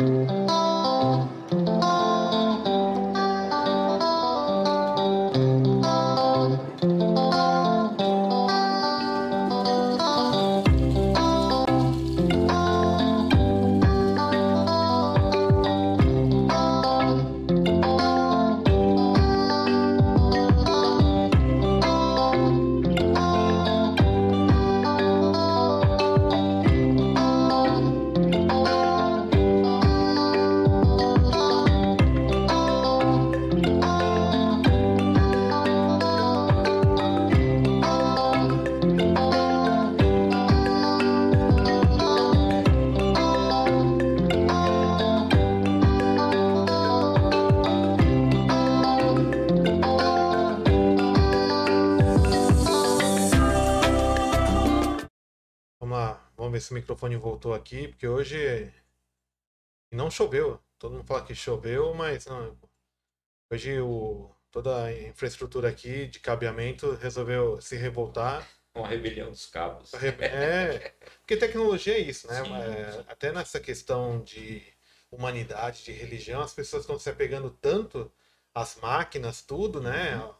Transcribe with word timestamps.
ver 0.00 0.28
se 0.28 0.39
o 56.70 56.74
microfone 56.74 57.16
voltou 57.16 57.54
aqui, 57.54 57.88
porque 57.88 58.06
hoje 58.06 58.72
não 59.90 60.10
choveu. 60.10 60.60
Todo 60.78 60.94
mundo 60.94 61.06
fala 61.06 61.24
que 61.24 61.34
choveu, 61.34 61.94
mas 61.94 62.26
não. 62.26 62.56
Hoje 63.50 63.80
o, 63.80 64.30
toda 64.50 64.84
a 64.84 64.92
infraestrutura 64.92 65.68
aqui 65.68 66.06
de 66.06 66.20
cabeamento 66.20 66.92
resolveu 66.94 67.60
se 67.60 67.76
revoltar. 67.76 68.46
Uma 68.74 68.86
rebelião 68.86 69.30
dos 69.30 69.46
cabos. 69.46 69.92
É, 69.94 70.94
porque 71.20 71.36
tecnologia 71.36 71.94
é 71.94 71.98
isso, 71.98 72.28
né? 72.28 72.38
É, 72.38 73.04
até 73.08 73.32
nessa 73.32 73.58
questão 73.58 74.22
de 74.22 74.62
humanidade, 75.10 75.84
de 75.84 75.92
religião, 75.92 76.40
as 76.40 76.54
pessoas 76.54 76.84
estão 76.84 76.98
se 76.98 77.10
apegando 77.10 77.50
tanto 77.50 78.10
às 78.54 78.76
máquinas, 78.76 79.42
tudo, 79.42 79.80
né? 79.80 80.16
Uhum 80.16 80.39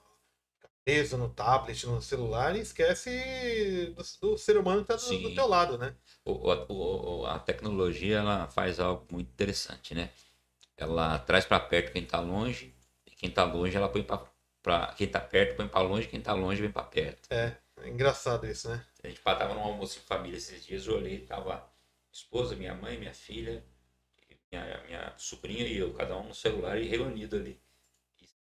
preso 0.85 1.17
no 1.17 1.29
tablet, 1.29 1.87
no 1.87 2.01
celular 2.01 2.57
e 2.57 2.61
esquece 2.61 3.95
do, 3.97 4.03
do 4.21 4.39
ser 4.39 4.57
humano 4.57 4.85
que 4.85 4.93
está 4.93 5.09
do, 5.09 5.23
do, 5.23 5.35
teu 5.35 5.47
lado, 5.47 5.79
né? 5.79 5.95
O, 6.25 6.33
o, 6.73 7.27
a 7.27 7.39
tecnologia 7.39 8.19
ela 8.19 8.47
faz 8.49 8.81
algo 8.81 9.07
muito 9.11 9.29
interessante, 9.29 9.95
né? 9.95 10.11
Ela 10.77 11.19
traz 11.19 11.45
para 11.45 11.61
perto 11.61 11.93
quem 11.93 12.03
está 12.03 12.21
longe 12.21 12.75
e 13.07 13.11
quem 13.11 13.29
está 13.29 13.45
longe 13.45 13.77
ela 13.77 13.89
põe 13.89 14.03
para 14.03 14.95
quem 14.95 15.07
está 15.07 15.21
perto 15.21 15.57
põe 15.57 15.69
para 15.69 15.81
longe, 15.83 16.09
quem 16.09 16.19
está 16.19 16.33
longe 16.33 16.61
vem 16.61 16.73
para 16.73 16.85
perto. 16.85 17.29
É, 17.31 17.57
é, 17.79 17.89
engraçado 17.89 18.47
isso, 18.47 18.69
né? 18.69 18.85
A 19.03 19.09
gente 19.09 19.19
estava 19.19 19.55
num 19.55 19.61
almoço 19.61 19.99
em 19.99 20.03
família 20.03 20.39
esses 20.39 20.65
dias, 20.65 20.87
eu 20.87 20.97
olhei, 20.97 21.21
tava 21.21 21.67
esposa, 22.13 22.57
minha 22.57 22.75
mãe, 22.75 22.99
minha 22.99 23.15
filha, 23.15 23.63
minha, 24.51 24.83
minha 24.87 25.15
sobrinha 25.17 25.67
e 25.67 25.77
eu, 25.77 25.93
cada 25.95 26.17
um 26.17 26.29
no 26.29 26.35
celular 26.35 26.79
e 26.81 26.89
reunido 26.89 27.37
ali 27.37 27.61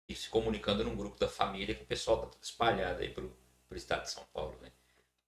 e 0.08 0.14
se 0.14 0.28
comunicando 0.28 0.82
num 0.82 0.96
grupo 0.96 1.18
da 1.18 1.28
família 1.28 1.74
que 1.74 1.82
o 1.82 1.86
pessoal 1.86 2.22
tá 2.22 2.26
tudo 2.28 2.42
espalhado 2.42 3.02
aí 3.02 3.10
pro, 3.10 3.36
pro 3.68 3.76
estado 3.76 4.02
de 4.02 4.10
São 4.10 4.24
Paulo, 4.32 4.58
né? 4.62 4.72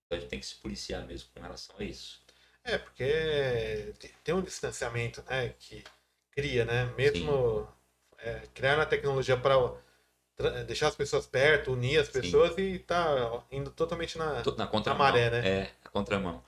Então 0.06 0.16
a 0.16 0.20
gente 0.20 0.30
tem 0.30 0.40
que 0.40 0.46
se 0.46 0.56
policiar 0.56 1.06
mesmo 1.06 1.28
com 1.34 1.40
relação 1.40 1.76
a 1.78 1.84
isso. 1.84 2.20
É, 2.64 2.78
porque 2.78 3.94
tem 4.24 4.34
um 4.34 4.42
distanciamento, 4.42 5.22
né, 5.28 5.54
que 5.58 5.84
cria, 6.30 6.64
né? 6.64 6.86
Mesmo 6.96 7.68
é, 8.18 8.42
criar 8.54 8.80
a 8.80 8.86
tecnologia 8.86 9.36
para 9.36 9.58
deixar 10.66 10.88
as 10.88 10.96
pessoas 10.96 11.26
perto, 11.26 11.72
unir 11.72 11.98
as 11.98 12.08
pessoas 12.08 12.54
Sim. 12.54 12.62
e 12.62 12.78
tá 12.78 13.44
indo 13.50 13.70
totalmente 13.70 14.16
na, 14.16 14.42
na, 14.56 14.70
na 14.84 14.94
maré, 14.94 15.30
né? 15.30 15.48
É, 15.48 15.74
na 15.84 15.90
contramão. 15.90 16.42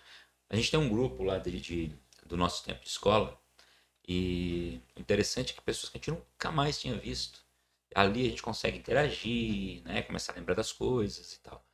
A 0.48 0.56
gente 0.56 0.70
tem 0.70 0.80
um 0.80 0.88
grupo 0.88 1.22
lá 1.22 1.38
de, 1.38 1.60
de, 1.60 1.98
do 2.24 2.36
nosso 2.36 2.64
tempo 2.64 2.82
de 2.82 2.88
escola 2.88 3.38
e 4.06 4.80
interessante 4.96 5.52
é 5.52 5.56
que 5.56 5.62
pessoas 5.62 5.90
que 5.90 5.96
a 5.96 6.00
gente 6.00 6.10
nunca 6.10 6.50
mais 6.50 6.78
tinha 6.78 6.96
visto 6.96 7.41
ali 7.94 8.26
a 8.26 8.30
gente 8.30 8.42
consegue 8.42 8.78
interagir, 8.78 9.82
né? 9.84 10.02
Começar 10.02 10.32
a 10.32 10.36
lembrar 10.36 10.54
das 10.54 10.72
coisas 10.72 11.32
e 11.34 11.40
tal. 11.40 11.64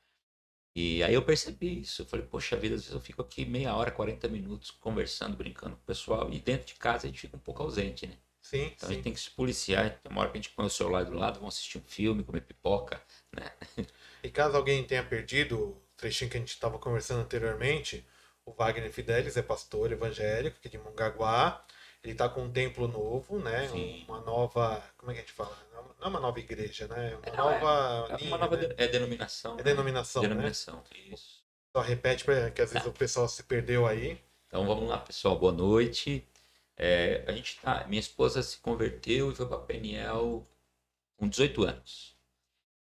E 0.75 1.03
aí 1.03 1.15
eu 1.15 1.23
percebi 1.23 1.81
isso. 1.81 2.03
Eu 2.03 2.07
falei, 2.07 2.27
poxa 2.27 2.57
vida, 2.57 2.75
às 2.77 2.83
vezes 2.83 2.95
eu 2.95 3.01
fico 3.01 3.23
aqui 3.23 3.45
meia 3.45 3.75
hora, 3.75 3.91
40 3.91 4.29
minutos 4.29 4.71
conversando, 4.71 5.37
brincando 5.37 5.77
com 5.77 5.83
o 5.83 5.87
pessoal. 5.87 6.31
E 6.33 6.39
dentro 6.39 6.67
de 6.69 6.75
casa 6.75 7.07
a 7.07 7.11
gente 7.11 7.21
fica 7.21 7.37
um 7.37 7.41
pouco 7.41 7.63
ausente, 7.63 8.07
né? 8.07 8.17
Sim. 8.41 8.73
Então 8.77 8.89
sim. 8.89 8.93
a 8.93 8.95
gente 8.95 9.05
tem 9.05 9.13
que 9.13 9.21
se 9.21 9.31
policiar. 9.31 9.99
Tem 10.01 10.11
uma 10.11 10.21
hora 10.21 10.31
que 10.31 10.39
a 10.39 10.41
gente 10.41 10.55
põe 10.55 10.67
o 10.67 10.71
celular 10.71 11.05
do 11.05 11.15
lado, 11.15 11.41
vamos 11.41 11.55
assistir 11.55 11.79
um 11.79 11.83
filme, 11.83 12.23
comer 12.23 12.43
pipoca, 12.43 13.01
né? 13.35 13.51
E 14.21 14.31
caso 14.31 14.57
alguém 14.57 14.83
tenha 14.83 15.05
perdido 15.05 15.57
o 15.57 15.83
trechinho 15.97 16.29
que 16.29 16.37
a 16.37 16.41
gente 16.41 16.49
estava 16.49 16.77
conversando 16.77 17.21
anteriormente, 17.21 18.05
o 18.45 18.53
Wagner 18.53 18.91
Fidelis 18.91 19.37
é 19.37 19.43
pastor 19.43 19.93
evangélico 19.93 20.57
aqui 20.57 20.69
de 20.69 20.79
Mongaguá. 20.79 21.65
Ele 22.03 22.13
está 22.13 22.29
com 22.29 22.43
um 22.43 22.51
templo 22.51 22.87
novo, 22.87 23.39
né? 23.41 23.69
Sim. 23.69 24.05
Uma 24.09 24.21
nova. 24.21 24.83
Como 24.97 25.11
é 25.11 25.15
que 25.15 25.21
a 25.21 25.23
gente 25.23 25.33
fala? 25.33 25.57
Não 25.99 26.07
é 26.07 26.09
uma 26.09 26.21
nova 26.21 26.39
igreja, 26.39 26.87
né? 26.87 27.17
Uma 27.17 27.37
não, 27.37 27.61
nova. 27.61 28.07
É, 28.11 28.17
linha, 28.17 28.31
uma 28.31 28.39
nova 28.39 28.57
né? 28.57 28.75
é 28.77 28.89
denominação. 28.89 29.55
É 29.55 29.57
né? 29.57 29.63
denominação. 29.65 30.23
Né? 30.23 30.29
Denominação, 30.29 30.85
isso. 31.13 31.43
Só 31.73 31.83
repete, 31.83 32.25
que 32.25 32.63
às 32.63 32.73
vezes 32.73 32.85
tá. 32.85 32.89
o 32.89 32.93
pessoal 32.93 33.29
se 33.29 33.43
perdeu 33.43 33.87
aí. 33.87 34.19
Então 34.47 34.67
vamos 34.67 34.89
lá, 34.89 34.99
pessoal. 34.99 35.39
Boa 35.39 35.53
noite. 35.53 36.27
É, 36.77 37.25
a 37.27 37.33
gente 37.33 37.59
tá. 37.61 37.85
Minha 37.89 38.01
esposa 38.01 38.43
se 38.43 38.59
converteu 38.59 39.33
e 39.33 39.35
foi 39.35 39.47
para 39.47 39.59
Peniel 39.59 40.47
com 41.17 41.29
18 41.29 41.65
anos. 41.65 42.17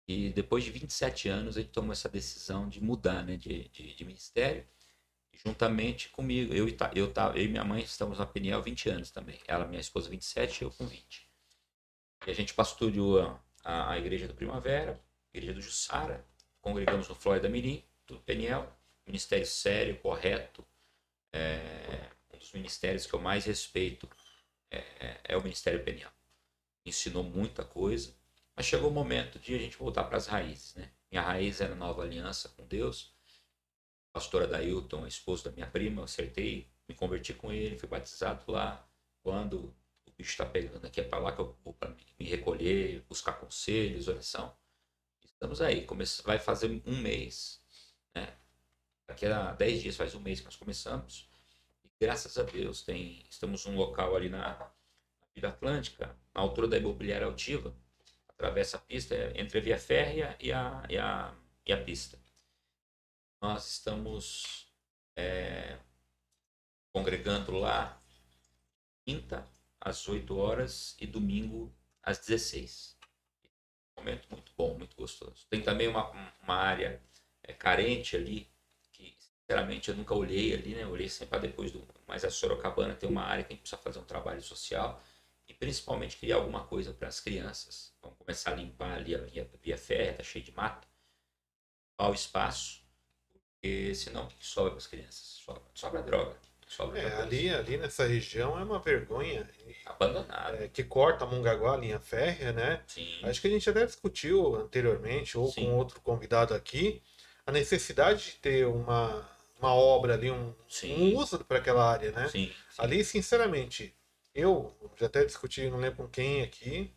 E 0.06 0.30
depois 0.30 0.62
de 0.62 0.70
27 0.70 1.28
anos 1.28 1.56
a 1.56 1.60
gente 1.60 1.72
tomou 1.72 1.92
essa 1.92 2.08
decisão 2.08 2.68
de 2.68 2.82
mudar 2.82 3.24
né, 3.24 3.36
de, 3.36 3.68
de, 3.68 3.94
de 3.94 4.04
ministério 4.04 4.66
juntamente 5.32 6.08
comigo. 6.10 6.52
Eu, 6.52 6.68
eu, 6.68 7.12
eu 7.34 7.42
e 7.42 7.48
minha 7.48 7.64
mãe 7.64 7.82
estamos 7.82 8.18
na 8.18 8.26
Peniel 8.26 8.62
20 8.62 8.88
anos 8.90 9.10
também. 9.10 9.38
Ela, 9.46 9.66
minha 9.66 9.80
esposa, 9.80 10.08
27 10.08 10.60
e 10.60 10.64
eu 10.64 10.70
com 10.70 10.86
20. 10.86 11.28
E 12.26 12.30
a 12.30 12.34
gente 12.34 12.54
pastoreou 12.54 13.40
a, 13.64 13.90
a 13.90 13.98
igreja 13.98 14.28
do 14.28 14.34
Primavera, 14.34 15.00
a 15.32 15.36
igreja 15.36 15.54
do 15.54 15.60
Jussara, 15.60 16.24
congregamos 16.60 17.08
no 17.08 17.14
Flórida 17.14 17.48
Mirim, 17.48 17.82
do 18.06 18.18
Peniel. 18.20 18.70
Ministério 19.06 19.46
sério, 19.46 19.98
correto. 19.98 20.64
É, 21.32 22.10
um 22.34 22.38
dos 22.38 22.52
ministérios 22.52 23.06
que 23.06 23.14
eu 23.14 23.20
mais 23.20 23.44
respeito 23.44 24.08
é, 24.70 24.78
é, 24.78 25.20
é 25.24 25.36
o 25.36 25.42
Ministério 25.42 25.82
Peniel. 25.82 26.10
Ensinou 26.84 27.22
muita 27.22 27.64
coisa, 27.64 28.14
mas 28.54 28.66
chegou 28.66 28.90
o 28.90 28.92
momento 28.92 29.38
de 29.38 29.54
a 29.54 29.58
gente 29.58 29.76
voltar 29.76 30.04
para 30.04 30.16
as 30.16 30.26
raízes. 30.26 30.74
Né? 30.74 30.90
Minha 31.10 31.22
raiz 31.22 31.60
era 31.60 31.72
a 31.72 31.76
nova 31.76 32.02
aliança 32.02 32.48
com 32.50 32.64
Deus 32.66 33.09
pastora 34.12 34.46
Dailton, 34.46 35.06
esposo 35.06 35.44
da 35.44 35.50
minha 35.52 35.66
prima, 35.66 36.04
acertei, 36.04 36.68
me 36.88 36.94
converti 36.94 37.32
com 37.34 37.52
ele, 37.52 37.78
fui 37.78 37.88
batizado 37.88 38.50
lá. 38.50 38.86
Quando 39.22 39.74
o 40.06 40.10
bicho 40.16 40.30
está 40.30 40.46
pegando 40.46 40.86
aqui 40.86 41.00
é 41.00 41.04
para 41.04 41.18
lá 41.18 41.32
que 41.32 41.40
eu 41.40 41.56
vou 41.64 41.74
para 41.74 41.94
me 42.18 42.24
recolher, 42.24 43.04
buscar 43.08 43.34
conselhos, 43.34 44.08
oração. 44.08 44.54
Estamos 45.24 45.60
aí, 45.60 45.84
Começa, 45.86 46.22
vai 46.22 46.38
fazer 46.38 46.82
um 46.86 47.00
mês, 47.00 47.62
né? 48.14 48.36
Daqui 49.06 49.26
a 49.26 49.52
10 49.52 49.82
dias 49.82 49.96
faz 49.96 50.14
um 50.14 50.20
mês 50.20 50.40
que 50.40 50.46
nós 50.46 50.56
começamos. 50.56 51.28
E 51.84 51.90
graças 52.00 52.36
a 52.38 52.42
Deus 52.42 52.82
tem, 52.82 53.24
estamos 53.30 53.64
num 53.66 53.76
local 53.76 54.16
ali 54.16 54.28
na, 54.28 54.38
na 54.38 54.70
Vila 55.34 55.48
Atlântica, 55.48 56.16
na 56.34 56.40
altura 56.40 56.68
da 56.68 56.76
imobiliária 56.76 57.26
altiva, 57.26 57.74
atravessa 58.28 58.76
a 58.76 58.80
pista, 58.80 59.14
entre 59.34 59.58
a 59.58 59.62
via 59.62 59.78
férrea 59.78 60.36
e 60.40 60.52
a, 60.52 60.86
e 60.88 60.98
a, 60.98 61.34
e 61.66 61.72
a 61.72 61.82
pista 61.82 62.19
nós 63.40 63.72
estamos 63.72 64.66
é, 65.16 65.78
congregando 66.92 67.52
lá 67.52 68.00
quinta 69.04 69.46
às 69.80 70.06
8 70.06 70.36
horas 70.36 70.94
e 71.00 71.06
domingo 71.06 71.74
às 72.02 72.18
16. 72.18 72.98
Um 73.96 74.00
momento 74.02 74.28
muito 74.30 74.52
bom, 74.56 74.76
muito 74.76 74.94
gostoso. 74.94 75.46
Tem 75.48 75.62
também 75.62 75.88
uma, 75.88 76.10
uma 76.42 76.54
área 76.54 77.02
é, 77.42 77.52
carente 77.52 78.14
ali, 78.14 78.48
que 78.92 79.16
sinceramente 79.18 79.88
eu 79.88 79.96
nunca 79.96 80.14
olhei 80.14 80.52
ali, 80.52 80.74
né? 80.74 80.86
Olhei 80.86 81.08
sempre 81.08 81.38
depois 81.40 81.72
do. 81.72 81.86
Mas 82.06 82.24
a 82.24 82.30
Sorocabana 82.30 82.94
tem 82.94 83.08
uma 83.08 83.22
área 83.22 83.44
que 83.44 83.52
a 83.52 83.56
gente 83.56 83.62
precisa 83.62 83.80
fazer 83.80 83.98
um 83.98 84.04
trabalho 84.04 84.42
social 84.42 85.02
e 85.48 85.54
principalmente 85.54 86.16
criar 86.16 86.36
alguma 86.36 86.64
coisa 86.64 86.92
para 86.92 87.08
as 87.08 87.20
crianças. 87.20 87.94
Vamos 88.02 88.18
começar 88.18 88.52
a 88.52 88.56
limpar 88.56 88.98
ali 88.98 89.14
a 89.14 89.18
via, 89.18 89.50
via 89.62 89.78
férrea, 89.78 90.14
tá 90.14 90.22
cheio 90.22 90.44
de 90.44 90.52
mato. 90.52 90.86
Ao 91.98 92.14
espaço 92.14 92.79
porque 93.60 93.94
senão 93.94 94.24
o 94.24 94.26
que 94.28 94.46
sobra 94.46 94.70
para 94.70 94.78
as 94.78 94.86
crianças? 94.86 95.42
Sobra, 95.44 95.62
sobra 95.74 96.02
droga. 96.02 96.36
Sobra 96.66 96.98
é, 96.98 97.20
ali, 97.20 97.50
ali 97.50 97.76
nessa 97.76 98.06
região 98.06 98.58
é 98.58 98.62
uma 98.62 98.78
vergonha. 98.78 99.48
Abandonado. 99.84 100.54
É, 100.54 100.68
que 100.68 100.82
corta 100.82 101.26
Mongaguá, 101.26 101.74
a 101.74 101.76
linha 101.76 101.98
férrea, 101.98 102.52
né? 102.52 102.82
Sim. 102.86 103.20
Acho 103.24 103.40
que 103.40 103.48
a 103.48 103.50
gente 103.50 103.68
até 103.68 103.84
discutiu 103.84 104.54
anteriormente, 104.54 105.36
ou 105.36 105.48
Sim. 105.48 105.66
com 105.66 105.76
outro 105.76 106.00
convidado 106.00 106.54
aqui, 106.54 107.02
a 107.44 107.52
necessidade 107.52 108.24
de 108.24 108.32
ter 108.36 108.66
uma, 108.66 109.28
uma 109.58 109.74
obra 109.74 110.14
ali, 110.14 110.30
um, 110.30 110.54
um 110.84 111.16
uso 111.16 111.44
para 111.44 111.58
aquela 111.58 111.84
área, 111.84 112.12
né? 112.12 112.28
Sim, 112.28 112.50
Ali, 112.78 113.04
sinceramente, 113.04 113.94
eu 114.34 114.74
já 114.96 115.06
até 115.06 115.24
discuti, 115.24 115.68
não 115.68 115.78
lembro 115.78 116.04
com 116.04 116.08
quem 116.08 116.42
aqui. 116.42 116.94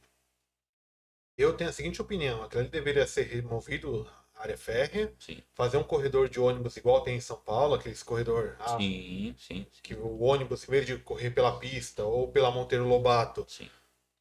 Eu 1.36 1.58
tenho 1.58 1.72
a 1.72 1.74
seguinte 1.74 2.02
opinião: 2.02 2.44
aquilo 2.44 2.62
ali 2.62 2.70
deveria 2.70 3.08
ser 3.08 3.24
removido 3.24 4.08
a 4.08 4.23
área 4.44 4.58
férrea, 4.58 5.12
Sim. 5.20 5.42
fazer 5.54 5.78
um 5.78 5.84
corredor 5.84 6.30
de 6.30 6.40
ônibus 6.40 6.78
igual 6.78 7.02
tem 7.02 7.16
em 7.16 7.22
São 7.22 7.38
Paulo, 7.38 7.76
aqueles 7.76 8.04
corredor 8.04 8.56
ah, 8.60 8.78
Sim, 8.78 9.36
sim, 9.38 9.66
que 9.82 9.94
o 9.96 10.22
ônibus, 10.22 10.68
em 10.68 10.72
vez 10.72 10.86
de 10.86 10.98
correr 10.98 11.32
pela 11.32 11.58
pista 11.60 12.04
ou 12.04 12.28
pela 12.28 12.52
Monteiro 12.52 12.88
Lobato, 12.88 13.48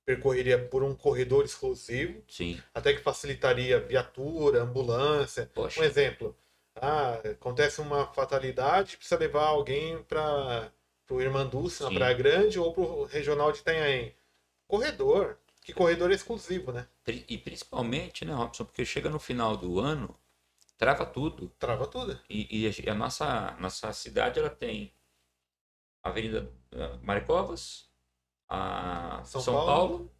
percorreria 0.04 0.58
por 0.58 0.82
um 0.82 0.94
corredor 0.94 1.44
exclusivo, 1.44 2.22
sim. 2.28 2.60
até 2.74 2.92
que 2.92 3.00
facilitaria 3.00 3.80
viatura, 3.80 4.62
ambulância. 4.62 5.50
Poxa. 5.54 5.80
Um 5.80 5.84
exemplo: 5.84 6.36
ah, 6.76 7.14
acontece 7.24 7.80
uma 7.80 8.06
fatalidade, 8.06 8.96
precisa 8.96 9.18
levar 9.18 9.46
alguém 9.46 10.02
para 10.04 10.70
o 11.10 11.20
Irmanduce, 11.20 11.82
na. 11.82 11.90
Praia 11.90 12.14
Grande, 12.14 12.58
ou 12.58 12.72
para 12.72 12.82
o 12.82 13.04
Regional 13.04 13.52
de 13.52 13.58
Itanhaém. 13.58 14.14
Corredor. 14.66 15.36
Que 15.62 15.72
corredor 15.72 16.10
é 16.10 16.14
exclusivo, 16.14 16.72
né? 16.72 16.86
E 17.06 17.38
principalmente, 17.38 18.24
né, 18.24 18.34
Robson, 18.34 18.64
porque 18.64 18.84
chega 18.84 19.08
no 19.08 19.20
final 19.20 19.56
do 19.56 19.78
ano, 19.78 20.18
trava 20.76 21.06
tudo. 21.06 21.48
Trava 21.58 21.86
tudo. 21.86 22.18
E, 22.28 22.66
e 22.66 22.90
a, 22.90 22.94
nossa, 22.94 23.52
nossa 23.60 23.92
cidade, 23.92 24.40
ela 24.40 24.50
tem 24.50 24.92
a 26.02 26.08
Avenida 26.08 26.50
eh, 26.72 26.98
Maricovas, 27.02 27.88
a 28.48 29.22
São 29.24 29.40
São, 29.40 29.54
Paulo. 29.54 29.66
Paulo, 29.66 30.12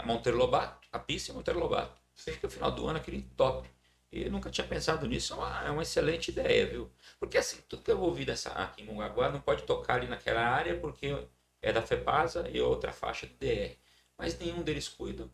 a 0.00 0.06
Monteiro 0.06 0.38
Lobato, 0.38 0.88
a 0.90 0.98
pista 0.98 1.30
e 1.30 1.34
Monteiro 1.34 1.60
Lobato. 1.60 2.00
Fica 2.14 2.46
no 2.46 2.50
final 2.50 2.72
do 2.72 2.86
ano 2.86 2.98
aquele 2.98 3.22
top. 3.36 3.68
E 4.10 4.22
eu 4.24 4.30
nunca 4.30 4.50
tinha 4.50 4.66
pensado 4.66 5.06
nisso, 5.06 5.32
é 5.32 5.36
uma, 5.36 5.64
é 5.64 5.70
uma 5.70 5.82
excelente 5.82 6.30
ideia, 6.30 6.66
viu? 6.66 6.90
Porque 7.18 7.38
assim, 7.38 7.58
tudo 7.68 7.82
que 7.82 7.90
eu 7.90 8.00
ouvi 8.00 8.24
dessa 8.26 8.50
aqui 8.50 8.82
em 8.82 8.86
Mongaguá 8.86 9.30
não 9.30 9.40
pode 9.40 9.62
tocar 9.64 9.94
ali 9.94 10.06
naquela 10.06 10.42
área 10.42 10.78
porque 10.78 11.26
é 11.62 11.72
da 11.72 11.80
FEPASA 11.82 12.48
e 12.50 12.60
outra 12.60 12.92
faixa 12.92 13.26
do 13.26 13.34
DR. 13.34 13.74
Mas 14.18 14.38
nenhum 14.38 14.62
deles 14.62 14.88
cuida. 14.88 15.28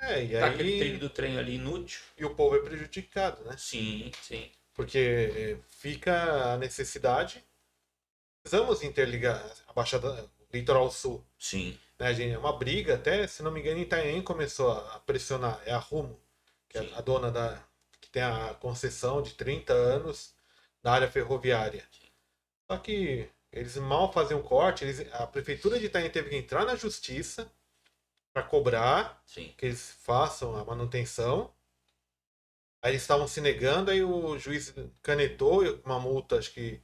É, 0.00 0.24
e 0.24 0.30
Tá 0.32 0.46
aquele 0.48 0.72
aí. 0.74 0.78
trilho 0.78 0.98
do 0.98 1.10
trem 1.10 1.38
ali 1.38 1.54
inútil. 1.56 2.00
E 2.16 2.24
o 2.24 2.34
povo 2.34 2.56
é 2.56 2.60
prejudicado, 2.60 3.42
né? 3.44 3.56
Sim, 3.56 4.10
sim. 4.20 4.50
Porque 4.74 4.98
eh, 4.98 5.58
fica 5.68 6.52
a 6.54 6.56
necessidade. 6.58 7.44
Precisamos 8.42 8.82
interligar 8.82 9.44
a 9.68 9.72
Baixada 9.72 10.28
Litoral 10.52 10.90
Sul. 10.90 11.24
Sim, 11.38 11.78
Né, 11.98 12.12
gente? 12.14 12.34
É 12.34 12.38
uma 12.38 12.56
briga, 12.58 12.94
até, 12.94 13.26
se 13.28 13.42
não 13.42 13.50
me 13.52 13.60
engano, 13.60 13.78
Itanhaém 13.80 14.22
começou 14.22 14.72
a 14.72 14.98
pressionar. 15.00 15.60
É 15.64 15.72
a 15.72 15.78
Rumo, 15.78 16.18
que 16.68 16.78
Sim. 16.78 16.90
é 16.92 16.98
a 16.98 17.00
dona 17.00 17.30
da. 17.30 17.62
que 18.00 18.08
tem 18.10 18.22
a 18.22 18.54
concessão 18.54 19.22
de 19.22 19.34
30 19.34 19.72
anos 19.72 20.34
da 20.82 20.92
área 20.92 21.08
ferroviária. 21.08 21.86
Só 22.68 22.78
que 22.78 23.28
eles 23.52 23.76
mal 23.76 24.12
faziam 24.12 24.40
um 24.40 24.42
corte, 24.42 24.84
eles, 24.84 25.00
a 25.12 25.26
prefeitura 25.26 25.78
de 25.78 25.86
Itanhaém 25.86 26.10
teve 26.10 26.30
que 26.30 26.36
entrar 26.36 26.64
na 26.64 26.74
justiça 26.74 27.48
para 28.32 28.42
cobrar 28.42 29.22
sim. 29.26 29.52
que 29.56 29.66
eles 29.66 29.92
façam 30.02 30.56
a 30.56 30.64
manutenção. 30.64 31.52
Aí 32.82 32.92
eles 32.92 33.02
estavam 33.02 33.28
se 33.28 33.40
negando, 33.40 33.90
aí 33.90 34.02
o 34.02 34.36
juiz 34.38 34.74
canetou 35.02 35.62
uma 35.84 36.00
multa, 36.00 36.38
acho 36.38 36.52
que 36.52 36.80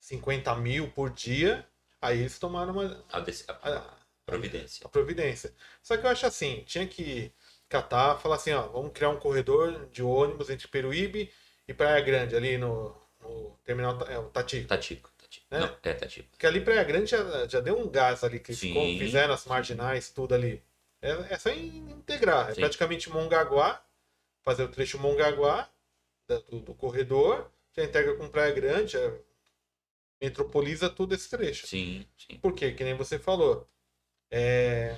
50 0.00 0.54
mil 0.56 0.90
por 0.90 1.10
dia. 1.10 1.64
Aí 2.00 2.18
eles 2.20 2.38
tomaram 2.38 2.72
uma, 2.72 3.04
A, 3.12 3.18
a- 3.18 3.68
a, 3.70 3.78
a 3.78 3.94
providência. 4.24 4.86
a 4.86 4.88
providência. 4.88 5.54
Só 5.82 5.96
que 5.96 6.04
eu 6.04 6.10
acho 6.10 6.26
assim, 6.26 6.62
tinha 6.66 6.86
que 6.86 7.32
catar, 7.68 8.18
falar 8.18 8.36
assim, 8.36 8.52
ó, 8.52 8.62
vamos 8.68 8.92
criar 8.92 9.10
um 9.10 9.18
corredor 9.18 9.86
de 9.90 10.02
ônibus 10.02 10.50
entre 10.50 10.66
Peruíbe 10.68 11.32
e 11.66 11.74
Praia 11.74 12.00
Grande, 12.00 12.34
ali 12.36 12.58
no, 12.58 12.94
no 13.20 13.56
terminal 13.64 13.98
é, 14.08 14.18
o 14.18 14.28
Tatico. 14.30 14.68
Tatico, 14.68 15.10
Tatico. 15.16 15.46
Né? 15.50 15.60
Não, 15.60 15.76
é 15.82 15.94
Tatico. 15.94 16.28
Porque 16.30 16.46
ali 16.46 16.60
Praia 16.60 16.82
Grande 16.84 17.10
já, 17.10 17.46
já 17.46 17.60
deu 17.60 17.78
um 17.78 17.88
gás 17.88 18.24
ali, 18.24 18.40
que 18.40 18.52
ficou- 18.52 18.82
fizeram 18.98 19.32
as 19.34 19.44
marginais, 19.46 20.10
tudo 20.10 20.34
ali. 20.34 20.62
É, 21.02 21.34
é 21.34 21.38
só 21.38 21.50
integrar. 21.50 22.50
É 22.50 22.54
Sim. 22.54 22.60
praticamente 22.60 23.10
Mongaguá, 23.10 23.82
fazer 24.42 24.64
o 24.64 24.68
trecho 24.68 24.98
Mongaguá 24.98 25.68
do, 26.28 26.60
do 26.60 26.74
corredor, 26.74 27.50
já 27.76 27.84
integra 27.84 28.16
com 28.16 28.28
Praia 28.28 28.52
Grande, 28.54 28.92
já 28.92 29.00
metropoliza 30.20 30.88
todo 30.88 31.14
esse 31.14 31.28
trecho. 31.28 31.66
Sim, 31.66 32.06
sim. 32.16 32.38
Por 32.38 32.54
quê? 32.54 32.72
Que 32.72 32.84
nem 32.84 32.94
você 32.96 33.18
falou. 33.18 33.66
É... 34.30 34.96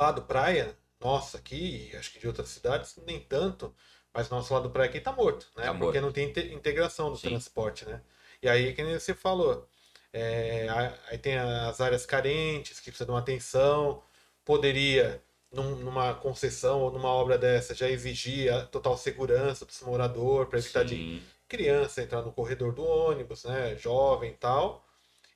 Lado 0.00 0.22
praia, 0.22 0.76
nossa, 1.00 1.38
aqui, 1.38 1.94
acho 1.96 2.12
que 2.12 2.18
de 2.18 2.26
outras 2.26 2.48
cidades, 2.48 2.96
nem 3.06 3.20
tanto, 3.20 3.74
mas 4.12 4.28
nosso 4.28 4.52
lado 4.52 4.70
praia 4.70 4.88
aqui 4.90 5.00
tá 5.00 5.12
morto, 5.12 5.46
né? 5.56 5.64
Tá 5.64 5.72
Porque 5.72 5.84
morto. 5.84 6.02
não 6.02 6.12
tem 6.12 6.28
inte- 6.28 6.52
integração 6.52 7.10
do 7.12 7.18
Sim. 7.18 7.28
transporte, 7.30 7.84
né? 7.86 8.02
E 8.42 8.48
aí, 8.48 8.74
que 8.74 8.82
nem 8.82 8.98
você 8.98 9.14
falou, 9.14 9.68
é, 10.12 10.66
aí 11.08 11.18
tem 11.18 11.38
as 11.38 11.80
áreas 11.80 12.04
carentes 12.04 12.80
que 12.80 12.90
precisam 12.90 13.06
de 13.06 13.12
uma 13.12 13.20
atenção, 13.20 14.02
poderia, 14.44 15.22
num- 15.52 15.76
numa 15.76 16.14
concessão 16.14 16.80
ou 16.82 16.90
numa 16.92 17.08
obra 17.08 17.38
dessa, 17.38 17.74
já 17.74 17.88
exigir 17.88 18.52
a 18.52 18.66
total 18.66 18.96
segurança 18.96 19.64
dos 19.66 19.80
moradores 19.82 20.48
para 20.50 20.58
evitar 20.58 20.84
de 20.84 21.00
Sim, 21.00 21.30
criança 21.48 22.02
entrar 22.02 22.22
no 22.22 22.32
corredor 22.32 22.72
do 22.74 22.84
ônibus, 22.84 23.44
né, 23.44 23.76
jovem 23.76 24.32
e 24.32 24.36
tal. 24.36 24.86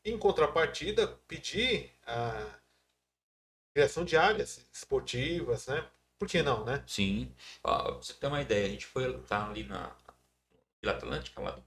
Em 0.04 0.18
contrapartida, 0.18 1.08
pedir 1.28 1.90
a 2.06 2.60
criação 3.72 4.04
de 4.04 4.16
áreas 4.16 4.66
esportivas, 4.72 5.66
né? 5.68 5.88
Por 6.18 6.26
que 6.28 6.42
não, 6.42 6.64
né? 6.64 6.84
sim. 6.86 7.34
Ó, 7.62 7.94
você 7.98 8.14
ter 8.14 8.26
uma 8.26 8.40
ideia, 8.42 8.66
a 8.66 8.70
gente 8.70 8.86
foi 8.86 9.20
tá 9.22 9.48
ali 9.48 9.64
na 9.64 9.94
Vila 10.82 10.96
Atlântica, 10.96 11.40
lá 11.42 11.60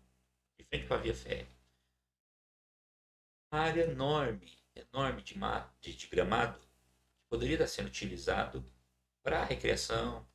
de 0.59 0.65
frente 0.65 0.87
para 0.87 0.97
a 0.97 1.01
Via 1.01 1.15
Férrea. 1.15 1.47
Uma 3.51 3.61
área 3.61 3.83
enorme, 3.83 4.57
enorme 4.75 5.21
de, 5.21 5.37
mato, 5.37 5.71
de, 5.81 5.93
de 5.95 6.07
gramado, 6.07 6.57
poderia 7.29 7.55
estar 7.55 7.67
sendo 7.67 7.87
utilizado 7.87 8.65
para 9.23 9.43
recreação 9.43 10.27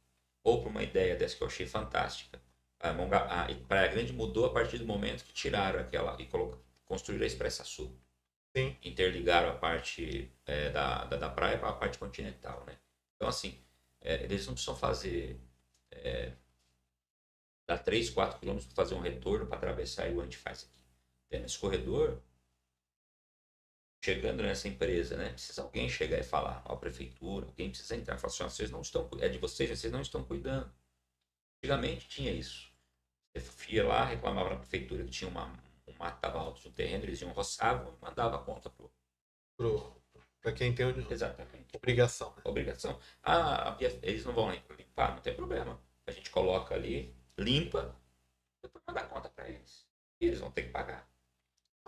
ou 0.42 0.60
para 0.60 0.70
uma 0.70 0.82
ideia 0.82 1.16
dessa 1.16 1.36
que 1.36 1.42
eu 1.42 1.46
achei 1.48 1.66
fantástica. 1.66 2.40
A, 2.80 2.92
Monga- 2.92 3.24
a 3.24 3.54
Praia 3.66 3.88
Grande 3.88 4.12
mudou 4.12 4.46
a 4.46 4.52
partir 4.52 4.78
do 4.78 4.86
momento 4.86 5.24
que 5.24 5.32
tiraram 5.32 5.80
aquela 5.80 6.20
e 6.20 6.28
construíram 6.84 7.24
a 7.24 7.26
Expressa 7.26 7.64
Sul. 7.64 7.98
Sim. 8.56 8.76
Interligaram 8.84 9.50
a 9.50 9.56
parte 9.56 10.30
é, 10.46 10.70
da, 10.70 11.04
da, 11.04 11.16
da 11.16 11.30
praia 11.30 11.58
para 11.58 11.70
a 11.70 11.72
parte 11.74 11.98
continental, 11.98 12.64
né? 12.66 12.78
Então, 13.16 13.28
assim, 13.28 13.58
é, 14.00 14.22
eles 14.24 14.46
não 14.46 14.54
precisam 14.54 14.76
fazer 14.76 15.40
é, 15.90 16.32
dar 17.66 17.78
3, 17.78 18.10
4 18.10 18.38
quilômetros 18.38 18.66
para 18.72 18.76
fazer 18.84 18.94
um 18.94 19.00
retorno 19.00 19.46
para 19.46 19.56
atravessar 19.56 20.08
igual 20.08 20.22
a 20.22 20.24
gente 20.24 20.36
faz 20.38 20.64
aqui. 20.64 20.82
Tendo 21.28 21.46
esse 21.46 21.58
corredor, 21.58 22.22
chegando 24.04 24.42
nessa 24.42 24.68
empresa, 24.68 25.16
né? 25.16 25.30
Precisa 25.30 25.62
alguém 25.62 25.88
chegar 25.88 26.18
e 26.18 26.22
falar, 26.22 26.62
ó, 26.66 26.74
a 26.74 26.76
prefeitura, 26.76 27.46
alguém 27.46 27.70
precisa 27.70 27.96
entrar 27.96 28.16
e 28.16 28.18
falar 28.18 28.32
assim, 28.34 28.42
ó, 28.42 28.48
vocês 28.50 28.70
não 28.70 28.82
estão, 28.82 29.08
é 29.18 29.28
de 29.30 29.38
vocês, 29.38 29.70
vocês 29.70 29.90
não 29.90 30.02
estão 30.02 30.22
cuidando. 30.22 30.70
Antigamente 31.58 32.06
tinha 32.06 32.30
isso. 32.30 32.70
Você 33.34 33.72
ia 33.72 33.86
lá, 33.86 34.04
reclamava 34.04 34.50
na 34.50 34.56
prefeitura 34.56 35.04
que 35.04 35.10
tinha 35.10 35.30
uma, 35.30 35.46
um 35.88 35.94
mato 35.98 36.16
estava 36.16 36.38
alto 36.38 36.68
no 36.68 36.74
terreno, 36.74 37.04
eles 37.04 37.22
iam 37.22 37.32
roçavam 37.32 37.94
e 37.94 38.04
mandava 38.04 38.36
a 38.36 38.44
conta 38.44 38.68
pro. 38.68 38.92
Para 40.42 40.52
quem 40.52 40.74
tem 40.74 40.84
o- 40.84 41.12
Exatamente. 41.12 41.74
obrigação. 41.74 42.34
Né? 42.36 42.42
Obrigação. 42.44 43.00
Ah, 43.22 43.74
eles 44.02 44.26
não 44.26 44.34
vão 44.34 44.50
limpar, 44.50 45.14
não 45.14 45.22
tem 45.22 45.34
problema. 45.34 45.80
A 46.06 46.12
gente 46.12 46.28
coloca 46.30 46.74
ali, 46.74 47.16
limpa, 47.38 47.96
depois 48.62 48.84
manda 48.86 49.00
a 49.00 49.06
conta 49.06 49.30
para 49.30 49.48
eles. 49.48 49.88
E 50.20 50.26
eles 50.26 50.40
vão 50.40 50.50
ter 50.50 50.64
que 50.64 50.68
pagar. 50.68 51.08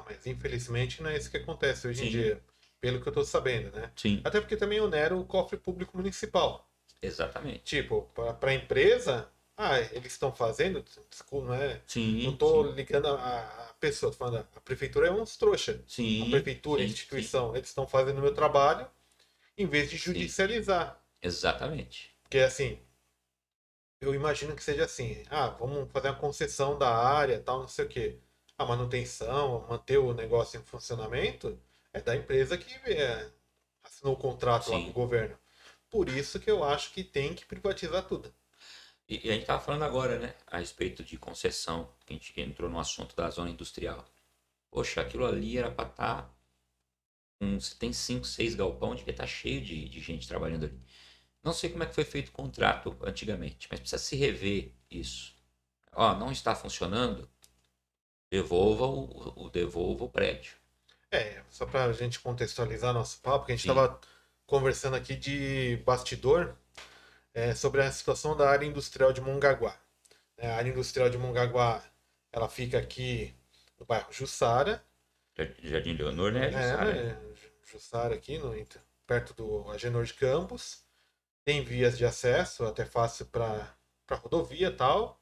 Mas 0.05 0.27
infelizmente 0.27 1.03
não 1.03 1.11
é 1.11 1.17
isso 1.17 1.31
que 1.31 1.37
acontece 1.37 1.87
hoje 1.89 2.03
em 2.03 2.07
Sim. 2.07 2.11
dia, 2.13 2.43
pelo 2.81 3.01
que 3.01 3.09
eu 3.09 3.11
estou 3.11 3.25
sabendo, 3.25 3.75
né? 3.75 3.91
Sim. 3.97 4.21
Até 4.25 4.41
porque 4.41 4.57
também 4.57 4.81
onera 4.81 5.17
o 5.17 5.25
cofre 5.25 5.57
público 5.57 5.97
municipal. 5.97 6.69
Exatamente. 7.01 7.61
Tipo, 7.65 8.03
para 8.15 8.51
a 8.51 8.55
empresa, 8.55 9.29
ah, 9.57 9.81
eles 9.81 10.13
estão 10.13 10.33
fazendo, 10.33 10.85
desculpa, 11.11 11.47
não 11.47 11.55
é? 11.55 11.81
Sim. 11.87 12.25
Não 12.25 12.37
tô 12.37 12.71
ligando 12.73 13.09
a, 13.09 13.69
a 13.71 13.75
pessoa, 13.81 14.13
tô 14.13 14.19
falando, 14.19 14.39
a 14.39 14.61
prefeitura 14.61 15.09
é 15.09 15.11
uns 15.11 15.37
trouxa. 15.37 15.83
Sim. 15.87 16.27
A 16.27 16.31
prefeitura, 16.31 16.83
a 16.83 16.85
sim, 16.85 16.93
instituição, 16.93 17.57
eles 17.57 17.69
estão 17.69 17.87
fazendo 17.87 18.19
o 18.19 18.23
meu 18.23 18.35
trabalho 18.35 18.87
em 19.57 19.67
vez 19.67 19.91
de 19.91 19.99
Sim. 19.99 20.05
judicializar. 20.05 21.01
Exatamente. 21.23 22.15
Porque 22.23 22.39
assim, 22.39 22.79
eu 24.01 24.15
imagino 24.15 24.55
que 24.55 24.63
seja 24.63 24.85
assim, 24.85 25.23
ah, 25.31 25.49
vamos 25.49 25.91
fazer 25.91 26.09
uma 26.09 26.19
concessão 26.19 26.79
da 26.79 26.95
área, 26.95 27.41
tal, 27.41 27.61
não 27.61 27.69
sei 27.69 27.85
o 27.85 27.89
quê. 27.89 28.19
A 28.59 28.65
manutenção, 28.65 29.67
manter 29.69 29.99
o 29.99 30.15
negócio 30.15 30.59
em 30.59 30.65
funcionamento 30.65 31.59
é 31.93 32.01
da 32.01 32.17
empresa 32.17 32.57
que 32.57 32.73
é, 32.91 33.31
assinou 33.85 34.15
o 34.15 34.19
contrato 34.19 34.71
lá 34.71 34.79
Sim. 34.79 34.85
com 34.85 34.91
o 34.91 34.93
governo. 34.93 35.39
Por 35.91 36.09
isso 36.09 36.41
que 36.41 36.51
eu 36.51 36.65
acho 36.65 36.93
que 36.93 37.05
tem 37.05 37.35
que 37.35 37.45
privatizar 37.47 38.07
tudo. 38.07 38.33
E, 39.09 39.27
e 39.27 39.31
a 39.31 39.33
gente 39.33 39.43
estava 39.43 39.63
falando 39.63 39.85
agora, 39.85 40.19
né, 40.19 40.35
a 40.47 40.59
respeito 40.59 41.03
de 41.05 41.17
concessão, 41.19 41.89
que 42.05 42.13
a 42.13 42.17
gente 42.17 42.41
entrou 42.41 42.69
no 42.71 42.79
assunto 42.81 43.15
da 43.15 43.31
zona 43.31 43.51
industrial. 43.51 44.05
Poxa, 44.71 45.01
aquilo 45.01 45.27
ali 45.27 45.59
era 45.59 45.71
para 45.71 45.89
estar. 45.89 46.37
com 47.39 47.59
você 47.61 47.75
tem 47.77 47.93
cinco, 47.93 48.27
seis 48.27 48.55
galpão, 48.55 48.95
devia 48.95 49.13
estar 49.13 49.27
cheio 49.27 49.61
de, 49.63 49.89
de 49.89 50.01
gente 50.01 50.27
trabalhando 50.29 50.65
ali. 50.67 50.81
Não 51.43 51.53
sei 51.53 51.71
como 51.71 51.83
é 51.85 51.87
que 51.87 51.95
foi 51.95 52.05
feito 52.05 52.29
o 52.31 52.33
contrato 52.33 52.97
antigamente, 53.03 53.69
mas 53.71 53.81
precisa 53.81 54.03
se 54.03 54.17
rever 54.17 54.73
isso. 54.91 55.35
Ó, 55.93 56.15
não 56.15 56.33
está 56.33 56.55
funcionando, 56.55 57.29
devolva 58.31 58.87
o, 58.87 59.51
devolva 59.51 60.05
o 60.05 60.09
prédio. 60.09 60.55
É, 61.11 61.43
só 61.51 61.65
para 61.65 61.85
a 61.85 61.93
gente 61.93 62.21
contextualizar 62.21 62.93
nosso 62.93 63.21
papo, 63.21 63.47
que 63.47 63.53
a 63.53 63.57
gente 63.57 63.69
estava 63.69 64.01
conversando 64.47 64.97
aqui 64.97 65.15
de 65.15 65.77
bastidor 65.85 66.57
é, 67.33 67.55
sobre 67.55 67.83
a 67.83 67.91
situação 67.91 68.37
da 68.37 68.49
área 68.49 68.67
industrial 68.67 69.13
de 69.13 69.21
Mongaguá. 69.21 69.77
É, 70.37 70.51
a 70.51 70.57
área 70.57 70.71
industrial 70.71 71.09
de 71.09 71.17
Mongaguá, 71.17 71.83
ela 72.33 72.49
fica 72.49 72.79
aqui 72.79 73.35
no 73.79 73.87
bairro 73.87 74.13
Jussara, 74.13 74.85
Jardim 75.63 75.93
Leonor, 75.93 76.33
né? 76.33 76.49
é, 76.49 76.51
Jussara? 76.51 76.93
né, 76.93 77.19
Jussara 77.65 78.15
aqui, 78.15 78.39
no, 78.39 78.55
perto 79.07 79.35
do 79.35 79.71
Agenor 79.71 80.05
de 80.05 80.15
Campos. 80.15 80.83
Tem 81.45 81.63
vias 81.63 81.97
de 81.97 82.05
acesso, 82.05 82.65
até 82.65 82.85
fácil 82.85 83.27
para 83.27 83.77
rodovia 84.11 84.69
e 84.69 84.73
tal. 84.73 85.16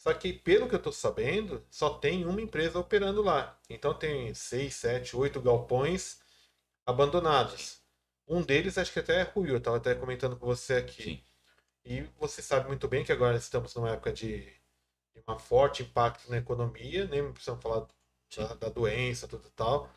Só 0.00 0.14
que, 0.14 0.32
pelo 0.32 0.68
que 0.68 0.74
eu 0.74 0.78
estou 0.78 0.92
sabendo, 0.94 1.64
só 1.70 1.90
tem 1.98 2.26
uma 2.26 2.42
empresa 2.42 2.80
operando 2.80 3.22
lá. 3.22 3.60
Então 3.70 3.94
tem 3.94 4.34
seis, 4.34 4.74
sete, 4.76 5.16
oito 5.16 5.40
galpões 5.42 6.20
abandonados. 6.86 7.80
Um 8.28 8.42
deles 8.42 8.78
acho 8.78 8.92
que 8.92 9.00
até 9.00 9.20
é 9.20 9.24
Ruiu, 9.24 9.54
eu 9.54 9.58
estava 9.58 9.78
até 9.78 9.94
comentando 9.94 10.36
com 10.36 10.46
você 10.46 10.74
aqui. 10.76 11.02
Sim. 11.02 11.24
E 11.84 12.02
você 12.18 12.42
sabe 12.42 12.68
muito 12.68 12.88
bem 12.88 13.04
que 13.04 13.12
agora 13.12 13.36
estamos 13.36 13.74
numa 13.74 13.90
época 13.90 14.12
de, 14.12 14.40
de 15.14 15.22
um 15.28 15.38
forte 15.38 15.82
impacto 15.82 16.30
na 16.30 16.38
economia, 16.38 17.06
nem 17.06 17.32
precisamos 17.32 17.62
falar 17.62 17.86
da, 18.36 18.54
da 18.54 18.68
doença, 18.70 19.28
tudo 19.28 19.48
e 19.48 19.52
tal, 19.52 19.88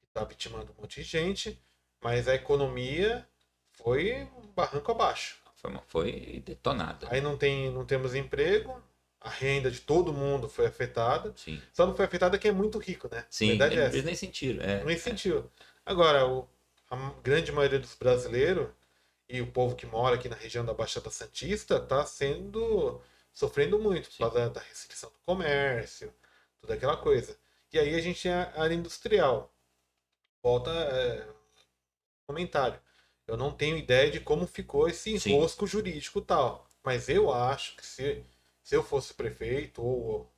que 0.00 0.06
está 0.08 0.24
vitimando 0.24 0.72
um 0.72 0.82
monte 0.82 1.02
de 1.02 1.04
gente, 1.04 1.60
mas 2.02 2.28
a 2.28 2.34
economia 2.34 3.28
foi 3.72 4.24
um 4.36 4.48
barranco 4.52 4.92
abaixo. 4.92 5.38
Foi, 5.56 5.70
uma- 5.70 5.82
foi 5.82 6.42
detonada. 6.44 7.08
Aí 7.10 7.20
não, 7.20 7.36
tem, 7.36 7.70
não 7.70 7.84
temos 7.84 8.14
emprego, 8.14 8.82
a 9.26 9.30
renda 9.30 9.70
de 9.70 9.80
todo 9.80 10.12
mundo 10.12 10.48
foi 10.48 10.66
afetada, 10.66 11.32
Sim. 11.36 11.60
só 11.72 11.86
não 11.86 11.94
foi 11.96 12.04
afetada 12.04 12.38
quem 12.38 12.50
é 12.50 12.54
muito 12.54 12.78
rico, 12.78 13.08
né? 13.10 13.24
Sim, 13.28 13.46
a 13.46 13.50
verdade 13.50 13.74
é 13.76 13.82
eles 13.84 13.94
essa. 13.96 14.06
nem 14.06 14.14
sentiram. 14.14 14.62
É, 14.64 14.84
Não 14.84 14.98
sentiu. 14.98 15.50
Agora, 15.84 16.26
o- 16.26 16.48
a 16.90 16.96
grande 17.22 17.50
maioria 17.52 17.78
dos 17.78 17.94
brasileiros 17.94 18.68
e 19.28 19.40
o 19.40 19.50
povo 19.50 19.74
que 19.76 19.86
mora 19.86 20.14
aqui 20.16 20.28
na 20.28 20.36
região 20.36 20.64
da 20.64 20.72
Baixada 20.74 21.10
Santista 21.10 21.76
está 21.76 22.06
sendo 22.06 23.00
sofrendo 23.32 23.78
muito 23.78 24.08
por 24.10 24.18
causa 24.18 24.48
da 24.50 24.60
restrição 24.60 25.10
do 25.10 25.18
comércio, 25.26 26.12
toda 26.60 26.74
aquela 26.74 26.96
coisa. 26.96 27.36
E 27.72 27.78
aí 27.78 27.94
a 27.94 28.00
gente 28.00 28.22
tem 28.22 28.32
a 28.32 28.52
área 28.56 28.74
industrial. 28.74 29.52
Volta 30.42 30.70
é, 30.70 31.26
comentário. 32.26 32.78
Eu 33.26 33.36
não 33.36 33.50
tenho 33.50 33.76
ideia 33.76 34.10
de 34.10 34.20
como 34.20 34.46
ficou 34.46 34.88
esse 34.88 35.18
Sim. 35.18 35.32
enrosco 35.32 35.66
jurídico 35.66 36.20
tal. 36.20 36.68
Mas 36.84 37.08
eu 37.08 37.32
acho 37.32 37.76
que 37.76 37.84
se, 37.84 38.24
se 38.66 38.74
eu 38.74 38.82
fosse 38.82 39.14
prefeito 39.14 39.80
ou, 39.80 40.28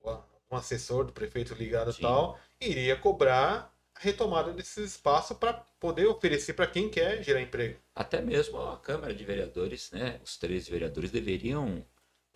ou 0.00 0.24
um 0.50 0.56
assessor 0.56 1.04
do 1.04 1.12
prefeito 1.12 1.54
ligado 1.54 1.90
e 1.90 1.94
Sim. 1.94 2.02
tal, 2.02 2.40
iria 2.58 2.96
cobrar 2.96 3.70
a 3.94 4.00
retomada 4.00 4.50
desse 4.52 4.82
espaço 4.82 5.34
para 5.34 5.52
poder 5.78 6.06
oferecer 6.06 6.54
para 6.54 6.66
quem 6.66 6.88
quer 6.90 7.22
gerar 7.22 7.42
emprego. 7.42 7.78
Até 7.94 8.22
mesmo 8.22 8.58
a 8.60 8.78
Câmara 8.78 9.12
de 9.14 9.24
Vereadores, 9.24 9.90
né, 9.90 10.18
os 10.24 10.38
três 10.38 10.66
vereadores 10.68 11.10
deveriam 11.10 11.84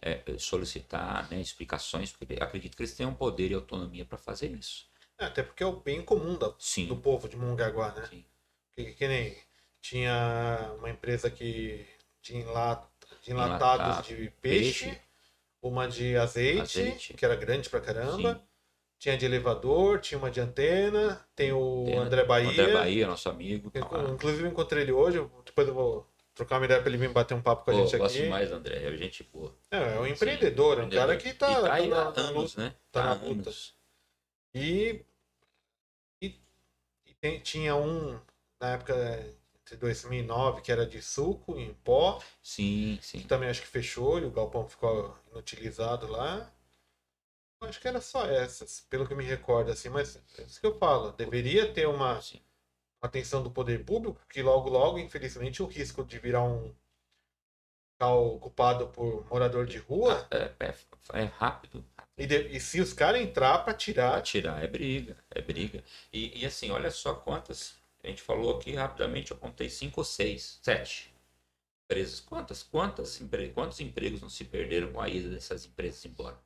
é, 0.03 0.23
solicitar 0.39 1.31
né, 1.31 1.41
explicações, 1.41 2.13
porque 2.13 2.37
acredito 2.39 2.77
que 2.77 2.83
eles 2.83 2.95
tenham 2.95 3.15
poder 3.15 3.51
e 3.51 3.55
autonomia 3.55 4.05
para 4.05 4.19
fazer 4.19 4.51
isso. 4.51 4.91
É, 5.19 5.27
Até 5.27 5.43
porque 5.43 5.63
é 5.63 5.67
o 5.67 5.81
bem 5.81 6.03
comum 6.05 6.37
da- 6.39 6.55
do 6.89 6.97
povo 6.97 7.29
de 7.29 7.37
Mongaguá, 7.37 7.93
né? 7.95 8.09
sim, 8.09 8.25
Que, 8.73 8.93
que 8.95 9.09
nem 9.09 9.37
tinha 9.81 10.75
uma 10.79 10.91
empresa 10.91 11.31
que 11.31 11.87
de, 12.23 12.37
enlat, 12.37 12.87
enlatados 13.27 13.97
Enlatado. 13.97 14.09
de 14.09 14.31
peixe, 14.41 14.85
Peixe. 14.85 15.01
Uma 15.63 15.87
de 15.89 16.17
azeite, 16.17 16.61
Azeite. 16.81 17.15
que 17.15 17.25
era 17.25 17.37
grande 17.37 17.69
pra 17.69 17.81
caramba. 17.81 18.35
sim. 18.35 18.41
Tinha 18.99 19.17
de 19.17 19.25
elevador, 19.25 19.99
tinha 19.99 20.19
uma 20.19 20.31
de 20.31 20.41
antena, 20.41 21.27
tem 21.35 21.53
o 21.53 21.85
Tem 21.87 21.97
André 21.97 22.23
Bahia. 22.23 22.51
André 22.51 22.73
Bahia, 22.75 23.07
nosso 23.07 23.31
amigo. 23.31 23.71
Eu, 23.73 23.83
tá 23.87 23.99
inclusive 24.11 24.43
eu 24.45 24.51
encontrei 24.51 24.83
ele 24.83 24.93
hoje, 24.93 25.17
eu- 25.17 25.31
depois 25.43 25.67
eu 25.67 25.73
vou 25.73 26.07
trocar 26.35 26.59
uma 26.59 26.67
ideia 26.67 26.81
para 26.83 26.91
ele 26.91 26.99
vir 26.99 27.09
bater 27.11 27.33
um 27.33 27.41
papo 27.41 27.65
com 27.65 27.71
a 27.71 27.75
Pô, 27.75 27.81
gente 27.87 27.97
gosto 27.97 28.15
aqui. 28.15 28.25
demais, 28.25 28.53
André. 28.53 28.77
É 28.77 28.97
gente 28.99 29.23
boa. 29.33 29.57
É, 29.71 29.95
é 29.97 29.99
um 30.01 30.07
empreendedor, 30.07 30.81
é 30.81 30.83
um 30.85 30.91
cara 30.91 31.17
que 31.17 31.33
tá, 31.33 31.47
tá 31.63 31.79
tá 31.79 31.87
na- 31.87 32.29
anos, 32.29 32.57
né? 32.57 32.75
tá 32.93 33.05
na 33.05 33.13
luta. 33.15 33.51
E, 34.55 35.03
e, 36.21 36.35
e 37.07 37.15
tem- 37.23 37.41
tinha 37.41 37.75
um, 37.77 38.21
na 38.61 38.73
época 38.75 38.95
2009, 39.77 40.61
que 40.63 40.73
era 40.73 40.87
de 40.87 41.01
suco 41.03 41.59
em 41.59 41.75
pó, 41.75 42.21
Sim, 42.43 42.99
sim. 43.03 43.21
que 43.21 43.29
também 43.29 43.49
acho 43.51 43.63
que 43.63 43.69
fechou 43.69 44.19
e 44.21 44.25
o 44.25 44.31
galpão 44.33 44.69
ficou 44.69 45.17
inutilizado 45.33 46.07
lá. 46.09 46.53
Acho 47.63 47.81
que 47.81 47.89
era 47.89 48.01
só 48.03 48.27
essas, 48.27 48.81
pelo 48.91 49.07
que 49.09 49.15
me 49.15 49.25
recordo, 49.25 49.71
assim, 49.71 49.89
mas 49.89 50.17
é 50.39 50.43
isso 50.43 50.61
que 50.61 50.67
eu 50.67 50.79
falo. 50.79 51.13
Deveria 51.13 51.73
ter 51.73 51.87
uma 51.89 52.21
sim. 52.21 52.41
atenção 53.03 53.43
do 53.43 53.51
poder 53.51 53.85
público, 53.85 54.21
que 54.29 54.43
logo, 54.43 54.69
logo, 54.71 54.99
infelizmente, 54.99 55.63
o 55.63 55.67
risco 55.67 56.05
de 56.05 56.19
virar 56.19 56.43
um 56.45 56.75
ficar 57.95 58.15
ocupado 58.15 58.89
por 58.89 59.25
morador 59.29 59.65
de 59.65 59.79
rua, 59.79 60.29
É, 60.31 60.53
é- 60.67 61.21
é 61.21 61.25
rápido. 61.25 61.85
e, 62.17 62.25
de- 62.27 62.49
e 62.57 62.61
se 62.61 62.81
os 62.81 62.93
caras 62.93 63.21
entrar 63.21 63.59
para 63.65 63.75
Pra 64.13 64.21
tirar, 64.21 64.21
tirar 64.21 64.63
é 64.63 64.67
briga, 64.69 65.17
é 65.31 65.41
briga. 65.41 65.83
E, 66.13 66.41
e 66.43 66.47
assim, 66.47 66.71
olha 66.71 66.91
só 66.91 67.15
quantas. 67.15 67.80
A 68.03 68.09
gente 68.09 68.23
falou 68.23 68.57
aqui 68.57 68.73
rapidamente, 68.75 69.31
eu 69.31 69.37
contei 69.37 69.69
cinco 69.71 70.01
ou 70.01 70.05
seis, 70.05 70.59
sete 70.63 71.13
empresas. 71.85 72.21
Quantas, 72.21 72.63
quantas 72.63 73.21
quantos 73.55 73.81
empregos 73.81 74.23
não 74.23 74.31
se 74.31 74.45
perderam 74.45 74.93
com 74.93 75.01
a 75.01 75.09
ida 75.09 75.29
dessas 75.31 75.67
empresas 75.67 76.05
embora? 76.07 76.39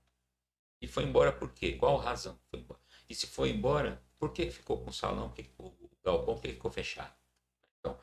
E 0.80 0.88
foi 0.88 1.05
embora 1.05 1.32
por 1.32 1.52
quê? 1.52 1.74
Qual 1.74 1.96
razão 1.96 2.38
foi 2.50 2.61
embora? 2.61 2.80
E 3.09 3.14
se 3.14 3.26
foi 3.26 3.50
embora, 3.50 4.02
por 4.18 4.32
que 4.32 4.50
ficou 4.50 4.82
com 4.82 4.90
o 4.90 4.94
salão? 4.94 5.32
O 5.59 5.72
galpão? 6.05 6.38
Que 6.38 6.48
ficou 6.52 6.70
fechado? 6.70 7.14
Então, 7.80 7.98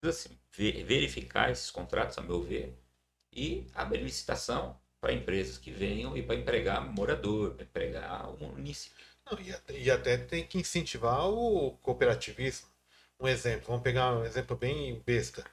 precisa 0.00 0.36
ve- 0.56 0.82
verificar 0.84 1.50
esses 1.50 1.70
contratos, 1.70 2.18
a 2.18 2.22
meu 2.22 2.42
ver, 2.42 2.76
e 3.32 3.66
abrir 3.74 4.02
licitação 4.02 4.80
para 5.00 5.12
empresas 5.12 5.58
que 5.58 5.70
venham 5.70 6.16
e 6.16 6.22
para 6.22 6.34
empregar 6.34 6.84
morador, 6.92 7.54
para 7.54 7.64
empregar 7.64 8.30
o 8.34 8.38
município. 8.38 9.04
Não, 9.30 9.38
e, 9.40 9.52
até, 9.52 9.78
e 9.78 9.90
até 9.90 10.16
tem 10.16 10.46
que 10.46 10.58
incentivar 10.58 11.28
o 11.28 11.72
cooperativismo. 11.82 12.68
Um 13.20 13.26
exemplo, 13.28 13.66
vamos 13.68 13.82
pegar 13.82 14.12
um 14.14 14.24
exemplo 14.24 14.56
bem 14.56 15.00
besta. 15.04 15.44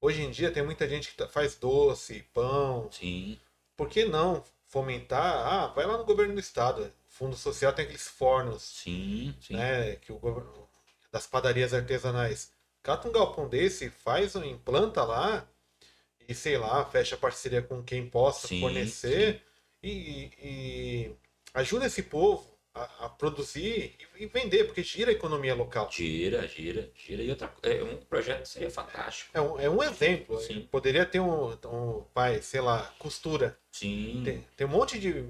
Hoje 0.00 0.22
em 0.22 0.30
dia 0.30 0.52
tem 0.52 0.64
muita 0.64 0.88
gente 0.88 1.10
que 1.10 1.16
tá- 1.16 1.28
faz 1.28 1.56
doce, 1.56 2.22
pão. 2.34 2.90
Sim, 2.90 3.38
Por 3.76 3.88
que 3.88 4.04
não 4.04 4.44
fomentar? 4.68 5.22
Ah, 5.46 5.66
vai 5.68 5.86
lá 5.86 5.98
no 5.98 6.04
governo 6.04 6.34
do 6.34 6.40
estado. 6.40 6.84
O 6.84 6.92
Fundo 7.12 7.36
Social 7.36 7.72
tem 7.72 7.84
aqueles 7.84 8.08
fornos, 8.08 8.62
sim, 8.62 9.34
sim. 9.40 9.54
né? 9.54 9.96
Que 9.96 10.12
o 10.12 10.18
governo, 10.18 10.68
das 11.12 11.26
padarias 11.26 11.74
artesanais. 11.74 12.52
Cata 12.82 13.08
um 13.08 13.12
galpão 13.12 13.48
desse, 13.48 13.90
faz 13.90 14.36
um 14.36 14.44
implanta 14.44 15.04
lá 15.04 15.48
e 16.28 16.34
sei 16.34 16.58
lá, 16.58 16.84
fecha 16.84 17.16
parceria 17.16 17.62
com 17.62 17.82
quem 17.82 18.08
possa 18.08 18.48
Sim, 18.48 18.60
fornecer 18.60 19.42
e, 19.82 20.30
e 20.42 21.16
ajuda 21.54 21.86
esse 21.86 22.02
povo 22.04 22.57
a, 22.82 23.06
a 23.06 23.08
produzir 23.08 23.96
e, 24.16 24.24
e 24.24 24.26
vender, 24.26 24.64
porque 24.64 24.82
gira 24.82 25.10
a 25.10 25.14
economia 25.14 25.54
local. 25.54 25.90
Gira, 25.90 26.46
gira, 26.48 26.90
gira. 26.94 27.22
E 27.22 27.30
outra, 27.30 27.52
é, 27.62 27.82
um 27.82 27.96
projeto 27.98 28.46
seria 28.46 28.70
fantástico. 28.70 29.30
É 29.34 29.40
um, 29.40 29.58
é 29.60 29.68
um 29.70 29.82
exemplo. 29.82 30.38
Sim. 30.40 30.66
Poderia 30.70 31.04
ter 31.06 31.20
um, 31.20 31.52
um 31.52 32.04
pai, 32.14 32.40
sei 32.42 32.60
lá, 32.60 32.82
costura. 32.98 33.58
Sim, 33.72 34.22
Tem, 34.24 34.46
tem 34.56 34.66
um 34.66 34.70
monte 34.70 34.98
de 34.98 35.24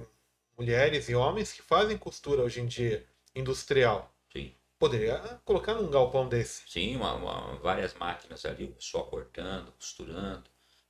mulheres 0.57 1.09
e 1.09 1.14
homens 1.14 1.53
que 1.53 1.62
fazem 1.62 1.96
costura 1.96 2.42
hoje 2.42 2.61
em 2.61 2.66
dia, 2.66 3.07
industrial. 3.34 4.12
sim. 4.32 4.53
Poderia 4.78 5.18
colocar 5.44 5.74
num 5.74 5.90
galpão 5.90 6.28
desse. 6.28 6.62
Sim, 6.68 6.94
uma, 6.96 7.14
uma- 7.14 7.57
várias 7.57 7.94
máquinas 7.94 8.44
ali, 8.44 8.64
o 8.64 8.72
pessoal 8.74 9.07
cortando, 9.07 9.72
costurando. 9.72 10.44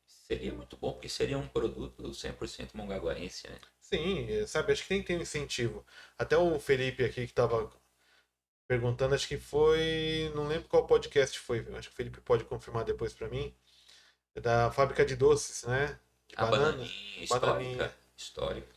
Seria 0.07 0.53
muito 0.53 0.77
bom, 0.77 0.93
porque 0.93 1.09
seria 1.09 1.39
um 1.39 1.49
produto 1.49 2.13
100% 2.13 2.75
mongaguaense, 2.75 3.49
né? 3.49 3.57
Sim, 3.91 4.31
é, 4.31 4.47
sabe, 4.47 4.73
acho 4.73 4.83
que 4.83 4.89
tem 4.89 5.01
que 5.01 5.07
ter 5.09 5.19
um 5.19 5.23
incentivo. 5.23 5.85
Até 6.19 6.37
o 6.37 6.59
Felipe 6.61 7.05
aqui 7.05 7.25
que 7.27 7.33
estava 7.33 7.71
perguntando, 8.69 9.15
acho 9.15 9.29
que 9.29 9.39
foi, 9.39 10.31
não 10.35 10.47
lembro 10.49 10.69
qual 10.69 10.87
podcast 10.87 11.39
foi, 11.39 11.61
acho 11.77 11.89
que 11.89 11.95
o 11.95 11.97
Felipe 11.97 12.21
pode 12.21 12.45
confirmar 12.45 12.85
depois 12.85 13.15
para 13.15 13.29
mim, 13.29 13.55
é 14.35 14.41
da 14.41 14.71
fábrica 14.73 15.05
de 15.07 15.17
doces, 15.17 15.65
né? 15.65 15.99
De 16.29 16.37
A 16.37 16.47
banana, 16.47 16.79
bananinha 16.79 17.25
histórica. 17.25 17.51
bananinha. 17.51 17.95
Histórica. 18.17 18.75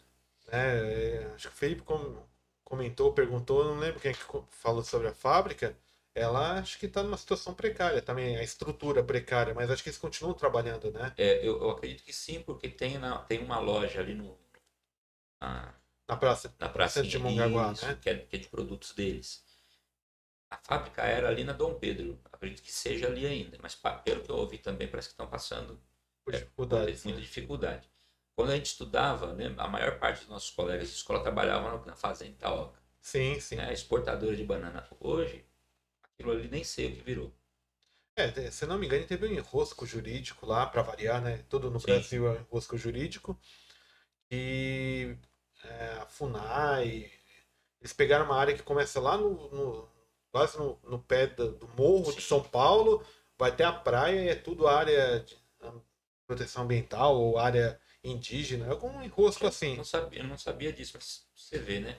né? 0.47 1.23
É, 1.23 1.31
acho 1.35 1.49
que 1.49 1.53
o 1.55 1.57
Felipe 1.57 1.81
com- 1.83 2.23
comentou, 2.63 3.13
perguntou, 3.13 3.65
não 3.65 3.79
lembro 3.79 3.99
quem 3.99 4.11
é 4.11 4.13
que 4.13 4.23
falou 4.51 4.83
sobre 4.83 5.07
a 5.07 5.13
fábrica. 5.13 5.75
Ela 6.15 6.59
acho 6.59 6.77
que 6.79 6.85
está 6.87 7.03
numa 7.03 7.17
situação 7.17 7.53
precária 7.53 8.01
também, 8.01 8.37
a 8.37 8.43
estrutura 8.43 9.03
precária, 9.03 9.53
mas 9.53 9.69
acho 9.71 9.81
que 9.83 9.89
eles 9.89 9.99
continuam 9.99 10.33
trabalhando, 10.35 10.91
né? 10.91 11.13
É, 11.17 11.39
eu, 11.45 11.61
eu 11.61 11.69
acredito 11.71 12.03
que 12.03 12.13
sim, 12.13 12.41
porque 12.41 12.67
tem, 12.69 12.97
na, 12.97 13.19
tem 13.19 13.39
uma 13.43 13.59
loja 13.59 13.99
ali 13.99 14.13
no, 14.13 14.37
na, 15.41 15.73
Na 16.07 16.15
praça. 16.15 16.53
na 16.59 16.69
praça 16.69 17.01
de 17.03 17.17
Mongaguá, 17.17 17.73
isso, 17.73 17.85
né? 17.85 17.97
que, 18.01 18.09
é, 18.09 18.17
que 18.19 18.35
é 18.35 18.39
de 18.39 18.47
produtos 18.47 18.93
deles. 18.93 19.43
A 20.49 20.57
fábrica 20.57 21.01
era 21.03 21.29
ali 21.29 21.43
na 21.43 21.53
Dom 21.53 21.73
Pedro. 21.79 22.19
Acredito 22.31 22.61
que 22.61 22.71
seja 22.71 23.07
ali 23.07 23.25
ainda, 23.25 23.57
mas 23.61 23.75
pelo 24.03 24.21
que 24.21 24.29
eu 24.31 24.35
ouvi 24.35 24.57
também, 24.57 24.87
parece 24.87 25.09
que 25.09 25.13
estão 25.13 25.27
passando 25.27 25.79
Por 26.23 26.33
por 26.33 26.33
dificuldades. 26.33 27.03
muita 27.03 27.19
né? 27.19 27.25
dificuldade. 27.25 27.89
Quando 28.35 28.51
a 28.51 28.55
gente 28.55 28.67
estudava, 28.67 29.33
né, 29.33 29.53
a 29.57 29.67
maior 29.67 29.99
parte 29.99 30.19
dos 30.21 30.29
nossos 30.29 30.49
colegas 30.51 30.89
de 30.89 30.95
escola 30.95 31.21
trabalhavam 31.23 31.85
na 31.85 31.95
fazenda 31.95 32.31
Itaoca. 32.31 32.79
Sim, 32.99 33.39
sim. 33.39 33.55
né? 33.55 33.71
exportadora 33.73 34.35
de 34.35 34.43
banana. 34.43 34.87
Hoje, 34.99 35.45
aquilo 36.03 36.31
ali 36.31 36.47
nem 36.49 36.63
sei 36.63 36.87
o 36.91 36.95
que 36.95 37.01
virou. 37.01 37.33
É, 38.15 38.51
se 38.51 38.65
não 38.65 38.77
me 38.77 38.85
engano, 38.85 39.05
teve 39.07 39.25
um 39.25 39.31
enrosco 39.31 39.85
jurídico 39.85 40.45
lá, 40.45 40.65
para 40.65 40.81
variar, 40.81 41.21
né? 41.21 41.43
Tudo 41.49 41.71
no 41.71 41.79
Sim. 41.79 41.87
Brasil 41.87 42.27
é 42.31 42.39
enrosco 42.39 42.77
jurídico. 42.77 43.39
E 44.29 45.15
é, 45.65 45.97
a 46.01 46.05
FUNAI, 46.07 47.11
eles 47.81 47.93
pegaram 47.93 48.25
uma 48.25 48.37
área 48.37 48.55
que 48.55 48.63
começa 48.63 48.99
lá 48.99 49.17
no, 49.17 49.49
no- 49.51 49.89
quase 50.31 50.57
no, 50.57 50.79
no 50.83 50.99
pé 50.99 51.27
do, 51.27 51.53
do 51.53 51.67
morro 51.69 52.11
de 52.13 52.21
Sim. 52.21 52.27
São 52.29 52.43
Paulo, 52.43 53.05
vai 53.37 53.51
até 53.51 53.63
a 53.65 53.73
praia 53.73 54.21
e 54.23 54.29
é 54.29 54.35
tudo 54.35 54.67
área 54.67 55.21
de 55.21 55.37
proteção 56.27 56.63
ambiental 56.63 57.15
ou 57.15 57.37
área 57.37 57.79
indígena, 58.03 58.65
é 58.65 58.69
algum 58.69 59.01
enrosco 59.03 59.43
Eu 59.43 59.49
assim. 59.49 59.75
não 59.77 59.83
sabia, 59.83 60.19
eu 60.21 60.27
não 60.27 60.37
sabia 60.37 60.73
disso, 60.73 60.93
mas 60.95 61.25
você 61.35 61.59
vê, 61.59 61.79
né? 61.79 61.97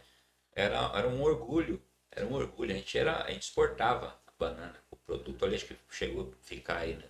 Era, 0.54 0.78
era 0.96 1.08
um 1.08 1.22
orgulho, 1.22 1.82
era 2.10 2.26
um 2.26 2.34
orgulho. 2.34 2.72
A 2.72 2.76
gente, 2.78 2.98
era, 2.98 3.24
a 3.24 3.30
gente 3.30 3.44
exportava 3.44 4.20
a 4.26 4.32
banana, 4.38 4.76
o 4.90 4.96
produto 4.96 5.44
ali, 5.44 5.56
acho 5.56 5.66
que 5.66 5.76
chegou 5.90 6.32
a 6.32 6.44
ficar 6.44 6.78
aí 6.78 6.94
né, 6.96 7.04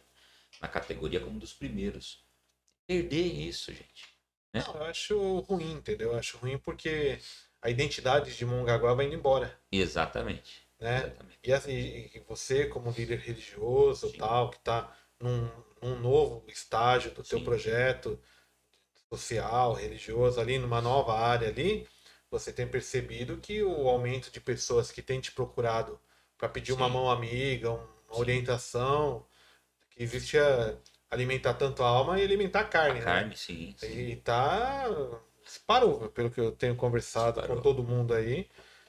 na 0.60 0.68
categoria 0.68 1.20
como 1.20 1.36
um 1.36 1.38
dos 1.38 1.52
primeiros. 1.54 2.24
Perder 2.86 3.22
isso, 3.26 3.72
gente. 3.72 4.11
Né? 4.52 4.62
Não, 4.66 4.74
eu 4.74 4.82
acho 4.84 5.38
ruim, 5.40 5.72
entendeu? 5.72 6.12
Eu 6.12 6.18
acho 6.18 6.36
ruim 6.38 6.58
porque 6.58 7.18
a 7.60 7.70
identidade 7.70 8.36
de 8.36 8.44
Mongaguá 8.44 8.94
vai 8.94 9.06
indo 9.06 9.14
embora, 9.14 9.58
Exatamente. 9.70 10.66
né? 10.78 10.98
exatamente. 10.98 11.38
E, 11.44 11.52
assim, 11.52 12.10
você, 12.28 12.66
como 12.66 12.90
líder 12.90 13.18
religioso, 13.20 14.10
Sim. 14.10 14.18
tal, 14.18 14.50
que 14.50 14.58
está 14.58 14.94
num, 15.20 15.48
num 15.80 15.98
novo 16.00 16.44
estágio 16.48 17.12
do 17.12 17.22
teu 17.22 17.38
Sim. 17.38 17.44
projeto 17.44 18.20
social, 19.08 19.74
religioso, 19.74 20.40
ali 20.40 20.58
numa 20.58 20.80
nova 20.80 21.18
área 21.18 21.48
ali, 21.48 21.86
você 22.30 22.52
tem 22.52 22.66
percebido 22.66 23.36
que 23.38 23.62
o 23.62 23.88
aumento 23.88 24.30
de 24.30 24.40
pessoas 24.40 24.90
que 24.90 25.02
têm 25.02 25.20
te 25.20 25.32
procurado 25.32 26.00
para 26.38 26.48
pedir 26.48 26.72
uma 26.72 26.86
Sim. 26.86 26.92
mão 26.92 27.10
amiga, 27.10 27.70
uma 27.70 28.18
orientação, 28.18 29.26
que 29.90 30.02
existe 30.02 30.38
a 30.38 30.76
alimentar 31.12 31.54
tanto 31.54 31.82
a 31.82 31.86
alma 31.86 32.18
e 32.18 32.24
alimentar 32.24 32.60
a 32.60 32.64
carne, 32.64 33.00
A 33.00 33.04
né? 33.04 33.04
carne, 33.04 33.36
sim. 33.36 33.74
sim. 33.76 33.86
E 33.86 34.16
tá. 34.16 34.86
Disparou, 35.44 36.08
pelo 36.10 36.30
que 36.30 36.40
eu 36.40 36.52
tenho 36.52 36.74
conversado 36.74 37.32
Disparou. 37.40 37.56
com 37.56 37.62
todo 37.62 37.82
mundo 37.82 38.14
aí. 38.14 38.48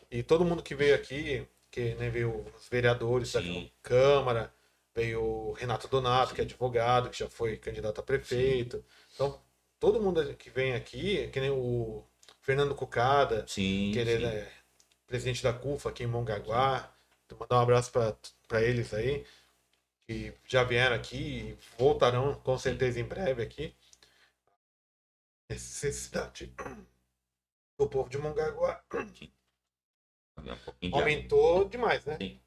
E 0.09 0.23
todo 0.23 0.45
mundo 0.45 0.63
que 0.63 0.73
veio 0.73 0.95
aqui, 0.95 1.45
que 1.69 1.95
né, 1.95 2.09
veio 2.09 2.45
os 2.55 2.69
vereadores 2.69 3.33
da 3.33 3.41
Sim. 3.41 3.69
Câmara, 3.81 4.53
veio 4.95 5.21
o 5.21 5.51
Renato 5.53 5.87
Donato, 5.87 6.33
que 6.33 6.41
é 6.41 6.43
Sim. 6.43 6.49
advogado, 6.51 7.09
que 7.09 7.17
já 7.19 7.27
foi 7.29 7.57
candidato 7.57 7.99
a 7.99 8.03
prefeito. 8.03 8.83
Então, 9.13 9.41
todo 9.79 9.99
mundo 10.01 10.35
que 10.35 10.49
vem 10.49 10.73
aqui, 10.75 11.27
que 11.29 11.39
nem 11.41 11.49
o 11.49 12.03
Fernando 12.41 12.75
Cucada, 12.75 13.45
Sim, 13.47 13.89
que 13.91 13.99
ele 13.99 14.17
sim. 14.17 14.25
é 14.25 14.47
presidente 15.07 15.43
da 15.43 15.51
CUFA 15.51 15.89
aqui 15.89 16.03
em 16.03 16.07
Mongaguá. 16.07 16.93
Então, 17.25 17.37
mandar 17.39 17.57
um 17.57 17.61
abraço 17.61 17.91
para 17.91 18.61
eles 18.61 18.93
aí, 18.93 19.25
que 20.07 20.37
já 20.45 20.63
vieram 20.63 20.95
aqui 20.95 21.17
e 21.17 21.57
voltarão 21.77 22.35
com 22.41 22.57
certeza 22.57 22.99
em 22.99 23.03
breve 23.03 23.41
aqui. 23.41 23.75
Necessidade 25.49 26.53
do 27.77 27.89
povo 27.89 28.09
de 28.09 28.17
Mongaguá 28.17 28.83
Um 30.37 30.57
pouquinho 30.57 30.91
de 30.91 30.99
aumentou 30.99 31.69
demais, 31.69 32.05
né? 32.05 32.17
Sim. 32.17 32.39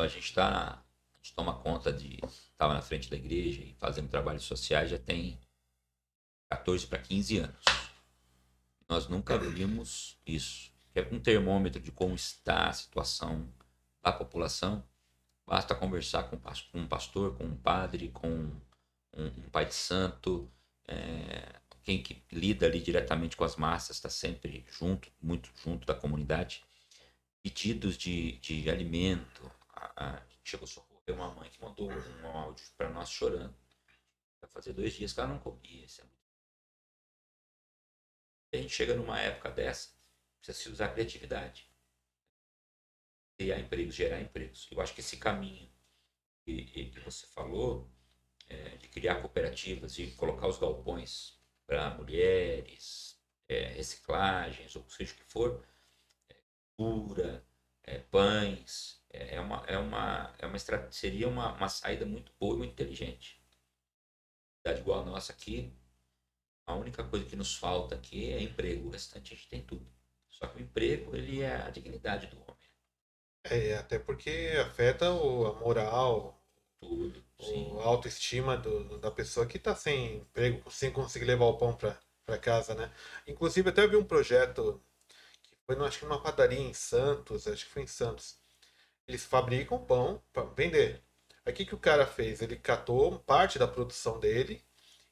A 0.00 0.08
gente 0.08 0.34
tá. 0.34 0.82
A 0.82 1.16
gente 1.16 1.34
toma 1.34 1.58
conta 1.60 1.92
de. 1.92 2.18
Estava 2.24 2.74
na 2.74 2.82
frente 2.82 3.10
da 3.10 3.16
igreja 3.16 3.62
e 3.62 3.74
fazendo 3.74 4.08
trabalhos 4.08 4.44
sociais 4.44 4.90
já 4.90 4.98
tem 4.98 5.38
14 6.50 6.86
para 6.86 6.98
15 6.98 7.38
anos. 7.38 7.64
Nós 8.88 9.06
nunca 9.08 9.38
vimos 9.38 10.18
isso. 10.26 10.72
Que 10.92 11.00
é 11.00 11.08
um 11.12 11.20
termômetro 11.20 11.80
de 11.80 11.92
como 11.92 12.14
está 12.14 12.68
a 12.68 12.72
situação 12.72 13.52
da 14.02 14.12
população. 14.12 14.87
Basta 15.48 15.74
conversar 15.74 16.24
com, 16.24 16.36
um 16.74 16.86
pastor, 16.86 17.34
com 17.38 17.44
um 17.44 17.56
padre, 17.56 18.10
com 18.10 18.52
um, 19.16 19.50
pai 19.50 19.64
de 19.64 19.74
santo. 19.74 20.52
é, 20.86 21.58
quem 21.82 22.02
que 22.02 22.22
lida 22.30 22.66
ali 22.66 22.80
diretamente 22.80 23.34
com 23.34 23.44
as 23.44 23.56
massas 23.56 23.96
está 23.96 24.10
sempre 24.10 24.62
junto, 24.68 25.10
muito 25.22 25.50
junto 25.56 25.86
da 25.86 25.94
comunidade 25.94 26.62
pedidos 27.42 27.96
de, 27.96 28.32
de 28.40 28.68
alimento. 28.68 29.50
A, 29.72 29.92
a, 29.96 30.22
chegou 30.44 30.66
a 30.66 30.68
socorrer 30.68 31.14
uma 31.14 31.32
mãe 31.32 31.48
que 31.48 31.62
mandou 31.62 31.90
um 31.90 32.26
áudio 32.26 32.66
para 32.76 32.90
nós 32.90 33.08
chorando. 33.08 33.56
Vai 34.42 34.50
fazer 34.50 34.74
dois 34.74 34.92
dias 34.92 35.14
que 35.14 35.20
ela 35.20 35.30
não 35.30 35.38
comia. 35.38 35.86
É 38.52 38.58
a 38.58 38.60
gente 38.60 38.74
chega 38.74 38.94
numa 38.94 39.18
época 39.18 39.50
dessa, 39.50 39.88
precisa 40.40 40.58
se 40.58 40.68
usar 40.68 40.88
criatividade. 40.88 41.67
Criar 43.38 43.60
empregos, 43.60 43.94
gerar 43.94 44.20
empregos. 44.20 44.68
Eu 44.70 44.80
acho 44.80 44.92
que 44.94 45.00
esse 45.00 45.16
caminho 45.16 45.70
que, 46.44 46.64
que 46.64 47.00
você 47.00 47.26
falou, 47.26 47.90
é, 48.48 48.76
de 48.76 48.88
criar 48.88 49.20
cooperativas 49.20 49.98
e 49.98 50.10
colocar 50.12 50.48
os 50.48 50.58
galpões 50.58 51.38
para 51.66 51.90
mulheres, 51.90 53.18
é, 53.48 53.68
reciclagens, 53.68 54.74
ou 54.74 54.88
seja 54.88 55.12
o 55.12 55.16
que 55.16 55.24
for, 55.24 55.64
cultura, 56.76 57.44
é, 57.82 57.98
pães, 57.98 59.02
é, 59.10 59.36
é 59.36 59.40
uma, 59.40 59.64
é 59.66 59.78
uma, 59.78 60.34
é 60.38 60.46
uma 60.46 60.58
seria 60.90 61.28
uma, 61.28 61.52
uma 61.54 61.68
saída 61.68 62.06
muito 62.06 62.32
boa 62.38 62.54
e 62.54 62.58
muito 62.58 62.72
inteligente. 62.72 63.42
Cidade 64.58 64.80
igual 64.80 65.02
a 65.02 65.04
nossa 65.04 65.32
aqui, 65.32 65.72
a 66.66 66.74
única 66.74 67.02
coisa 67.04 67.24
que 67.24 67.36
nos 67.36 67.56
falta 67.56 67.94
aqui 67.94 68.30
é 68.30 68.42
emprego, 68.42 68.88
o 68.88 68.90
restante 68.90 69.32
a 69.32 69.36
gente 69.36 69.48
tem 69.48 69.62
tudo. 69.62 69.86
Só 70.28 70.46
que 70.46 70.58
o 70.58 70.62
emprego, 70.62 71.16
ele 71.16 71.40
é 71.40 71.56
a 71.56 71.70
dignidade 71.70 72.26
do 72.26 72.36
homem. 72.42 72.57
É, 73.42 73.74
até 73.76 73.98
porque 73.98 74.30
afeta 74.64 75.10
o, 75.12 75.46
a 75.46 75.52
moral, 75.54 76.40
Tudo, 76.80 77.22
a 77.80 77.84
autoestima 77.86 78.56
do- 78.56 78.98
da 78.98 79.10
pessoa 79.10 79.46
que 79.46 79.56
está 79.56 79.74
sem 79.74 80.16
emprego, 80.18 80.70
sem 80.70 80.90
conseguir 80.92 81.24
levar 81.26 81.46
o 81.46 81.56
pão 81.58 81.74
para 81.76 82.38
casa, 82.38 82.74
né? 82.74 82.90
Inclusive, 83.26 83.70
até 83.70 83.86
vi 83.86 83.96
um 83.96 84.04
projeto 84.04 84.80
que 85.42 85.56
foi, 85.66 85.76
acho 85.86 86.00
que 86.00 86.06
numa 86.06 86.22
padaria 86.22 86.60
em 86.60 86.74
Santos, 86.74 87.46
acho 87.48 87.66
que 87.66 87.72
foi 87.72 87.82
em 87.84 87.86
Santos. 87.88 88.38
Eles 89.08 89.24
fabricam 89.24 89.78
pão 89.84 90.22
para 90.32 90.44
vender. 90.54 91.02
Aí 91.46 91.52
o 91.52 91.56
que, 91.56 91.66
que 91.66 91.74
o 91.76 91.78
cara 91.78 92.06
fez? 92.06 92.42
Ele 92.42 92.56
catou 92.56 93.18
parte 93.20 93.58
da 93.58 93.68
produção 93.68 94.20
dele 94.20 94.62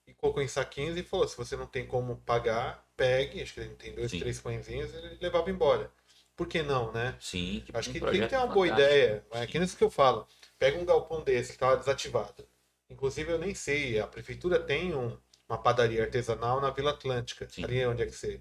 e 0.06 0.14
colocou 0.14 0.42
em 0.42 0.48
saquinhos 0.48 0.96
e 0.98 1.02
falou: 1.04 1.28
se 1.28 1.36
você 1.36 1.56
não 1.56 1.66
tem 1.66 1.86
como 1.86 2.18
pagar, 2.18 2.86
pegue. 2.96 3.42
Acho 3.42 3.54
que 3.54 3.60
ele 3.60 3.76
tem 3.76 3.94
dois, 3.94 4.12
Sim. 4.12 4.20
três 4.20 4.40
pãezinhos 4.40 4.92
e 4.92 4.96
ele 4.98 5.18
levava 5.22 5.50
embora. 5.50 5.92
Por 6.36 6.46
que 6.46 6.62
não, 6.62 6.92
né? 6.92 7.16
Sim, 7.20 7.64
Acho 7.72 7.90
um 7.90 7.92
que 7.94 8.00
tem 8.00 8.20
que 8.20 8.28
ter 8.28 8.36
uma 8.36 8.46
boa 8.46 8.68
ideia. 8.68 9.24
É 9.30 9.40
Sim. 9.40 9.46
que 9.46 9.58
nisso 9.58 9.76
que 9.76 9.84
eu 9.84 9.90
falo. 9.90 10.26
Pega 10.58 10.78
um 10.78 10.84
galpão 10.84 11.22
desse 11.22 11.48
que 11.50 11.54
estava 11.56 11.76
desativado. 11.76 12.46
Inclusive, 12.90 13.32
eu 13.32 13.38
nem 13.38 13.54
sei. 13.54 13.98
A 13.98 14.06
prefeitura 14.06 14.60
tem 14.62 14.94
um- 14.94 15.18
uma 15.48 15.58
padaria 15.58 16.02
artesanal 16.04 16.60
na 16.60 16.70
Vila 16.70 16.90
Atlântica. 16.90 17.48
Sim. 17.48 17.64
Ali 17.64 17.84
onde 17.86 18.02
é 18.02 18.06
que 18.06 18.12
você. 18.12 18.40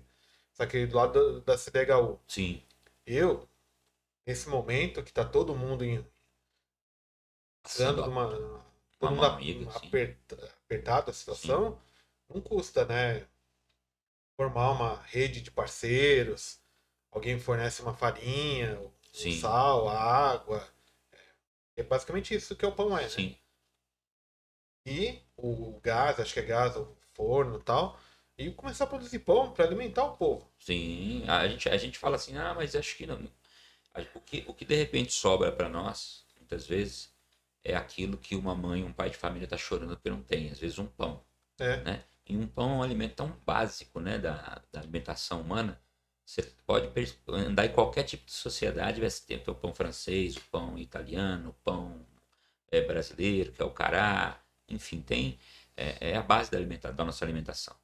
Só 0.54 0.66
que 0.66 0.86
do 0.86 0.96
lado 0.96 1.42
da, 1.42 1.54
da 1.54 1.58
CDHU. 1.58 2.20
Sim, 2.28 2.62
Eu, 3.06 3.48
nesse 4.26 4.50
momento 4.50 5.04
que 5.04 5.14
tá 5.14 5.24
todo 5.24 5.56
mundo 5.56 5.84
em, 5.86 6.06
de 7.78 7.84
uma. 8.10 8.66
Todo 9.00 9.12
mundo 9.12 9.26
amiga, 9.26 9.72
sim. 9.72 9.88
aperta- 9.88 10.54
apertado 10.66 11.12
a 11.12 11.14
situação, 11.14 11.80
não 12.30 12.42
custa, 12.42 12.86
né? 12.86 13.28
Formar 14.38 14.72
uma 14.72 15.02
rede 15.04 15.42
de 15.42 15.52
parceiros. 15.52 16.60
Alguém 17.16 17.40
fornece 17.40 17.82
uma 17.82 17.94
farinha, 17.94 18.78
um 18.78 19.32
sal, 19.40 19.88
água. 19.88 20.68
É 21.78 21.82
basicamente 21.82 22.36
isso 22.36 22.58
que 22.58 22.66
é 22.66 22.68
o 22.68 22.74
pão 22.74 22.98
é, 22.98 23.04
né? 23.04 23.10
sim, 23.10 23.38
E 24.86 25.22
o 25.38 25.80
gás, 25.82 26.20
acho 26.20 26.34
que 26.34 26.42
é 26.42 26.44
gás, 26.44 26.76
o 26.76 26.94
forno 27.14 27.58
e 27.58 27.64
tal. 27.64 27.98
E 28.38 28.52
começar 28.52 28.84
a 28.84 28.88
produzir 28.88 29.20
pão 29.20 29.54
para 29.54 29.64
alimentar 29.64 30.04
o 30.04 30.18
povo. 30.18 30.46
sim. 30.60 31.24
A 31.26 31.48
gente, 31.48 31.70
a 31.70 31.78
gente 31.78 31.98
fala 31.98 32.18
assim, 32.18 32.38
ah, 32.38 32.54
mas 32.54 32.76
acho 32.76 32.98
que 32.98 33.06
não. 33.06 33.18
O 34.14 34.20
que, 34.20 34.44
o 34.46 34.54
que 34.54 34.66
de 34.66 34.76
repente 34.76 35.14
sobra 35.14 35.54
para 35.54 35.70
nós, 35.70 36.26
muitas 36.36 36.68
vezes, 36.68 37.10
é 37.64 37.78
aquilo 37.78 38.18
que 38.18 38.36
uma 38.36 38.54
mãe, 38.54 38.84
um 38.84 38.92
pai 38.92 39.10
de 39.10 39.16
família 39.16 39.46
está 39.46 39.58
chorando 39.58 39.96
porque 39.96 40.10
não 40.10 40.22
tem. 40.22 40.50
Às 40.50 40.60
vezes 40.60 40.78
um 40.80 40.86
pão. 40.86 41.24
É. 41.60 41.78
né? 41.78 42.04
E 42.28 42.36
um 42.36 42.46
pão 42.46 42.72
é 42.72 42.74
um 42.74 42.84
alimento 42.84 43.16
tão 43.16 43.30
básico, 43.46 44.02
né, 44.02 44.18
da, 44.18 44.62
da 44.70 44.82
alimentação 44.82 45.40
humana. 45.40 45.82
Você 46.26 46.44
pode 46.66 46.90
andar 47.30 47.66
em 47.68 47.74
qualquer 47.74 48.04
tipo 48.04 48.26
de 48.26 48.32
sociedade, 48.34 49.00
vai 49.02 49.10
ter 49.12 49.44
o 49.50 49.56
pão 49.56 49.74
francês, 49.74 50.36
o 50.38 50.42
pão 50.52 50.78
italiano, 50.78 51.50
o 51.52 51.54
pão 51.64 52.06
é, 52.72 52.82
brasileiro, 52.82 53.52
que 53.52 53.62
é 53.62 53.66
o 53.66 53.72
cará, 53.72 54.40
enfim, 54.70 55.02
tem 55.02 55.40
é, 55.78 56.12
é 56.12 56.18
a 56.18 56.24
base 56.24 56.52
da, 56.52 56.58
alimenta- 56.58 56.92
da 56.94 57.06
nossa 57.06 57.26
alimentação. 57.26 57.76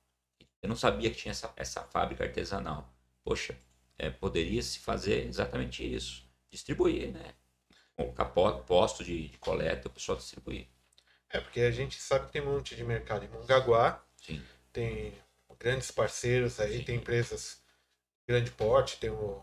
Eu 0.62 0.70
não 0.70 0.76
sabia 0.76 1.10
que 1.12 1.18
tinha 1.18 1.32
essa, 1.32 1.52
essa 1.58 1.84
fábrica 1.84 2.24
artesanal. 2.24 2.94
Poxa, 3.24 3.58
é, 3.98 4.10
poderia 4.10 4.62
se 4.64 4.80
fazer 4.80 5.28
exatamente 5.28 5.84
isso, 5.84 6.24
distribuir, 6.50 7.12
né? 7.14 7.34
Colocar 7.96 8.26
po- 8.26 8.60
posto 8.64 9.04
de, 9.04 9.30
de 9.30 9.38
coleta, 9.40 9.88
o 9.88 9.92
pessoal 9.92 10.18
distribuir. 10.18 10.68
É, 11.30 11.40
porque 11.40 11.62
a 11.62 11.72
gente 11.72 12.00
sabe 12.02 12.28
que 12.28 12.34
tem 12.34 12.42
um 12.42 12.54
monte 12.54 12.76
de 12.76 12.84
mercado 12.84 13.26
em 13.26 13.30
Mongaguá. 13.30 14.04
Sim, 14.16 14.42
tem 14.74 15.14
grandes 15.60 15.92
parceiros 15.92 16.60
aí, 16.60 16.80
Sim. 16.80 16.86
tem 16.86 16.98
empresas 16.98 17.61
grande 18.32 18.52
porte, 18.52 18.98
tem 18.98 19.10
o, 19.10 19.42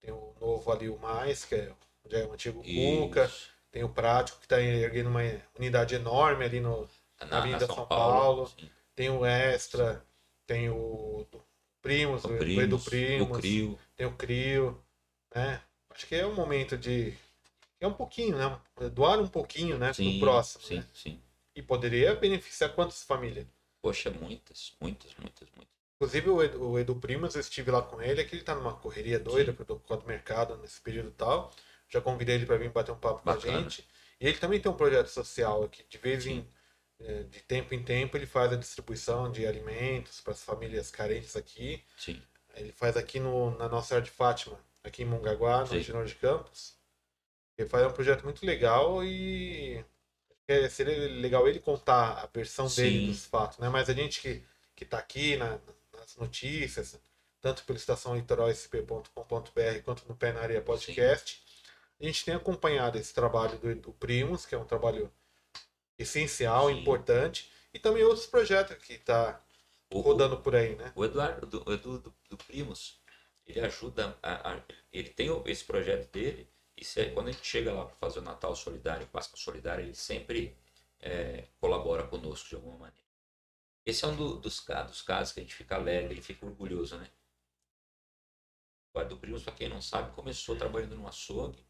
tem 0.00 0.12
o 0.12 0.34
novo 0.40 0.70
ali, 0.70 0.88
o 0.88 0.98
Mais, 0.98 1.44
que 1.44 1.54
é, 1.54 1.72
já 2.06 2.18
é 2.18 2.26
o 2.26 2.32
antigo 2.32 2.62
Cuca, 2.62 3.30
tem 3.70 3.84
o 3.84 3.88
Prático, 3.88 4.38
que 4.38 4.44
está 4.46 4.60
erguendo 4.60 5.08
uma 5.08 5.20
unidade 5.56 5.94
enorme 5.94 6.44
ali 6.44 6.60
no, 6.60 6.88
na 7.28 7.38
Avenida 7.38 7.66
São, 7.66 7.86
Paulo, 7.86 8.46
sim. 8.48 8.70
tem 8.94 9.10
o 9.10 9.24
Extra, 9.24 10.04
tem 10.46 10.70
o 10.70 11.26
do 11.30 11.42
Primos, 11.80 12.24
O 12.24 12.28
o 12.28 12.36
Edu 12.36 12.78
Primos, 12.78 12.84
Primos, 12.84 13.38
o 13.38 13.40
Crio. 13.40 13.78
tem 13.96 14.06
o 14.06 14.12
Crio, 14.12 14.82
né? 15.34 15.62
Acho 15.90 16.06
que 16.06 16.14
é 16.14 16.26
o 16.26 16.34
momento 16.34 16.76
de. 16.76 17.14
É 17.80 17.86
um 17.86 17.92
pouquinho, 17.92 18.36
né? 18.36 18.58
Doar 18.92 19.20
um 19.20 19.28
pouquinho, 19.28 19.78
né? 19.78 19.92
Sim, 19.92 20.18
pro 20.18 20.28
próximo. 20.28 20.64
sim, 20.64 20.76
né? 20.76 20.86
sim. 20.92 21.22
E 21.54 21.62
poderia 21.62 22.14
beneficiar 22.14 22.74
quantas 22.74 23.02
famílias? 23.02 23.46
Poxa, 23.80 24.10
muitas, 24.10 24.74
muitas, 24.80 25.14
muitas, 25.16 25.48
muitas. 25.56 25.77
Inclusive 26.00 26.30
o 26.30 26.42
Edu, 26.42 26.62
o 26.70 26.78
Edu 26.78 26.94
Primos, 26.94 27.34
eu 27.34 27.40
estive 27.40 27.72
lá 27.72 27.82
com 27.82 28.00
ele, 28.00 28.20
é 28.20 28.24
que 28.24 28.36
ele 28.36 28.44
tá 28.44 28.54
numa 28.54 28.72
correria 28.72 29.18
doida 29.18 29.52
causa 29.52 30.00
do 30.02 30.06
mercado 30.06 30.56
nesse 30.58 30.80
período 30.80 31.10
tal. 31.10 31.52
Já 31.88 32.00
convidei 32.00 32.36
ele 32.36 32.46
para 32.46 32.56
vir 32.56 32.70
bater 32.70 32.92
um 32.92 32.98
papo 32.98 33.20
com 33.22 33.30
a 33.30 33.34
Bacana. 33.34 33.62
gente. 33.62 33.84
E 34.20 34.28
ele 34.28 34.38
também 34.38 34.60
tem 34.60 34.70
um 34.70 34.76
projeto 34.76 35.08
social 35.08 35.68
que 35.68 35.82
de 35.88 35.98
vez 35.98 36.24
em 36.24 36.42
Sim. 36.42 36.48
eh, 37.00 37.22
de 37.24 37.40
tempo 37.40 37.74
em 37.74 37.82
tempo 37.82 38.16
ele 38.16 38.26
faz 38.26 38.52
a 38.52 38.56
distribuição 38.56 39.30
de 39.32 39.44
alimentos 39.44 40.20
para 40.20 40.32
as 40.34 40.42
famílias 40.44 40.88
carentes 40.90 41.34
aqui. 41.34 41.82
Sim. 41.96 42.22
Ele 42.54 42.70
faz 42.70 42.96
aqui 42.96 43.18
no, 43.18 43.56
na 43.58 43.68
nossa 43.68 43.96
Arte 43.96 44.06
de 44.06 44.10
Fátima, 44.12 44.58
aqui 44.84 45.02
em 45.02 45.06
Mongaguá, 45.06 45.62
no. 45.62 45.80
General 45.80 46.04
de 46.04 46.14
Campos. 46.14 46.76
Ele 47.56 47.68
faz 47.68 47.84
um 47.84 47.90
projeto 47.92 48.22
muito 48.22 48.46
legal 48.46 49.02
e 49.02 49.84
é, 50.46 50.68
seria 50.68 51.08
legal 51.08 51.48
ele 51.48 51.58
contar 51.58 52.22
a 52.22 52.26
versão 52.26 52.66
dele 52.68 53.00
Sim. 53.00 53.06
dos 53.08 53.26
fatos, 53.26 53.58
né? 53.58 53.68
Mas 53.68 53.88
a 53.90 53.92
gente 53.92 54.20
que, 54.20 54.44
que 54.76 54.84
tá 54.84 54.98
aqui 54.98 55.36
na- 55.36 55.58
nas 56.08 56.16
notícias, 56.16 56.98
tanto 57.40 57.64
pelo 57.64 57.78
estação 57.78 58.14
litoralsp.com.br 58.16 59.82
quanto 59.84 60.08
no 60.08 60.16
Pé 60.16 60.32
na 60.32 60.40
Areia 60.40 60.62
Podcast, 60.62 61.42
a 62.00 62.04
gente 62.04 62.24
tem 62.24 62.34
acompanhado 62.34 62.96
esse 62.98 63.12
trabalho 63.12 63.58
do, 63.58 63.74
do 63.76 63.92
Primos, 63.92 64.46
que 64.46 64.54
é 64.54 64.58
um 64.58 64.64
trabalho 64.64 65.12
essencial, 65.98 66.68
Sim. 66.68 66.80
importante, 66.80 67.50
e 67.74 67.78
também 67.78 68.04
outros 68.04 68.26
projetos 68.26 68.76
que 68.78 68.98
tá 68.98 69.40
O, 69.90 70.00
rodando 70.00 70.38
por 70.38 70.54
aí, 70.54 70.74
né? 70.76 70.92
o 70.94 71.04
Eduardo, 71.04 71.46
do, 71.46 71.98
do 72.30 72.36
Primos, 72.46 73.00
ele 73.46 73.60
ajuda, 73.60 74.16
a, 74.22 74.52
a- 74.54 74.62
ele 74.92 75.10
tem 75.10 75.28
esse 75.46 75.64
projeto 75.64 76.10
dele, 76.12 76.48
e 76.76 76.84
se, 76.84 77.06
quando 77.10 77.28
a 77.28 77.32
gente 77.32 77.44
chega 77.46 77.72
lá 77.72 77.84
para 77.86 77.96
fazer 77.96 78.20
o 78.20 78.22
Natal 78.22 78.54
Solidário, 78.54 79.06
Páscoa 79.08 79.36
Solidária, 79.38 79.82
ele 79.82 79.94
sempre 79.94 80.56
é, 81.00 81.44
colabora 81.60 82.06
conosco 82.06 82.48
de 82.48 82.54
alguma 82.54 82.76
maneira. 82.78 83.07
Esse 83.88 84.04
é 84.04 84.08
um 84.08 84.14
do- 84.16 84.36
dos, 84.38 84.64
dos 84.86 85.02
casos 85.02 85.32
que 85.32 85.40
a 85.40 85.42
gente 85.42 85.54
fica 85.54 85.74
alegre 85.76 86.18
e 86.18 86.22
fica 86.22 86.46
orgulhoso, 86.46 86.96
né? 86.98 87.08
O 88.94 88.98
Eduardo 89.00 89.16
Primos, 89.16 89.42
para 89.44 89.54
quem 89.54 89.68
não 89.68 89.80
sabe, 89.80 90.14
começou 90.14 90.54
trabalhando 90.56 90.94
num 90.96 91.06
açougue, 91.08 91.64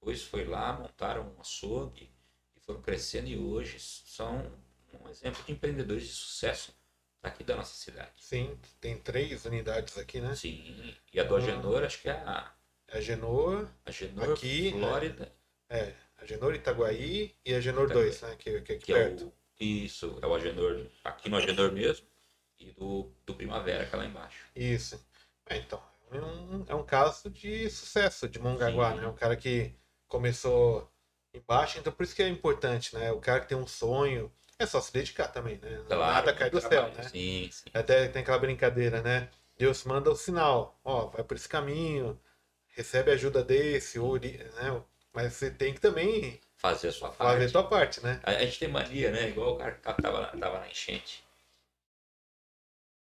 depois 0.00 0.22
foi 0.22 0.44
lá, 0.44 0.72
montaram 0.72 1.32
um 1.36 1.40
açougue 1.40 2.10
e 2.56 2.60
foram 2.60 2.80
crescendo 2.82 3.28
e 3.28 3.38
hoje 3.38 3.78
são 3.78 4.38
um 5.00 5.08
exemplo 5.08 5.42
de 5.44 5.52
empreendedores 5.52 6.04
de 6.08 6.12
sucesso 6.12 6.74
aqui 7.22 7.44
da 7.44 7.54
nossa 7.56 7.74
cidade. 7.76 8.10
Sim, 8.20 8.58
tem 8.80 8.96
três 8.98 9.44
unidades 9.44 9.96
aqui, 9.98 10.20
né? 10.20 10.34
Sim, 10.34 10.94
e 11.12 11.20
a 11.20 11.24
do 11.24 11.36
Agenor, 11.36 11.84
acho 11.84 12.00
que 12.00 12.08
é 12.08 12.12
a, 12.12 12.52
A 12.92 13.00
Genoa, 13.00 13.70
a 13.86 13.90
Agenor 13.90 14.32
Aqui, 14.32 14.70
Flórida, 14.72 15.32
é, 15.68 15.94
a 16.16 16.24
Genor 16.26 16.54
Itaguaí 16.54 17.36
e 17.44 17.54
a 17.54 17.60
Genor 17.60 17.84
Itaguaí. 17.84 18.06
2, 18.06 18.22
né? 18.22 18.36
Que, 18.36 18.60
que 18.62 18.72
é 18.72 18.78
que 18.78 18.92
é 18.92 18.96
perto. 18.96 19.26
o. 19.26 19.39
Isso, 19.60 20.18
é 20.22 20.26
o 20.26 20.34
Agenor, 20.34 20.86
aqui 21.04 21.28
no 21.28 21.36
Agenor 21.36 21.70
mesmo, 21.70 22.06
e 22.58 22.72
do, 22.72 23.12
do 23.26 23.34
Primavera, 23.34 23.84
que 23.84 23.94
é 23.94 23.98
lá 23.98 24.06
embaixo. 24.06 24.46
Isso. 24.56 24.98
É, 25.46 25.58
então, 25.58 25.82
é 26.10 26.18
um, 26.18 26.64
é 26.68 26.74
um 26.74 26.84
caso 26.84 27.28
de 27.28 27.68
sucesso 27.68 28.26
de 28.26 28.38
Mongaguá, 28.38 28.92
Sim. 28.92 29.00
né? 29.00 29.06
Um 29.06 29.14
cara 29.14 29.36
que 29.36 29.74
começou 30.08 30.90
embaixo, 31.34 31.78
então 31.78 31.92
por 31.92 32.02
isso 32.02 32.16
que 32.16 32.22
é 32.22 32.28
importante, 32.28 32.94
né? 32.94 33.12
O 33.12 33.20
cara 33.20 33.40
que 33.40 33.48
tem 33.48 33.58
um 33.58 33.66
sonho, 33.66 34.32
é 34.58 34.66
só 34.66 34.80
se 34.80 34.92
dedicar 34.92 35.28
também, 35.28 35.58
né? 35.58 35.84
Nada 35.88 36.32
cai 36.32 36.50
do 36.50 36.60
céu, 36.60 36.88
né? 36.92 37.02
Sim, 37.04 37.48
sim. 37.52 37.70
Até 37.72 38.08
tem 38.08 38.22
aquela 38.22 38.38
brincadeira, 38.38 39.02
né? 39.02 39.30
Deus 39.58 39.84
manda 39.84 40.10
o 40.10 40.16
sinal, 40.16 40.80
ó, 40.82 41.06
vai 41.06 41.22
por 41.22 41.36
esse 41.36 41.48
caminho, 41.48 42.18
recebe 42.68 43.10
ajuda 43.10 43.44
desse, 43.44 43.98
ou, 43.98 44.18
né? 44.18 44.82
Mas 45.12 45.34
você 45.34 45.50
tem 45.50 45.74
que 45.74 45.80
também 45.80 46.40
Fazer 46.60 46.88
a 46.88 46.92
sua 46.92 47.10
fazer 47.10 47.30
a 47.32 47.38
parte. 47.38 47.52
tua 47.52 47.68
parte, 47.68 48.00
né? 48.04 48.20
A, 48.22 48.30
a 48.30 48.44
gente 48.44 48.58
tem 48.60 48.68
mania, 48.68 49.10
né? 49.10 49.30
Igual 49.30 49.54
o 49.54 49.58
cara 49.58 49.72
que 49.72 49.80
tava, 49.82 50.20
na- 50.20 50.28
tava 50.36 50.60
na 50.60 50.68
enchente. 50.68 51.24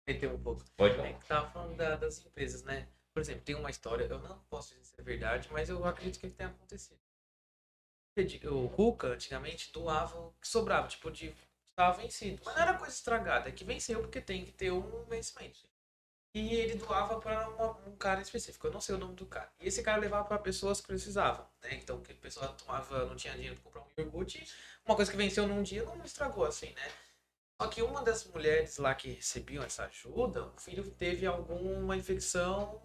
meter 0.09 0.29
um 0.29 0.43
pouco. 0.43 0.65
Pode 0.77 0.95
É 0.95 0.97
falar. 0.97 1.13
que 1.21 1.27
tava 1.29 1.51
falando 1.51 1.77
da- 1.77 1.95
das 1.97 2.25
empresas, 2.27 2.63
né? 2.65 2.89
Por 3.15 3.21
exemplo, 3.21 3.43
tem 3.45 3.55
uma 3.55 3.71
história, 3.71 4.05
eu 4.07 4.19
não 4.19 4.39
posso 4.51 4.71
dizer 4.75 4.85
se 4.87 5.01
é 5.01 5.05
verdade, 5.05 5.49
mas 5.53 5.69
eu 5.69 5.85
acredito 5.85 6.19
que 6.21 6.29
tenha 6.31 6.49
acontecido. 6.49 6.99
O 8.51 8.69
Cuca, 8.69 9.07
antigamente, 9.09 9.73
doava 9.73 10.19
o 10.19 10.33
que 10.41 10.49
sobrava, 10.49 10.89
tipo, 10.89 11.11
de. 11.11 11.35
Estava 11.65 11.97
vencido. 12.03 12.43
Mas 12.45 12.55
não 12.57 12.63
era 12.63 12.75
coisa 12.77 12.93
estragada, 12.93 13.49
é 13.49 13.53
que 13.53 13.63
venceu 13.65 14.01
porque 14.01 14.21
tem 14.21 14.45
que 14.45 14.51
ter 14.53 14.73
um 14.73 15.05
vencimento. 15.05 15.61
E 16.35 16.55
ele 16.55 16.75
doava 16.75 17.19
para 17.21 17.49
um 17.87 17.97
cara 17.97 18.21
específico, 18.21 18.67
eu 18.67 18.73
não 18.73 18.81
sei 18.81 18.95
o 18.95 18.99
nome 18.99 19.15
do 19.15 19.27
cara. 19.27 19.51
E 19.61 19.67
esse 19.67 19.83
cara 19.83 19.99
levava 20.01 20.27
para 20.29 20.39
pessoas 20.39 20.81
que 20.81 20.87
precisavam, 20.87 21.47
né? 21.63 21.75
Então, 21.75 22.01
que 22.03 22.13
a 22.13 22.17
pessoa 22.17 22.49
tomava, 22.49 23.07
não 23.07 23.17
tinha 23.17 23.35
dinheiro 23.35 23.57
para 23.61 23.73
comprar 23.81 24.03
um 24.03 24.05
iogurte, 24.07 24.47
uma 24.85 24.95
coisa 24.95 25.11
que 25.11 25.17
venceu 25.17 25.47
num 25.49 25.63
dia 25.63 25.85
não 25.85 26.05
estragou 26.05 26.45
assim, 26.45 26.71
né? 26.73 26.93
Só 27.61 27.67
que 27.69 27.83
uma 27.83 28.03
das 28.03 28.25
mulheres 28.25 28.77
lá 28.79 28.95
que 28.95 29.11
recebiam 29.15 29.65
essa 29.65 29.85
ajuda, 29.87 30.45
o 30.45 30.59
filho 30.61 30.89
teve 30.93 31.27
alguma 31.27 31.97
infecção 31.97 32.81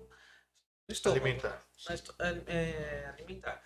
no 0.88 0.94
estômago. 0.94 1.24
Alimentar. 1.26 1.64
esto- 1.90 2.16
é, 2.48 3.06
alimentar. 3.10 3.62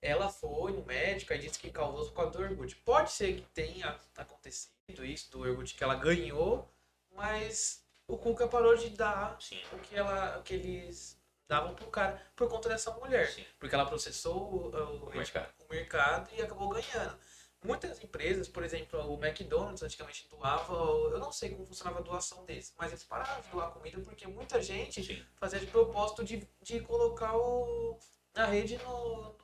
Ela 0.00 0.28
foi 0.30 0.72
no 0.72 0.84
médico 0.84 1.32
e 1.32 1.38
disse 1.38 1.58
que 1.58 1.70
causou 1.70 2.06
por 2.06 2.14
causa 2.14 2.30
do 2.32 2.44
iogurte. 2.44 2.76
Pode 2.76 3.12
ser 3.12 3.36
que 3.36 3.42
tenha 3.52 3.98
acontecido 4.16 5.04
isso, 5.04 5.30
do 5.30 5.46
iogurte 5.46 5.74
que 5.74 5.84
ela 5.84 5.94
ganhou, 5.94 6.68
mas 7.14 7.84
o 8.08 8.16
Cuca 8.18 8.48
parou 8.48 8.74
de 8.76 8.88
dar 8.90 9.36
Sim. 9.40 9.60
o 9.72 9.78
que, 9.78 9.94
ela, 9.94 10.38
o 10.38 10.42
que 10.42 10.54
eles 10.54 11.16
davam 11.46 11.74
pro 11.74 11.86
cara 11.88 12.20
por 12.34 12.48
conta 12.48 12.68
dessa 12.68 12.90
mulher. 12.92 13.30
Sim. 13.30 13.44
Porque 13.58 13.74
ela 13.74 13.86
processou 13.86 14.36
o, 14.36 14.70
o- 14.76 15.06
O 15.06 15.10
mercado. 15.10 15.52
o 15.60 15.72
mercado 15.72 16.30
e 16.34 16.42
acabou 16.42 16.68
ganhando. 16.70 17.16
Muitas 17.64 18.02
empresas, 18.04 18.48
por 18.48 18.62
exemplo, 18.62 19.00
o 19.12 19.14
McDonald's 19.24 19.82
antigamente 19.82 20.28
doava, 20.30 20.72
eu 20.74 21.18
não 21.18 21.32
sei 21.32 21.50
como 21.50 21.66
funcionava 21.66 21.98
a 21.98 22.02
doação 22.02 22.44
desse, 22.44 22.72
mas 22.78 22.92
eles 22.92 23.02
pararam 23.04 23.40
de 23.42 23.48
doar 23.48 23.70
comida 23.72 24.00
porque 24.00 24.26
muita 24.28 24.62
gente 24.62 25.02
Sim. 25.02 25.24
fazia 25.34 25.58
de 25.58 25.66
propósito 25.66 26.24
de, 26.24 26.48
de 26.62 26.80
colocar 26.80 27.36
o, 27.36 27.98
a 28.36 28.44
rede 28.46 28.78
no, 28.78 29.34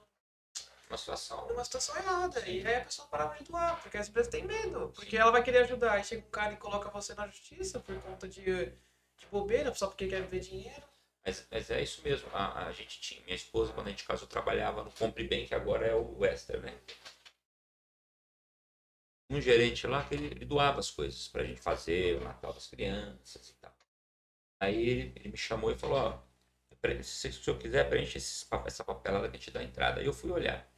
Uma 0.89 0.97
situação. 0.99 1.49
numa 1.49 1.65
situação 1.65 1.97
errada. 1.97 2.41
E 2.49 2.67
aí 2.67 2.77
a 2.77 2.85
pessoa 2.85 3.09
parava 3.09 3.37
de 3.37 3.45
doar, 3.45 3.81
porque 3.83 3.97
as 3.97 4.09
empresas 4.09 4.31
têm 4.31 4.45
medo. 4.45 4.93
Porque 4.95 5.17
ela 5.17 5.31
vai 5.33 5.43
querer 5.43 5.59
ajudar. 5.65 5.93
Aí 5.93 6.05
chega 6.05 6.25
um 6.27 6.31
cara 6.31 6.53
e 6.53 6.57
coloca 6.57 6.91
você 6.91 7.15
na 7.15 7.27
justiça 7.27 7.81
por 7.81 8.01
conta 8.03 8.29
de, 8.29 8.43
de 8.67 9.27
bobeira, 9.31 9.75
só 9.75 9.87
porque 9.89 10.07
quer 10.09 10.23
ver 10.23 10.41
dinheiro. 10.41 10.83
Mas, 11.25 11.47
mas 11.51 11.71
é 11.71 11.83
isso 11.83 12.03
mesmo. 12.03 12.29
A, 12.33 12.67
a 12.67 12.73
gente 12.73 13.01
tinha, 13.01 13.23
minha 13.25 13.35
esposa, 13.35 13.73
quando 13.73 13.87
a 13.89 13.91
gente 13.91 14.05
casou, 14.05 14.29
trabalhava 14.29 14.85
no 14.85 14.91
Compre 14.93 15.27
Bem, 15.27 15.47
que 15.47 15.55
agora 15.55 15.87
é 15.87 15.95
o 15.95 16.19
Wester, 16.19 16.61
né? 16.61 16.79
Um 19.31 19.41
gerente 19.41 19.87
lá 19.87 20.05
que 20.05 20.15
ele, 20.15 20.27
ele 20.27 20.45
doava 20.45 20.81
as 20.81 20.91
coisas 20.91 21.29
pra 21.29 21.45
gente 21.45 21.61
fazer, 21.61 22.17
o 22.21 22.25
Natal 22.25 22.53
das 22.53 22.67
crianças 22.67 23.49
e 23.51 23.55
tal. 23.55 23.75
Aí 24.61 24.77
ele, 24.77 25.13
ele 25.17 25.29
me 25.31 25.37
chamou 25.39 25.71
e 25.73 25.79
falou, 25.79 25.97
ó, 25.99 26.19
se 27.03 27.29
o 27.29 27.33
senhor 27.33 27.59
quiser, 27.59 27.89
preenche 27.89 28.19
esses 28.19 28.45
pa- 28.45 28.65
essa 28.67 28.85
papelada 28.85 29.29
que 29.31 29.37
a 29.37 29.39
gente 29.39 29.51
dá 29.51 29.61
a 29.61 29.65
entrada. 29.65 30.01
Aí 30.01 30.07
eu 30.07 30.13
fui 30.13 30.31
olhar. 30.31 30.69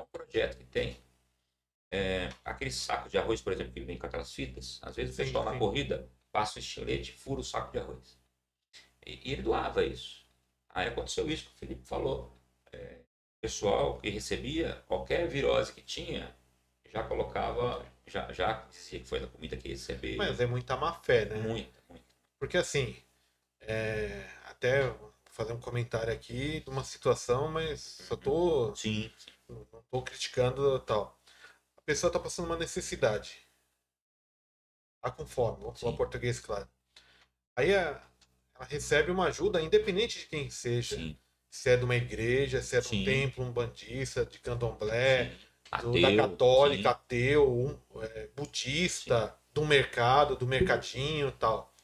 É 0.00 0.02
um 0.02 0.06
projeto 0.06 0.56
que 0.56 0.64
tem 0.64 0.96
é, 1.90 2.30
aquele 2.44 2.70
saco 2.70 3.08
de 3.08 3.18
arroz, 3.18 3.42
por 3.42 3.52
exemplo, 3.52 3.72
que 3.72 3.80
vem 3.80 3.98
com 3.98 4.06
aquelas 4.06 4.32
fitas. 4.32 4.78
Às 4.82 4.96
vezes 4.96 5.12
o 5.12 5.16
Sim, 5.16 5.24
pessoal 5.24 5.44
na 5.44 5.52
sim. 5.52 5.58
corrida 5.58 6.08
passa 6.32 6.58
o 6.58 6.60
estilete 6.60 7.10
e 7.10 7.14
fura 7.14 7.40
o 7.40 7.44
saco 7.44 7.70
de 7.70 7.78
arroz. 7.78 8.18
E, 9.04 9.28
e 9.28 9.32
ele 9.32 9.42
doava 9.42 9.84
isso. 9.84 10.24
Aí 10.70 10.88
aconteceu 10.88 11.28
isso 11.28 11.46
que 11.46 11.50
o 11.50 11.58
Felipe 11.58 11.82
falou. 11.84 12.34
É, 12.72 13.00
o 13.36 13.40
pessoal 13.40 13.98
que 13.98 14.08
recebia 14.08 14.82
qualquer 14.86 15.26
virose 15.28 15.72
que 15.72 15.82
tinha, 15.82 16.34
já 16.88 17.02
colocava, 17.02 17.84
já, 18.06 18.32
já 18.32 18.66
dizia 18.70 19.00
que 19.00 19.06
foi 19.06 19.20
da 19.20 19.26
comida 19.26 19.56
que 19.56 19.68
recebeu. 19.68 20.16
Mas 20.16 20.40
é 20.40 20.46
muita 20.46 20.76
má 20.76 20.94
fé, 20.94 21.26
né? 21.26 21.36
Muita, 21.36 21.82
muita. 21.88 22.14
Porque 22.38 22.56
assim, 22.56 22.96
é, 23.60 24.26
até 24.46 24.94
fazer 25.26 25.52
um 25.52 25.60
comentário 25.60 26.12
aqui 26.12 26.60
de 26.60 26.70
uma 26.70 26.84
situação, 26.84 27.48
mas 27.48 27.80
só 27.80 28.16
tô, 28.16 28.74
Sim, 28.74 29.10
não 29.72 29.82
tô 29.90 30.02
criticando 30.02 30.78
tal. 30.80 31.18
A 31.76 31.82
pessoa 31.82 32.12
tá 32.12 32.18
passando 32.18 32.46
uma 32.46 32.56
necessidade. 32.58 33.46
Tá 35.00 35.10
com 35.10 35.26
fome, 35.26 35.58
vamos 35.62 35.80
falar 35.80 35.92
Sim. 35.92 35.96
português 35.98 36.40
claro. 36.40 36.68
Aí 37.56 37.74
a- 37.74 38.02
ela 38.54 38.64
recebe 38.66 39.10
uma 39.10 39.26
ajuda, 39.26 39.60
independente 39.62 40.20
de 40.20 40.26
quem 40.26 40.50
seja. 40.50 40.96
sim. 40.96 41.18
Se 41.50 41.70
é 41.70 41.76
de 41.76 41.84
uma 41.84 41.96
igreja, 41.96 42.62
se 42.62 42.76
é 42.76 42.80
de 42.80 42.86
um 42.88 42.90
Sim. 42.90 43.04
templo, 43.04 43.44
um 43.44 43.52
bandista, 43.52 44.24
de 44.24 44.38
candomblé, 44.38 45.30
sim. 45.30 45.38
do- 45.82 46.00
da 46.00 46.16
católica, 46.16 46.82
sim. 46.82 46.88
ateu, 46.88 47.50
um, 47.52 48.02
é, 48.02 48.28
budista, 48.36 49.36
do 49.52 49.64
mercado, 49.66 50.36
do 50.36 50.46
mercadinho 50.46 51.32
tal. 51.32 51.74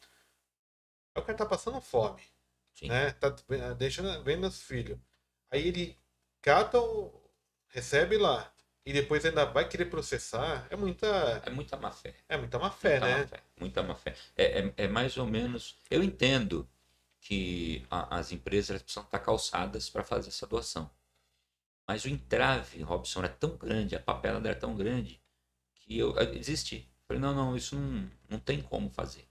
Aí 1.14 1.22
o 1.22 1.24
cara 1.26 1.38
tá 1.38 1.46
passando 1.46 1.80
fome. 1.80 2.22
Sim. 2.74 2.88
né? 2.88 3.10
Tá 3.12 3.30
deixando, 3.76 4.22
vendo 4.22 4.46
os 4.46 4.62
filhos. 4.62 4.98
Aí 5.50 5.66
ele 5.66 5.98
cata, 6.42 6.80
o, 6.80 7.25
recebe 7.76 8.16
lá 8.18 8.52
e 8.84 8.92
depois 8.92 9.24
ainda 9.24 9.44
vai 9.44 9.68
querer 9.68 9.86
processar. 9.86 10.66
É 10.70 10.76
muita, 10.76 11.06
É 11.44 11.50
muita 11.50 11.76
má 11.76 11.90
fé. 11.90 12.14
é 12.28 12.36
muita 12.36 12.58
má 12.58 12.70
fé, 12.70 12.98
muita 13.00 13.06
né? 13.06 13.18
má 13.18 13.26
fé. 13.28 13.42
Muita 13.60 13.82
má 13.82 13.94
fé. 13.94 14.16
É, 14.36 14.44
é, 14.60 14.74
é 14.84 14.88
mais 14.88 15.16
ou 15.16 15.26
menos. 15.26 15.76
Eu 15.90 16.02
entendo 16.02 16.68
que 17.20 17.84
a- 17.90 18.18
as 18.18 18.32
empresas 18.32 18.82
precisam 18.82 19.02
estar 19.04 19.18
calçadas 19.18 19.90
para 19.90 20.04
fazer 20.04 20.28
essa 20.28 20.46
doação. 20.46 20.90
Mas 21.88 22.04
o 22.04 22.08
entrave, 22.08 22.82
Robson, 22.82 23.24
é 23.24 23.28
tão 23.28 23.56
grande, 23.56 23.94
a 23.96 24.00
papelada 24.00 24.48
era 24.48 24.58
tão 24.58 24.76
grande, 24.76 25.20
que 25.74 25.98
eu 25.98 26.16
eu 26.16 26.26
desisti. 26.32 26.88
Falei, 27.06 27.20
não, 27.22 27.34
não, 27.34 27.56
isso 27.56 27.76
não, 27.76 28.10
não 28.28 28.38
tem 28.40 28.60
como 28.62 28.90
fazer. 28.90 29.28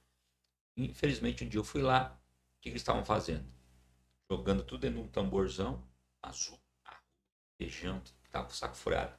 Infelizmente, 0.78 1.44
um 1.44 1.50
dia 1.50 1.60
eu 1.60 1.64
fui 1.64 1.82
lá, 1.82 2.18
o 2.58 2.62
que, 2.62 2.70
eles 2.70 2.82
estavam 2.82 3.06
fazendo? 3.06 3.46
Jogando 4.30 4.64
tudo 4.64 4.82
dentro 4.82 5.00
de 5.02 5.06
um 5.08 5.12
tamborzão 5.12 5.84
azul, 6.22 6.60
feijão, 7.58 8.02
tava 8.36 8.46
com 8.48 8.54
o 8.54 8.56
saco 8.56 8.76
furado. 8.76 9.14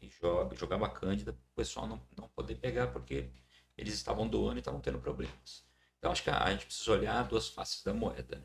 E 0.00 0.08
joga, 0.08 0.54
jogava 0.56 0.88
cândida 0.88 1.32
para 1.32 1.40
o 1.40 1.54
pessoal 1.54 1.86
não, 1.86 2.00
não 2.16 2.28
poder 2.28 2.56
pegar, 2.56 2.88
porque 2.88 3.30
eles 3.76 3.94
estavam 3.94 4.28
doando 4.28 4.56
e 4.56 4.60
estavam 4.60 4.80
tendo 4.80 4.98
problemas. 4.98 5.64
Então, 5.98 6.12
acho 6.12 6.22
que 6.22 6.30
a, 6.30 6.42
a 6.44 6.50
gente 6.52 6.66
precisa 6.66 6.92
olhar 6.92 7.24
duas 7.28 7.48
faces 7.48 7.82
da 7.82 7.92
moeda. 7.94 8.36
né? 8.38 8.44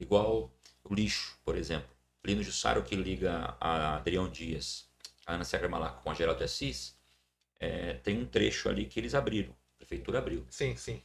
Igual 0.00 0.52
o 0.84 0.94
lixo, 0.94 1.38
por 1.44 1.56
exemplo. 1.56 1.88
Lino 2.24 2.42
Jussaro, 2.42 2.82
que 2.82 2.96
liga 2.96 3.56
a 3.60 3.96
Adrião 3.96 4.28
Dias, 4.28 4.88
a 5.26 5.34
Ana 5.34 5.44
Serra 5.44 5.68
Malaco 5.68 6.02
com 6.02 6.10
a 6.10 6.14
Geraldo 6.14 6.42
Assis, 6.44 6.98
é, 7.60 7.94
tem 7.94 8.18
um 8.18 8.26
trecho 8.26 8.68
ali 8.68 8.86
que 8.86 9.00
eles 9.00 9.14
abriram. 9.14 9.52
A 9.52 9.76
prefeitura 9.78 10.18
abriu. 10.18 10.46
Sim, 10.50 10.76
sim. 10.76 11.02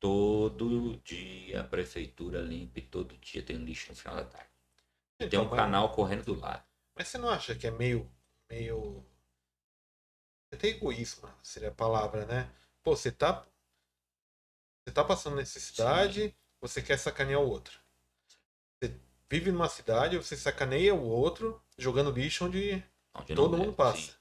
Todo 0.00 0.96
dia 1.04 1.60
a 1.60 1.64
prefeitura 1.64 2.40
limpa 2.40 2.78
e 2.78 2.82
todo 2.82 3.16
dia 3.18 3.42
tem 3.42 3.56
lixo 3.58 3.90
no 3.90 3.96
final 3.96 4.16
da 4.16 4.24
tarde. 4.24 4.48
E 5.20 5.26
tem 5.28 5.40
Então, 5.40 5.44
um 5.44 5.50
canal 5.50 5.92
correndo 5.92 6.24
do 6.24 6.34
lado. 6.38 6.64
Mas 7.00 7.08
você 7.08 7.16
não 7.16 7.30
acha 7.30 7.54
que 7.54 7.66
é 7.66 7.70
meio. 7.70 8.06
meio. 8.50 9.02
Até 10.52 10.68
egoísmo 10.68 11.26
seria 11.42 11.70
a 11.70 11.74
palavra, 11.74 12.26
né? 12.26 12.52
Pô, 12.82 12.94
você 12.94 13.10
tá. 13.10 13.42
Você 14.84 14.92
tá 14.92 15.02
passando 15.02 15.36
necessidade, 15.36 16.36
você 16.60 16.82
quer 16.82 16.98
sacanear 16.98 17.40
o 17.40 17.48
outro. 17.48 17.80
Você 18.76 18.94
vive 19.30 19.50
numa 19.50 19.70
cidade, 19.70 20.18
você 20.18 20.36
sacaneia 20.36 20.94
o 20.94 21.02
outro 21.08 21.58
jogando 21.78 22.10
lixo 22.10 22.44
onde 22.44 22.84
Onde 23.14 23.34
todo 23.34 23.52
não 23.52 23.58
mundo 23.64 23.66
deve, 23.68 23.76
passa. 23.78 23.98
sim. 23.98 24.12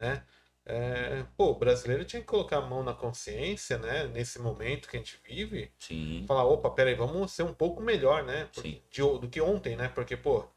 Né? 0.00 0.26
É, 0.64 1.22
pô, 1.36 1.52
o 1.52 1.58
brasileiro 1.58 2.04
tinha 2.04 2.20
que 2.20 2.26
colocar 2.26 2.56
a 2.58 2.66
mão 2.66 2.82
na 2.82 2.94
consciência, 2.94 3.78
né? 3.78 4.08
Nesse 4.08 4.40
momento 4.40 4.88
que 4.88 4.96
a 4.96 4.98
gente 5.00 5.20
vive. 5.24 5.72
Sim, 5.78 6.26
Falar, 6.26 6.46
opa, 6.46 6.68
peraí, 6.68 6.96
vamos 6.96 7.30
ser 7.30 7.44
um 7.44 7.54
pouco 7.54 7.80
melhor, 7.80 8.24
né? 8.24 8.46
Porque- 8.46 8.60
Sim. 8.70 8.82
de 8.90 9.02
do 9.20 9.30
que 9.30 9.40
ontem, 9.40 9.76
né? 9.76 9.88
Porque, 9.88 10.16
pô, 10.16 10.48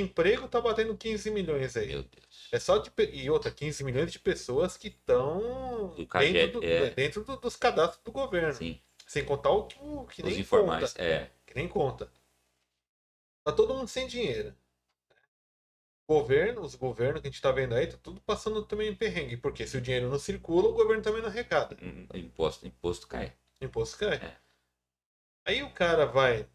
emprego 0.00 0.48
tá 0.48 0.60
batendo 0.60 0.96
15 0.96 1.30
milhões 1.30 1.76
aí. 1.76 1.88
meu 1.88 2.02
Deus. 2.02 2.48
É 2.52 2.58
só 2.58 2.78
de. 2.78 2.90
E 3.12 3.28
outra, 3.30 3.50
15 3.50 3.82
milhões 3.84 4.10
de 4.12 4.18
pessoas 4.18 4.76
que 4.76 4.88
estão 4.88 5.94
dentro, 6.32 6.60
do- 6.60 6.66
é. 6.66 6.90
dentro 6.90 7.24
do- 7.24 7.36
dos 7.36 7.56
cadastros 7.56 8.02
do 8.04 8.12
governo. 8.12 8.52
Sim, 8.54 8.80
Sem 9.06 9.24
contar 9.24 9.50
o 9.50 9.66
que, 9.66 9.78
o 9.80 10.04
que 10.06 10.22
os 10.22 10.28
nem 10.30 10.40
informais. 10.40 10.92
conta. 10.92 11.02
É, 11.02 11.30
Que 11.46 11.54
nem 11.54 11.68
conta. 11.68 12.10
Tá 13.44 13.52
todo 13.52 13.74
mundo 13.74 13.88
sem 13.88 14.06
dinheiro. 14.08 14.54
Governo, 16.08 16.60
os 16.62 16.74
governos 16.76 17.20
que 17.20 17.26
a 17.26 17.30
gente 17.30 17.42
tá 17.42 17.50
vendo 17.50 17.74
aí, 17.74 17.86
tá 17.88 17.96
tudo 18.00 18.20
passando 18.20 18.64
também 18.64 18.88
em 18.88 18.94
perrengue. 18.94 19.36
Porque 19.36 19.66
se 19.66 19.76
o 19.76 19.80
dinheiro 19.80 20.08
não 20.08 20.18
circula, 20.18 20.68
o 20.68 20.72
governo 20.72 21.02
também 21.02 21.20
não 21.22 21.28
arrecada. 21.28 21.76
hum, 21.82 22.06
imposto, 22.14 22.66
imposto 22.66 23.06
cai. 23.08 23.32
Imposto 23.60 23.98
cai. 23.98 24.16
É. 24.16 24.36
Aí 25.44 25.62
o 25.62 25.70
cara 25.72 26.06
vai. 26.06 26.48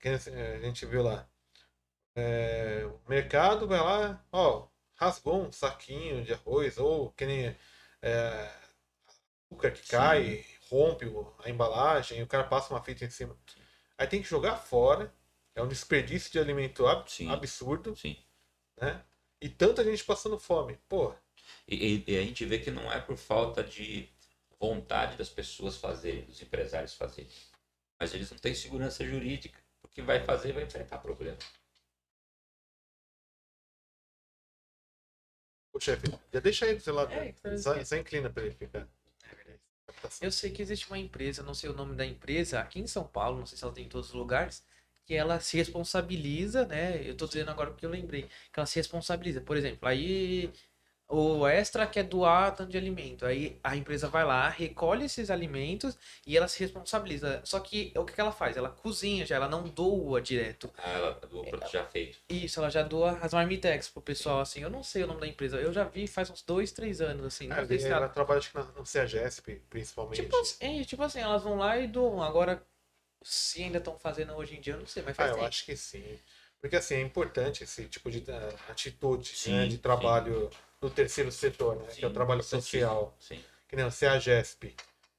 que 0.00 0.08
A 0.08 0.58
gente 0.60 0.86
viu 0.86 1.02
lá. 1.02 1.28
É, 2.16 2.84
o 2.86 3.10
mercado 3.10 3.68
vai 3.68 3.80
lá, 3.80 4.24
ó, 4.32 4.68
rasgou 4.96 5.42
um 5.46 5.52
saquinho 5.52 6.24
de 6.24 6.32
arroz, 6.34 6.78
ou 6.78 7.12
que 7.12 7.26
nem 7.26 7.56
é, 8.02 8.50
açúcar 9.50 9.70
que 9.72 9.82
Sim. 9.82 9.88
cai, 9.88 10.44
rompe 10.70 11.06
a 11.44 11.50
embalagem, 11.50 12.22
o 12.22 12.26
cara 12.26 12.44
passa 12.44 12.72
uma 12.74 12.82
fita 12.82 13.04
em 13.04 13.10
cima. 13.10 13.36
Aí 13.98 14.06
tem 14.06 14.22
que 14.22 14.28
jogar 14.28 14.56
fora. 14.56 15.12
É 15.54 15.62
um 15.62 15.68
desperdício 15.68 16.30
de 16.30 16.38
alimento 16.38 16.86
ab- 16.86 17.10
Sim. 17.10 17.28
absurdo, 17.30 17.96
Sim. 17.96 18.16
né? 18.80 19.02
E 19.40 19.48
tanta 19.48 19.84
gente 19.84 20.04
passando 20.04 20.38
fome. 20.38 20.78
Pô, 20.88 21.14
E, 21.68 21.74
e- 21.74 22.04
e 22.08 22.18
a 22.18 22.22
gente 22.22 22.44
vê 22.44 22.58
que 22.58 22.70
não 22.70 22.90
é 22.92 23.00
por 23.00 23.16
falta 23.16 23.62
de 23.62 24.08
vontade 24.58 25.16
das 25.16 25.28
pessoas 25.28 25.76
fazerem, 25.76 26.24
dos 26.24 26.40
empresários 26.42 26.94
fazerem. 26.94 27.30
Mas 28.00 28.14
eles 28.14 28.30
não 28.30 28.38
têm 28.38 28.54
segurança 28.54 29.04
jurídica. 29.04 29.60
Porque 29.82 30.02
vai 30.02 30.24
fazer 30.24 30.52
vai 30.52 30.64
enfrentar 30.64 30.98
problema. 30.98 31.38
O 35.76 35.80
chefe, 35.80 36.06
já 36.32 36.40
deixa 36.40 36.66
ele 36.66 36.76
do 36.76 36.82
seu 36.82 36.94
lado. 36.94 37.12
É, 37.12 37.32
que 37.32 37.58
só, 37.58 37.82
só 37.84 37.96
inclina 37.96 38.30
pra 38.30 38.44
ele 38.44 38.54
ficar. 38.54 38.88
Eu 40.20 40.30
sei 40.30 40.50
que 40.50 40.62
existe 40.62 40.86
uma 40.88 40.98
empresa, 40.98 41.42
não 41.42 41.54
sei 41.54 41.70
o 41.70 41.74
nome 41.74 41.94
da 41.94 42.04
empresa, 42.04 42.60
aqui 42.60 42.80
em 42.80 42.86
São 42.86 43.04
Paulo, 43.04 43.38
não 43.38 43.46
sei 43.46 43.58
se 43.58 43.64
ela 43.64 43.72
tem 43.72 43.86
em 43.86 43.88
todos 43.88 44.08
os 44.08 44.14
lugares, 44.14 44.64
que 45.04 45.14
ela 45.14 45.40
se 45.40 45.56
responsabiliza, 45.56 46.66
né? 46.66 47.00
Eu 47.08 47.16
tô 47.16 47.26
dizendo 47.26 47.50
agora 47.50 47.70
porque 47.70 47.86
eu 47.86 47.90
lembrei, 47.90 48.22
que 48.52 48.58
ela 48.58 48.66
se 48.66 48.78
responsabiliza. 48.78 49.40
Por 49.40 49.56
exemplo, 49.56 49.88
aí 49.88 50.52
o 51.08 51.46
extra 51.46 51.86
quer 51.86 52.02
doar 52.04 52.54
tanto 52.54 52.70
de 52.70 52.76
alimento, 52.76 53.24
aí 53.24 53.58
a 53.62 53.76
empresa 53.76 54.08
vai 54.08 54.24
lá, 54.24 54.48
recolhe 54.48 55.04
esses 55.04 55.30
alimentos 55.30 55.96
e 56.26 56.36
ela 56.36 56.48
se 56.48 56.58
responsabiliza. 56.60 57.40
Só 57.44 57.60
que 57.60 57.92
o 57.96 58.04
que 58.04 58.20
ela 58.20 58.32
faz? 58.32 58.56
Ela 58.56 58.68
cozinha 58.68 59.24
já, 59.24 59.36
ela 59.36 59.48
não 59.48 59.62
doa 59.62 60.20
direto. 60.20 60.70
Ah, 60.78 60.90
ela 60.90 61.12
do 61.12 61.44
produto 61.44 61.70
já 61.70 61.84
feito. 61.84 62.18
Isso, 62.28 62.58
ela 62.58 62.70
já 62.70 62.82
doa 62.82 63.18
as 63.22 63.32
marmitex 63.32 63.88
pro 63.88 64.02
pessoal, 64.02 64.40
assim. 64.40 64.60
Eu 64.60 64.70
não 64.70 64.82
sei 64.82 65.04
o 65.04 65.06
nome 65.06 65.20
da 65.20 65.26
empresa, 65.28 65.58
eu 65.58 65.72
já 65.72 65.84
vi 65.84 66.06
faz 66.08 66.28
uns 66.28 66.42
dois, 66.42 66.72
três 66.72 67.00
anos, 67.00 67.24
assim. 67.24 67.48
Ah, 67.50 67.58
ela 67.58 67.74
ela 67.96 68.08
trabalha 68.08 68.38
acho 68.38 68.50
que 68.50 68.58
no 68.58 68.84
CEAGESP, 68.84 69.62
principalmente. 69.70 70.22
Tipo 70.22 70.36
assim, 70.36 70.80
é, 70.80 70.84
tipo 70.84 71.02
assim, 71.02 71.20
elas 71.20 71.42
vão 71.42 71.56
lá 71.56 71.78
e 71.78 71.86
doam. 71.86 72.22
Agora, 72.22 72.62
se 73.22 73.62
ainda 73.62 73.78
estão 73.78 73.98
fazendo 73.98 74.34
hoje 74.34 74.56
em 74.56 74.60
dia, 74.60 74.74
eu 74.74 74.80
não 74.80 74.86
sei, 74.86 75.02
mas 75.02 75.16
Ah, 75.16 75.22
faz 75.22 75.30
eu 75.30 75.36
tempo. 75.36 75.46
acho 75.46 75.64
que 75.64 75.76
sim. 75.76 76.18
Porque 76.60 76.76
assim, 76.76 76.94
é 76.94 77.00
importante 77.00 77.64
esse 77.64 77.84
tipo 77.86 78.10
de 78.10 78.18
eh, 78.28 78.54
atitude 78.68 79.28
Sim, 79.28 79.52
né, 79.52 79.66
de 79.66 79.76
sim. 79.76 79.80
No 80.80 80.90
terceiro 80.90 81.32
setor, 81.32 81.76
né? 81.76 81.86
que 81.86 82.04
é 82.04 82.06
o 82.06 82.10
Sim, 82.10 82.14
trabalho 82.14 82.42
social. 82.42 83.16
Sim. 83.18 83.42
Que 83.68 83.76
nem 83.76 83.84
o 83.84 83.90
CEAGESP. 83.90 84.74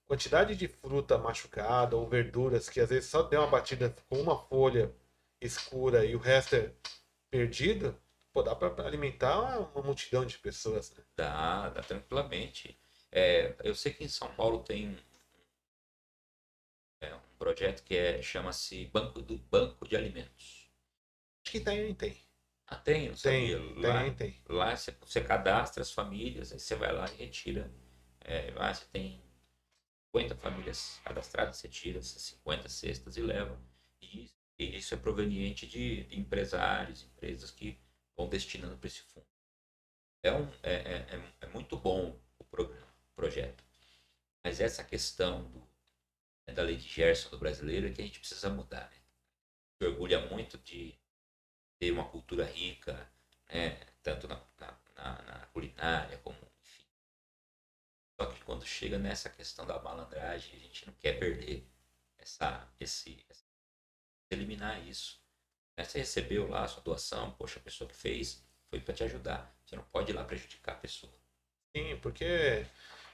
Quantidade 0.06 0.56
de 0.56 0.68
fruta 0.68 1.18
machucada 1.18 1.96
ou 1.98 2.08
verduras 2.08 2.70
que 2.70 2.80
às 2.80 2.90
vezes 2.90 3.10
só 3.10 3.24
deu 3.24 3.42
uma 3.42 3.48
batida 3.48 3.94
com 4.08 4.22
uma 4.22 4.38
folha 4.38 4.94
escura 5.42 6.06
e 6.06 6.16
o 6.16 6.20
resto 6.20 6.56
é 6.56 6.72
perdido, 7.30 7.96
pô, 8.32 8.42
dá 8.42 8.56
para 8.56 8.86
alimentar 8.86 9.60
uma 9.60 9.84
multidão 9.84 10.26
de 10.26 10.38
pessoas, 10.38 10.92
né? 10.92 11.04
Dá, 11.16 11.70
dá 11.70 11.82
tranquilamente. 11.82 12.78
É, 13.12 13.56
eu 13.64 13.76
sei 13.76 13.94
que 13.94 14.04
em 14.04 14.08
São 14.08 14.34
Paulo 14.34 14.64
tem 14.64 14.90
um, 14.90 14.98
é, 17.02 17.14
um 17.14 17.20
projeto 17.38 17.84
que 17.84 17.96
é, 17.96 18.22
chama-se 18.22 18.86
Banco 18.86 19.22
do 19.22 19.38
Banco 19.38 19.88
de 19.88 19.96
Alimentos. 19.96 20.70
Acho 21.44 21.52
que 21.52 21.60
tem, 21.60 21.94
tem. 21.96 22.27
Ah, 22.68 22.76
tem, 22.76 23.14
Tem. 23.14 23.56
Lá, 23.76 24.04
tem, 24.04 24.16
tem. 24.16 24.42
lá 24.50 24.76
você, 24.76 24.92
você 25.02 25.22
cadastra 25.22 25.82
as 25.82 25.92
famílias, 25.92 26.52
aí 26.52 26.60
você 26.60 26.76
vai 26.76 26.92
lá 26.94 27.06
e 27.12 27.16
retira. 27.16 27.72
É, 28.22 28.52
lá 28.52 28.74
você 28.74 28.86
tem 28.92 29.22
50 30.08 30.36
famílias 30.36 31.00
cadastradas, 31.04 31.58
você 31.58 31.70
tira 31.70 32.00
essas 32.00 32.22
50 32.24 32.70
cestas 32.70 33.18
e 33.18 33.22
leva. 33.22 33.60
E, 34.02 34.30
e 34.60 34.78
isso 34.78 34.94
é 34.94 34.98
proveniente 34.98 35.68
de, 35.68 36.04
de 36.06 36.20
empresários, 36.20 37.04
empresas 37.04 37.52
que 37.52 37.80
vão 38.18 38.28
destinando 38.30 38.78
para 38.78 38.88
esse 38.88 39.02
fundo. 39.02 39.26
É, 40.24 40.32
um, 40.32 40.48
é, 40.64 40.74
é, 40.74 41.16
é- 41.16 41.34
é 41.42 41.48
muito 41.48 41.78
bom 41.78 42.20
o 42.40 42.44
programa, 42.46 42.88
o 43.12 43.16
projeto. 43.16 43.64
Mas 44.44 44.60
essa 44.62 44.84
questão 44.84 45.44
do, 45.52 45.60
né, 46.48 46.54
da 46.54 46.64
lei 46.64 46.78
de 46.78 46.88
Gerson 46.88 47.30
do 47.32 47.40
brasileiro 47.40 47.88
é 47.88 47.92
que 47.92 48.02
a 48.02 48.06
gente 48.06 48.20
precisa 48.20 48.50
mudar. 48.50 48.90
Né? 48.92 48.98
Orgulha 49.88 50.28
muito 50.30 50.58
de 50.60 50.96
ter 51.80 51.92
uma 51.92 52.06
cultura 52.10 52.46
rica, 52.46 53.10
né? 53.50 53.80
tanto 54.04 54.28
na, 54.28 54.40
na, 54.60 54.72
na- 55.24 55.48
culinária 55.54 56.18
como 56.20 56.38
enfim. 56.62 56.84
Só 58.20 58.26
que 58.28 58.44
quando 58.44 58.66
chega 58.66 58.98
nessa 59.00 59.30
questão 59.30 59.66
da 59.66 59.80
malandragem, 59.82 60.56
a 60.56 60.60
gente 60.60 60.86
não 60.86 60.94
quer 60.96 61.18
perder 61.18 61.66
essa, 62.18 62.68
esse, 62.80 63.18
eliminar 64.30 64.86
isso. 64.88 65.20
Né? 65.78 65.84
Você 65.84 66.00
recebeu 66.00 66.50
lá 66.50 66.64
a 66.64 66.68
sua 66.68 66.84
doação, 66.84 67.32
poxa, 67.32 67.60
a 67.60 67.64
pessoa 67.64 67.90
que 67.90 67.96
fez 67.96 68.44
foi 68.70 68.80
para 68.82 68.94
te 68.94 69.04
ajudar. 69.04 69.54
Você 69.66 69.76
não 69.76 69.84
pode 69.86 70.12
ir 70.12 70.16
lá 70.16 70.24
prejudicar 70.24 70.74
a 70.76 70.80
pessoa. 70.80 71.14
Sim, 71.76 71.98
porque 72.02 72.66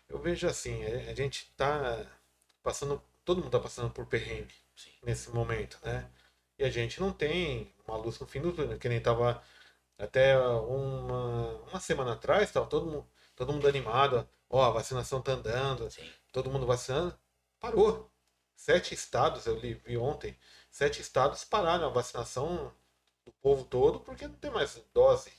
eu 0.09 0.20
vejo 0.20 0.47
assim, 0.47 0.84
a 0.86 1.14
gente 1.16 1.47
tá 1.57 2.05
passando, 2.64 3.01
todo 3.26 3.41
mundo 3.41 3.51
tá 3.51 3.59
passando 3.59 3.91
por 3.91 4.05
perrengue 4.07 4.55
Sim. 4.76 4.91
nesse 5.03 5.30
momento, 5.32 5.80
né? 5.84 6.09
E 6.58 6.64
a 6.64 6.70
gente 6.70 6.99
não 6.99 7.12
tem 7.12 7.74
uma 7.88 7.97
luz 7.97 8.20
no 8.20 8.28
fim 8.28 8.41
do 8.41 8.54
túnel, 8.54 8.80
que 8.80 8.89
nem 8.89 9.01
tava 9.01 9.41
até 9.97 10.38
uma, 10.38 11.58
uma 11.70 11.80
semana 11.80 12.14
atrás, 12.14 12.51
tava 12.51 12.68
todo 12.68 12.86
mundo, 12.86 13.08
todo 13.36 13.54
mundo 13.54 13.68
animado, 13.68 14.28
ó, 14.49 14.64
a 14.66 14.72
vacinação 14.72 15.22
tá 15.22 15.34
andando, 15.34 15.89
Sim. 15.91 16.10
todo 16.32 16.49
mundo 16.51 16.66
vacinando, 16.66 17.18
parou. 17.60 18.12
sete 18.56 18.93
estados, 18.93 19.45
eu 19.45 19.58
li, 19.60 19.74
vi 19.76 19.97
ontem, 19.97 20.38
sete 20.72 21.01
estados 21.01 21.43
pararam 21.45 21.88
a 21.88 21.89
vacinação 21.89 22.74
do 23.26 23.32
povo 23.34 23.66
todo 23.66 23.99
porque 24.01 24.28
não 24.28 24.36
tem 24.36 24.51
mais 24.51 24.82
dose. 24.93 25.32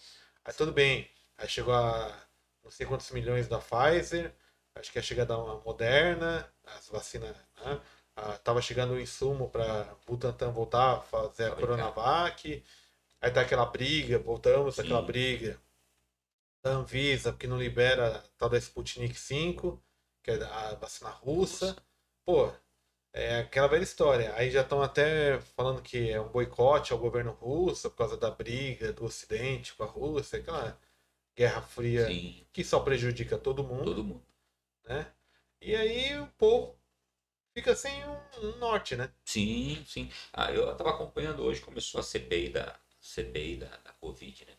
Aí 0.45 0.53
tudo 0.55 0.73
bem, 0.73 1.11
aí 1.39 1.49
chegou 1.49 1.75
a 1.75 2.15
não 2.63 2.71
sei 2.71 2.87
quantos 2.87 3.11
milhões 3.11 3.47
da 3.49 3.59
Pfizer, 3.59 4.35
acho 4.75 4.91
que 4.91 4.99
ia 4.99 5.03
chegar 5.03 5.25
da 5.27 5.37
Moderna, 5.39 6.51
as 6.65 6.89
vacinas, 6.89 7.37
né? 7.37 7.81
Ah, 8.17 8.39
tava 8.39 8.63
chegando 8.63 8.95
o 8.95 9.01
insumo 9.01 9.51
para 9.51 9.85
Butantan 10.07 10.51
voltar 10.51 10.99
a 10.99 11.01
fazer 11.01 11.47
a 11.47 11.51
Fabricar. 11.51 11.77
Coronavac. 11.77 12.65
Aí 13.21 13.31
tá 13.31 13.41
aquela 13.41 13.67
briga, 13.67 14.19
voltamos 14.19 14.77
Sim. 14.77 14.83
àquela 14.83 15.03
briga 15.03 15.61
da 16.63 16.71
Anvisa, 16.73 17.33
porque 17.33 17.47
não 17.47 17.59
libera 17.59 18.17
a 18.17 18.23
tal 18.39 18.49
da 18.49 18.59
Sputnik 18.59 19.15
5, 19.19 19.83
que 20.23 20.31
é 20.31 20.43
a 20.43 20.75
vacina 20.75 21.11
russa. 21.11 21.77
Pô, 22.25 22.51
é 23.13 23.41
aquela 23.41 23.69
velha 23.69 23.83
história. 23.83 24.35
Aí 24.35 24.51
já 24.51 24.63
estão 24.63 24.83
até 24.83 25.41
falando 25.57 25.83
que 25.83 26.11
é 26.11 26.21
um 26.21 26.29
boicote 26.29 26.93
ao 26.93 26.99
governo 26.99 27.33
russo 27.33 27.91
por 27.91 27.97
causa 27.97 28.17
da 28.17 28.31
briga 28.31 28.93
do 28.93 29.05
Ocidente 29.05 29.75
com 29.75 29.85
a 29.85 29.87
Rússia, 29.87 30.39
aquela 30.39 30.79
guerra 31.37 31.63
fria 31.63 32.07
Sim, 32.07 32.47
que 32.53 32.65
só 32.65 32.81
prejudica 32.81 33.37
todo 33.39 33.65
mundo 33.65 33.85
todo 33.85 34.05
mundo. 34.05 34.27
né? 34.85 35.13
E 35.61 35.75
aí 35.75 36.19
o 36.19 36.27
povo 36.39 36.77
fica 37.55 37.75
sem 37.75 38.05
um, 38.05 38.19
um 38.43 38.57
norte, 38.59 38.97
né? 38.97 39.11
Sim, 39.25 39.85
sim. 39.87 40.11
Ah, 40.33 40.53
eu 40.53 40.71
estava 40.73 40.91
acompanhando 40.91 41.43
hoje, 41.43 41.61
começou 41.61 42.01
a 42.01 42.03
CPI 42.05 42.49
da, 42.51 42.79
CPI 43.01 43.57
da, 43.57 43.77
da 43.79 43.93
Covid, 43.95 44.45
né? 44.47 44.57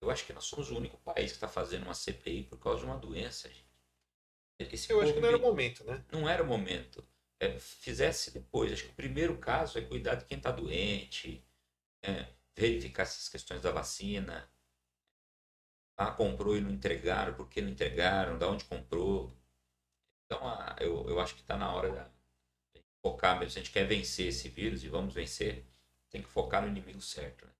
Eu 0.00 0.10
acho 0.10 0.26
que 0.26 0.32
nós 0.32 0.44
somos 0.44 0.70
o 0.70 0.76
único 0.76 0.98
país 0.98 1.30
que 1.32 1.36
está 1.36 1.48
fazendo 1.48 1.84
uma 1.84 1.94
CPI 1.94 2.44
por 2.44 2.58
causa 2.58 2.80
de 2.80 2.86
uma 2.86 2.98
doença, 2.98 3.48
gente. 3.48 3.66
Esse 4.58 4.90
Eu 4.92 5.00
acho 5.00 5.14
que 5.14 5.20
não 5.20 5.28
era 5.28 5.36
o 5.36 5.40
momento, 5.40 5.84
né? 5.84 6.04
não 6.12 6.28
era 6.28 6.42
o 6.42 6.46
momento. 6.46 7.06
É, 7.40 7.58
fizesse 7.58 8.30
depois. 8.32 8.72
Acho 8.72 8.84
que 8.84 8.90
o 8.90 8.94
primeiro 8.94 9.36
caso 9.38 9.78
é 9.78 9.82
cuidar 9.82 10.14
de 10.16 10.24
quem 10.24 10.38
está 10.38 10.50
doente, 10.50 11.44
é, 12.02 12.26
verificar 12.56 13.04
essas 13.04 13.28
questões 13.28 13.62
da 13.62 13.72
vacina. 13.72 14.48
Ah, 15.98 16.10
comprou 16.12 16.56
e 16.56 16.60
não 16.60 16.70
entregaram, 16.70 17.34
por 17.34 17.48
que 17.50 17.60
não 17.60 17.68
entregaram, 17.70 18.38
da 18.38 18.48
onde 18.48 18.64
comprou. 18.64 19.30
Então, 20.26 20.46
ah, 20.48 20.76
eu, 20.80 21.08
eu 21.08 21.20
acho 21.20 21.34
que 21.34 21.42
está 21.42 21.56
na 21.56 21.72
hora 21.74 21.90
da 21.90 22.10
focar 23.10 23.38
mesmo. 23.38 23.50
Se 23.52 23.58
a 23.58 23.62
gente 23.62 23.72
quer 23.72 23.86
vencer 23.86 24.26
esse 24.28 24.48
vírus 24.48 24.82
e 24.82 24.88
vamos 24.88 25.14
vencer, 25.14 25.64
tem 26.10 26.22
que 26.22 26.28
focar 26.28 26.62
no 26.62 26.68
inimigo 26.68 27.00
certo. 27.00 27.44
Né? 27.44 27.50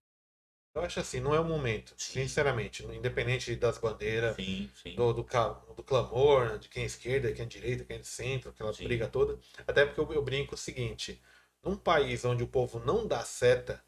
Eu 0.75 0.81
acho 0.83 0.99
assim, 0.99 1.19
não 1.19 1.33
é 1.33 1.39
o 1.39 1.43
momento, 1.45 1.95
Sim. 1.97 2.21
sinceramente. 2.21 2.85
Independente 2.85 3.55
das 3.55 3.77
bandeiras, 3.79 4.35
Sim, 4.35 4.69
sim. 4.75 4.95
do, 4.95 5.11
do, 5.13 5.23
do 5.23 5.83
clamor, 5.83 6.45
né, 6.51 6.57
de 6.57 6.69
quem 6.69 6.83
é 6.83 6.85
esquerda, 6.85 7.31
quem 7.33 7.45
é 7.45 7.47
direita, 7.47 7.83
quem 7.83 7.95
é 7.95 7.99
de 7.99 8.07
centro, 8.07 8.51
aquela 8.51 8.71
briga 8.73 9.07
toda. 9.07 9.39
Até 9.67 9.85
porque 9.85 9.99
eu, 9.99 10.13
eu 10.13 10.21
brinco 10.21 10.53
o 10.53 10.57
seguinte: 10.57 11.19
num 11.63 11.75
país 11.75 12.23
onde 12.25 12.43
o 12.43 12.47
povo 12.47 12.79
não 12.79 13.07
dá 13.07 13.21
seta, 13.23 13.83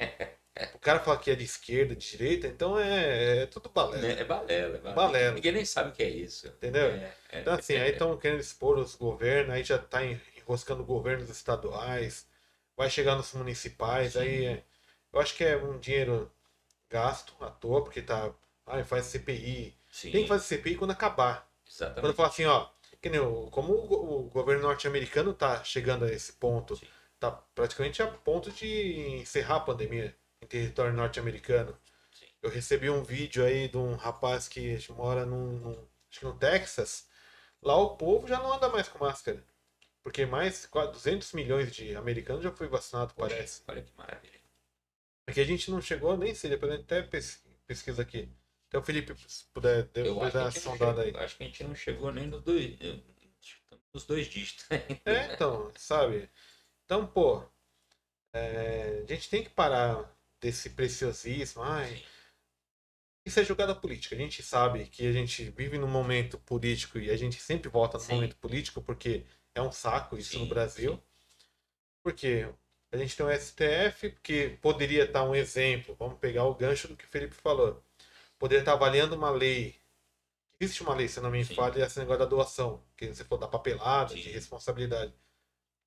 o 0.74 0.78
cara 0.78 1.00
fala 1.00 1.18
que 1.18 1.30
é 1.30 1.34
de 1.34 1.44
esquerda, 1.44 1.94
de 1.94 2.10
direita, 2.10 2.46
então 2.46 2.78
é, 2.78 3.42
é 3.42 3.46
tudo 3.46 3.68
balela. 3.68 4.02
Né? 4.02 4.20
É 4.20 4.24
balela, 4.24 4.76
é 4.76 4.80
balela. 4.80 4.94
Balela. 4.94 5.34
Ninguém 5.34 5.52
nem 5.52 5.64
sabe 5.64 5.90
o 5.90 5.92
que 5.92 6.02
é 6.02 6.08
isso. 6.08 6.46
Entendeu? 6.48 6.86
É, 6.90 7.12
é, 7.32 7.40
Então, 7.40 7.54
assim, 7.54 7.76
aí 7.76 7.90
estão 7.92 8.16
querendo 8.16 8.40
expor 8.40 8.78
os 8.78 8.94
governos, 8.94 9.54
aí 9.54 9.62
já 9.64 9.78
tá 9.78 10.04
en- 10.04 10.18
enroscando 10.44 10.84
governos 10.84 11.28
estaduais, 11.30 12.26
vai 12.76 12.90
chegar 12.90 13.16
nos 13.16 13.32
municipais, 13.34 14.12
Sim. 14.14 14.20
aí 14.20 14.44
é- 14.46 14.64
eu 15.12 15.20
acho 15.20 15.34
que 15.36 15.44
é 15.44 15.56
um 15.56 15.78
dinheiro 15.78 16.30
gasto 16.90 17.34
à 17.44 17.50
toa, 17.50 17.82
porque 17.82 18.02
tá. 18.02 18.32
Ah, 18.66 18.82
faz 18.84 19.06
CPI. 19.06 19.76
sim, 19.90 20.10
Tem 20.10 20.22
que 20.22 20.28
fazer 20.28 20.44
CPI 20.44 20.76
quando 20.76 20.92
acabar. 20.92 21.46
exatamente. 21.68 22.00
Quando 22.00 22.14
falar 22.14 22.28
assim, 22.28 22.46
ó, 22.46 22.68
que 23.02 23.10
nem 23.10 23.20
o- 23.20 23.48
como 23.50 23.74
o, 23.74 24.20
o 24.26 24.30
governo 24.30 24.62
norte-americano 24.62 25.34
tá 25.34 25.62
chegando 25.64 26.04
a 26.06 26.10
esse 26.12 26.32
ponto, 26.34 26.74
Sim. 26.76 26.86
tá 27.20 27.30
praticamente 27.54 28.02
a 28.02 28.06
ponto 28.06 28.50
de 28.50 29.18
encerrar 29.20 29.56
a 29.56 29.60
pandemia 29.60 30.16
em 30.42 30.46
território 30.46 30.94
norte-americano. 30.94 31.76
Eu 32.42 32.50
recebi 32.50 32.88
um 32.90 33.02
vídeo 33.02 33.44
aí 33.44 33.68
de 33.68 33.76
um 33.76 33.94
rapaz 33.96 34.48
que 34.48 34.78
mora 34.90 35.26
num, 35.26 35.58
num- 35.58 35.88
acho 36.10 36.20
que 36.20 36.24
no 36.26 36.34
Texas. 36.38 37.06
Lá 37.62 37.76
o 37.76 37.96
povo 37.96 38.26
já 38.28 38.38
não 38.38 38.52
anda 38.52 38.68
mais 38.68 38.88
com 38.88 38.98
máscara. 38.98 39.42
Porque 40.04 40.26
mais 40.26 40.66
quase 40.66 40.92
200 40.92 41.32
milhões 41.32 41.74
de 41.74 41.96
americanos 41.96 42.44
já 42.44 42.52
foi 42.52 42.68
vacinado, 42.68 43.14
parece. 43.14 43.62
Olha 43.66 43.82
que 43.82 43.90
maravilha. 43.96 44.40
Aqui 45.26 45.40
a 45.40 45.44
gente 45.44 45.70
não 45.70 45.80
chegou, 45.80 46.16
nem 46.16 46.34
sei, 46.34 46.50
depois 46.50 46.72
até 46.72 47.02
pes- 47.02 47.42
pesquisa 47.66 48.02
aqui. 48.02 48.28
Então 48.68 48.82
o 48.82 48.84
Felipe, 48.84 49.14
se 49.26 49.44
puder 49.46 49.84
dar 49.84 50.02
a 50.06 50.42
uma 50.42 50.50
sondada 50.50 51.02
aí. 51.02 51.16
acho 51.16 51.36
que 51.38 51.44
a 51.44 51.46
gente 51.46 51.64
não 51.64 51.74
chegou 51.74 52.12
nem 52.12 52.26
nos 52.26 52.42
dois, 52.42 52.76
eh, 52.80 53.00
nos 53.94 54.04
dois 54.04 54.26
dígitos. 54.26 54.66
É, 55.06 55.32
então, 55.32 55.72
sabe? 55.76 56.28
Então, 56.84 57.06
pô, 57.06 57.42
é, 58.34 59.04
a 59.08 59.14
gente 59.14 59.30
tem 59.30 59.42
que 59.42 59.50
parar 59.50 60.14
desse 60.40 60.70
preciosismo. 60.70 61.62
Ai, 61.62 62.04
isso 63.24 63.40
é 63.40 63.44
jogada 63.44 63.74
política. 63.74 64.14
A 64.14 64.18
gente 64.18 64.42
sabe 64.42 64.86
que 64.86 65.06
a 65.06 65.12
gente 65.12 65.44
vive 65.50 65.78
num 65.78 65.88
momento 65.88 66.38
político 66.38 66.98
e 66.98 67.10
a 67.10 67.16
gente 67.16 67.40
sempre 67.40 67.70
volta 67.70 67.96
no 67.96 68.04
Sim. 68.04 68.14
momento 68.16 68.36
político 68.36 68.82
porque 68.82 69.24
é 69.54 69.62
um 69.62 69.72
saco 69.72 70.16
isso 70.18 70.32
Sim, 70.32 70.40
no 70.40 70.46
Brasil. 70.46 70.92
sim. 70.94 71.02
Porque 72.02 72.48
a 72.92 72.96
gente 72.96 73.16
tem 73.16 73.26
o 73.26 73.30
STF, 73.30 74.10
que 74.22 74.50
poderia 74.60 75.04
estar 75.04 75.24
um 75.24 75.34
exemplo. 75.34 75.96
Vamos 75.98 76.18
pegar 76.18 76.44
o 76.44 76.54
gancho 76.54 76.88
do 76.88 76.96
que 76.96 77.04
o 77.04 77.08
Felipe 77.08 77.34
falou. 77.34 77.82
Poderia 78.38 78.60
estar 78.62 78.72
avaliando 78.74 79.16
uma 79.16 79.30
lei. 79.30 79.74
Existe 80.60 80.82
uma 80.82 80.94
lei, 80.94 81.08
se 81.08 81.18
eu 81.18 81.22
não 81.22 81.30
me 81.30 81.44
falha, 81.44 81.84
esse 81.84 81.98
negócio 81.98 82.20
da 82.20 82.26
doação. 82.26 82.82
Que 82.96 83.08
você 83.08 83.24
for 83.24 83.38
da 83.38 83.48
papelada, 83.48 84.14
de 84.14 84.22
Sim. 84.22 84.30
responsabilidade. 84.30 85.12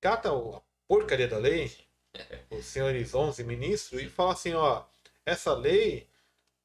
Cata 0.00 0.30
a 0.30 0.60
porcaria 0.86 1.28
da 1.28 1.38
lei, 1.38 1.72
os 2.50 2.66
senhores 2.66 3.14
11 3.14 3.44
ministros, 3.44 4.02
e 4.02 4.08
fala 4.08 4.32
assim, 4.32 4.54
ó, 4.54 4.84
essa 5.24 5.54
lei, 5.54 6.08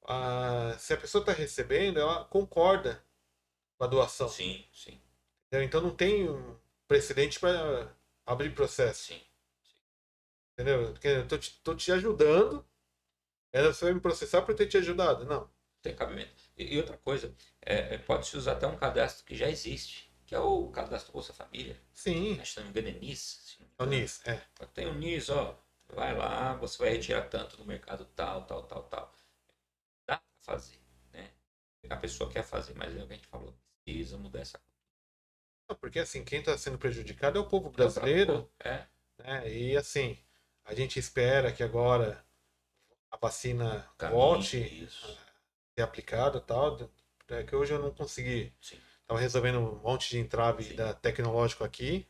ah, 0.05 0.75
se 0.79 0.93
a 0.93 0.97
pessoa 0.97 1.21
está 1.21 1.31
recebendo, 1.33 1.99
ela 1.99 2.25
concorda 2.25 3.03
com 3.77 3.83
a 3.85 3.87
doação. 3.87 4.29
Sim, 4.29 4.65
sim? 4.73 4.99
Então 5.51 5.81
não 5.81 5.95
tem 5.95 6.29
um 6.29 6.55
precedente 6.87 7.39
para 7.39 7.95
abrir 8.25 8.53
processo. 8.53 9.13
sim. 9.13 9.21
Entendeu? 10.53 10.91
Porque 10.93 11.07
eu 11.07 11.27
tô 11.27 11.37
te, 11.37 11.59
tô 11.63 11.75
te 11.75 11.91
ajudando. 11.91 12.65
Ela 13.51 13.73
você 13.73 13.85
vai 13.85 13.93
me 13.93 13.99
processar 14.01 14.41
por 14.43 14.55
ter 14.55 14.67
te 14.67 14.77
ajudado. 14.77 15.25
Não. 15.25 15.49
Tem 15.81 15.95
cabimento. 15.95 16.31
E, 16.57 16.75
e 16.75 16.77
outra 16.77 16.97
coisa, 16.97 17.33
é, 17.61 17.95
é, 17.95 17.97
pode-se 17.97 18.37
usar 18.37 18.53
até 18.53 18.67
um 18.67 18.77
cadastro 18.77 19.25
que 19.25 19.35
já 19.35 19.49
existe, 19.49 20.11
que 20.25 20.35
é 20.35 20.39
o 20.39 20.69
cadastro 20.69 21.13
Bolsa 21.13 21.33
Família. 21.33 21.77
Sim. 21.93 22.43
Se 22.45 22.57
não 22.59 22.65
me 22.65 22.69
engano 22.71 22.89
é 22.89 22.91
NIS. 22.99 23.59
É 23.79 23.83
o. 23.83 23.85
NIS, 23.85 24.21
é. 24.25 24.41
Tem 24.73 24.87
o 24.87 24.93
NIS, 24.93 25.29
ó. 25.29 25.57
Vai 25.89 26.15
lá, 26.17 26.55
você 26.55 26.77
vai 26.79 26.89
retirar 26.91 27.23
tanto 27.29 27.57
do 27.57 27.65
mercado 27.65 28.05
tal, 28.15 28.45
tal, 28.45 28.63
tal, 28.63 28.83
tal. 28.83 29.13
Dá 30.07 30.17
pra 30.17 30.25
fazer, 30.41 30.79
né? 31.11 31.31
A 31.89 31.97
pessoa 31.97 32.31
quer 32.31 32.43
fazer, 32.43 32.73
mas 32.75 32.95
é 32.95 33.03
o 33.03 33.07
que 33.07 33.13
a 33.13 33.15
gente 33.17 33.27
falou. 33.27 33.53
Precisa 33.85 34.17
mudar 34.17 34.39
essa 34.41 34.59
Não, 34.59 34.72
Porque 35.79 35.99
assim, 35.99 36.23
quem 36.23 36.39
está 36.39 36.57
sendo 36.57 36.77
prejudicado 36.77 37.37
é 37.37 37.41
o 37.41 37.47
povo 37.47 37.69
brasileiro. 37.69 38.49
É, 38.59 38.85
né? 39.17 39.51
E 39.51 39.77
assim, 39.77 40.17
a 40.65 40.73
gente 40.73 40.99
espera 40.99 41.51
que 41.51 41.63
agora 41.63 42.23
a 43.11 43.17
vacina 43.17 43.87
caminho, 43.97 44.19
volte 44.19 44.57
Isso. 44.57 45.05
a 45.05 45.75
ser 45.75 45.81
aplicada 45.81 46.37
e 46.37 46.41
tal. 46.41 46.89
É 47.29 47.43
que 47.43 47.55
hoje 47.55 47.73
eu 47.73 47.79
não 47.79 47.91
consegui. 47.91 48.53
Sim. 48.61 48.77
Estava 49.01 49.19
resolvendo 49.19 49.59
um 49.59 49.75
monte 49.79 50.09
de 50.09 50.19
entrave 50.19 50.63
Sim. 50.63 50.75
da 50.75 50.93
tecnológico 50.93 51.63
aqui. 51.63 52.07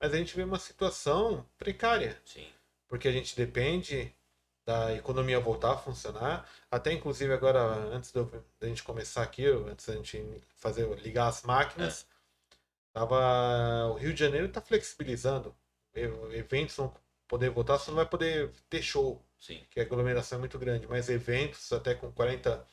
Mas 0.00 0.12
a 0.12 0.16
gente 0.16 0.34
vê 0.36 0.42
uma 0.42 0.58
situação 0.58 1.46
precária. 1.56 2.20
Sim. 2.24 2.46
porque 2.88 3.08
a 3.08 3.12
gente 3.12 3.34
depende 3.34 4.14
da 4.66 4.94
economia 4.94 5.40
voltar 5.40 5.72
a 5.72 5.78
funcionar. 5.78 6.48
Até 6.70 6.92
inclusive 6.92 7.32
agora, 7.32 7.60
antes 7.60 8.12
da 8.12 8.68
gente 8.68 8.82
começar 8.82 9.22
aqui, 9.22 9.46
antes 9.46 9.86
da 9.86 9.94
gente 9.94 10.22
fazer 10.56 10.86
ligar 10.98 11.28
as 11.28 11.42
máquinas, 11.42 12.06
tava 12.92 13.88
o 13.90 13.94
Rio 13.94 14.12
de 14.12 14.20
Janeiro 14.20 14.46
está 14.46 14.60
flexibilizando. 14.60 15.54
Eventos 15.94 16.76
vão 16.76 16.94
poder 17.28 17.50
voltar, 17.50 17.78
você 17.78 17.90
não 17.90 17.96
vai 17.96 18.06
poder 18.06 18.50
ter 18.68 18.82
show, 18.82 19.22
Sim. 19.38 19.64
que 19.70 19.80
a 19.80 19.82
aglomeração 19.82 20.36
é 20.36 20.40
muito 20.40 20.58
grande, 20.58 20.86
mas 20.86 21.08
eventos 21.08 21.72
até 21.72 21.94
com 21.94 22.12
40% 22.12 22.66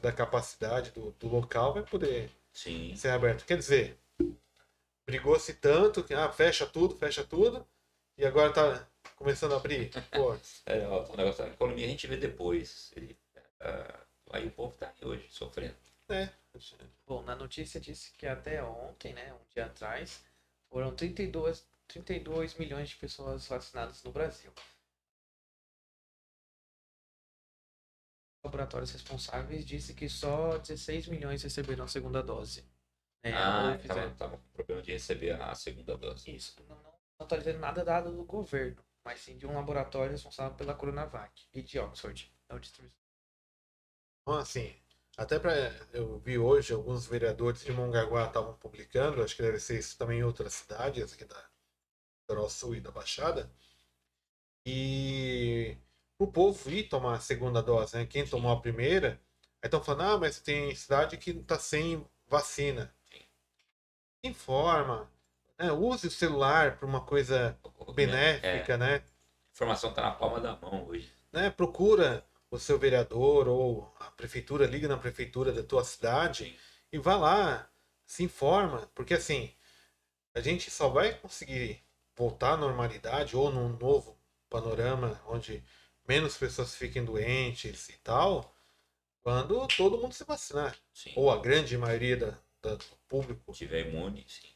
da 0.00 0.12
capacidade 0.12 0.90
do, 0.90 1.12
do 1.12 1.28
local 1.28 1.74
vai 1.74 1.82
poder 1.84 2.30
Sim. 2.52 2.94
ser 2.96 3.10
aberto. 3.10 3.44
Quer 3.44 3.56
dizer, 3.56 3.98
brigou-se 5.06 5.54
tanto 5.54 6.02
que 6.02 6.14
ah, 6.14 6.30
fecha 6.30 6.66
tudo, 6.66 6.96
fecha 6.96 7.24
tudo, 7.24 7.66
e 8.18 8.24
agora 8.24 8.52
tá 8.52 8.88
começando 9.16 9.52
a 9.52 9.56
abrir. 9.56 9.90
É, 10.66 10.86
ó, 10.86 11.04
o 11.04 11.16
negócio 11.16 11.44
da 11.44 11.50
economia 11.50 11.86
a 11.86 11.88
gente 11.88 12.06
vê 12.06 12.16
depois. 12.16 12.92
Ele, 12.96 13.16
ah, 13.60 14.00
aí 14.30 14.46
o 14.46 14.50
povo 14.50 14.74
tá 14.76 14.92
aí 15.00 15.08
hoje, 15.08 15.26
sofrendo. 15.30 15.74
É. 16.12 16.32
Bom, 17.06 17.22
na 17.22 17.34
notícia 17.36 17.80
disse 17.80 18.12
que 18.12 18.26
até 18.26 18.62
ontem, 18.62 19.12
né, 19.14 19.32
um 19.34 19.44
dia 19.54 19.66
atrás, 19.66 20.22
foram 20.68 20.94
32, 20.94 21.66
32 21.88 22.54
milhões 22.56 22.88
de 22.90 22.96
pessoas 22.96 23.46
vacinadas 23.46 24.02
no 24.02 24.12
Brasil. 24.12 24.52
Laboratórios 28.44 28.90
responsáveis 28.92 29.64
disse 29.66 29.94
que 29.94 30.08
só 30.08 30.58
16 30.58 31.06
milhões 31.06 31.42
receberam 31.42 31.84
a 31.84 31.88
segunda 31.88 32.22
dose. 32.22 32.64
né, 33.24 33.32
ah, 33.34 33.78
fizeram- 33.78 34.14
tava, 34.16 34.38
com 34.38 34.48
problema 34.48 34.82
de 34.82 34.92
receber 34.92 35.32
a 35.40 35.54
segunda 35.54 35.96
dose. 35.96 36.30
Isso, 36.34 36.54
não, 36.68 36.76
não 36.82 36.94
não 37.18 37.26
está 37.26 37.36
dizendo 37.36 37.58
nada 37.58 37.84
dado 37.84 38.10
do 38.16 38.24
governo, 38.24 38.82
mas 39.04 39.20
sim 39.20 39.36
de 39.36 39.46
um 39.46 39.54
laboratório 39.54 40.12
responsável 40.12 40.56
pela 40.56 40.74
Coronavac 40.74 41.46
e 41.52 41.62
de 41.62 41.78
Oxford. 41.78 42.32
É 42.48 42.54
o 42.54 42.58
distribuidor. 42.58 42.96
Então, 44.22 44.34
assim, 44.38 44.74
até 45.20 45.38
para 45.38 45.52
eu 45.92 46.18
vi 46.18 46.38
hoje 46.38 46.72
alguns 46.72 47.06
vereadores 47.06 47.62
de 47.62 47.70
Mongaguá 47.72 48.24
estavam 48.26 48.54
publicando, 48.54 49.22
acho 49.22 49.36
que 49.36 49.42
deve 49.42 49.60
ser 49.60 49.78
isso 49.78 49.98
também 49.98 50.20
em 50.20 50.24
outras 50.24 50.54
cidades 50.54 51.12
aqui 51.12 51.26
da 51.26 51.36
do 52.26 52.48
Sul 52.48 52.74
e 52.76 52.80
da 52.80 52.90
Baixada. 52.90 53.50
E 54.64 55.76
o 56.18 56.26
povo 56.26 56.70
ir 56.70 56.88
tomar 56.88 57.16
a 57.16 57.20
segunda 57.20 57.62
dose, 57.62 57.96
né? 57.96 58.06
Quem 58.06 58.26
tomou 58.26 58.50
a 58.50 58.60
primeira, 58.62 59.20
aí 59.60 59.66
estão 59.66 59.82
falando, 59.82 60.10
ah, 60.14 60.18
mas 60.18 60.40
tem 60.40 60.74
cidade 60.74 61.18
que 61.18 61.32
está 61.32 61.58
sem 61.58 62.06
vacina. 62.26 62.90
Informa, 64.24 65.10
né? 65.58 65.70
use 65.70 66.06
o 66.06 66.10
celular 66.10 66.78
para 66.78 66.86
uma 66.86 67.04
coisa 67.04 67.58
benéfica, 67.94 68.74
É, 68.74 68.76
né? 68.78 68.94
a 68.96 69.52
informação 69.52 69.92
tá 69.92 70.00
na 70.00 70.12
palma 70.12 70.40
da 70.40 70.56
mão 70.56 70.86
hoje. 70.86 71.12
né? 71.30 71.50
Procura 71.50 72.24
o 72.50 72.58
seu 72.58 72.78
vereador 72.78 73.48
ou 73.48 73.94
a 74.00 74.10
prefeitura, 74.12 74.66
liga 74.66 74.88
na 74.88 74.96
prefeitura 74.98 75.52
da 75.52 75.62
tua 75.62 75.84
cidade 75.84 76.44
Sim. 76.46 76.56
e 76.92 76.98
vá 76.98 77.16
lá, 77.16 77.70
se 78.06 78.24
informa, 78.24 78.90
porque 78.94 79.14
assim, 79.14 79.52
a 80.34 80.40
gente 80.40 80.70
só 80.70 80.88
vai 80.88 81.14
conseguir 81.14 81.82
voltar 82.16 82.54
à 82.54 82.56
normalidade 82.56 83.36
ou 83.36 83.50
num 83.50 83.68
novo 83.78 84.18
panorama 84.48 85.20
onde 85.28 85.62
menos 86.08 86.36
pessoas 86.36 86.74
fiquem 86.74 87.04
doentes 87.04 87.88
e 87.88 87.98
tal, 87.98 88.54
quando 89.22 89.66
todo 89.76 89.98
mundo 89.98 90.14
se 90.14 90.24
vacinar, 90.24 90.76
Sim. 90.92 91.12
ou 91.16 91.30
a 91.30 91.38
grande 91.38 91.76
maioria 91.78 92.16
da, 92.16 92.30
da- 92.62 92.74
do 92.76 92.84
público. 93.08 93.52
Tiver 93.52 93.86
imune, 93.88 94.24
sim. 94.28 94.48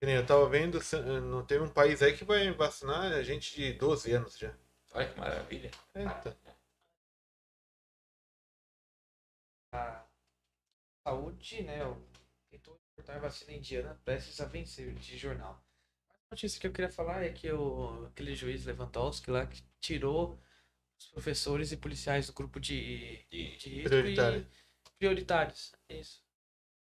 Eu 0.00 0.24
tava 0.24 0.48
vendo, 0.48 0.80
se- 0.80 0.96
não 1.00 1.44
teve 1.44 1.62
um 1.64 1.68
país 1.68 2.02
aí 2.02 2.16
que 2.16 2.24
vai 2.24 2.50
vacinar 2.52 3.12
a 3.12 3.22
gente 3.22 3.54
de 3.54 3.72
12 3.74 4.12
anos 4.12 4.38
já. 4.38 4.52
Olha 4.94 5.08
que 5.08 5.18
maravilha. 5.20 5.70
Eita. 5.94 6.36
A 9.72 10.04
saúde, 11.06 11.62
né? 11.62 11.84
o- 11.84 12.10
Tentou 12.50 12.76
importar 12.92 13.16
a 13.16 13.20
vacina 13.20 13.52
indiana 13.52 14.00
prestes 14.04 14.40
a 14.40 14.44
vencer 14.44 14.92
de 14.94 15.16
jornal. 15.16 15.62
A 16.10 16.34
notícia 16.34 16.60
que 16.60 16.66
eu 16.66 16.72
queria 16.72 16.90
falar 16.90 17.22
é 17.24 17.30
que 17.30 17.50
o, 17.52 18.06
aquele 18.06 18.34
juiz 18.34 18.64
Lewandowski 18.66 19.30
lá 19.30 19.46
que 19.46 19.62
tirou 19.80 20.36
os 20.98 21.06
professores 21.08 21.70
e 21.70 21.76
policiais 21.76 22.26
do 22.26 22.32
grupo 22.32 22.58
de, 22.58 23.24
De- 23.30 23.56
de 23.56 23.82
Prioritário. 23.82 24.46
prioritários. 24.98 25.72
Isso. 25.88 26.24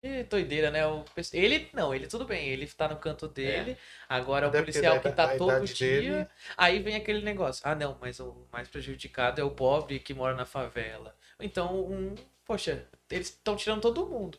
E 0.02 0.22
doideira, 0.22 0.70
né? 0.70 0.86
O, 0.86 1.04
ele, 1.32 1.68
não, 1.72 1.92
ele 1.92 2.06
tudo 2.06 2.24
bem, 2.24 2.48
ele 2.48 2.66
tá 2.68 2.86
no 2.88 2.96
canto 2.98 3.26
dele. 3.26 3.76
Agora 4.08 4.46
o 4.46 4.48
Até 4.50 4.58
porque 4.62 4.72
policial 4.72 5.00
que 5.00 5.10
tá 5.10 5.36
todo 5.36 5.64
dia. 5.66 6.00
dele- 6.00 6.28
Aí 6.56 6.78
vem 6.80 6.94
aquele 6.94 7.22
negócio. 7.22 7.60
Ah, 7.66 7.74
não, 7.74 7.98
mas 8.00 8.20
o 8.20 8.46
mais 8.52 8.68
prejudicado 8.68 9.40
é 9.40 9.44
o 9.44 9.50
pobre 9.50 9.98
que 9.98 10.14
mora 10.14 10.36
na 10.36 10.46
favela. 10.46 11.16
Então, 11.40 11.84
um, 11.90 12.14
poxa, 12.46 12.88
eles 13.10 13.28
estão 13.28 13.56
tirando 13.56 13.82
todo 13.82 14.06
mundo. 14.06 14.38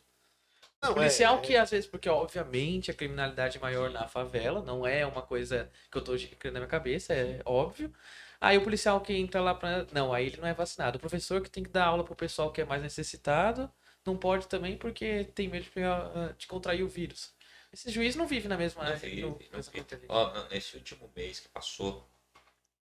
Não, 0.82 0.92
O 0.92 0.96
policial 0.96 1.38
é- 1.38 1.42
que 1.42 1.56
às 1.56 1.72
vezes, 1.72 1.90
porque 1.90 2.08
obviamente 2.10 2.92
a 2.92 2.94
criminalidade 2.94 3.58
é 3.58 3.60
maior 3.62 3.90
na 3.90 4.08
favela, 4.08 4.62
não 4.62 4.86
é 4.86 5.06
uma 5.06 5.22
coisa 5.22 5.72
que 5.92 5.98
eu 5.98 6.04
tô 6.04 6.14
criando 6.40 6.54
na 6.56 6.60
minha 6.62 6.70
cabeça, 6.70 7.14
é 7.14 7.42
óbvio. 7.46 7.94
Aí 8.40 8.58
o 8.58 8.64
policial 8.64 9.02
que 9.02 9.14
entra 9.14 9.42
lá 9.42 9.56
pra. 9.56 9.88
Não, 9.92 10.14
aí 10.14 10.28
ele 10.28 10.38
não 10.38 10.48
é 10.48 10.54
vacinado. 10.54 10.98
O 10.98 11.02
professor 11.02 11.42
que 11.42 11.50
tem 11.50 11.64
que 11.64 11.70
dar 11.72 11.86
aula 11.86 12.04
pro 12.04 12.16
pessoal 12.16 12.52
que 12.52 12.62
é 12.62 12.66
mais 12.66 12.82
necessitado, 12.84 13.72
não 14.06 14.16
pode 14.16 14.48
também 14.48 14.78
porque 14.78 15.26
tem 15.36 15.48
medo 15.48 15.64
de, 15.64 15.72
pegar, 15.72 16.12
ah, 16.16 16.34
de 16.38 16.46
contrair 16.46 16.84
o 16.84 16.88
vírus. 16.88 17.34
Esse 17.74 17.90
juiz 17.90 18.16
não 18.16 18.28
vive 18.28 18.48
na 18.48 18.56
mesma. 18.58 18.84
Não 18.84 18.92
no 18.92 18.98
vive, 18.98 19.16
mesmo 19.16 19.50
não 19.52 19.64
vive. 19.64 20.06
Ó, 20.08 20.48
nesse 20.50 20.78
último 20.78 21.12
mês 21.16 21.40
que 21.40 21.50
passou, 21.50 22.08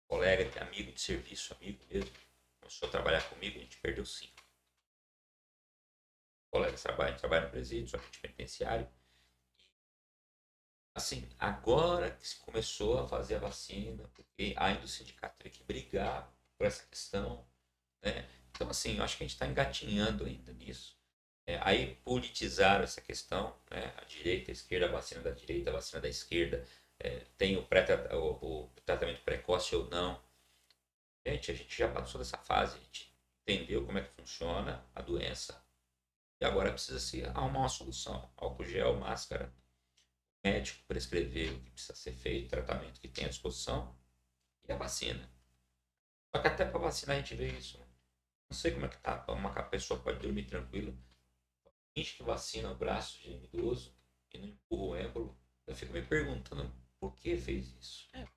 colega, 0.08 0.62
amigo 0.62 0.92
de 0.92 1.02
serviço, 1.02 1.56
amigo 1.60 1.80
mesmo, 1.90 2.12
começou 2.60 2.88
a 2.88 2.92
trabalhar 2.92 3.24
comigo, 3.30 3.58
a 3.58 3.62
gente 3.62 3.78
perdeu 3.78 4.06
cinco. 4.06 4.37
Colegas 6.52 6.82
trabalham, 6.82 7.18
trabalham 7.18 7.46
no 7.46 7.52
presídio, 7.52 7.90
só 7.90 7.98
de 7.98 8.20
penitenciário. 8.20 8.88
Assim, 10.96 11.30
agora 11.38 12.10
que 12.12 12.28
se 12.28 12.38
começou 12.38 13.00
a 13.00 13.08
fazer 13.08 13.36
a 13.36 13.40
vacina, 13.40 14.10
porque 14.16 14.56
ainda 14.58 14.84
o 14.84 14.88
sindicato 14.88 15.36
teve 15.38 15.58
que 15.58 15.64
brigar 15.64 16.32
por 16.58 16.66
essa 16.66 16.86
questão, 16.88 17.46
né? 18.02 18.28
Então, 18.50 18.68
assim, 18.70 18.98
eu 18.98 19.04
acho 19.04 19.16
que 19.16 19.24
a 19.24 19.28
gente 19.28 19.36
está 19.36 19.46
engatinhando 19.46 20.26
ainda 20.26 20.52
nisso. 20.54 20.98
É, 21.46 21.60
aí 21.62 21.96
politizaram 22.04 22.84
essa 22.84 23.00
questão, 23.00 23.56
né? 23.70 23.94
A 23.98 24.06
direita, 24.06 24.52
a 24.52 24.54
esquerda, 24.54 24.88
a 24.88 24.92
vacina 24.92 25.22
da 25.22 25.32
direita, 25.32 25.70
a 25.70 25.74
vacina 25.74 26.02
da 26.02 26.10
esquerda, 26.10 26.66
é, 27.00 27.22
tem 27.38 27.56
o, 27.58 27.64
pré 27.64 27.86
o, 28.16 28.64
o 28.64 28.72
tratamento 28.84 29.22
precoce 29.22 29.76
ou 29.76 29.88
não. 29.90 30.20
Gente, 31.26 31.52
a 31.52 31.54
gente 31.54 31.78
já 31.78 31.92
passou 31.92 32.20
dessa 32.20 32.38
fase, 32.38 32.76
a 32.76 32.80
gente 32.80 33.14
entendeu 33.44 33.86
como 33.86 34.00
é 34.00 34.02
que 34.02 34.10
funciona 34.10 34.84
a 34.96 35.02
doença. 35.02 35.64
E 36.40 36.46
agora 36.46 36.72
precisa 36.72 37.00
se 37.00 37.24
arrumar 37.26 37.60
uma 37.60 37.70
solução. 37.70 38.32
Álcool 38.38 38.64
gel, 38.66 38.96
máscara, 39.00 39.54
médico 40.44 40.84
prescrever 40.88 41.54
o 41.54 41.60
que 41.62 41.72
precisa 41.72 41.96
ser 41.96 42.14
feito, 42.14 42.50
tratamento 42.50 43.00
que 43.02 43.08
tem 43.08 43.26
à 43.26 43.30
disposição 43.30 43.98
e 44.68 44.72
a 44.72 44.78
vacina. 44.78 45.30
Só 46.36 46.42
que 46.42 46.48
até 46.48 46.66
para 46.66 46.80
vacina 46.80 47.14
a 47.14 47.18
gente 47.18 47.36
vê 47.36 47.48
isso. 47.58 47.78
né? 47.80 47.86
Não 48.50 48.58
sei 48.58 48.72
como 48.72 48.86
é 48.86 48.90
que 48.90 48.98
tá. 49.00 49.26
Uma 49.30 49.52
pessoa 49.64 50.00
pode 50.00 50.20
dormir 50.20 50.46
tranquilo. 50.46 50.98
Finge 51.94 52.14
que 52.16 52.24
vacina 52.24 52.72
o 52.72 52.76
braço 52.76 53.20
de 53.20 53.32
idoso 53.32 53.96
e 54.34 54.38
não 54.38 54.48
empurra 54.48 54.84
o 54.84 54.96
êmbolo. 54.96 55.40
Eu 55.66 55.76
fico 55.76 55.92
me 55.94 56.02
perguntando 56.02 56.72
por 57.00 57.16
que 57.16 57.36
fez 57.38 57.68
isso. 57.76 58.08
É, 58.14 58.20
Né? 58.20 58.28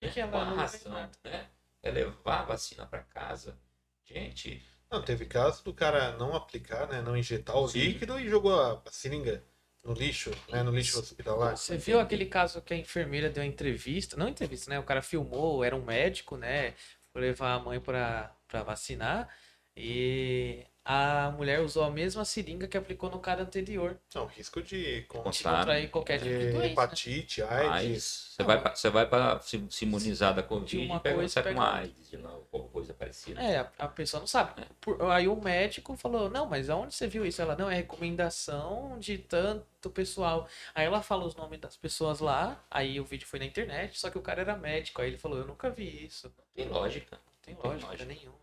porque 0.00 0.20
ela 0.20 0.30
Qual 0.32 0.42
a 0.42 0.44
não 0.46 0.68
fez 0.68 0.82
razão, 0.84 1.10
né? 1.24 1.50
É 1.82 1.90
levar 1.90 2.40
a 2.40 2.44
vacina 2.44 2.86
para 2.86 3.02
casa. 3.04 3.58
Gente, 4.04 4.62
Não, 4.90 5.02
teve 5.02 5.24
caso 5.24 5.62
do 5.62 5.72
cara 5.72 6.16
não 6.16 6.34
aplicar, 6.34 6.88
né? 6.88 7.00
Não 7.00 7.16
injetar 7.16 7.56
o 7.56 7.68
Sim. 7.68 7.78
líquido 7.78 8.18
e 8.18 8.28
jogou 8.28 8.60
a 8.60 8.82
seringa 8.90 9.44
no 9.84 9.92
lixo, 9.92 10.30
né? 10.50 10.62
No 10.62 10.72
lixo 10.72 10.98
hospitalar. 10.98 11.56
Você 11.56 11.76
viu 11.76 12.00
aquele 12.00 12.26
caso 12.26 12.60
que 12.60 12.74
a 12.74 12.76
enfermeira 12.76 13.30
deu 13.30 13.42
uma 13.42 13.48
entrevista? 13.48 14.16
Não 14.16 14.28
entrevista, 14.28 14.68
né? 14.68 14.78
O 14.78 14.82
cara 14.82 15.00
filmou, 15.00 15.62
era 15.62 15.76
um 15.76 15.84
médico, 15.84 16.36
né? 16.36 16.74
Foi 17.12 17.22
levar 17.22 17.54
a 17.54 17.58
mãe 17.60 17.80
pra 17.80 18.34
vacinar. 18.64 19.28
E 19.76 20.66
a 20.84 21.30
mulher 21.36 21.60
usou 21.60 21.84
a 21.84 21.90
mesma 21.90 22.24
seringa 22.24 22.66
que 22.66 22.76
aplicou 22.76 23.10
no 23.10 23.18
cara 23.20 23.42
anterior. 23.42 23.96
Não, 24.14 24.26
risco 24.26 24.62
de, 24.62 25.02
Com- 25.02 25.18
De 25.30 25.42
contrair 25.42 25.90
qualquer 25.90 26.18
tipo 26.18 26.30
de 26.30 26.38
doença. 26.52 26.58
né? 26.58 26.72
hepatite, 26.72 27.42
AIDS. 27.42 27.70
AIDS. 27.70 28.04
Você 28.36 28.42
vai, 28.42 28.60
pra- 28.60 28.74
você 28.74 28.90
vai 28.90 29.06
para 29.06 29.40
se, 29.40 29.64
se 29.70 29.84
imunizar 29.84 30.34
da 30.34 30.42
Covid 30.42 30.78
uma 30.86 30.96
e 30.96 31.00
pega, 31.00 31.14
coisa, 31.16 31.32
sai 31.32 31.42
com 31.42 31.48
pega 31.50 31.60
uma 31.60 31.66
outra. 31.66 31.80
AIDS 31.82 32.10
de 32.10 32.16
novo, 32.16 32.46
alguma 32.52 32.72
coisa 32.72 32.94
parecida. 32.94 33.40
É, 33.42 33.58
a, 33.58 33.70
a 33.78 33.88
pessoa 33.88 34.20
não 34.20 34.26
sabe. 34.26 34.62
Por- 34.80 35.00
aí 35.10 35.28
o 35.28 35.36
médico 35.36 35.96
falou: 35.96 36.28
Não, 36.30 36.46
mas 36.46 36.70
aonde 36.70 36.94
você 36.94 37.06
viu 37.06 37.24
isso? 37.26 37.40
Ela, 37.42 37.54
não, 37.54 37.70
é 37.70 37.74
recomendação 37.76 38.98
de 38.98 39.18
tanto 39.18 39.90
pessoal. 39.90 40.48
Aí 40.74 40.86
ela 40.86 41.02
fala 41.02 41.24
os 41.24 41.34
nomes 41.36 41.60
das 41.60 41.76
pessoas 41.76 42.20
lá. 42.20 42.62
Aí 42.70 42.98
o 42.98 43.04
vídeo 43.04 43.26
foi 43.28 43.38
na 43.38 43.44
internet, 43.44 43.98
só 44.00 44.10
que 44.10 44.18
o 44.18 44.22
cara 44.22 44.40
era 44.40 44.56
médico. 44.56 45.00
Aí 45.02 45.08
ele 45.08 45.18
falou: 45.18 45.38
Eu 45.38 45.46
nunca 45.46 45.70
vi 45.70 46.06
isso. 46.06 46.32
Tem 46.54 46.68
lógica. 46.68 47.16
Não 47.16 47.32
tem 47.42 47.54
Tem 47.54 47.70
lógica, 47.70 47.86
lógica. 47.90 48.04
nenhuma. 48.06 48.39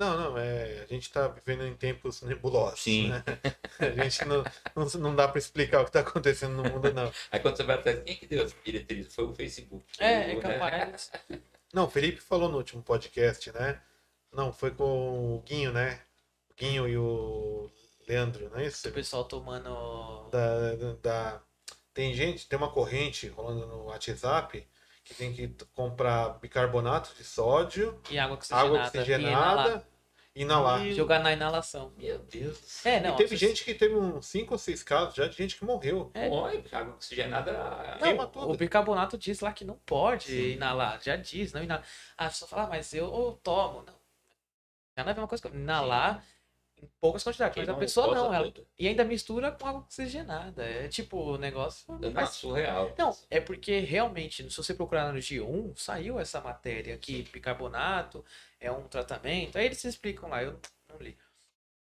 Não, 0.00 0.16
não, 0.18 0.38
é, 0.38 0.80
a 0.82 0.86
gente 0.86 1.12
tá 1.12 1.28
vivendo 1.28 1.66
em 1.66 1.74
tempos 1.76 2.22
nebulosos. 2.22 2.80
Sim. 2.80 3.10
Né? 3.10 3.22
A 3.78 4.02
gente 4.04 4.24
não, 4.24 4.42
não, 4.74 4.86
não 4.98 5.14
dá 5.14 5.28
pra 5.28 5.38
explicar 5.38 5.82
o 5.82 5.84
que 5.84 5.92
tá 5.92 6.00
acontecendo 6.00 6.54
no 6.56 6.62
mundo, 6.70 6.90
não. 6.94 7.12
Aí 7.30 7.38
quando 7.38 7.56
você 7.58 7.62
vai 7.64 7.76
atrás, 7.76 8.02
quem 8.04 8.16
que 8.16 8.26
deu 8.26 8.44
essa 8.44 8.56
diretriz? 8.64 9.14
Foi 9.14 9.24
o 9.26 9.34
Facebook. 9.34 9.84
É, 9.98 10.32
é 10.32 10.34
O- 10.36 10.42
né? 10.42 10.54
capaz. 10.58 11.12
Não, 11.72 11.84
o 11.84 11.90
Felipe 11.90 12.18
falou 12.20 12.48
no 12.48 12.56
último 12.56 12.82
podcast, 12.82 13.52
né? 13.52 13.78
Não, 14.32 14.52
foi 14.54 14.70
com 14.70 15.36
o 15.36 15.42
Guinho, 15.42 15.70
né? 15.72 16.00
O 16.50 16.54
Guinho 16.54 16.88
e 16.88 16.96
o 16.96 17.70
Leandro, 18.08 18.48
não 18.50 18.58
é 18.58 18.66
isso? 18.66 18.88
O 18.88 18.92
pessoal 18.92 19.24
tomando. 19.24 20.28
da, 20.30 20.74
da- 20.76 20.92
da- 21.02 21.42
tem 21.92 22.14
gente, 22.14 22.48
tem 22.48 22.56
uma 22.58 22.70
corrente 22.70 23.28
rolando 23.28 23.66
no 23.66 23.84
WhatsApp 23.84 24.66
que 25.04 25.14
tem 25.14 25.32
que 25.32 25.48
comprar 25.74 26.38
bicarbonato 26.38 27.12
de 27.16 27.24
sódio, 27.24 28.00
E 28.10 28.18
água 28.18 28.36
oxigenada. 28.36 28.68
água 28.68 28.86
oxigenada 28.86 29.86
e 29.89 29.89
inalar. 30.34 30.80
inalar. 30.80 30.92
Jogar 30.94 31.18
na 31.20 31.32
inalação. 31.32 31.92
Meu 31.96 32.18
Deus 32.18 32.58
do 32.60 32.66
céu. 32.66 32.92
É, 32.92 33.00
não. 33.00 33.14
e 33.14 33.16
teve 33.16 33.36
você- 33.36 33.46
gente 33.46 33.64
que 33.64 33.74
teve 33.74 33.94
uns 33.94 34.26
5 34.26 34.54
ou 34.54 34.58
6 34.58 34.82
casos 34.82 35.14
já 35.14 35.26
de 35.26 35.36
gente 35.36 35.56
que 35.56 35.64
morreu. 35.64 36.10
É. 36.14 36.28
Olha, 36.28 36.62
água 36.72 36.94
oxigenada. 36.94 37.98
Queima 38.02 38.26
tudo. 38.26 38.50
o 38.50 38.56
bicarbonato 38.56 39.18
diz 39.18 39.40
lá 39.40 39.52
que 39.52 39.64
não 39.64 39.76
pode 39.86 40.26
Sim. 40.26 40.52
inalar. 40.52 41.00
Já 41.02 41.16
diz, 41.16 41.52
não 41.52 41.62
inalar. 41.62 41.84
A 42.16 42.26
pessoa 42.28 42.48
fala, 42.48 42.64
ah, 42.64 42.68
mas 42.68 42.92
eu, 42.94 43.04
eu 43.06 43.40
tomo. 43.42 43.82
Não. 43.82 43.94
Já 44.96 45.04
não 45.04 45.08
é 45.08 45.12
a 45.12 45.14
mesma 45.14 45.28
coisa 45.28 45.42
que 45.48 45.56
inalar 45.56 46.24
em 46.82 46.88
poucas 47.00 47.22
quantidades. 47.22 47.56
Mas 47.56 47.68
a 47.68 47.74
pessoa 47.74 48.14
não. 48.14 48.32
Ela... 48.32 48.50
toda. 48.50 48.66
E 48.78 48.88
ainda 48.88 49.04
mistura 49.04 49.52
com 49.52 49.66
água 49.66 49.80
oxigenada. 49.80 50.64
É 50.64 50.88
tipo, 50.88 51.16
o 51.16 51.38
negócio. 51.38 51.84
Não, 51.88 52.08
uma 52.08 52.20
faz... 52.22 52.30
surreal. 52.30 52.94
não, 52.96 53.16
é 53.30 53.40
porque 53.40 53.80
realmente, 53.80 54.48
se 54.50 54.56
você 54.56 54.74
procurar 54.74 55.12
no 55.12 55.18
G1, 55.18 55.76
saiu 55.76 56.18
essa 56.18 56.40
matéria 56.40 56.96
que 56.96 57.22
bicarbonato 57.22 58.24
é 58.58 58.70
um 58.70 58.88
tratamento. 58.88 59.56
Aí 59.58 59.66
eles 59.66 59.82
explicam 59.84 60.28
lá, 60.28 60.42
eu 60.42 60.58
não 60.88 60.98
li. 60.98 61.16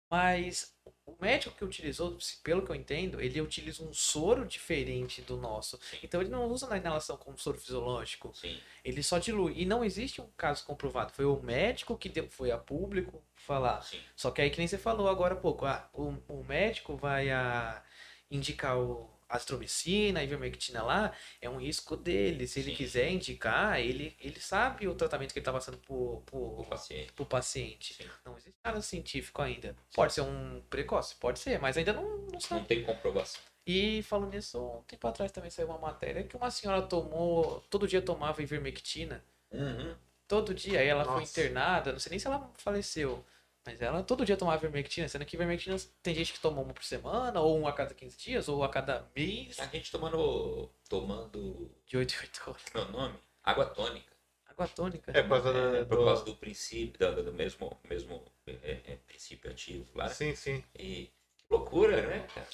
Mas 0.09 0.75
o 1.05 1.15
médico 1.21 1.55
que 1.55 1.63
utilizou, 1.63 2.17
pelo 2.43 2.63
que 2.65 2.71
eu 2.71 2.75
entendo, 2.75 3.21
ele 3.21 3.39
utiliza 3.39 3.81
um 3.81 3.93
soro 3.93 4.45
diferente 4.45 5.21
do 5.21 5.37
nosso. 5.37 5.79
Então 6.03 6.19
ele 6.19 6.29
não 6.29 6.47
usa 6.47 6.67
na 6.67 6.77
inalação 6.77 7.15
como 7.15 7.37
soro 7.37 7.57
fisiológico. 7.57 8.31
Sim. 8.33 8.59
Ele 8.83 9.01
só 9.01 9.19
dilui. 9.19 9.53
E 9.55 9.65
não 9.65 9.83
existe 9.85 10.21
um 10.21 10.27
caso 10.35 10.65
comprovado. 10.65 11.13
Foi 11.13 11.23
o 11.25 11.41
médico 11.41 11.97
que 11.97 12.09
deu- 12.09 12.29
foi 12.29 12.51
a 12.51 12.57
público 12.57 13.23
falar. 13.41 13.81
Sim. 13.83 13.99
Só 14.15 14.31
que 14.31 14.41
aí 14.41 14.49
que 14.49 14.57
nem 14.57 14.67
você 14.67 14.77
falou 14.77 15.07
agora 15.09 15.33
há 15.33 15.37
pouco. 15.37 15.65
Ah, 15.65 15.89
o, 15.93 16.15
o 16.27 16.43
médico 16.43 16.95
vai 16.97 17.29
a, 17.31 17.83
indicar 18.29 18.77
o 18.77 19.09
azitromicina, 19.29 20.19
a 20.19 20.23
ivermectina 20.23 20.83
lá, 20.83 21.13
é 21.39 21.49
um 21.49 21.57
risco 21.57 21.95
dele. 21.95 22.45
Se 22.47 22.59
ele 22.59 22.71
Sim. 22.71 22.75
quiser 22.75 23.09
indicar, 23.11 23.79
ele, 23.79 24.15
ele 24.19 24.39
sabe 24.41 24.87
o 24.87 24.95
tratamento 24.95 25.31
que 25.31 25.39
ele 25.39 25.41
está 25.41 25.53
passando 25.53 25.77
pro, 25.77 26.21
O 26.29 26.65
paciente. 26.69 27.13
pro 27.13 27.25
paciente. 27.25 27.93
Sim. 27.93 28.09
Não 28.25 28.33
existe 28.35 28.57
nada 28.63 28.81
científico 28.81 29.41
ainda. 29.41 29.75
Pode 29.95 30.13
ser 30.13 30.21
um 30.21 30.61
precoce, 30.69 31.15
pode 31.15 31.39
ser, 31.39 31.59
mas 31.59 31.77
ainda 31.77 31.93
não, 31.93 32.03
não 32.03 32.27
Não 32.33 32.39
sabe. 32.41 32.65
tem 32.65 32.83
comprovação. 32.83 33.41
E 33.65 34.01
falando 34.03 34.33
nisso, 34.33 34.59
um 34.59 34.81
tempo 34.83 35.07
atrás 35.07 35.31
também 35.31 35.49
saiu 35.49 35.67
uma 35.67 35.77
matéria 35.77 36.23
que 36.23 36.35
uma 36.35 36.49
senhora 36.51 36.81
tomou, 36.81 37.61
todo 37.69 37.87
dia 37.87 38.01
tomava 38.01 38.41
ivermectina. 38.41 39.23
Uhum. 39.51 39.95
Todo 40.31 40.53
dia, 40.53 40.79
aí 40.79 40.87
ela 40.87 41.03
foi 41.03 41.19
Nossa. 41.21 41.31
internada, 41.41 41.91
não 41.91 41.99
sei 41.99 42.11
nem 42.11 42.19
se 42.19 42.25
ela 42.27 42.49
faleceu. 42.57 43.23
Mas 43.65 43.81
ela 43.81 44.01
todo 44.01 44.25
dia 44.25 44.37
tomava 44.37 44.57
ivermectina, 44.65 45.07
sendo 45.07 45.25
que 45.25 45.35
ivermectina 45.35 45.75
tem 46.01 46.15
gente 46.15 46.33
que 46.33 46.39
toma 46.39 46.61
uma 46.61 46.73
por 46.73 46.83
semana, 46.83 47.39
ou 47.41 47.59
uma 47.59 47.69
a 47.69 47.73
cada 47.73 47.93
15 47.93 48.17
dias, 48.17 48.47
ou 48.47 48.63
a 48.63 48.69
cada 48.69 49.05
mês, 49.15 49.59
A 49.59 49.65
gente 49.67 49.91
tomando. 49.91 50.69
tomando. 50.89 51.69
de 51.85 51.97
8 51.97 52.13
em 52.15 52.19
8 52.21 52.41
horas. 52.47 52.61
Meu 52.73 52.85
nome? 52.89 53.15
Água 53.43 53.65
tônica. 53.65 54.11
Água 54.47 54.67
tônica. 54.69 55.11
É, 55.11 55.21
por 55.21 55.29
causa 55.41 55.49
É, 55.49 55.79
do, 55.81 55.85
por 55.87 55.97
do- 55.97 56.05
causa 56.05 56.25
do 56.25 56.35
princípio, 56.37 56.97
do, 57.13 57.23
do 57.23 57.33
mesmo, 57.33 57.77
mesmo 57.89 58.23
é, 58.47 58.79
é, 58.93 58.95
princípio 59.05 59.51
ativo 59.51 59.85
lá. 59.95 60.09
Sim, 60.09 60.33
sim. 60.35 60.63
E 60.79 61.11
que 61.37 61.45
loucura, 61.49 62.01
né, 62.07 62.25
cara? 62.33 62.47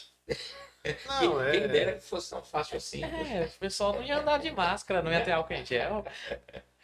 Não, 1.06 1.20
quem, 1.20 1.52
quem 1.52 1.64
é. 1.64 1.68
dera 1.68 1.94
que 1.94 2.02
fosse 2.04 2.30
tão 2.30 2.44
fácil 2.44 2.78
assim. 2.78 3.04
É, 3.04 3.46
o 3.46 3.60
pessoal 3.60 3.94
não 3.94 4.04
ia 4.04 4.18
andar 4.20 4.40
de 4.40 4.52
máscara, 4.52 5.02
não 5.02 5.12
ia 5.12 5.24
ter 5.24 5.32
álcool 5.32 5.54
em 5.54 5.66
gel. 5.66 6.04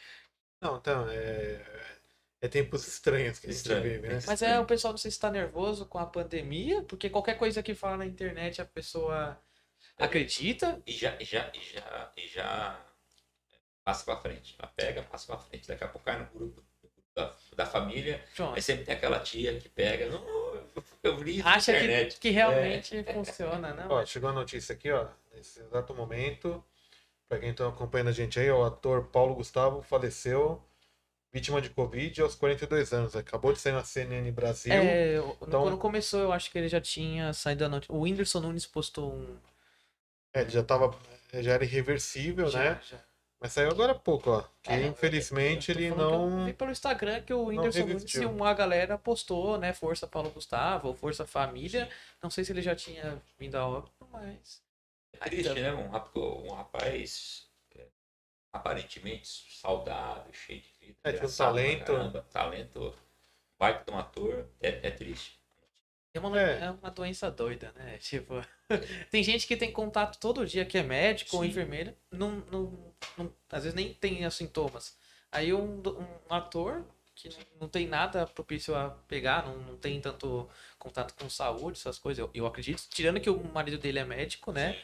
Não, 0.63 0.77
então, 0.77 1.07
é. 1.09 1.61
É 2.41 2.47
tempos 2.49 2.85
estranhos 2.85 3.39
que 3.39 3.49
a 3.49 3.53
gente 3.53 3.73
vive, 3.75 4.05
né? 4.05 4.15
é. 4.17 4.21
Mas 4.27 4.41
é, 4.41 4.59
o 4.59 4.65
pessoal 4.65 4.91
não 4.91 4.97
sei 4.97 5.09
se 5.09 5.15
está 5.15 5.31
nervoso 5.31 5.85
com 5.85 5.97
a 5.97 6.05
pandemia, 6.05 6.81
porque 6.83 7.09
qualquer 7.09 7.37
coisa 7.37 7.63
que 7.63 7.73
fala 7.73 7.95
na 7.95 8.05
internet 8.05 8.61
a 8.61 8.65
pessoa 8.65 9.39
acredita. 9.97 10.81
E 10.85 10.91
já, 10.91 11.15
e 11.21 11.23
já, 11.23 11.49
e 11.53 11.59
já, 11.73 12.11
e 12.17 12.27
já 12.27 12.85
passa 13.81 14.03
pra 14.03 14.17
frente. 14.17 14.57
Ela 14.59 14.69
pega, 14.75 15.03
passa 15.03 15.27
pra 15.27 15.37
frente. 15.37 15.69
Daqui 15.69 15.85
a 15.85 15.87
pouco 15.87 16.05
cai 16.05 16.19
no 16.19 16.25
grupo, 16.37 16.61
da, 17.15 17.33
da 17.55 17.65
família. 17.65 18.21
Pronto. 18.35 18.55
Aí 18.55 18.61
sempre 18.61 18.83
tem 18.83 18.95
aquela 18.95 19.19
tia 19.19 19.57
que 19.57 19.69
pega. 19.69 20.09
Não, 20.09 20.25
eu 21.01 21.17
vi 21.17 21.37
isso 21.37 21.47
Acha 21.47 21.71
na 21.71 21.77
que, 21.77 21.83
internet. 21.85 22.19
que 22.19 22.29
realmente 22.29 23.03
funciona, 23.05 23.73
né? 23.73 23.85
Ó, 23.89 24.05
chegou 24.05 24.29
a 24.29 24.33
notícia 24.33 24.73
aqui, 24.73 24.91
ó. 24.91 25.07
Nesse 25.33 25.61
exato 25.61 25.95
momento. 25.95 26.61
Pra 27.33 27.39
quem 27.39 27.53
tá 27.53 27.67
acompanhando 27.67 28.09
a 28.09 28.11
gente 28.13 28.39
aí, 28.39 28.49
o 28.51 28.63
ator 28.63 29.05
Paulo 29.07 29.33
Gustavo 29.33 29.81
faleceu 29.81 30.61
vítima 31.31 31.59
de 31.59 31.69
Covid 31.71 32.21
aos 32.21 32.35
42 32.35 32.93
anos. 32.93 33.15
Acabou 33.15 33.51
de 33.51 33.59
sair 33.59 33.73
na 33.73 33.83
CNN 33.83 34.31
Brasil. 34.31 34.71
É, 34.71 35.15
Então- 35.41 35.63
quando 35.63 35.77
começou, 35.79 36.19
eu 36.21 36.31
acho 36.31 36.51
que 36.51 36.57
ele 36.59 36.67
já 36.67 36.79
tinha 36.79 37.33
saído 37.33 37.61
da 37.61 37.69
notícia. 37.69 37.93
O 37.95 38.01
Whindersson 38.01 38.39
Nunes 38.39 38.67
postou 38.67 39.11
um. 39.13 39.35
É, 40.31 40.41
ele 40.41 40.51
já 40.51 40.61
tava. 40.63 40.95
Já 41.33 41.53
era 41.53 41.63
irreversível, 41.63 42.47
já- 42.49 42.59
né? 42.75 42.81
já. 42.87 42.99
Mas 43.39 43.51
saiu 43.51 43.71
agora 43.71 43.91
há 43.91 43.95
pouco, 43.95 44.29
ó. 44.29 44.43
Que 44.61 44.71
É, 44.71 44.85
infelizmente 44.85 45.69
ele 45.71 45.87
que 45.87 45.91
Eu 45.91 45.97
não. 45.97 46.45
vi 46.45 46.53
pelo 46.53 46.71
Instagram 46.71 47.21
que 47.23 47.33
o 47.33 47.47
Whindersson 47.47 47.79
Nunes 47.87 48.13
e 48.15 48.25
uma 48.25 48.53
galera 48.53 48.97
postou, 48.97 49.57
né? 49.57 49.73
Força 49.73 50.07
Paulo 50.07 50.29
Gustavo, 50.29 50.93
Força 50.93 51.25
Família. 51.25 51.89
Não 52.21 52.29
sei 52.29 52.45
se 52.45 52.53
ele 52.53 52.61
já 52.61 52.73
tinha 52.75 53.21
vindo 53.37 53.55
a 53.55 53.67
óbito, 53.67 54.07
mas. 54.11 54.62
É 55.25 55.29
triste, 55.29 55.53
né? 55.61 55.73
Um, 55.73 55.89
rap- 55.89 56.17
um 56.17 56.51
rapaz 56.53 57.47
é, 57.75 57.87
aparentemente 58.53 59.27
saudável, 59.61 60.31
cheio 60.33 60.61
de 60.61 60.73
vida. 60.87 60.97
É, 61.03 61.13
tinha 61.13 61.27
um 61.27 61.31
talento. 61.31 61.85
caramba, 61.85 62.21
talento. 62.31 62.95
Baita 63.59 63.85
de 63.85 63.91
um 63.91 63.99
ator. 63.99 64.47
É, 64.61 64.87
é 64.87 64.91
triste. 64.91 65.39
É 66.13 66.19
uma, 66.19 66.39
É. 66.39 66.65
é 66.65 66.71
uma 66.71 66.91
doença 66.91 67.29
doida, 67.31 67.71
né? 67.75 67.97
Tipo, 68.01 68.35
tem 69.09 69.23
gente 69.23 69.47
que 69.47 69.57
tem 69.57 69.71
contato 69.71 70.19
todo 70.19 70.45
dia, 70.45 70.65
que 70.65 70.77
é 70.77 70.83
médico 70.83 71.37
ou 71.37 71.43
Sim. 71.43 71.49
enfermeira, 71.49 71.95
não, 72.11 72.31
não, 72.51 72.93
não- 73.17 73.33
às 73.51 73.63
vezes 73.63 73.75
nem 73.75 73.93
tem 73.93 74.25
os 74.25 74.35
sintomas. 74.35 74.95
Aí 75.31 75.53
um, 75.53 75.81
um 76.29 76.33
ator 76.33 76.83
que 77.15 77.29
não, 77.29 77.37
não 77.61 77.69
tem 77.69 77.87
nada 77.87 78.25
propício 78.27 78.75
a 78.75 78.89
pegar, 79.07 79.45
não, 79.45 79.57
não 79.57 79.77
tem 79.77 79.99
tanto 80.01 80.47
contato 80.77 81.13
com 81.15 81.29
saúde, 81.29 81.77
essas 81.79 81.97
coisas, 81.97 82.19
eu, 82.19 82.29
eu 82.33 82.45
acredito. 82.45 82.83
Tirando 82.89 83.19
que 83.19 83.29
o 83.29 83.43
marido 83.53 83.77
dele 83.77 83.99
é 83.99 84.05
médico, 84.05 84.51
né? 84.51 84.73
Sim. 84.73 84.79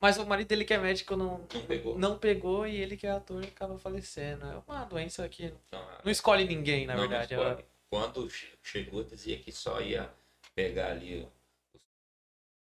Mas 0.00 0.16
o 0.16 0.24
marido 0.24 0.48
dele 0.48 0.64
que 0.64 0.72
é 0.72 0.78
médico 0.78 1.14
não, 1.14 1.46
Não 1.52 1.66
pegou. 1.66 1.98
não 1.98 2.18
pegou 2.18 2.66
e 2.66 2.76
ele 2.76 2.96
que 2.96 3.06
é 3.06 3.10
ator 3.10 3.44
acaba 3.44 3.78
falecendo. 3.78 4.46
É 4.46 4.56
uma 4.66 4.84
doença 4.84 5.28
que 5.28 5.52
Não, 5.70 5.98
não 6.04 6.10
escolhe 6.10 6.44
ninguém, 6.44 6.86
na 6.86 6.94
não, 6.94 7.02
verdade. 7.08 7.34
não 7.34 7.42
Ela-. 7.42 7.64
Quando 7.90 8.28
che- 8.30 8.56
chegou, 8.62 9.02
dizia 9.04 9.38
que 9.38 9.52
só 9.52 9.80
ia 9.80 10.10
pegar 10.54 10.92
ali 10.92 11.28
os 11.74 11.80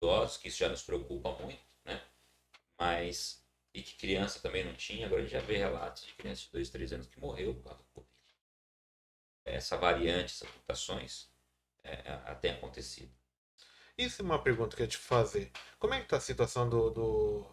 idosos, 0.00 0.36
que 0.38 0.48
isso 0.48 0.58
já 0.58 0.68
nos 0.68 0.82
preocupa 0.82 1.32
muito, 1.32 1.60
né? 1.84 2.00
Mas. 2.80 3.44
E 3.74 3.82
que 3.82 3.94
criança 3.96 4.40
também 4.40 4.64
não 4.64 4.74
tinha. 4.74 5.06
Agora 5.06 5.20
a 5.20 5.24
gente 5.24 5.32
já 5.32 5.40
vê 5.40 5.58
relatos 5.58 6.06
de 6.06 6.14
crianças 6.14 6.44
de 6.44 6.50
2, 6.52 6.70
3 6.70 6.92
anos 6.92 7.06
que 7.06 7.20
morreu 7.20 7.54
por 7.54 7.64
causa 7.64 7.78
do 7.78 7.88
Covid. 7.92 8.10
Essa 9.44 9.76
variante, 9.76 10.32
essas 10.32 10.48
mutações, 10.54 11.28
é, 11.84 11.92
é, 12.26 12.34
tem 12.36 12.52
acontecido. 12.52 13.12
Isso 13.98 14.22
é 14.22 14.24
uma 14.24 14.40
pergunta 14.40 14.74
que 14.76 14.82
eu 14.82 14.84
ia 14.86 14.90
te 14.90 14.96
fazer. 14.96 15.50
Como 15.78 15.92
é 15.92 16.00
que 16.00 16.06
tá 16.08 16.16
a 16.16 16.20
situação 16.20 16.68
do, 16.70 16.88
do... 16.90 17.46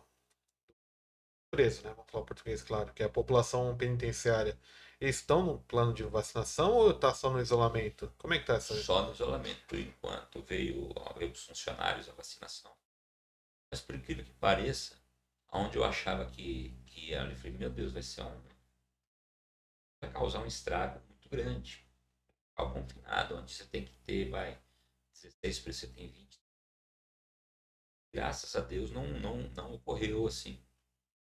preso, 1.49 1.83
né? 1.83 1.89
Vamos 1.95 2.11
falar 2.11 2.23
português, 2.25 2.61
claro, 2.61 2.93
que 2.93 3.01
é 3.01 3.07
a 3.07 3.09
população 3.09 3.75
penitenciária. 3.75 4.57
Eles 5.01 5.17
estão 5.17 5.43
no 5.43 5.59
plano 5.61 5.93
de 5.93 6.03
vacinação 6.03 6.71
ou 6.73 6.93
tá 6.93 7.13
só 7.13 7.29
no 7.31 7.41
isolamento? 7.41 8.13
Como 8.17 8.33
é 8.33 8.39
que 8.39 8.45
tá 8.45 8.55
essa? 8.55 8.75
Só 8.75 9.01
no 9.07 9.11
isolamento, 9.13 9.65
por 9.67 9.79
enquanto, 9.79 10.41
veio, 10.43 10.93
veio 11.17 11.31
os 11.31 11.45
funcionários 11.45 12.07
a 12.09 12.13
vacinação. 12.13 12.71
Mas 13.71 13.81
por 13.81 13.95
incrível 13.95 14.23
que 14.23 14.33
pareça, 14.33 14.95
onde 15.51 15.77
eu 15.77 15.83
achava 15.83 16.25
que, 16.27 16.69
que 16.85 17.09
ia, 17.09 17.23
eu 17.23 17.35
falei, 17.35 17.57
meu 17.57 17.69
Deus, 17.69 17.91
vai 17.91 18.03
ser 18.03 18.21
um. 18.21 18.41
Vai 19.99 20.11
causar 20.11 20.39
um 20.39 20.45
estrago 20.45 21.01
muito 21.09 21.27
grande. 21.27 21.83
Ao 22.55 22.71
confinado, 22.71 23.35
onde 23.35 23.51
você 23.51 23.65
tem 23.65 23.83
que 23.83 23.97
ter, 23.97 24.29
vai, 24.29 24.57
16 25.25 25.59
por 25.59 25.73
você 25.73 25.87
tem 25.87 26.07
20. 26.07 26.39
Graças 28.13 28.55
a 28.55 28.61
Deus 28.61 28.91
não, 28.91 29.05
não, 29.07 29.37
não 29.55 29.73
ocorreu 29.73 30.25
assim. 30.27 30.59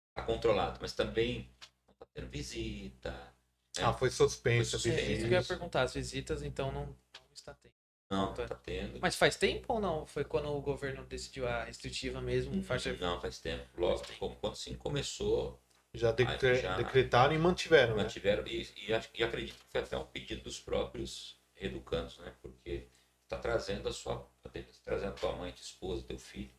Está 0.10 0.24
controlado, 0.24 0.80
mas 0.82 0.94
também 0.94 1.50
não 1.88 1.94
está 1.94 2.06
tendo 2.14 2.30
visita. 2.30 3.12
né? 3.12 3.84
Ah, 3.84 3.94
foi 3.94 4.10
suspensa. 4.10 4.78
Foi 4.80 4.92
É, 4.92 4.94
suspenso. 4.94 5.12
isso 5.12 5.28
que 5.28 5.34
eu 5.34 5.40
ia 5.40 5.44
perguntar, 5.44 5.82
as 5.82 5.94
visitas 5.94 6.44
então 6.44 6.72
não, 6.72 6.86
não 6.86 7.34
está 7.34 7.54
tendo. 7.54 7.74
Não, 8.10 8.26
não 8.28 8.32
está 8.44 8.56
tendo. 8.56 9.00
Mas 9.02 9.16
faz 9.16 9.36
tempo 9.36 9.74
ou 9.74 9.80
não? 9.82 10.06
Foi 10.06 10.24
quando 10.24 10.48
o 10.50 10.62
governo 10.62 11.04
decidiu 11.06 11.48
a 11.48 11.64
restritiva 11.64 12.22
mesmo? 12.22 12.62
Faz... 12.64 12.86
Não, 13.00 13.20
faz 13.20 13.40
tempo. 13.40 13.68
Logo, 13.78 14.04
como 14.20 14.36
quando 14.36 14.54
assim 14.54 14.76
começou, 14.76 15.60
Já, 15.94 16.12
decre- 16.12 16.62
já- 16.62 16.78
decretaram 16.78 17.34
e 17.34 17.38
mantiveram, 17.40 17.96
né? 17.96 18.04
mantiveram. 18.04 18.46
E, 18.46 18.70
e, 18.88 18.94
acho- 18.94 19.10
e 19.16 19.24
acredito 19.24 19.58
que 19.58 19.72
foi 19.72 19.82
até 19.82 19.98
um 19.98 20.06
pedido 20.06 20.44
dos 20.44 20.60
próprios 20.60 21.36
educandos, 21.58 22.20
né? 22.20 22.32
Porque 22.42 22.88
está 23.26 23.38
trazendo 23.38 23.90
a 23.90 23.94
sua. 23.94 24.20
tá 24.42 24.50
trazendo 24.84 25.10
a 25.10 25.16
tua 25.18 25.36
mãe, 25.36 25.52
tua 25.52 25.62
esposa, 25.62 26.04
teu 26.08 26.18
filho, 26.20 26.54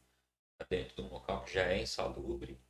pra 0.59 0.67
dentro 0.69 0.97
de 0.97 1.03
um 1.03 1.09
local 1.13 1.45
que 1.45 1.55
já 1.55 1.63
é 1.65 1.81
insalubre, 1.81 2.61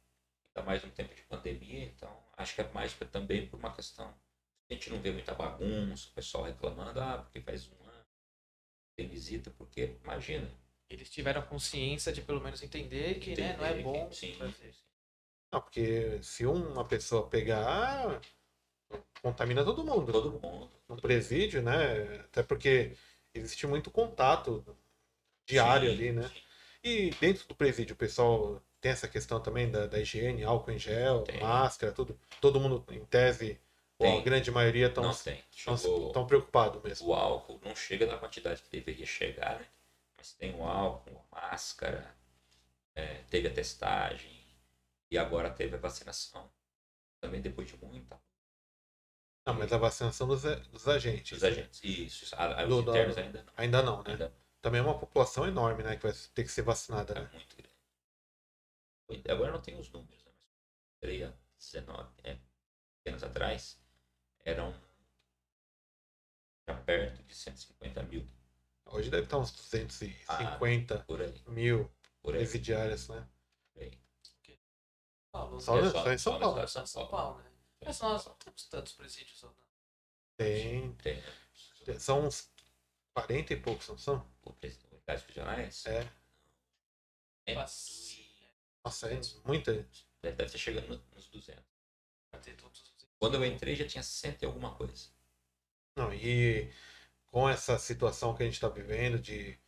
ainda 0.54 0.66
mais 0.66 0.82
no 0.84 0.90
tempo 0.90 1.14
de 1.14 1.22
pandemia, 1.22 1.84
então 1.84 2.10
acho 2.36 2.54
que 2.54 2.60
é 2.60 2.72
mais 2.72 2.92
pra- 2.92 3.08
também 3.08 3.46
por 3.48 3.58
uma 3.58 3.74
questão. 3.74 4.08
A 4.68 4.74
gente 4.74 4.90
não 4.90 5.00
vê 5.00 5.12
muita 5.12 5.34
bagunça, 5.34 6.08
o 6.08 6.12
pessoal 6.12 6.44
reclamando, 6.44 7.00
ah, 7.00 7.18
porque 7.22 7.40
faz 7.40 7.68
um 7.68 7.84
ano, 7.84 8.04
tem 8.96 9.08
visita, 9.08 9.50
porque 9.52 9.96
imagina. 10.02 10.50
Eles 10.88 11.10
tiveram 11.10 11.42
consciência 11.42 12.12
de 12.12 12.22
pelo 12.22 12.40
menos 12.40 12.62
entender 12.62 13.18
que 13.18 13.34
né, 13.40 13.56
não 13.56 13.64
é 13.64 13.70
entender 13.70 13.82
bom 13.82 14.08
que- 14.08 14.16
sim, 14.16 14.34
fazer. 14.34 14.74
Não, 15.52 15.60
porque 15.60 16.22
se 16.22 16.44
uma 16.46 16.84
pessoa 16.84 17.28
pegar, 17.28 18.20
contamina 19.22 19.64
todo 19.64 19.84
mundo. 19.84 20.12
todo 20.12 20.32
mundo. 20.40 20.70
No 20.88 21.00
presídio, 21.00 21.62
né? 21.62 22.20
Até 22.20 22.42
porque 22.42 22.96
existe 23.38 23.66
muito 23.66 23.90
contato 23.90 24.64
diário 25.46 25.88
Sim, 25.88 25.96
ali, 25.96 26.12
né? 26.12 26.28
sim. 26.28 26.42
E 26.82 27.10
dentro 27.20 27.46
do 27.48 27.54
presídio, 27.54 27.94
o 27.94 27.96
pessoal 27.98 28.62
tem 28.80 28.92
essa 28.92 29.08
questão 29.08 29.40
também 29.40 29.70
da, 29.70 29.86
da 29.86 29.98
higiene, 29.98 30.44
álcool 30.44 30.70
em 30.72 30.78
gel, 30.78 31.22
Tem. 31.24 31.40
máscara, 31.40 31.92
tudo. 31.92 32.18
Todo 32.40 32.60
mundo, 32.60 32.84
em 32.90 33.04
tese, 33.06 33.58
ou 33.98 34.18
a 34.18 34.22
grande 34.22 34.50
maioria 34.50 34.86
estão 34.86 35.04
Não 35.04 35.14
tem. 35.14 35.42
Chegou- 35.50 36.12
tão 36.12 36.26
preocupados 36.26 36.82
mesmo. 36.82 37.08
o 37.08 37.14
álcool 37.14 37.60
não 37.64 37.74
chega 37.74 38.06
na 38.06 38.18
quantidade 38.18 38.62
que 38.62 38.70
deveria 38.70 39.06
chegar, 39.06 39.58
né? 39.58 39.66
Mas 40.16 40.32
tem 40.32 40.54
o 40.54 40.62
álcool, 40.64 41.24
a 41.32 41.50
máscara, 41.50 42.14
é, 42.94 43.22
teve 43.30 43.48
a 43.48 43.52
testagem 43.52 44.44
e 45.10 45.18
agora 45.18 45.50
teve 45.50 45.76
a 45.76 45.78
vacinação. 45.78 46.50
Também 47.20 47.40
depois 47.42 47.68
de 47.68 47.76
muita 47.84 48.20
Não, 49.46 49.54
mas 49.54 49.72
a 49.72 49.78
vacinação 49.78 50.26
dos, 50.26 50.42
dos 50.42 50.88
agentes. 50.88 51.30
Dos 51.30 51.44
agentes, 51.44 51.80
isso. 51.84 52.34
A, 52.36 52.64
os 52.64 52.68
do- 52.68 52.80
internos 52.82 53.16
ainda 53.16 53.42
não. 53.44 53.52
Ainda 53.56 53.82
não, 53.82 54.02
né? 54.02 54.10
Ainda 54.12 54.32
Também 54.60 54.80
é 54.80 54.84
uma 54.84 54.98
população 54.98 55.46
enorme, 55.46 55.82
né? 55.84 55.96
Que 55.96 56.02
vai 56.02 56.12
ter 56.34 56.42
que 56.42 56.50
ser 56.50 56.62
vacinada, 56.62 57.12
é 57.14 57.20
né? 57.20 57.28
muito 57.32 57.56
grande. 57.56 57.76
Agora 59.28 59.48
eu 59.50 59.54
não 59.54 59.62
tenho 59.62 59.78
os 59.80 59.90
números, 59.90 60.22
né? 60.24 60.32
Mas 61.02 61.22
há 61.22 61.32
19 61.58 62.10
é, 62.24 62.38
anos 63.06 63.22
atrás, 63.22 63.78
eram 64.44 64.74
já 66.68 66.74
perto 66.74 67.22
de 67.24 67.34
150 67.34 68.02
mil 68.02 68.26
Hoje 68.86 69.10
deve 69.10 69.24
estar 69.24 69.38
uns 69.38 69.50
250 69.52 70.98
por 71.06 71.20
aí. 71.20 71.34
mil 71.48 71.90
Por 72.22 72.34
aí. 72.34 72.40
presidiárias, 72.40 73.08
né? 73.08 73.26
Por 73.74 73.82
aí. 73.82 73.92
Paulo, 75.32 75.60
Só, 75.60 75.78
É 75.78 75.82
né? 75.82 75.90
só- 75.90 76.02
só 76.04 76.12
em 76.12 76.18
São 76.18 76.32
só 76.32 76.38
Paulo. 76.38 76.68
só 76.68 76.82
em 76.82 76.86
São 76.86 77.06
Paulo, 77.08 77.38
né? 77.38 77.50
Mas 77.84 78.00
nós 78.00 78.26
não 78.26 78.34
temos 78.34 78.64
tantos 78.68 78.92
presídios. 78.94 79.42
Não. 79.42 79.54
Tem. 80.36 80.92
Tem? 80.96 81.22
São 81.98 82.26
uns 82.26 82.50
40 83.14 83.52
e 83.52 83.56
poucos, 83.60 83.88
não 83.88 83.98
são? 83.98 84.20
Por 84.42 84.54
presidente 84.54 84.92
unidades 84.94 85.22
prisionais. 85.24 85.86
É. 85.86 86.12
É, 87.46 87.54
Nossa, 87.54 89.08
é 89.08 89.20
muita. 89.44 89.72
deve 89.72 89.88
deve 90.36 90.44
estar 90.46 90.58
chegando 90.58 90.88
no- 90.88 91.14
nos 91.14 91.28
200. 91.28 91.64
pra 92.30 92.40
ter 92.40 92.56
todos 92.56 92.80
os- 92.82 93.06
Quando 93.18 93.34
eu 93.36 93.44
entrei 93.44 93.76
já 93.76 93.86
tinha 93.86 94.02
100 94.02 94.36
e 94.42 94.44
alguma 94.46 94.74
coisa. 94.74 95.08
Não, 95.96 96.12
e 96.12 96.70
com 97.30 97.48
essa 97.48 97.78
situação 97.78 98.34
que 98.36 98.42
a 98.42 98.46
gente 98.46 98.54
está 98.56 98.68
vivendo 98.68 99.18
de 99.18 99.58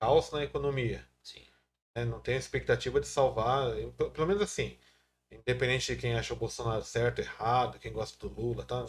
caos 0.00 0.30
na 0.32 0.42
economia, 0.42 1.06
Sim. 1.22 1.46
né, 1.94 2.04
não 2.04 2.20
tem 2.20 2.36
expectativa 2.36 3.00
de 3.00 3.06
salvar, 3.06 3.70
pelo 4.12 4.26
menos 4.26 4.42
assim, 4.42 4.78
independente 5.30 5.94
de 5.94 6.00
quem 6.00 6.14
acha 6.14 6.32
o 6.34 6.36
Bolsonaro 6.36 6.84
certo, 6.84 7.20
errado, 7.20 7.78
quem 7.78 7.92
gosta 7.92 8.18
do 8.18 8.34
Lula, 8.34 8.64
tá? 8.64 8.84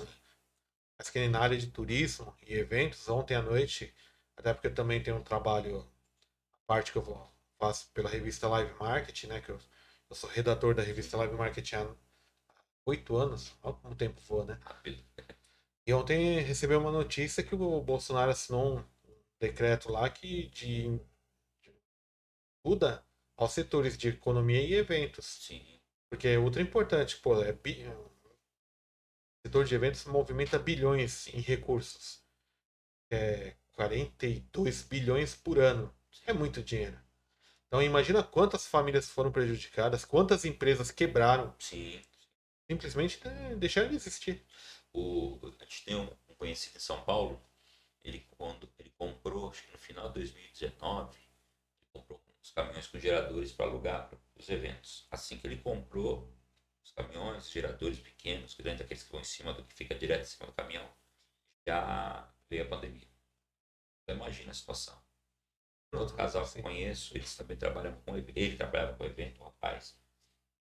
Mas 0.97 1.09
que 1.09 1.27
na 1.27 1.39
área 1.39 1.57
de 1.57 1.67
turismo 1.67 2.35
e 2.45 2.53
eventos, 2.53 3.07
ontem 3.09 3.35
à 3.35 3.41
noite, 3.41 3.93
até 4.35 4.53
porque 4.53 4.67
eu 4.67 4.75
também 4.75 5.01
tenho 5.01 5.17
um 5.17 5.23
trabalho, 5.23 5.79
a 6.53 6.57
parte 6.67 6.91
que 6.91 6.97
eu 6.97 7.29
faço 7.59 7.89
pela 7.93 8.09
revista 8.09 8.47
Live 8.47 8.73
Marketing, 8.79 9.27
né? 9.27 9.41
Que 9.41 9.49
eu, 9.51 9.59
eu 10.09 10.15
sou 10.15 10.29
redator 10.29 10.75
da 10.75 10.83
revista 10.83 11.17
Live 11.17 11.35
Marketing 11.35 11.75
há 11.75 11.95
oito 12.85 13.15
anos, 13.17 13.53
olha 13.63 13.75
como 13.75 13.93
o 13.93 13.97
tempo 13.97 14.19
voa, 14.21 14.45
né? 14.45 14.59
E 15.87 15.93
ontem 15.93 16.39
recebeu 16.39 16.79
uma 16.79 16.91
notícia 16.91 17.43
que 17.43 17.55
o 17.55 17.81
Bolsonaro 17.81 18.31
assinou 18.31 18.79
um 18.79 18.83
decreto 19.39 19.91
lá 19.91 20.09
que 20.09 20.47
de, 20.49 20.89
de 21.61 21.73
ajuda 22.65 23.05
aos 23.37 23.51
setores 23.51 23.97
de 23.97 24.09
economia 24.09 24.61
e 24.61 24.73
eventos. 24.73 25.25
Sim. 25.25 25.74
Porque 26.09 26.27
é 26.29 26.39
ultra 26.39 26.63
importante, 26.63 27.15
pô, 27.17 27.43
é 27.43 27.53
bi- 27.53 27.85
o 27.87 28.09
setor 29.47 29.63
de 29.65 29.73
eventos 29.75 30.03
movimenta 30.05 30.59
bilhões 30.59 31.27
em 31.33 31.39
recursos. 31.39 32.21
É 33.11 33.55
42 33.73 34.83
bilhões 34.83 35.35
por 35.35 35.59
ano. 35.59 35.93
É 36.27 36.33
muito 36.33 36.61
dinheiro. 36.63 36.97
Então 37.67 37.81
imagina 37.81 38.23
quantas 38.23 38.67
famílias 38.67 39.09
foram 39.09 39.31
prejudicadas, 39.31 40.05
quantas 40.05 40.45
empresas 40.45 40.91
quebraram, 40.91 41.53
Sim. 41.59 42.01
simplesmente 42.69 43.19
né, 43.27 43.55
deixaram 43.55 43.89
de 43.89 43.95
existir. 43.95 44.43
O, 44.93 45.39
a 45.59 45.63
gente 45.65 45.85
tem 45.85 45.95
um, 45.95 46.09
um 46.29 46.35
conhecido 46.35 46.77
em 46.77 46.79
São 46.81 47.01
Paulo, 47.03 47.41
ele 48.03 48.25
quando 48.37 48.69
ele 48.79 48.91
comprou, 48.97 49.49
acho 49.49 49.63
que 49.63 49.71
no 49.71 49.77
final 49.79 50.07
de 50.09 50.15
2019, 50.15 51.17
ele 51.81 51.89
comprou 51.93 52.21
uns 52.41 52.51
caminhões 52.51 52.87
com 52.87 52.99
geradores 52.99 53.51
para 53.51 53.65
alugar 53.67 54.09
para 54.09 54.19
os 54.35 54.49
eventos. 54.49 55.07
Assim 55.09 55.37
que 55.37 55.47
ele 55.47 55.57
comprou 55.57 56.31
os 56.83 56.91
caminhões, 56.91 57.49
geradores 57.49 57.99
pequenos, 57.99 58.53
grandes, 58.53 58.81
aqueles 58.81 59.03
que 59.03 59.11
vão 59.11 59.21
em 59.21 59.25
cima 59.25 59.53
do 59.53 59.63
que 59.63 59.73
fica 59.73 59.95
direto 59.95 60.21
em 60.21 60.25
cima 60.25 60.47
do 60.47 60.53
caminhão, 60.53 60.87
já 61.67 62.31
veio 62.49 62.63
a 62.63 62.69
pandemia. 62.69 63.07
Então 64.03 64.15
imagina 64.15 64.51
a 64.51 64.53
situação. 64.53 65.03
Outro 65.93 66.15
casal 66.15 66.47
que 66.47 66.59
eu 66.59 66.63
conheço, 66.63 67.15
eles 67.15 67.35
também 67.35 67.55
trabalhavam 67.57 68.01
com 68.01 68.17
ele, 68.17 68.31
ele 68.35 68.57
trabalhava 68.57 68.97
com 68.97 69.05
evento, 69.05 69.41
um 69.41 69.45
rapaz. 69.45 69.97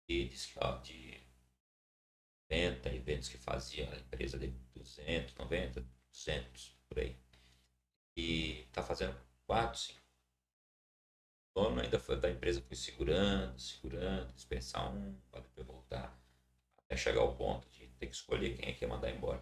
E 0.08 0.28
disse 0.28 0.52
que 0.52 0.60
ó, 0.62 0.78
de 0.80 1.26
90 2.52 2.94
eventos 2.94 3.30
que 3.30 3.38
fazia 3.38 3.92
a 3.92 3.98
empresa 3.98 4.38
de 4.38 4.48
200, 4.48 5.34
90, 5.36 5.82
200 6.12 6.78
por 6.88 7.00
aí. 7.00 7.18
E 8.16 8.68
tá 8.72 8.84
fazendo 8.84 9.20
4, 9.48 9.80
5. 9.80 10.05
O 11.56 11.62
dono 11.64 11.82
ainda 11.82 12.00
foi 12.00 12.18
da 12.20 12.30
empresa 12.30 12.62
foi 12.62 12.76
segurando, 12.78 13.60
segurando, 13.60 14.32
dispensar 14.34 14.94
um, 14.94 15.16
para 15.32 15.42
depois 15.42 15.66
voltar. 15.66 16.20
Até 16.86 16.98
chegar 16.98 17.22
ao 17.22 17.36
ponto 17.36 17.68
de 17.70 17.88
ter 18.00 18.08
que 18.08 18.16
escolher 18.16 18.56
quem 18.58 18.70
é 18.70 18.74
que 18.74 18.84
ia 18.84 18.90
mandar 18.90 19.10
embora. 19.10 19.42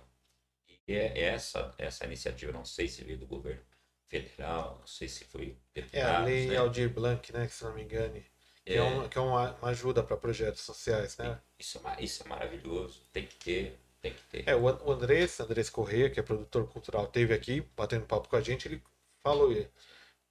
E 0.88 0.94
é 0.94 1.20
essa, 1.20 1.74
essa 1.78 2.06
iniciativa, 2.06 2.52
não 2.52 2.66
sei 2.66 2.88
se 2.88 3.04
veio 3.04 3.18
do 3.18 3.28
governo 3.28 3.62
federal, 4.08 4.78
não 4.80 4.88
sei 4.88 5.10
se 5.10 5.26
foi 5.26 5.58
É 5.92 6.02
a 6.04 6.20
lei 6.24 6.48
né? 6.48 6.58
Aldir 6.58 6.90
Blanc, 6.94 7.34
né? 7.34 7.48
Que 7.48 7.54
se 7.54 7.64
não 7.64 7.74
me 7.74 7.84
engane. 7.84 8.24
Que 8.66 8.74
é, 8.74 8.78
É, 8.78 8.82
uma, 8.82 9.10
que 9.10 9.18
é 9.18 9.22
uma, 9.22 9.52
uma 9.56 9.70
ajuda 9.70 10.04
para 10.04 10.16
projetos 10.18 10.62
sociais, 10.62 11.18
né? 11.18 11.40
isso, 11.60 11.80
é, 11.88 12.04
isso 12.04 12.24
é 12.24 12.28
maravilhoso, 12.28 13.02
tem 13.12 13.26
que 13.26 13.36
ter, 13.36 13.80
tem 14.02 14.14
que 14.14 14.22
ter. 14.24 14.44
É, 14.48 14.56
o 14.56 14.68
An- 14.68 14.80
o 14.84 14.92
Andrés, 14.92 15.40
Andrés 15.40 15.70
Correia, 15.70 16.10
que 16.10 16.20
é 16.20 16.24
produtor 16.24 16.68
cultural, 16.68 17.08
teve 17.08 17.34
aqui 17.34 17.62
batendo 17.76 18.06
papo 18.06 18.28
com 18.30 18.36
a 18.36 18.42
gente, 18.42 18.68
ele 18.68 18.82
falou 19.22 19.50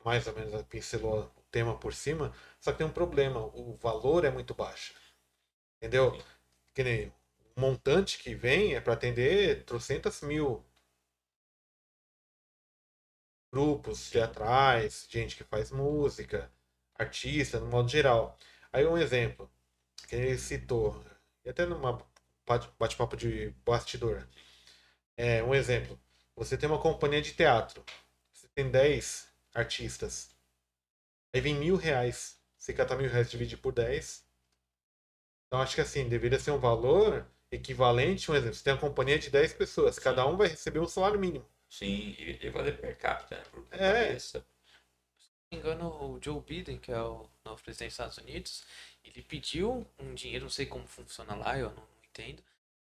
mais 0.05 0.27
ou 0.27 0.35
menos 0.35 0.63
pincelou 0.65 1.31
tema 1.53 1.79
por 1.79 1.95
cima, 1.95 2.35
só 2.61 2.73
que 2.73 2.79
tem 2.79 2.89
um 2.89 2.93
problema, 2.93 3.41
o 3.41 3.77
valor 3.77 4.25
é 4.27 4.33
muito 4.33 4.55
baixo. 4.55 4.95
Entendeu? 5.79 6.13
Sim. 6.15 6.23
Que 6.75 6.85
nem 6.85 7.09
o 7.57 7.61
montante 7.63 8.19
que 8.19 8.35
vem 8.35 8.75
é 8.77 8.81
para 8.83 8.95
atender 8.95 9.65
trocentas 9.65 10.23
mil 10.23 10.65
grupos 13.53 14.11
teatrais, 14.11 15.07
gente 15.11 15.37
que 15.37 15.45
faz 15.45 15.71
música, 15.71 16.51
artista, 16.95 17.61
no 17.61 17.67
modo 17.67 17.89
geral. 17.89 18.37
Aí 18.73 18.87
um 18.87 18.97
exemplo, 18.99 19.51
que 20.09 20.17
ele 20.17 20.39
citou, 20.39 21.05
e 21.45 21.51
até 21.51 21.67
numa 21.67 21.99
bate- 22.47 22.71
bate-papo 22.79 23.17
de 23.17 23.51
bastidor. 23.65 24.27
É, 25.17 25.43
um 25.45 25.55
exemplo. 25.55 26.01
Você 26.37 26.57
tem 26.59 26.69
uma 26.71 26.81
companhia 26.81 27.23
de 27.23 27.35
teatro. 27.35 27.85
Você 28.33 28.49
tem 28.55 28.71
10 28.71 29.29
artistas. 29.55 30.32
Aí 31.35 31.41
vem 31.41 31.55
mil 31.55 31.77
reais. 31.77 32.41
Você 32.59 32.73
cata 32.73 32.97
mil 32.97 33.11
reais 33.11 33.31
divide 33.31 33.57
por 33.57 33.73
10. 33.73 34.25
Então 35.47 35.61
acho 35.61 35.75
que 35.75 35.81
assim, 35.81 36.09
deveria 36.09 36.39
ser 36.39 36.51
um 36.51 36.59
valor 36.59 37.27
equivalente. 37.51 38.31
Um 38.31 38.35
exemplo, 38.35 38.55
você 38.55 38.65
tem 38.65 38.73
uma 38.73 38.81
companhia 38.81 39.19
de 39.19 39.31
10 39.31 39.53
pessoas. 39.53 39.99
Cada 39.99 40.27
um 40.27 40.37
vai 40.37 40.49
receber 40.49 40.81
um 40.81 40.87
salário 40.87 41.19
mínimo. 41.21 41.47
Sim, 41.69 42.15
e 42.19 42.23
ele 42.23 42.51
vai 42.51 42.71
per 42.73 42.97
capita, 42.99 43.37
né? 43.37 43.43
Por 43.51 43.67
É. 43.71 43.79
cabeça. 43.79 44.45
Se 45.19 45.57
não 45.57 45.59
me 45.59 45.59
engano, 45.59 46.15
o 46.15 46.19
Joe 46.23 46.41
Biden, 46.41 46.79
que 46.79 46.91
é 46.93 47.01
o 47.01 47.29
novo 47.45 47.63
presidente 47.63 47.89
dos 47.89 47.95
Estados 47.95 48.19
Unidos, 48.19 48.65
ele 49.05 49.23
pediu 49.23 49.87
um 49.99 50.15
dinheiro, 50.15 50.45
não 50.45 50.51
sei 50.51 50.67
como 50.67 50.87
funciona 50.87 51.35
lá, 51.35 51.59
eu 51.59 51.71
não 51.71 51.87
entendo, 52.09 52.43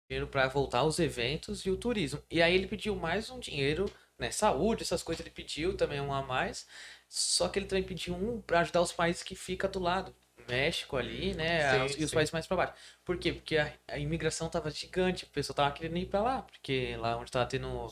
dinheiro 0.09 0.27
para 0.27 0.47
voltar 0.47 0.80
aos 0.80 0.99
eventos 0.99 1.65
e 1.65 1.72
o 1.72 1.77
turismo. 1.77 2.22
E 2.31 2.41
aí 2.41 2.55
ele 2.55 2.68
pediu 2.68 2.95
mais 2.95 3.30
um 3.30 3.39
dinheiro, 3.39 3.85
né, 4.18 4.31
saúde, 4.31 4.84
essas 4.84 5.03
coisas 5.03 5.26
ele 5.26 5.34
pediu 5.34 5.77
também 5.77 6.01
um 6.01 6.14
a 6.14 6.22
mais, 6.23 6.68
só 7.09 7.47
que 7.49 7.59
ele 7.59 7.65
também 7.67 7.84
pediu 7.84 8.15
um 8.15 8.41
para 8.41 8.61
ajudar 8.61 8.81
os 8.81 8.91
países 8.91 9.23
que 9.23 9.35
fica 9.35 9.67
do 9.67 9.79
lado. 9.79 10.15
México 10.47 10.95
ali, 10.97 11.34
né? 11.34 11.84
Sim, 11.84 11.84
os- 11.84 11.97
e 11.97 12.03
os 12.03 12.11
sim. 12.11 12.13
países 12.13 12.31
mais 12.31 12.47
para 12.47 12.57
baixo. 12.57 12.73
Por 13.03 13.17
quê? 13.17 13.34
Porque 13.34 13.57
a, 13.57 13.73
a 13.88 13.97
imigração 13.99 14.49
tava 14.49 14.71
gigante, 14.71 15.25
o 15.25 15.27
pessoal 15.27 15.55
tava 15.55 15.71
querendo 15.75 15.97
ir 15.97 16.05
para 16.07 16.21
lá, 16.21 16.41
porque 16.43 16.95
lá 16.97 17.17
onde 17.17 17.31
tava 17.31 17.45
tendo 17.47 17.91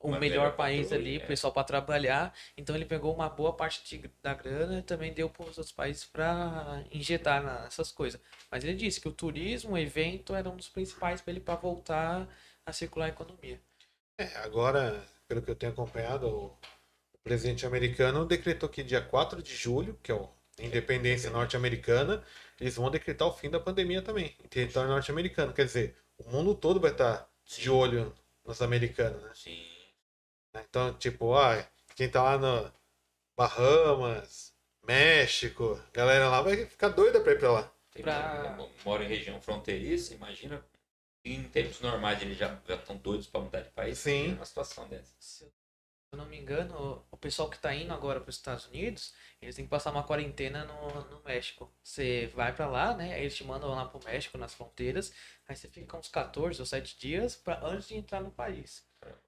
o 0.00 0.12
Uma 0.12 0.20
melhor 0.20 0.56
país 0.56 0.92
controle, 0.92 0.92
ali, 0.92 1.18
é. 1.18 1.24
o 1.24 1.26
pessoal 1.26 1.52
para 1.52 1.64
trabalhar. 1.64 2.34
Então 2.56 2.74
ele 2.74 2.84
pegou 2.84 3.14
uma 3.14 3.28
boa 3.28 3.52
parte 3.56 3.82
de- 3.98 4.10
da 4.22 4.34
grana 4.34 4.78
e 4.80 4.82
também 4.82 5.12
deu 5.12 5.28
para 5.30 5.42
os 5.44 5.58
outros 5.58 5.72
países 5.72 6.04
para 6.04 6.84
injetar 6.90 7.42
nessas 7.42 7.92
coisas. 7.92 8.20
Mas 8.50 8.64
ele 8.64 8.74
disse 8.74 9.00
que 9.00 9.08
o 9.08 9.12
turismo, 9.12 9.72
o 9.74 9.78
evento, 9.78 10.34
era 10.34 10.48
um 10.50 10.56
dos 10.56 10.68
principais 10.68 11.20
para 11.20 11.32
ele 11.32 11.40
para 11.40 11.54
voltar 11.56 12.28
a 12.66 12.72
circular 12.72 13.06
a 13.06 13.08
economia. 13.10 13.60
É, 14.18 14.36
agora, 14.38 15.04
pelo 15.28 15.42
que 15.42 15.50
eu 15.50 15.56
tenho 15.56 15.72
acompanhado, 15.72 16.26
o 16.28 16.58
presidente 17.24 17.66
americano 17.66 18.24
decretou 18.26 18.68
que 18.68 18.82
dia 18.82 19.00
4 19.00 19.42
de 19.42 19.54
julho, 19.54 19.98
que 20.02 20.10
é 20.10 20.14
o 20.14 20.28
independência 20.58 21.30
norte-americana, 21.30 22.22
eles 22.60 22.76
vão 22.76 22.90
decretar 22.90 23.26
o 23.26 23.32
fim 23.32 23.48
da 23.50 23.58
pandemia 23.58 24.02
também, 24.02 24.36
em 24.44 24.48
território 24.48 24.90
norte-americano. 24.90 25.52
Quer 25.52 25.64
dizer, 25.64 25.96
o 26.18 26.28
mundo 26.30 26.54
todo 26.54 26.78
vai 26.78 26.90
estar 26.92 27.28
de 27.44 27.70
olho 27.70 28.14
nos 28.44 28.60
americanos, 28.60 29.22
né? 29.22 29.30
Sim. 29.34 29.64
Então, 30.54 30.92
tipo, 30.94 31.34
ah, 31.34 31.66
quem 31.96 32.08
tá 32.08 32.22
lá 32.22 32.38
no 32.38 32.72
Bahamas, 33.36 34.54
México, 34.86 35.80
galera 35.92 36.28
lá 36.28 36.42
vai 36.42 36.66
ficar 36.66 36.88
doida 36.88 37.20
pra 37.20 37.32
ir 37.32 37.38
pra 37.38 37.50
lá. 37.50 37.72
Pra- 38.02 38.58
moro 38.84 39.02
em 39.02 39.08
região 39.08 39.40
fronteiriça, 39.40 40.14
imagina. 40.14 40.64
Em 41.24 41.42
tempos 41.44 41.80
normais 41.80 42.20
eles 42.20 42.36
já 42.36 42.58
estão 42.68 42.96
doidos 42.96 43.26
para 43.26 43.40
mudar 43.40 43.60
de 43.60 43.70
país. 43.70 43.98
Sim. 43.98 44.20
imagina 44.20 44.36
Uma 44.36 44.44
situação 44.44 44.88
dessa. 44.88 45.46
Se 46.12 46.16
eu 46.16 46.22
não 46.24 46.28
me 46.28 46.38
engano, 46.38 47.02
o 47.10 47.16
pessoal 47.16 47.48
que 47.48 47.58
tá 47.58 47.74
indo 47.74 47.90
agora 47.90 48.20
para 48.20 48.28
os 48.28 48.36
Estados 48.36 48.66
Unidos, 48.66 49.14
eles 49.40 49.56
têm 49.56 49.64
que 49.64 49.70
passar 49.70 49.90
uma 49.90 50.02
quarentena 50.02 50.62
no, 50.66 51.04
no 51.10 51.22
México. 51.22 51.72
Você 51.82 52.26
vai 52.34 52.54
para 52.54 52.66
lá, 52.66 52.94
né? 52.94 53.18
Eles 53.18 53.34
te 53.34 53.42
mandam 53.44 53.70
lá 53.70 53.86
pro 53.86 53.98
México, 54.04 54.36
nas 54.36 54.52
fronteiras. 54.52 55.10
Aí 55.48 55.56
você 55.56 55.68
fica 55.68 55.96
uns 55.96 56.08
14 56.08 56.60
ou 56.60 56.66
7 56.66 56.98
dias 56.98 57.34
pra, 57.34 57.58
antes 57.66 57.88
de 57.88 57.96
entrar 57.96 58.20
no 58.20 58.30
país. 58.30 58.84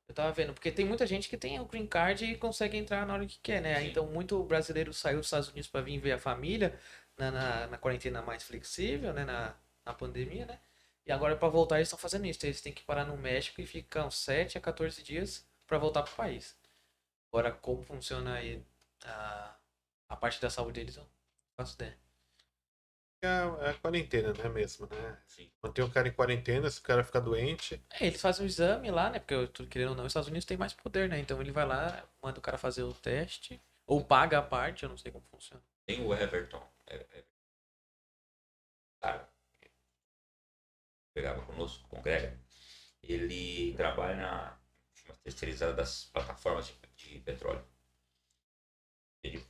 Eu 0.06 0.14
tava 0.14 0.30
vendo, 0.32 0.52
porque 0.52 0.70
tem 0.70 0.84
muita 0.84 1.06
gente 1.06 1.26
que 1.26 1.38
tem 1.38 1.58
o 1.58 1.64
green 1.64 1.86
card 1.86 2.22
e 2.26 2.36
consegue 2.36 2.76
entrar 2.76 3.06
na 3.06 3.14
hora 3.14 3.26
que 3.26 3.38
quer, 3.38 3.62
né? 3.62 3.80
Sim. 3.80 3.86
Então, 3.86 4.06
muito 4.06 4.42
brasileiro 4.44 4.92
saiu 4.92 5.16
dos 5.16 5.26
Estados 5.28 5.48
Unidos 5.48 5.70
para 5.70 5.80
vir 5.80 5.98
ver 5.98 6.12
a 6.12 6.18
família 6.18 6.78
na, 7.16 7.30
na, 7.30 7.66
na 7.68 7.78
quarentena 7.78 8.20
mais 8.20 8.42
flexível, 8.42 9.14
né? 9.14 9.24
Na, 9.24 9.54
na 9.86 9.94
pandemia, 9.94 10.44
né? 10.44 10.60
E 11.06 11.12
agora, 11.12 11.34
para 11.34 11.48
voltar, 11.48 11.76
eles 11.76 11.88
estão 11.88 11.98
fazendo 11.98 12.26
isso. 12.26 12.44
Eles 12.44 12.60
têm 12.60 12.74
que 12.74 12.82
parar 12.82 13.06
no 13.06 13.16
México 13.16 13.58
e 13.62 13.66
ficam 13.66 14.10
7 14.10 14.58
a 14.58 14.60
14 14.60 15.02
dias 15.02 15.46
para 15.66 15.78
voltar 15.78 16.02
pro 16.02 16.14
país. 16.14 16.54
Agora, 17.34 17.50
como 17.50 17.82
funciona 17.82 18.34
aí 18.34 18.64
a, 19.04 19.56
a 20.08 20.14
parte 20.16 20.40
da 20.40 20.48
saúde 20.48 20.74
deles, 20.78 20.96
eu 20.96 21.02
não 21.02 21.10
faço 21.56 21.74
ideia. 21.74 21.98
É 23.20 23.26
a, 23.26 23.56
é 23.66 23.70
a 23.70 23.74
quarentena, 23.74 24.32
né, 24.32 24.48
mesmo, 24.48 24.86
né? 24.86 25.18
Sim. 25.26 25.50
Manter 25.60 25.82
o 25.82 25.90
cara 25.90 26.06
em 26.06 26.12
quarentena, 26.12 26.70
se 26.70 26.78
o 26.78 26.82
cara 26.84 27.02
ficar 27.02 27.18
doente, 27.18 27.82
É, 27.90 28.06
eles 28.06 28.20
fazem 28.20 28.46
o 28.46 28.48
exame 28.48 28.88
lá, 28.88 29.10
né? 29.10 29.18
Porque, 29.18 29.34
eu 29.34 29.48
tô 29.48 29.66
querendo 29.66 29.88
ou 29.90 29.96
não, 29.96 30.04
os 30.04 30.10
Estados 30.12 30.28
Unidos 30.28 30.44
tem 30.44 30.56
mais 30.56 30.72
poder, 30.74 31.08
né? 31.08 31.18
Então 31.18 31.40
ele 31.40 31.50
vai 31.50 31.66
lá, 31.66 32.08
manda 32.22 32.38
o 32.38 32.42
cara 32.42 32.56
fazer 32.56 32.84
o 32.84 32.94
teste, 32.94 33.60
ou 33.84 34.04
paga 34.04 34.38
a 34.38 34.42
parte, 34.42 34.84
eu 34.84 34.88
não 34.88 34.96
sei 34.96 35.10
como 35.10 35.24
funciona. 35.28 35.60
Tem 35.84 36.06
o 36.06 36.14
Everton. 36.14 36.62
é- 36.86 37.04
é- 37.18 37.24
Cara, 39.00 39.28
pegava 41.12 41.42
conosco, 41.42 41.88
Greg. 42.02 42.36
Ele 43.02 43.74
trabalha 43.74 44.16
na 44.16 44.58
terceirizada 45.24 45.72
das 45.74 46.04
plataformas 46.04 46.66
de, 46.66 46.74
de 46.94 47.20
petróleo. 47.20 47.66
Ele 49.22 49.44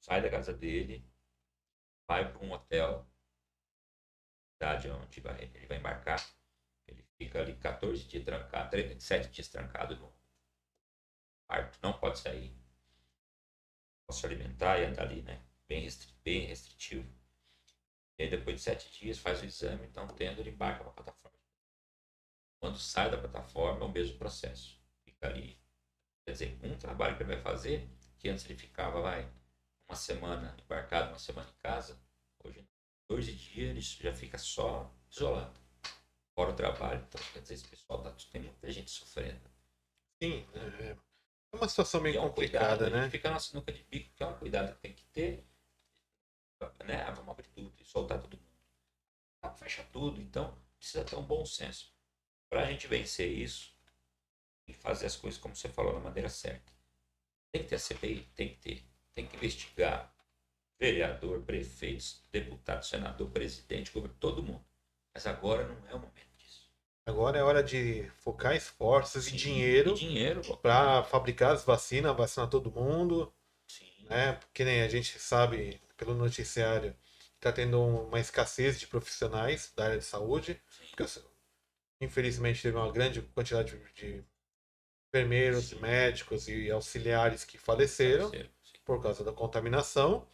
sai 0.00 0.22
da 0.22 0.30
casa 0.30 0.52
dele, 0.52 1.08
vai 2.08 2.32
para 2.32 2.44
um 2.44 2.52
hotel, 2.52 3.06
cidade 4.54 4.90
onde 4.90 5.20
vai, 5.20 5.44
ele 5.44 5.66
vai 5.66 5.78
embarcar. 5.78 6.26
Ele 6.86 7.02
fica 7.16 7.40
ali 7.40 7.54
14 7.56 8.04
dias 8.04 8.24
trancado, 8.24 8.76
7 9.00 9.30
dias 9.30 9.48
trancado 9.48 9.96
no 9.96 10.12
quarto, 11.46 11.78
não 11.82 11.92
pode 11.98 12.18
sair. 12.18 12.56
Pode 14.06 14.18
se 14.18 14.26
alimentar 14.26 14.78
e 14.78 14.84
andar 14.86 15.02
ali, 15.02 15.22
né? 15.22 15.42
Bem, 15.68 15.82
restri 15.82 16.12
bem 16.24 16.46
restritivo. 16.46 17.18
E 18.18 18.24
aí 18.24 18.30
depois 18.30 18.56
de 18.56 18.62
sete 18.62 18.90
dias 18.98 19.18
faz 19.18 19.40
o 19.40 19.44
exame, 19.44 19.86
então 19.86 20.06
tendo 20.08 20.40
ele 20.40 20.50
embarca 20.50 20.82
para 20.82 20.90
a 20.90 20.94
plataforma. 20.94 21.38
Quando 22.58 22.78
sai 22.78 23.10
da 23.10 23.16
plataforma 23.16 23.84
é 23.84 23.84
o 23.84 23.92
mesmo 23.92 24.18
processo. 24.18 24.77
Fica 25.18 25.34
ali. 25.34 25.58
Quer 26.24 26.32
dizer, 26.32 26.58
um 26.62 26.78
trabalho 26.78 27.16
que 27.16 27.22
ele 27.22 27.34
vai 27.34 27.42
fazer, 27.42 27.88
que 28.18 28.28
antes 28.28 28.44
ele 28.44 28.58
ficava, 28.58 29.00
vai, 29.00 29.28
uma 29.88 29.96
semana 29.96 30.56
embarcado, 30.64 31.08
uma 31.10 31.18
semana 31.18 31.48
em 31.48 31.62
casa, 31.62 31.98
hoje, 32.44 32.64
14 33.08 33.32
dias, 33.32 33.70
ele 33.70 33.80
já 33.80 34.14
fica 34.14 34.38
só 34.38 34.92
isolado. 35.10 35.58
Fora 36.34 36.50
o 36.50 36.56
trabalho, 36.56 37.04
então 37.08 37.20
quer 37.32 37.40
dizer, 37.40 37.54
esse 37.54 37.66
pessoal 37.66 38.02
tá, 38.02 38.14
tem 38.30 38.42
muita 38.42 38.70
gente 38.70 38.90
sofrendo. 38.90 39.40
sim, 40.22 40.46
é 40.54 40.96
é 41.52 41.56
uma 41.56 41.68
situação 41.68 42.00
meio 42.02 42.18
é 42.18 42.20
um 42.20 42.28
complicada, 42.28 42.84
cuidado, 42.84 42.90
né? 42.90 43.10
fica 43.10 43.30
na 43.30 43.40
sinuca 43.40 43.72
de 43.72 43.82
bico, 43.84 44.14
que 44.14 44.22
é 44.22 44.26
um 44.26 44.38
cuidado 44.38 44.74
que 44.74 44.80
tem 44.82 44.92
que 44.92 45.04
ter. 45.06 45.44
Né? 46.84 47.02
Ah, 47.02 47.10
Vamos 47.12 47.30
abrir 47.30 47.48
tudo 47.48 47.72
e 47.80 47.84
soltar 47.84 48.20
todo 48.20 48.36
mundo. 48.36 48.48
Ah, 49.42 49.50
Fecha 49.54 49.82
tudo, 49.92 50.20
então 50.20 50.54
precisa 50.76 51.04
ter 51.04 51.16
um 51.16 51.22
bom 51.22 51.44
senso. 51.46 51.90
Para 52.50 52.62
a 52.62 52.70
gente 52.70 52.86
vencer 52.86 53.30
isso, 53.30 53.74
que 54.74 54.80
fazer 54.80 55.06
as 55.06 55.16
coisas 55.16 55.40
como 55.40 55.54
você 55.56 55.68
falou, 55.68 55.94
da 55.94 56.00
maneira 56.00 56.28
certa. 56.28 56.72
Tem 57.52 57.62
que 57.62 57.68
ter 57.68 57.76
a 57.76 57.78
CPI, 57.78 58.22
tem 58.36 58.48
que 58.50 58.56
ter. 58.56 58.84
Tem 59.14 59.26
que 59.26 59.36
investigar 59.36 60.12
vereador, 60.80 61.42
prefeitos, 61.42 62.22
deputado, 62.32 62.84
senador, 62.84 63.30
presidente, 63.30 63.92
governo, 63.92 64.16
todo 64.20 64.42
mundo. 64.42 64.64
Mas 65.14 65.26
agora 65.26 65.66
não 65.66 65.88
é 65.88 65.94
o 65.94 65.98
momento 66.00 66.36
disso. 66.36 66.70
Agora 67.06 67.38
é 67.38 67.42
hora 67.42 67.62
de 67.62 68.10
focar 68.18 68.54
esforços 68.56 69.26
e 69.26 69.30
Sim, 69.30 69.36
dinheiro 69.36 69.92
E 69.92 69.94
dinheiro, 69.94 70.42
pô. 70.44 70.56
para 70.58 71.02
fabricar 71.04 71.52
as 71.52 71.64
vacinas, 71.64 72.16
vacinar 72.16 72.48
todo 72.50 72.70
mundo, 72.70 73.32
Sim. 73.66 74.06
né? 74.08 74.34
Porque 74.34 74.64
nem 74.64 74.82
a 74.82 74.88
gente 74.88 75.18
sabe 75.18 75.80
pelo 75.96 76.14
noticiário 76.14 76.94
que 77.34 77.40
tá 77.40 77.52
tendo 77.52 77.80
uma 77.82 78.20
escassez 78.20 78.78
de 78.80 78.86
profissionais 78.86 79.72
da 79.76 79.84
área 79.86 79.98
de 79.98 80.04
saúde, 80.04 80.60
sim. 80.68 80.86
porque 80.96 81.04
infelizmente 82.00 82.62
teve 82.62 82.76
uma 82.76 82.90
grande 82.92 83.22
quantidade 83.22 83.76
de- 83.76 83.92
de 83.94 84.24
enfermeiros, 85.08 85.72
médicos 85.74 86.48
e 86.48 86.70
auxiliares 86.70 87.44
que 87.44 87.58
faleceram 87.58 88.30
Sim. 88.30 88.48
por 88.84 89.02
causa 89.02 89.24
da 89.24 89.32
contaminação. 89.32 90.26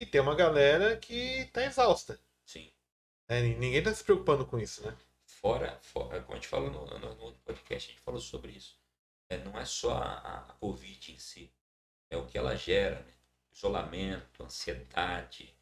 E 0.00 0.06
tem 0.06 0.20
uma 0.20 0.34
galera 0.34 0.96
que 0.96 1.44
tá 1.52 1.64
exausta. 1.64 2.18
Sim. 2.44 2.70
né? 3.28 3.40
Ninguém 3.42 3.82
tá 3.82 3.94
se 3.94 4.02
preocupando 4.02 4.44
com 4.46 4.58
isso, 4.58 4.84
né? 4.84 4.96
fora, 5.26 5.78
fora 5.82 6.20
como 6.22 6.34
a 6.34 6.36
gente 6.36 6.48
falou 6.48 6.70
no, 6.70 6.86
no, 6.98 7.14
no 7.16 7.32
podcast, 7.38 7.88
a 7.88 7.92
gente 7.92 8.02
falou 8.04 8.20
sobre 8.20 8.52
isso. 8.52 8.78
É, 9.28 9.38
não 9.38 9.58
é 9.58 9.64
só 9.64 9.92
a, 9.94 10.12
a- 10.18 10.52
Covid 10.60 11.12
em 11.12 11.18
si, 11.18 11.50
é 12.10 12.16
o 12.16 12.26
que 12.26 12.36
ela 12.38 12.54
gera, 12.56 13.00
né? 13.00 13.12
Isolamento, 13.52 14.42
ansiedade, 14.44 15.54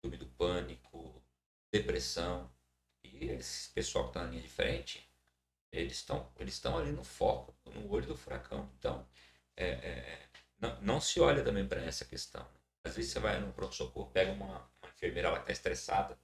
síndrome 0.00 0.16
do 0.16 0.26
pânico, 0.36 1.22
depressão. 1.72 2.50
E 3.02 3.26
esse 3.26 3.70
pessoal 3.70 4.04
que 4.04 4.10
está 4.10 4.24
na 4.24 4.30
linha 4.30 4.42
de 4.42 4.48
frente, 4.48 5.06
eles 5.74 5.94
estão 5.98 6.30
eles 6.38 6.54
estão 6.54 6.78
ali 6.78 6.92
no 6.92 7.04
foco, 7.04 7.54
no 7.66 7.90
olho 7.92 8.06
do 8.06 8.16
furacão. 8.16 8.70
Então, 8.78 9.06
é, 9.56 9.66
é, 9.70 10.28
não, 10.60 10.80
não 10.82 11.00
se 11.00 11.20
olha 11.20 11.42
também 11.44 11.66
para 11.66 11.82
essa 11.82 12.04
questão. 12.04 12.46
Às 12.84 12.96
vezes 12.96 13.12
você 13.12 13.20
vai 13.20 13.40
no 13.40 13.52
pronto-socorro, 13.52 14.10
pega 14.12 14.32
uma, 14.32 14.46
uma 14.82 14.90
enfermeira 14.94 15.32
que 15.34 15.40
está 15.40 15.52
estressada, 15.52 16.18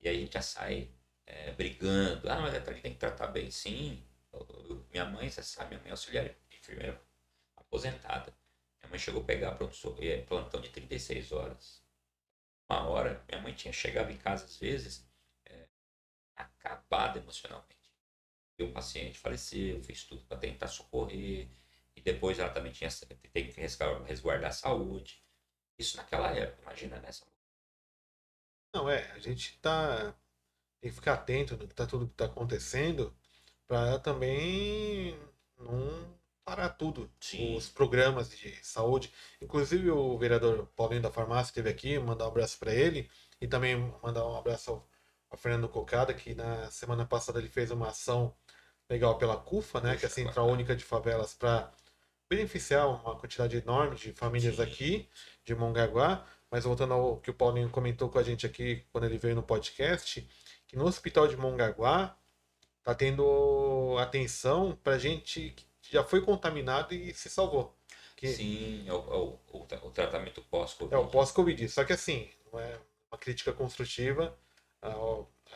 e 0.00 0.08
aí 0.08 0.16
a 0.16 0.20
gente 0.20 0.34
já 0.34 0.42
sai 0.42 0.90
é, 1.26 1.52
brigando. 1.52 2.28
Ah, 2.30 2.40
mas 2.40 2.54
ali 2.54 2.80
tem 2.80 2.92
que 2.92 2.98
tratar 2.98 3.28
bem. 3.28 3.50
Sim. 3.50 4.02
Eu- 4.32 4.46
eu- 4.70 4.86
minha 4.92 5.04
mãe, 5.06 5.30
você 5.30 5.42
sabe, 5.42 5.70
minha 5.70 5.80
mãe 5.80 5.88
é 5.88 5.92
auxiliar 5.92 6.30
enfermeira 6.52 7.00
aposentada. 7.56 8.34
Minha 8.82 8.90
mãe 8.90 8.98
chegou 8.98 9.22
a 9.22 9.24
pegar 9.26 9.52
pronto, 9.56 9.74
é, 10.00 10.22
plantão 10.22 10.60
de 10.60 10.70
36 10.70 11.32
horas. 11.32 11.82
Uma 12.68 12.88
hora, 12.88 13.24
minha 13.28 13.40
mãe 13.40 13.54
tinha 13.54 13.72
chegado 13.72 14.10
em 14.10 14.16
casa 14.18 14.44
às 14.46 14.56
vezes 14.58 15.06
é, 15.46 15.66
acabada 16.36 17.18
emocionalmente. 17.18 17.81
O 18.62 18.72
paciente 18.72 19.18
faleceu, 19.18 19.82
fez 19.82 20.04
tudo 20.04 20.22
para 20.24 20.38
tentar 20.38 20.68
socorrer. 20.68 21.48
E 21.96 22.00
depois 22.00 22.38
ela 22.38 22.50
também 22.50 22.72
tinha 22.72 22.88
que 22.90 23.60
resguardar 23.60 24.02
resguardar 24.04 24.50
a 24.50 24.54
saúde. 24.54 25.22
Isso 25.78 25.96
naquela 25.96 26.30
época, 26.30 26.62
imagina 26.62 26.98
nessa. 27.00 27.26
Não, 28.74 28.88
é, 28.88 29.10
a 29.12 29.18
gente 29.18 29.58
tá. 29.58 30.14
Tem 30.80 30.90
que 30.90 30.96
ficar 30.96 31.14
atento 31.14 31.56
no 31.56 31.68
que 31.68 31.74
tá 31.74 31.86
tudo 31.86 32.08
que 32.08 32.14
tá 32.14 32.24
acontecendo 32.24 33.14
para 33.66 33.98
também 34.00 35.18
não 35.56 36.18
parar 36.44 36.70
tudo. 36.70 37.10
Sim. 37.20 37.56
Os 37.56 37.68
programas 37.68 38.30
de 38.30 38.54
saúde. 38.64 39.12
Inclusive 39.40 39.90
o 39.90 40.18
vereador 40.18 40.66
Paulinho 40.76 41.02
da 41.02 41.10
Farmácia 41.10 41.50
esteve 41.50 41.70
aqui, 41.70 41.98
mandar 41.98 42.24
um 42.26 42.28
abraço 42.28 42.58
para 42.58 42.74
ele. 42.74 43.10
E 43.40 43.46
também 43.46 43.76
mandar 44.02 44.26
um 44.26 44.36
abraço 44.36 44.70
ao, 44.70 44.88
ao 45.30 45.38
Fernando 45.38 45.68
Cocada, 45.68 46.14
que 46.14 46.34
na 46.34 46.70
semana 46.70 47.06
passada 47.06 47.38
ele 47.38 47.48
fez 47.48 47.70
uma 47.70 47.88
ação 47.88 48.34
legal 48.92 49.16
pela 49.16 49.36
CUFA, 49.36 49.80
né? 49.80 49.96
que 49.96 50.04
é 50.04 50.08
a 50.08 50.10
Central 50.10 50.44
bacana. 50.46 50.52
Única 50.52 50.76
de 50.76 50.84
Favelas, 50.84 51.32
para 51.32 51.72
beneficiar 52.28 52.88
uma 52.88 53.16
quantidade 53.16 53.56
enorme 53.56 53.96
de 53.96 54.12
famílias 54.12 54.56
Sim. 54.56 54.62
aqui 54.62 55.08
de 55.44 55.54
Mongaguá. 55.54 56.24
Mas 56.50 56.64
voltando 56.64 56.92
ao 56.92 57.16
que 57.16 57.30
o 57.30 57.34
Paulinho 57.34 57.70
comentou 57.70 58.10
com 58.10 58.18
a 58.18 58.22
gente 58.22 58.44
aqui 58.44 58.84
quando 58.92 59.04
ele 59.04 59.16
veio 59.16 59.34
no 59.34 59.42
podcast, 59.42 60.28
que 60.68 60.76
no 60.76 60.84
hospital 60.84 61.26
de 61.26 61.34
Mongaguá 61.34 62.14
tá 62.82 62.94
tendo 62.94 63.96
atenção 63.98 64.78
para 64.84 64.98
gente 64.98 65.54
que 65.80 65.92
já 65.92 66.04
foi 66.04 66.20
contaminado 66.20 66.92
e 66.92 67.14
se 67.14 67.30
salvou. 67.30 67.74
Que 68.14 68.28
Sim, 68.28 68.84
é 68.86 68.92
o, 68.92 68.96
é 68.96 69.16
o, 69.16 69.86
o 69.86 69.90
tratamento 69.90 70.42
pós-Covid. 70.42 70.94
é 70.94 70.98
o 70.98 71.06
pós-Covid. 71.06 71.68
Só 71.70 71.84
que 71.84 71.94
assim, 71.94 72.28
não 72.52 72.60
é 72.60 72.78
uma 73.10 73.16
crítica 73.18 73.52
construtiva. 73.52 74.36
A, 74.82 74.92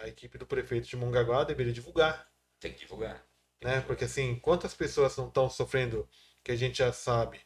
a 0.02 0.08
equipe 0.08 0.38
do 0.38 0.46
prefeito 0.46 0.88
de 0.88 0.96
Mongaguá 0.96 1.44
deveria 1.44 1.72
divulgar, 1.72 2.26
Tem 2.66 2.74
que 2.74 2.80
divulgar. 2.80 3.24
né? 3.62 3.80
Porque 3.82 4.04
assim, 4.04 4.36
quantas 4.40 4.74
pessoas 4.74 5.16
não 5.16 5.28
estão 5.28 5.48
sofrendo, 5.48 6.08
que 6.42 6.52
a 6.52 6.56
gente 6.56 6.78
já 6.78 6.92
sabe, 6.92 7.40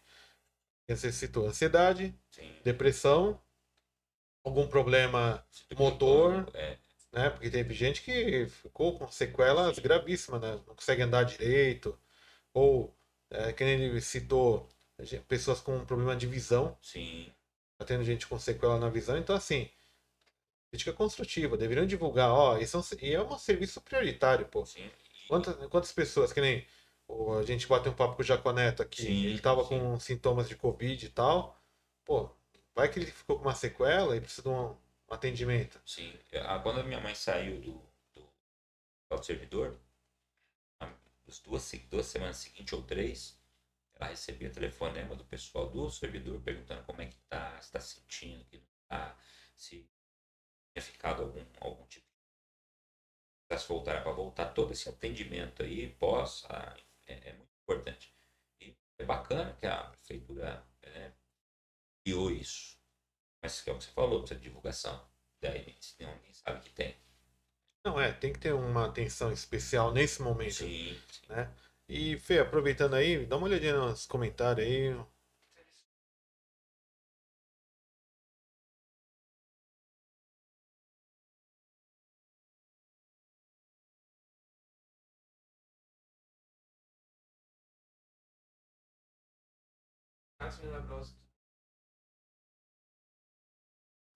que 0.87 0.97
você 0.97 1.13
citou, 1.13 1.47
ansiedade, 1.47 2.15
Sim. 2.31 2.53
depressão, 2.65 3.41
algum 4.43 4.67
problema 4.67 5.45
Motor. 5.77 6.51
É, 6.55 6.79
né? 7.13 7.31
Porque 7.31 7.51
teve 7.51 7.75
gente 7.75 8.03
que 8.03 8.47
ficou 8.47 8.99
com 8.99 9.11
sequelas 9.11 9.79
gravíssimas, 9.79 10.41
né? 10.41 10.53
Não 10.67 10.75
consegue 10.75 11.03
andar 11.03 11.25
direito, 11.25 11.99
ou, 12.55 12.95
é, 13.31 13.53
que 13.53 13.65
nem 13.65 13.81
ele 13.81 14.01
citou, 14.01 14.69
pessoas 15.29 15.61
com 15.61 15.85
problema 15.85 16.17
de 16.17 16.27
visão, 16.27 16.77
sim. 16.81 17.33
tá 17.79 17.85
tendo 17.85 18.05
gente 18.05 18.27
com 18.27 18.39
sequela 18.39 18.79
na 18.79 18.89
visão, 18.89 19.17
então 19.17 19.35
assim, 19.35 19.69
crítica 20.71 20.93
construtiva, 20.93 21.57
deveriam 21.57 21.87
divulgar, 21.87 22.31
ó, 22.31 22.59
isso 22.59 22.77
é 22.77 22.81
um, 22.81 22.85
e 23.03 23.15
é 23.15 23.23
um 23.23 23.39
serviço 23.39 23.81
prioritário, 23.81 24.47
pô. 24.47 24.65
sim. 24.67 24.91
Quantas, 25.31 25.55
quantas 25.69 25.93
pessoas, 25.93 26.33
que 26.33 26.41
nem 26.41 26.67
a 27.39 27.43
gente 27.45 27.69
bateu 27.69 27.93
um 27.93 27.95
papo 27.95 28.17
com 28.17 28.23
o 28.23 28.25
Jaconeto 28.25 28.83
aqui, 28.83 29.03
Sim, 29.03 29.27
ele 29.27 29.39
tava 29.39 29.63
sim. 29.63 29.69
com 29.69 30.01
sintomas 30.01 30.49
de 30.49 30.57
Covid 30.57 31.07
e 31.07 31.09
tal. 31.09 31.57
Pô, 32.05 32.29
vai 32.75 32.91
que 32.91 32.99
ele 32.99 33.07
ficou 33.07 33.37
com 33.37 33.45
uma 33.45 33.55
sequela 33.55 34.17
e 34.17 34.21
precisa 34.21 34.43
de 34.43 34.49
um, 34.49 34.77
atendimento. 35.09 35.81
Sim. 35.87 36.13
Quando 36.65 36.81
a 36.81 36.83
minha 36.83 37.01
mãe 37.01 37.15
saiu 37.15 37.61
do, 37.61 37.81
do, 38.13 38.29
do 39.09 39.23
servidor, 39.23 39.79
as 41.29 41.39
duas, 41.39 41.71
duas 41.89 42.07
semanas 42.07 42.39
seguintes 42.39 42.73
ou 42.73 42.83
três, 42.83 43.39
ela 43.95 44.11
recebia 44.11 44.51
telefonema 44.51 45.15
do 45.15 45.25
pessoal 45.25 45.71
do 45.71 45.89
servidor 45.93 46.41
perguntando 46.41 46.83
como 46.83 47.03
é 47.03 47.07
que 47.07 47.17
tá, 47.29 47.61
se 47.61 47.71
tá 47.71 47.79
sentindo, 47.79 48.45
que 48.47 48.57
não 48.57 48.67
tá, 48.89 49.17
se 49.57 49.89
tinha 50.73 50.83
ficado 50.83 51.23
algum, 51.23 51.45
algum 51.61 51.87
tipo 51.87 52.05
de. 52.05 52.10
Se 53.59 53.69
voltar 53.69 54.03
para 54.03 54.13
voltar, 54.13 54.47
todo 54.55 54.73
esse 54.73 54.89
atendimento 54.89 55.63
aí, 55.63 55.89
pós, 55.99 56.45
ah, 56.49 56.77
é, 57.07 57.31
é 57.31 57.33
muito 57.33 57.51
importante. 57.63 58.15
E 58.61 58.75
é 58.99 59.05
bacana 59.05 59.57
que 59.61 59.67
a 59.67 59.85
prefeitura 59.85 60.65
é, 60.83 61.11
criou 62.05 62.31
isso. 62.31 62.79
Mas 63.43 63.61
que 63.61 63.71
é 63.71 63.73
o 63.73 63.79
que 63.79 63.85
você 63.85 63.91
falou, 63.91 64.21
precisa 64.21 64.39
de 64.39 64.49
divulgação. 64.49 65.09
Daí 65.41 65.75
ninguém 65.99 66.33
sabe 66.33 66.61
que 66.61 66.71
tem. 66.71 66.95
Não, 67.85 67.99
é, 67.99 68.13
tem 68.13 68.33
que 68.33 68.39
ter 68.39 68.53
uma 68.53 68.87
atenção 68.87 69.33
especial 69.33 69.93
nesse 69.93 70.21
momento. 70.21 70.53
Sim, 70.55 70.99
sim. 71.11 71.27
E, 71.89 72.19
Fê, 72.19 72.39
aproveitando 72.39 72.95
aí, 72.95 73.27
dá 73.27 73.37
uma 73.37 73.47
olhadinha 73.47 73.75
nos 73.75 74.07
comentários 74.07 74.67
aí. 74.67 74.95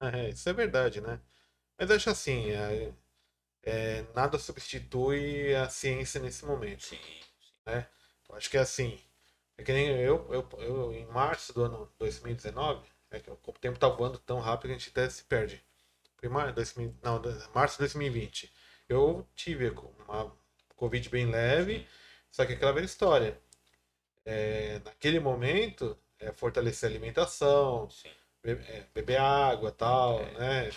É, 0.01 0.29
isso 0.31 0.49
é 0.49 0.53
verdade, 0.53 1.01
né? 1.01 1.21
Mas 1.79 1.91
acho 1.91 2.11
assim, 2.11 2.51
é, 2.51 2.95
é, 3.65 4.03
nada 4.15 4.39
substitui 4.39 5.55
a 5.57 5.69
ciência 5.71 6.21
nesse 6.21 6.45
momento. 6.47 6.85
Sim, 6.85 6.99
Eu 8.29 8.37
acho 8.37 8.51
que 8.51 8.57
é 8.57 8.61
assim. 8.61 8.99
É 9.59 9.63
que 9.65 9.73
nem 9.73 9.89
eu, 9.89 10.27
eu, 10.33 10.49
eu 10.61 10.93
em 10.93 11.07
março 11.07 11.53
do 11.55 11.65
ano 11.65 11.93
2019, 11.99 12.87
é 13.11 13.21
que 13.21 13.31
o 13.31 13.37
tempo 13.61 13.79
tá 13.79 13.89
voando 13.89 14.19
tão 14.19 14.41
rápido 14.41 14.69
que 14.71 14.75
a 14.77 14.79
gente 14.79 14.91
até 14.91 15.09
se 15.11 15.25
perde. 15.25 15.63
Mar, 16.31 16.53
2000, 16.53 16.95
não, 17.03 17.23
março 17.55 17.77
de 17.77 17.81
2020. 17.81 18.53
Eu 18.89 19.29
tive 19.37 19.71
uma 19.71 20.37
Covid 20.77 21.09
bem 21.11 21.27
leve, 21.31 21.87
só 22.31 22.47
que 22.47 22.55
aquela 22.55 22.73
velha 22.73 22.87
história. 22.87 23.41
É, 24.25 24.81
naquele 24.85 25.21
momento, 25.21 25.99
é 26.25 26.33
fortalecer 26.33 26.89
a 26.89 26.93
alimentação, 26.93 27.89
sim. 27.91 28.11
be- 28.43 28.53
é, 28.53 28.87
beber 28.95 29.19
água 29.21 29.71
tal, 29.73 30.21
É. 30.21 30.33
né? 30.39 30.71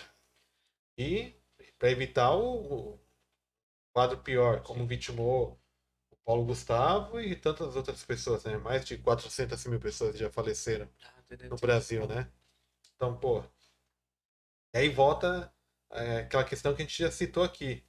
E 0.98 1.34
para 1.78 1.90
evitar 1.90 2.34
o, 2.34 2.94
o 2.94 3.00
quadro 3.92 4.18
pior, 4.18 4.62
como 4.62 4.86
vitimou 4.86 5.60
o 6.10 6.16
Paulo 6.24 6.44
Gustavo 6.46 7.20
e 7.20 7.36
tantas 7.36 7.76
outras 7.76 8.04
pessoas, 8.04 8.44
né? 8.44 8.58
Mais 8.58 8.84
de 8.84 8.98
400 8.98 9.64
mil 9.66 9.80
pessoas 9.80 10.18
já 10.18 10.30
faleceram 10.30 10.88
no 11.50 11.56
Brasil, 11.56 12.06
né? 12.08 12.30
Então, 12.96 13.16
pô. 13.18 13.44
E 14.74 14.78
aí 14.78 14.88
volta 14.88 15.52
é, 15.90 16.18
aquela 16.18 16.44
questão 16.44 16.74
que 16.74 16.82
a 16.82 16.84
gente 16.84 17.02
já 17.02 17.10
citou 17.10 17.42
aqui. 17.42 17.82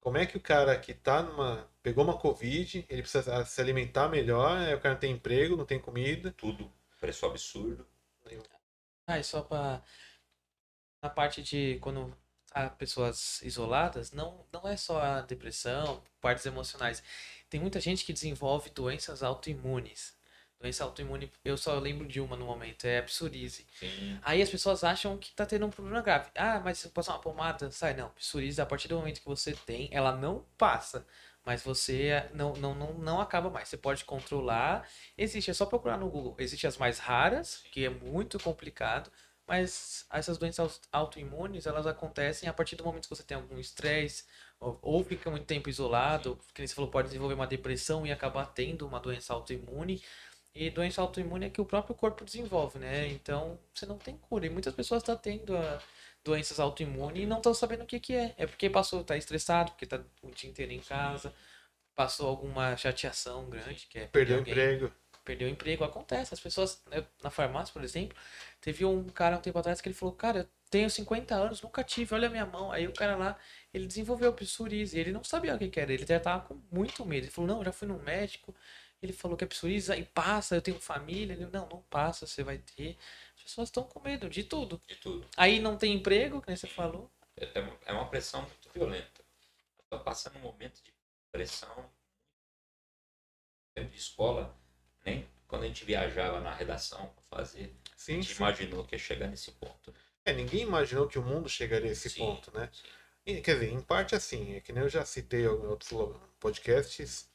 Como 0.00 0.18
é 0.18 0.26
que 0.26 0.36
o 0.36 0.42
cara 0.42 0.78
que 0.78 0.94
tá 0.94 1.22
numa. 1.22 1.68
pegou 1.82 2.04
uma 2.04 2.18
Covid, 2.18 2.86
ele 2.88 3.02
precisa 3.02 3.44
se 3.44 3.60
alimentar 3.60 4.08
melhor, 4.08 4.74
o 4.74 4.80
cara 4.80 4.94
não 4.94 5.00
tem 5.00 5.12
emprego, 5.12 5.56
não 5.56 5.66
tem 5.66 5.80
comida. 5.80 6.32
Tudo. 6.32 6.70
Preço 7.04 7.26
absurdo. 7.26 7.86
Ah, 9.06 9.18
e 9.18 9.22
só 9.22 9.42
pra. 9.42 9.82
Na 11.02 11.10
parte 11.10 11.42
de 11.42 11.78
quando 11.82 12.16
há 12.50 12.70
pessoas 12.70 13.42
isoladas, 13.42 14.10
não, 14.10 14.46
não 14.50 14.66
é 14.66 14.74
só 14.74 15.02
a 15.02 15.20
depressão, 15.20 16.02
partes 16.18 16.46
emocionais. 16.46 17.02
Tem 17.50 17.60
muita 17.60 17.78
gente 17.78 18.06
que 18.06 18.12
desenvolve 18.14 18.70
doenças 18.70 19.22
autoimunes. 19.22 20.16
Doença 20.58 20.82
autoimune, 20.82 21.30
eu 21.44 21.58
só 21.58 21.78
lembro 21.78 22.08
de 22.08 22.22
uma 22.22 22.38
no 22.38 22.46
momento, 22.46 22.86
é 22.86 23.00
a 23.00 23.02
psoríase. 23.02 23.66
Sim. 23.78 24.18
Aí 24.22 24.40
as 24.40 24.48
pessoas 24.48 24.82
acham 24.82 25.18
que 25.18 25.30
tá 25.34 25.44
tendo 25.44 25.66
um 25.66 25.70
problema 25.70 26.00
grave. 26.00 26.30
Ah, 26.34 26.58
mas 26.58 26.78
se 26.78 26.86
eu 26.86 26.90
passar 26.90 27.12
uma 27.12 27.20
pomada, 27.20 27.70
sai. 27.70 27.92
Não, 27.92 28.08
psoríase, 28.12 28.62
a 28.62 28.66
partir 28.66 28.88
do 28.88 28.96
momento 28.96 29.20
que 29.20 29.26
você 29.26 29.52
tem, 29.52 29.90
ela 29.92 30.16
não 30.16 30.46
passa. 30.56 31.06
Mas 31.44 31.62
você 31.62 32.28
não, 32.32 32.54
não, 32.54 32.74
não, 32.74 32.94
não 32.94 33.20
acaba 33.20 33.50
mais. 33.50 33.68
Você 33.68 33.76
pode 33.76 34.04
controlar. 34.04 34.88
Existe, 35.16 35.50
é 35.50 35.54
só 35.54 35.66
procurar 35.66 35.98
no 35.98 36.08
Google. 36.08 36.34
Existem 36.38 36.68
as 36.68 36.78
mais 36.78 36.98
raras, 36.98 37.62
que 37.70 37.84
é 37.84 37.90
muito 37.90 38.38
complicado. 38.38 39.10
Mas 39.46 40.06
essas 40.10 40.38
doenças 40.38 40.80
autoimunes, 40.90 41.66
elas 41.66 41.86
acontecem 41.86 42.48
a 42.48 42.52
partir 42.52 42.76
do 42.76 42.84
momento 42.84 43.04
que 43.08 43.14
você 43.14 43.22
tem 43.22 43.36
algum 43.36 43.58
estresse, 43.58 44.24
ou, 44.58 45.04
fica 45.04 45.30
muito 45.30 45.44
tempo 45.44 45.68
isolado, 45.68 46.38
que 46.54 46.66
você 46.66 46.74
falou, 46.74 46.90
pode 46.90 47.08
desenvolver 47.08 47.34
uma 47.34 47.46
depressão 47.46 48.06
e 48.06 48.12
acabar 48.12 48.46
tendo 48.46 48.86
uma 48.86 48.98
doença 48.98 49.34
autoimune. 49.34 50.02
E 50.54 50.70
doença 50.70 51.02
autoimune 51.02 51.46
é 51.46 51.50
que 51.50 51.60
o 51.60 51.66
próprio 51.66 51.94
corpo 51.94 52.24
desenvolve, 52.24 52.78
né? 52.78 53.08
Então, 53.08 53.58
você 53.74 53.84
não 53.86 53.98
tem 53.98 54.16
cura. 54.16 54.46
E 54.46 54.50
muitas 54.50 54.74
pessoas 54.74 55.02
estão 55.02 55.16
tendo 55.16 55.56
a 55.56 55.82
doenças 56.24 56.58
autoimunes 56.60 57.22
e 57.22 57.26
não 57.26 57.38
estão 57.38 57.54
sabendo 57.54 57.84
o 57.84 57.86
que 57.86 58.00
que 58.00 58.14
é. 58.14 58.34
É 58.38 58.46
porque 58.46 58.70
passou, 58.70 59.04
tá 59.04 59.16
estressado, 59.16 59.72
porque 59.72 59.86
tá 59.86 60.00
o 60.22 60.30
dia 60.30 60.50
inteiro 60.50 60.72
em 60.72 60.80
casa, 60.80 61.34
passou 61.94 62.28
alguma 62.28 62.76
chateação 62.76 63.48
grande, 63.50 63.86
que 63.88 63.98
é 63.98 64.10
Perdeu 64.12 64.38
o 64.38 64.40
alguém 64.40 64.52
emprego. 64.52 64.92
perdeu 65.24 65.48
o 65.48 65.50
emprego, 65.50 65.84
acontece. 65.84 66.34
As 66.34 66.40
pessoas, 66.40 66.82
eu- 66.90 67.06
na 67.22 67.30
farmácia, 67.30 67.72
por 67.72 67.82
exemplo, 67.82 68.16
teve 68.60 68.84
um 68.84 69.08
cara 69.08 69.36
um 69.38 69.40
tempo 69.40 69.58
atrás 69.58 69.80
que 69.80 69.88
ele 69.88 69.94
falou, 69.94 70.14
cara, 70.14 70.40
eu 70.40 70.48
tenho 70.70 70.90
50 70.90 71.34
anos, 71.34 71.62
nunca 71.62 71.82
tive, 71.84 72.14
olha 72.14 72.28
a 72.28 72.30
minha 72.30 72.44
mão. 72.46 72.70
Aí 72.72 72.86
o 72.86 72.92
cara 72.92 73.16
lá, 73.16 73.38
ele 73.72 73.86
desenvolveu 73.86 74.32
psoríase, 74.34 74.98
ele 74.98 75.12
não 75.12 75.24
sabia 75.24 75.54
o 75.54 75.58
que 75.58 75.68
que 75.68 75.80
era, 75.80 75.92
ele 75.92 76.04
já 76.06 76.20
tava 76.20 76.46
com 76.48 76.60
muito 76.70 77.04
medo. 77.06 77.24
Ele 77.24 77.30
falou, 77.32 77.48
não, 77.48 77.58
eu 77.58 77.64
já 77.64 77.72
fui 77.72 77.88
no 77.88 77.98
médico, 77.98 78.54
ele 79.02 79.12
falou 79.12 79.36
que 79.36 79.44
é 79.44 79.46
psoríase, 79.46 79.92
aí 79.92 80.04
passa, 80.04 80.56
eu 80.56 80.62
tenho 80.62 80.78
família. 80.80 81.32
Ele, 81.34 81.46
não, 81.46 81.68
não 81.68 81.82
passa, 81.90 82.26
você 82.26 82.42
vai 82.42 82.58
ter. 82.58 82.96
As 83.44 83.50
pessoas 83.50 83.68
estão 83.68 83.84
com 83.84 84.00
medo 84.00 84.28
de 84.28 84.42
tudo. 84.42 84.80
De 84.88 84.96
tudo. 84.96 85.26
Aí 85.36 85.60
não 85.60 85.76
tem 85.76 85.94
emprego, 85.94 86.40
que 86.40 86.56
você 86.56 86.66
falou. 86.66 87.10
É, 87.36 87.58
é 87.58 87.60
uma- 87.60 87.78
é 87.86 87.92
uma 87.92 88.08
pressão 88.08 88.40
muito 88.42 88.70
violenta. 88.72 89.22
Estou 89.82 90.00
passando 90.00 90.36
um 90.38 90.40
momento 90.42 90.82
de 90.82 90.92
pressão 91.30 91.90
de 93.76 93.96
escola. 93.96 94.54
Nem 95.04 95.26
quando 95.46 95.64
a 95.64 95.66
gente 95.66 95.84
viajava 95.84 96.40
na 96.40 96.54
redação 96.54 97.06
para 97.08 97.38
fazer, 97.38 97.74
a 97.84 97.96
Sim, 97.96 98.22
gente 98.22 98.32
sim. 98.32 98.36
imaginou 98.36 98.84
que 98.84 98.94
ia 98.94 98.98
chegar 98.98 99.28
nesse 99.28 99.52
ponto. 99.52 99.94
É, 100.24 100.32
ninguém 100.32 100.62
imaginou 100.62 101.06
que 101.06 101.18
o 101.18 101.22
mundo 101.22 101.48
chegaria 101.48 101.90
a 101.90 101.92
esse 101.92 102.08
Sim, 102.08 102.20
ponto, 102.20 102.50
né? 102.56 102.70
E, 103.26 103.40
quer 103.40 103.54
dizer, 103.54 103.72
em 103.72 103.80
parte 103.80 104.14
assim, 104.14 104.54
é 104.54 104.60
que 104.60 104.72
nem 104.72 104.82
eu 104.82 104.88
já 104.88 105.04
citei 105.04 105.42
em 105.44 105.48
outros 105.48 105.90
podcasts, 106.40 107.28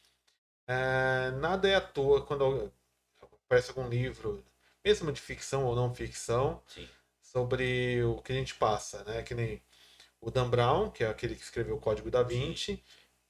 é, 0.68 1.32
nada 1.32 1.68
é 1.68 1.76
à 1.76 1.82
toa 1.82 2.26
quando 2.26 2.72
aparece 3.46 3.70
algum 3.70 3.90
livro, 3.90 4.44
mesmo 4.84 5.12
de 5.12 5.22
ficção 5.22 5.66
ou 5.66 5.76
não 5.76 5.94
ficção, 5.94 6.62
Sim. 6.68 6.90
sobre 7.22 8.04
o 8.04 8.22
que 8.22 8.32
a 8.34 8.36
gente 8.36 8.56
passa, 8.56 9.04
né? 9.04 9.24
Que 9.24 9.36
nem 9.36 9.62
o 10.22 10.32
Dan 10.32 10.50
Brown, 10.50 10.92
que 10.92 11.04
é 11.04 11.08
aquele 11.10 11.36
que 11.36 11.44
escreveu 11.44 11.78
o 11.78 11.82
Código 11.82 12.12
da 12.12 12.24
Vinci, 12.24 12.84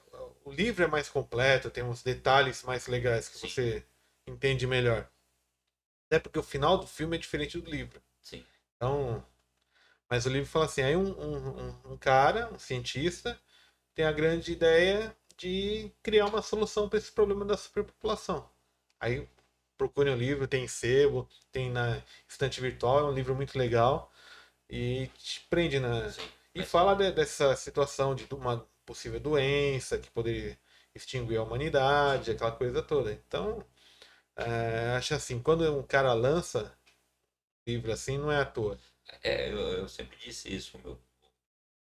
o 0.45 0.51
livro 0.51 0.83
é 0.83 0.87
mais 0.87 1.09
completo, 1.09 1.71
tem 1.71 1.83
uns 1.83 2.03
detalhes 2.03 2.61
mais 2.61 2.85
legais 2.85 3.29
que 3.29 3.39
Sim. 3.39 3.49
você 3.49 3.83
entende 4.27 4.67
melhor. 4.67 5.09
Até 6.05 6.19
porque 6.19 6.37
o 6.37 6.43
final 6.43 6.77
do 6.77 6.85
filme 6.85 7.17
é 7.17 7.19
diferente 7.19 7.59
do 7.59 7.67
livro. 7.67 7.99
Sim. 8.21 8.45
Então, 8.75 9.25
mas 10.11 10.27
o 10.27 10.29
livro 10.31 10.49
fala 10.49 10.65
assim, 10.67 10.83
aí 10.83 10.97
um, 10.97 11.11
um, 11.19 11.69
um- 11.69 11.93
um 11.93 11.97
cara, 11.97 12.51
um 12.53 12.59
cientista, 12.59 13.39
tem 13.95 14.05
a 14.05 14.11
grande 14.13 14.51
ideia 14.53 15.15
de 15.37 15.91
criar 16.03 16.27
uma 16.27 16.41
solução 16.43 16.89
para 16.89 16.99
esse 16.99 17.11
problema 17.11 17.45
da 17.45 17.57
superpopulação. 17.57 18.49
Aí 18.99 19.27
procurem 19.77 20.13
o 20.13 20.17
livro, 20.17 20.47
tem 20.47 20.65
em 20.65 20.67
sebo, 20.69 21.27
tem 21.51 21.69
na 21.71 22.01
estante 22.27 22.61
virtual, 22.61 22.99
é 22.99 23.03
um 23.05 23.13
livro 23.13 23.35
muito 23.35 23.57
legal 23.57 24.11
e 24.69 25.07
te 25.17 25.41
prende 25.49 25.79
na, 25.79 26.09
Sim. 26.09 26.21
e 26.55 26.63
fala 26.65 26.95
de- 26.95 27.11
dessa 27.11 27.55
situação 27.55 28.15
de 28.15 28.25
uma 28.33 28.65
possível 28.85 29.19
doença 29.19 29.97
que 29.99 30.09
poderia 30.11 30.57
extinguir 30.95 31.37
a 31.37 31.43
humanidade, 31.43 32.31
aquela 32.31 32.51
coisa 32.51 32.81
toda. 32.83 33.11
Então, 33.13 33.65
é, 34.35 34.95
acho 34.97 35.13
assim, 35.15 35.41
quando 35.41 35.63
um 35.77 35.83
cara 35.83 36.13
lança 36.13 36.73
livro 37.67 37.91
assim, 37.91 38.17
não 38.19 38.31
é 38.31 38.39
à 38.41 38.45
toa. 38.45 38.79
É, 39.23 39.49
eu, 39.51 39.57
eu 39.59 39.87
sempre 39.87 40.17
disse 40.17 40.53
isso 40.53 40.77
meu 40.79 40.99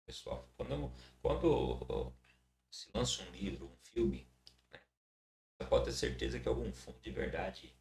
pessoal. 0.07 0.49
Quando, 0.57 0.93
quando 1.23 2.13
se 2.71 2.89
lança 2.95 3.23
um 3.25 3.31
livro, 3.33 3.67
um 3.67 3.77
filme, 3.93 4.29
né, 4.73 4.81
você 5.59 5.69
pode 5.69 5.85
ter 5.87 5.93
certeza 5.93 6.41
que 6.41 6.49
algum 6.49 6.73
fundo 6.73 6.99
de 7.01 7.11
verdade 7.11 7.75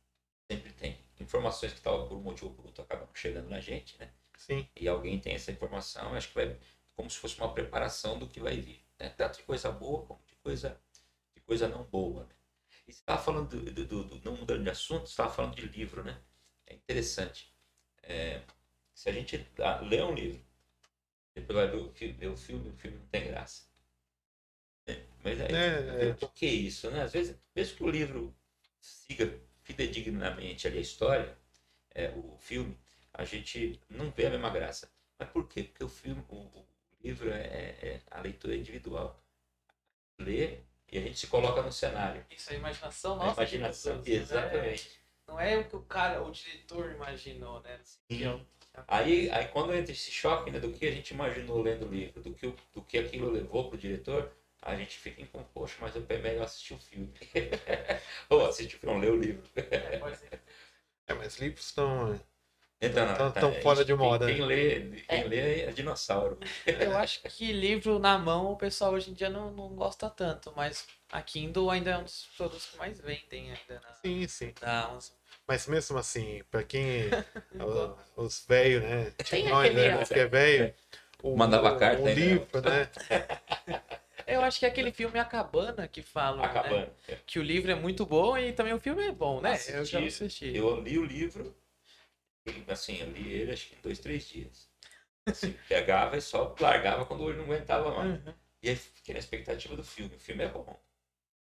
sempre 0.52 0.74
tem. 0.74 0.98
Informações 1.20 1.74
que 1.74 1.80
estavam 1.80 2.08
por 2.08 2.18
um 2.18 2.22
motivo 2.22 2.48
ou 2.50 2.54
por 2.56 2.66
outro 2.68 2.84
acabam 2.84 3.10
chegando 3.16 3.50
na 3.50 3.60
gente, 3.62 3.98
né? 4.00 4.12
Sim, 4.38 4.68
E 4.78 4.88
alguém 4.88 5.20
tem 5.20 5.36
essa 5.36 5.52
informação, 5.52 6.16
acho 6.16 6.30
que 6.30 6.36
vai 6.36 6.58
como 6.96 7.10
se 7.12 7.18
fosse 7.20 7.38
uma 7.40 7.54
preparação 7.54 8.20
do 8.20 8.28
que 8.30 8.40
vai 8.42 8.58
vir. 8.60 8.84
Né? 9.00 9.10
Tanto 9.10 9.38
de 9.40 9.44
coisa 9.46 9.72
boa 9.72 10.06
como 10.06 10.22
de 10.28 10.36
coisa, 10.38 10.82
de 11.36 11.42
coisa 11.44 11.68
não 11.68 11.84
boa. 11.86 12.26
Né? 12.26 12.36
E 12.88 12.94
você 12.94 13.00
estava 13.02 13.22
falando, 13.22 13.50
do, 13.50 13.72
do, 13.74 13.86
do- 13.86 14.04
do- 14.06 14.26
não 14.26 14.38
mudando 14.38 14.64
de 14.64 14.70
assunto, 14.70 15.08
você 15.08 15.14
estava 15.14 15.34
falando 15.34 15.56
de 15.56 15.68
livro, 15.68 16.04
né? 16.04 16.22
É 16.68 16.76
interessante. 16.76 17.54
É, 18.04 18.42
se 19.00 19.10
a 19.10 19.14
gente 19.14 19.48
ah, 19.60 19.80
lê 19.82 20.02
um 20.04 20.14
livro, 20.14 20.42
depois 21.36 21.58
vai 21.60 21.68
ver 21.70 21.78
o, 21.78 21.92
fi- 21.94 22.14
ver 22.14 22.28
o 22.30 22.38
filme, 22.38 22.70
o 22.70 22.78
filme 22.78 22.98
não 23.00 23.08
tem 23.08 23.28
graça. 23.28 23.64
É, 24.86 25.04
mas 25.24 25.42
aí, 25.42 25.56
É, 25.56 26.08
é. 26.10 26.14
por 26.14 26.32
que 26.34 26.46
isso, 26.46 26.90
né? 26.92 27.02
Às 27.04 27.14
vezes, 27.14 27.36
mesmo 27.56 27.78
que 27.78 27.84
o 27.84 27.90
livro 27.90 28.36
siga 28.82 29.40
fidedignamente 29.64 30.68
ali 30.68 30.78
a 30.78 30.82
história, 30.82 31.38
é, 31.96 32.10
o 32.12 32.38
filme, 32.40 32.78
a 33.14 33.26
gente 33.26 33.80
não 33.90 34.12
vê 34.12 34.28
a 34.28 34.30
mesma 34.32 34.50
graça. 34.50 34.90
Mas 35.20 35.30
por 35.30 35.48
quê? 35.48 35.64
Porque 35.64 35.84
o 35.84 35.90
filme, 35.90 36.24
o, 36.30 36.36
o 36.38 36.66
livro 37.04 37.30
é, 37.32 37.44
é- 37.82 38.02
a 38.12 38.22
leitura 38.22 38.56
é 38.56 38.58
individual. 38.58 39.22
Lê 40.20 40.60
e 40.92 40.98
a 40.98 41.02
gente 41.02 41.18
se 41.20 41.28
coloca 41.28 41.62
no 41.62 41.72
cenário. 41.72 42.26
Isso 42.32 42.54
é 42.54 42.56
imaginação 42.56 43.16
A 43.16 43.26
nossa. 43.26 43.42
imaginação, 43.42 44.02
pessoas, 44.02 44.08
né? 44.10 44.16
exatamente. 44.16 44.92
Não 45.28 45.40
é 45.40 45.58
o 45.58 45.68
que 45.68 45.76
o 45.76 45.82
cara, 45.84 46.24
o 46.24 46.32
diretor 46.32 46.92
imaginou, 46.92 47.62
né? 47.62 47.80
Sim. 47.84 48.46
É 48.78 48.82
o- 48.82 48.86
Aí, 48.88 49.30
aí 49.32 49.48
quando 49.50 49.74
entra 49.74 49.92
esse 49.92 50.12
choque 50.12 50.52
né, 50.52 50.60
do 50.60 50.72
que 50.72 50.86
a 50.88 50.92
gente 50.92 51.12
imaginou 51.14 51.62
lendo 51.62 51.86
o 51.86 51.90
livro, 51.92 52.22
do 52.22 52.34
que, 52.34 52.48
o- 52.48 52.56
do 52.74 52.82
que 52.82 52.98
aquilo 52.98 53.30
levou 53.32 53.70
pro 53.70 53.78
diretor, 53.78 54.32
a 54.62 54.76
gente 54.76 54.98
fica 54.98 55.26
com, 55.28 55.44
poxa, 55.46 55.76
mas 55.82 55.96
é 55.96 56.18
melhor 56.18 56.44
assistir 56.46 56.74
o 56.74 56.80
filme. 56.80 57.12
Ou 58.30 58.46
assistir 58.46 58.76
o 58.78 58.80
filme, 58.80 58.96
não, 58.96 59.02
ler 59.02 59.12
o 59.12 59.16
livro. 59.18 59.44
É, 59.56 59.98
pode 59.98 60.18
ser. 60.18 60.42
é, 61.08 61.14
mas 61.14 61.38
livros 61.40 61.66
estão. 61.68 62.20
Então, 62.82 63.06
Tão- 63.16 63.32
tá, 63.32 63.42
tão 63.42 63.54
é 63.54 63.62
fora 63.62 63.84
de 63.86 63.92
quem- 63.92 63.98
moda, 63.98 64.28
Quem, 64.28 64.40
né? 64.40 64.46
lê, 64.46 64.82
quem 65.08 65.24
lê 65.26 65.62
é 65.64 65.72
dinossauro. 65.72 66.38
Eu 66.80 66.98
acho 66.98 67.22
que 67.24 67.52
livro 67.52 68.00
na 68.00 68.18
mão 68.20 68.52
o 68.54 68.58
pessoal 68.58 68.94
hoje 68.94 69.10
em 69.12 69.14
dia 69.14 69.30
não, 69.30 69.52
não 69.52 69.70
gosta 69.70 70.10
tanto, 70.10 70.54
mas 70.56 70.88
a 71.12 71.22
Kindle 71.22 71.70
ainda 71.72 71.92
é 71.92 71.98
um 71.98 72.04
dos 72.04 72.28
produtos 72.38 72.68
que 72.68 72.78
mais 72.78 73.00
vendem 73.00 73.52
ainda 73.52 73.82
na, 73.82 73.94
Sim, 73.96 74.28
sim. 74.28 74.54
na 74.62 74.86
Amazon. 74.86 75.17
Mas 75.48 75.66
mesmo 75.68 75.98
assim, 75.98 76.44
pra 76.52 76.64
quem. 76.64 77.10
o- 77.56 78.24
os 78.26 78.46
velhos, 78.46 78.84
né? 78.84 79.12
Tem 79.30 79.48
Nós, 79.48 79.74
né? 79.74 80.04
Que 80.06 80.20
é 80.20 80.28
velho. 80.28 80.74
o- 81.24 81.38
Mandava 81.38 81.74
o- 81.74 81.80
carta 81.80 82.02
O 82.02 82.08
ainda, 82.08 82.20
livro, 82.20 82.62
né? 82.62 82.90
Eu 84.28 84.42
acho 84.42 84.60
que 84.60 84.66
é 84.66 84.70
aquele 84.70 84.92
filme 84.92 85.18
A 85.18 85.24
Cabana 85.24 85.88
que 85.88 86.02
fala, 86.02 86.42
né? 86.42 86.46
Acabando. 86.48 86.92
Que 87.26 87.40
o 87.40 87.42
livro 87.42 87.72
é 87.72 87.76
muito 87.76 88.06
bom 88.06 88.38
e 88.38 88.52
também 88.52 88.74
o 88.74 88.80
filme 88.80 89.08
é 89.08 89.12
bom, 89.12 89.40
né? 89.40 89.52
Eu 89.70 89.86
já 89.86 90.00
Assisti. 90.00 90.24
assisti. 90.24 90.56
Eu 90.58 90.82
li 90.82 90.98
o 91.00 91.06
livro, 91.06 91.56
assim, 92.68 93.00
eu 93.00 93.10
li 93.10 93.32
ele 93.32 93.54
acho 93.54 93.68
que 93.70 93.76
em 93.76 93.82
dois, 93.82 94.00
três 94.00 94.28
dias. 94.28 94.70
Assim, 95.26 95.54
pegava 95.70 96.18
e 96.18 96.22
só 96.22 96.54
largava 96.60 97.06
quando 97.06 97.24
olho 97.24 97.38
não 97.38 97.46
aguentava 97.46 97.90
mais. 97.96 98.22
Uhum. 98.26 98.34
E 98.62 98.70
aí 98.70 98.76
fiquei 98.76 99.14
na 99.14 99.20
expectativa 99.20 99.78
do 99.78 99.84
filme. 99.84 100.14
O 100.16 100.20
filme 100.20 100.44
é 100.44 100.50
bom. 100.50 100.78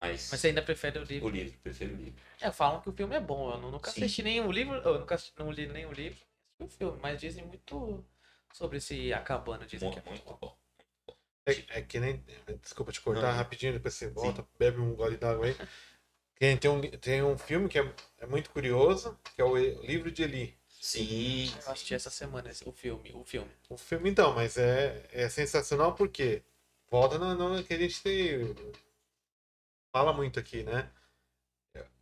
Mas, 0.01 0.31
Mas 0.31 0.40
você 0.40 0.48
ainda 0.48 0.62
prefere 0.62 0.98
o 0.98 1.05
livro? 1.05 1.28
o 1.28 1.31
livro, 1.31 1.59
prefiro 1.62 1.94
o 1.94 1.97
livro. 1.97 2.20
É, 2.40 2.51
falam 2.51 2.81
que 2.81 2.89
o 2.89 2.93
filme 2.93 3.14
é 3.14 3.20
bom. 3.20 3.51
Eu 3.52 3.59
nu- 3.59 3.70
nunca 3.70 3.90
Sim. 3.90 4.02
assisti 4.02 4.22
nenhum 4.22 4.51
livro, 4.51 4.74
eu 4.77 4.98
nunca 4.98 5.14
assisti- 5.14 5.39
não 5.39 5.51
li 5.51 5.66
nenhum 5.66 5.93
livro, 5.93 6.18
assisti 6.18 6.64
o 6.64 6.68
filme, 6.68 6.98
mas 7.02 7.20
dizem 7.20 7.44
muito 7.44 8.05
sobre 8.52 8.78
esse 8.78 9.12
A 9.12 9.20
Cabana, 9.20 9.66
dizem 9.66 9.90
que 9.90 9.98
é 9.98 10.02
Muito, 10.02 10.24
bom. 10.24 10.39
bom. 10.40 10.56
É, 11.47 11.78
é 11.78 11.82
que 11.82 11.98
nem. 12.01 12.22
Desculpa 12.62 12.93
te 12.93 13.01
cortar 13.01 13.31
Não. 13.31 13.36
rapidinho, 13.36 13.72
depois 13.74 13.94
você 13.94 14.09
volta, 14.09 14.47
bebe 14.59 14.81
um 14.81 14.94
gole 14.94 15.16
d'água 15.16 15.47
aí. 15.47 15.55
Tem, 16.39 16.56
tem, 16.56 16.70
um, 16.70 16.81
tem 16.81 17.22
um 17.22 17.36
filme 17.36 17.68
que 17.68 17.78
é, 17.78 17.93
é 18.18 18.27
muito 18.27 18.48
curioso, 18.48 19.14
que 19.36 19.43
é 19.43 19.44
o 19.44 19.59
Livro 19.59 20.10
de 20.10 20.22
Eli. 20.22 20.56
Sim. 20.81 21.52
Eu 21.66 21.72
assisti 21.72 21.94
essa 21.94 22.09
semana 22.09 22.51
esse- 22.51 22.66
o 22.66 22.72
filme, 22.72 23.12
o 23.14 23.22
filme. 23.24 23.51
O 23.68 23.77
filme, 23.77 24.09
então, 24.09 24.35
mas 24.35 24.56
é, 24.56 25.06
é 25.12 25.28
sensacional 25.28 25.94
porque 25.94 26.43
volta 26.90 27.18
no, 27.18 27.35
no 27.35 27.62
que 27.62 27.74
a 27.74 27.78
gente 27.78 28.02
tem- 28.02 28.55
fala 29.93 30.12
muito 30.12 30.39
aqui, 30.39 30.62
né? 30.62 30.91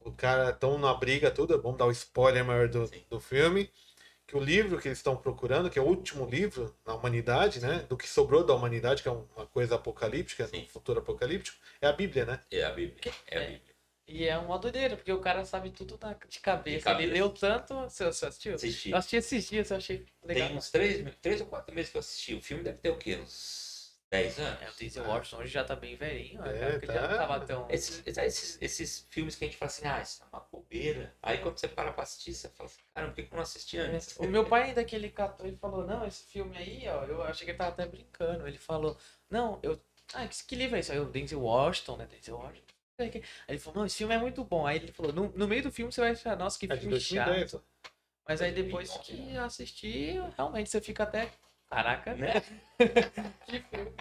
O 0.00 0.12
cara 0.12 0.52
tão 0.52 0.78
na 0.78 0.94
briga 0.94 1.30
toda, 1.30 1.58
vamos 1.58 1.78
dar 1.78 1.86
o 1.86 1.90
spoiler 1.90 2.44
maior 2.44 2.68
do, 2.68 2.86
Sim. 2.86 3.04
do 3.10 3.20
filme, 3.20 3.70
que 4.26 4.36
o 4.36 4.40
livro 4.40 4.80
que 4.80 4.88
eles 4.88 4.98
estão 4.98 5.16
procurando, 5.16 5.68
que 5.70 5.78
é 5.78 5.82
o 5.82 5.86
último 5.86 6.26
livro 6.26 6.74
na 6.86 6.94
humanidade, 6.94 7.60
né? 7.60 7.80
Do 7.88 7.96
que 7.96 8.08
sobrou 8.08 8.44
da 8.44 8.54
humanidade, 8.54 9.02
que 9.02 9.08
é 9.08 9.12
uma 9.12 9.46
coisa 9.46 9.74
apocalíptica, 9.74 10.46
Sim. 10.46 10.62
um 10.62 10.68
futuro 10.68 11.00
apocalíptico, 11.00 11.58
é 11.80 11.86
a 11.86 11.92
Bíblia, 11.92 12.24
né? 12.24 12.40
É 12.50 12.64
a 12.64 12.70
Bíblia. 12.70 13.12
É 13.26 13.38
a 13.38 13.42
É. 13.42 13.46
Bíblia. 13.46 13.74
E 14.06 14.24
é 14.26 14.38
uma 14.38 14.58
doideira, 14.58 14.96
porque 14.96 15.12
o 15.12 15.20
cara 15.20 15.44
sabe 15.44 15.70
tudo 15.70 15.98
na- 16.00 16.14
de 16.14 16.40
cabeça. 16.40 16.78
De 16.78 16.82
cabeça. 16.82 17.02
Ele 17.02 17.12
leu 17.12 17.28
tanto. 17.28 17.74
Você, 17.74 18.06
você 18.06 18.24
assistiu? 18.26 18.54
Assisti. 18.54 18.90
Eu 18.90 18.96
assisti 18.96 19.16
esses 19.16 19.48
dias, 19.48 19.70
eu 19.70 19.76
achei 19.76 20.06
legal. 20.22 20.48
Tem 20.48 20.56
uns 20.56 20.70
três, 20.70 21.16
três 21.20 21.40
ou 21.42 21.46
quatro 21.46 21.74
meses 21.74 21.90
que 21.90 21.98
eu 21.98 22.00
assisti. 22.00 22.34
O 22.34 22.40
filme 22.40 22.62
deve 22.62 22.78
ter 22.78 22.88
o 22.88 22.96
quê? 22.96 23.16
Uns 23.16 23.67
10 24.10 24.38
anos? 24.38 24.62
É, 24.62 24.70
o 24.70 24.74
Denzel 24.74 25.04
Washington 25.06 25.36
hoje 25.42 25.52
já 25.52 25.64
tá 25.64 25.76
bem 25.76 25.94
velhinho, 25.96 26.42
É, 26.44 26.52
né? 26.52 26.70
Porque 26.72 26.86
ele 26.86 26.94
já 26.94 27.02
não 27.02 27.08
tá. 27.08 27.26
tava 27.26 27.46
tão. 27.46 27.66
Esses, 27.70 28.02
esses, 28.06 28.58
esses 28.60 29.06
filmes 29.10 29.36
que 29.36 29.44
a 29.44 29.48
gente 29.48 29.58
fala 29.58 29.70
assim, 29.70 29.86
ah, 29.86 30.00
isso 30.00 30.22
é 30.22 30.26
uma 30.32 30.46
bobeira. 30.50 31.14
Aí 31.22 31.38
quando 31.38 31.58
você 31.58 31.68
para 31.68 31.92
pra 31.92 32.02
assistir, 32.04 32.32
você 32.34 32.48
fala 32.48 32.68
assim, 32.68 32.80
cara, 32.94 33.06
por 33.08 33.14
que 33.14 33.22
eu 33.22 33.28
não 33.32 33.40
assisti 33.42 33.78
antes? 33.78 34.16
O 34.16 34.26
meu 34.26 34.46
pai 34.46 34.62
ainda 34.64 34.84
que 34.84 34.96
ele 34.96 35.10
catou, 35.10 35.46
ele 35.46 35.56
falou, 35.56 35.86
não, 35.86 36.06
esse 36.06 36.24
filme 36.24 36.56
aí, 36.56 36.88
ó, 36.88 37.04
eu 37.04 37.22
achei 37.22 37.44
que 37.44 37.50
ele 37.50 37.58
tava 37.58 37.70
até 37.70 37.86
brincando. 37.86 38.46
Ele 38.48 38.58
falou, 38.58 38.96
não, 39.28 39.58
eu. 39.62 39.78
Ah, 40.14 40.26
que, 40.26 40.42
que 40.44 40.56
livro 40.56 40.76
é 40.76 40.80
esse? 40.80 40.90
Aí 40.90 40.98
o 40.98 41.04
Denzel 41.04 41.40
Washington, 41.42 41.96
né? 41.98 42.06
Denzel 42.06 42.36
Washington. 42.36 42.74
Aí 42.98 43.22
ele 43.46 43.58
falou, 43.58 43.80
não, 43.80 43.86
esse 43.86 43.96
filme 43.98 44.14
é 44.14 44.18
muito 44.18 44.42
bom. 44.42 44.66
Aí 44.66 44.76
ele 44.78 44.90
falou, 44.92 45.12
no, 45.12 45.28
no 45.36 45.46
meio 45.46 45.62
do 45.62 45.70
filme 45.70 45.92
você 45.92 46.00
vai 46.00 46.10
achar, 46.12 46.36
nossa, 46.36 46.58
que 46.58 46.66
É 46.66 46.76
filme 46.76 46.90
2010. 46.90 47.50
chato. 47.50 47.64
Mas 48.26 48.42
aí 48.42 48.52
depois 48.52 48.90
que 48.98 49.34
eu 49.34 49.44
assisti, 49.44 50.18
realmente 50.36 50.68
você 50.70 50.80
fica 50.80 51.02
até. 51.04 51.30
Caraca, 51.70 52.14
Né? 52.14 52.32
que 53.46 53.60
filme. 53.60 53.94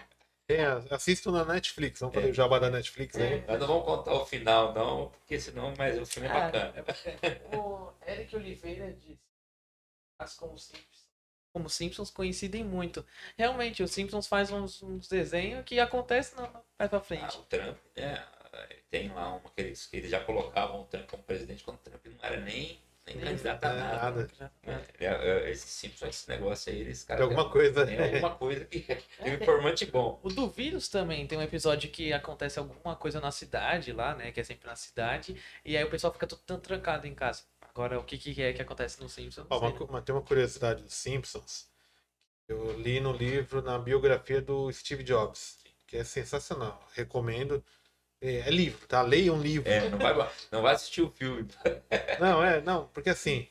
A- 0.50 0.96
assistam 0.96 1.32
na 1.32 1.44
Netflix, 1.44 2.00
vamos 2.00 2.16
fazer 2.16 2.28
É. 2.28 2.32
o 2.32 2.34
jabá 2.34 2.58
da 2.60 2.70
Netflix 2.70 3.18
aí. 3.18 3.42
Nós 3.46 3.60
não 3.60 3.68
vamos 3.68 3.84
contar 3.86 4.14
o 4.14 4.26
final, 4.26 4.74
não, 4.74 5.10
porque 5.10 5.38
senão, 5.40 5.74
mas 5.78 6.00
o 6.00 6.06
filme 6.06 6.28
é 6.30 6.32
Ah, 6.32 6.40
bacana. 6.40 6.74
é 6.78 6.82
bacana. 6.82 7.18
O 7.58 7.94
Eric 8.08 8.36
Oliveira 8.36 8.94
disse, 8.94 9.20
as 10.20 10.34
como 10.36 10.58
Simpsons. 10.58 11.08
Como 11.54 11.70
Simpsons 11.70 12.10
coincidem 12.12 12.64
muito. 12.64 13.06
Realmente, 13.38 13.84
os 13.84 13.92
Simpsons 13.92 14.28
faz 14.28 14.50
uns, 14.52 14.82
uns 14.82 15.10
desenhos 15.10 15.66
que 15.66 15.80
acontecem 15.80 16.38
na, 16.40 16.48
mais 16.80 16.90
pra 16.90 17.00
Ah, 17.00 17.02
frente. 17.02 17.38
o 17.38 17.44
Trump, 17.44 17.78
né? 17.98 18.26
Tem 18.90 19.10
lá 19.14 19.34
uma 19.36 19.50
que 19.50 19.60
eles, 19.62 19.86
que 19.86 19.98
eles 19.98 20.10
já 20.10 20.24
colocavam 20.24 20.82
o 20.82 20.86
Trump 20.86 21.10
como 21.10 21.24
presidente 21.24 21.64
quando 21.64 21.78
o 21.78 21.82
Trump 21.82 22.06
não 22.06 22.18
era 22.24 22.40
nem, 22.40 22.80
nem 23.16 23.20
candidato 23.20 23.64
a 23.64 23.70
é, 23.70 23.80
nada. 23.80 24.30
nada. 24.40 24.54
É, 25.00 25.06
é, 25.06 25.52
Esses 25.52 25.70
Simpsons, 25.70 26.10
esse 26.10 26.30
negócio 26.30 26.72
aí, 26.72 26.80
eles, 26.82 27.04
cara, 27.04 27.18
Tem 27.20 27.24
alguma 27.26 27.50
coisa. 27.50 27.86
tem 27.86 28.00
alguma 28.00 28.36
coisa 28.36 28.66
que 28.66 28.80
tem 28.82 28.98
um 29.22 29.28
É, 29.28 29.34
informante 29.36 29.86
bom. 29.86 30.20
O 30.24 30.30
do 30.30 30.50
vírus 30.50 30.88
também 30.90 31.26
tem 31.28 31.38
um 31.38 31.42
episódio 31.42 31.90
que 31.90 32.12
acontece 32.14 32.60
alguma 32.60 32.96
coisa 32.96 33.20
na 33.22 33.32
cidade 33.32 33.92
lá, 33.92 34.14
né? 34.16 34.32
Que 34.32 34.40
é 34.40 34.44
sempre 34.44 34.68
na 34.68 34.76
cidade. 34.76 35.42
E 35.66 35.76
aí 35.78 35.84
o 35.84 35.90
pessoal 35.90 36.12
fica 36.14 36.28
todo 36.28 36.42
tão 36.46 36.60
trancado 36.60 37.08
em 37.08 37.16
casa. 37.16 37.44
Agora, 37.62 38.00
o 38.00 38.04
que, 38.04 38.18
que 38.18 38.42
é 38.42 38.54
que 38.54 38.62
acontece 38.62 39.02
no 39.02 39.08
Simpsons? 39.08 39.46
Ó, 39.50 39.60
uma- 39.60 40.02
tem 40.02 40.14
uma 40.16 40.22
curiosidade 40.24 40.82
dos 40.84 40.94
Simpsons. 40.94 41.68
Eu 42.48 42.80
li 42.80 43.00
no 43.00 43.12
livro, 43.12 43.62
na 43.62 43.78
biografia 43.78 44.42
do 44.42 44.72
Steve 44.72 45.04
Jobs, 45.04 45.60
que 45.86 45.98
é 45.98 46.04
sensacional. 46.04 46.82
Recomendo. 46.94 47.64
É, 48.22 48.40
é 48.40 48.50
livro, 48.50 48.88
tá? 48.88 49.02
Leia 49.02 49.32
um 49.34 49.42
livro. 49.42 49.70
É, 49.70 49.90
não 49.90 50.00
vai, 50.00 50.14
não 50.52 50.62
vai 50.62 50.74
assistir 50.74 51.02
o 51.02 51.12
filme. 51.12 51.48
Não, 52.20 52.44
é, 52.44 52.62
não, 52.62 52.88
porque 52.88 53.12
assim, 53.12 53.48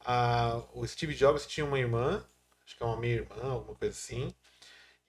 a- 0.00 0.60
o 0.74 0.86
Steve 0.86 1.14
Jobs 1.14 1.46
tinha 1.46 1.64
uma 1.64 1.78
irmã, 1.78 2.24
acho 2.64 2.76
que 2.76 2.82
é 2.82 2.86
uma 2.86 2.96
meia-irmã, 2.96 3.36
alguma 3.42 3.76
coisa 3.76 3.94
assim, 3.96 4.34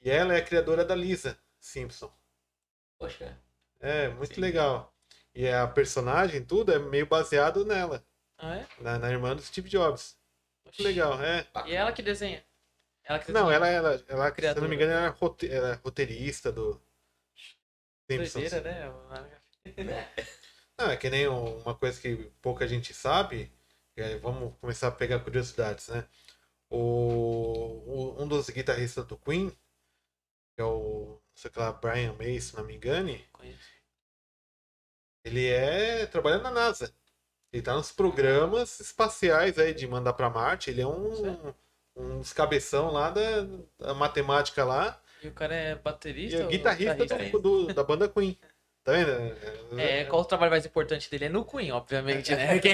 E 0.02 0.10
ela 0.11 0.34
é 0.36 0.40
a 0.40 0.45
criadora 0.45 0.86
da 0.86 0.95
Lisa 0.95 1.38
Simpson. 1.60 2.11
Poxa, 2.99 3.36
É, 3.80 4.10
muito 4.10 4.36
Sim. 4.36 4.41
legal. 4.41 4.94
E 5.34 5.48
a 5.48 5.68
personagem, 5.68 6.44
tudo, 6.44 6.72
é 6.72 6.80
meio 6.80 7.06
baseado 7.06 7.65
nela, 7.65 8.03
Ah, 8.38 8.56
é? 8.57 8.68
na, 8.81 8.99
na 8.99 9.10
irmã 9.11 9.36
do 9.36 9.41
Steve 9.41 9.69
Jobs. 9.69 10.18
Muito 10.65 10.84
legal, 10.84 11.22
é. 11.23 11.48
E 11.68 11.73
ela 11.73 11.91
que 11.91 12.02
desenha? 12.02 12.44
Ela 13.03 13.19
que 13.19 13.31
Não, 13.31 13.52
desenha. 13.52 13.56
ela, 13.56 13.68
ela, 13.68 14.03
ela 14.07 14.36
se 14.36 14.61
não 14.61 14.68
me 14.69 14.76
engano, 14.76 14.91
ela 14.94 15.06
é, 15.07 15.10
rote- 15.10 15.49
ela 15.52 15.69
é 15.69 15.73
roteirista 15.76 16.52
do 16.52 16.81
Doideira, 18.18 18.61
né? 18.61 18.90
Não, 20.77 20.90
é 20.91 20.98
que 20.98 21.10
nem 21.10 21.27
um- 21.27 21.57
uma 21.60 21.76
coisa 21.76 21.99
que 22.02 22.15
pouca 22.41 22.68
gente 22.68 22.94
sabe. 22.94 23.52
e 23.98 24.02
aí 24.02 24.18
vamos 24.18 24.56
começar 24.60 24.88
a 24.88 24.91
pegar 24.91 25.19
curiosidades, 25.19 25.90
né? 25.90 26.07
O, 26.69 28.15
um 28.22 28.27
dos 28.27 28.49
guitarristas 28.49 29.06
do 29.06 29.18
Queen, 29.18 29.49
que 29.49 30.61
é 30.61 30.64
o, 30.64 31.19
sei 31.36 31.52
lá, 31.56 31.72
Brian 31.73 32.14
May, 32.14 32.40
se 32.40 32.56
não 32.56 32.64
me 32.64 32.76
engane, 32.76 33.27
Conheço. 33.34 33.60
ele 35.23 35.48
é 35.48 36.06
trabalha 36.06 36.38
na 36.40 36.52
NASA. 36.52 36.94
Ele 37.52 37.64
tá 37.64 37.73
nos 37.76 37.91
programas 37.91 38.80
espaciais 38.80 39.57
aí 39.57 39.73
de 39.73 39.88
mandar 39.88 40.14
para 40.14 40.30
Marte. 40.30 40.69
Ele 40.69 40.81
é 40.81 40.88
um, 40.88 41.53
um 41.95 42.19
dos 42.19 42.31
cabeção 42.31 42.91
lá 42.91 43.10
da, 43.10 43.41
da 43.80 43.94
matemática 43.94 44.64
lá 44.64 45.02
E 45.23 45.27
o 45.27 45.31
cara 45.31 45.53
é 45.55 45.71
e 45.71 45.75
baterista? 45.75 46.37
é 46.41 46.43
ou 46.45 46.49
guitarrista 46.49 46.93
guitarrista? 46.95 47.39
do, 47.39 47.67
do- 47.67 47.73
da 47.73 47.83
banda 47.83 48.07
Queen. 48.07 48.37
Tá 48.83 48.93
vendo? 48.93 49.35
É, 49.77 50.05
qual 50.05 50.21
o 50.21 50.25
trabalho 50.25 50.51
mais 50.51 50.65
importante 50.65 51.11
dele? 51.11 51.25
É 51.25 51.29
no 51.29 51.43
Queen, 51.43 51.71
obviamente, 51.71 52.33
né? 52.33 52.53
Porque- 52.53 52.73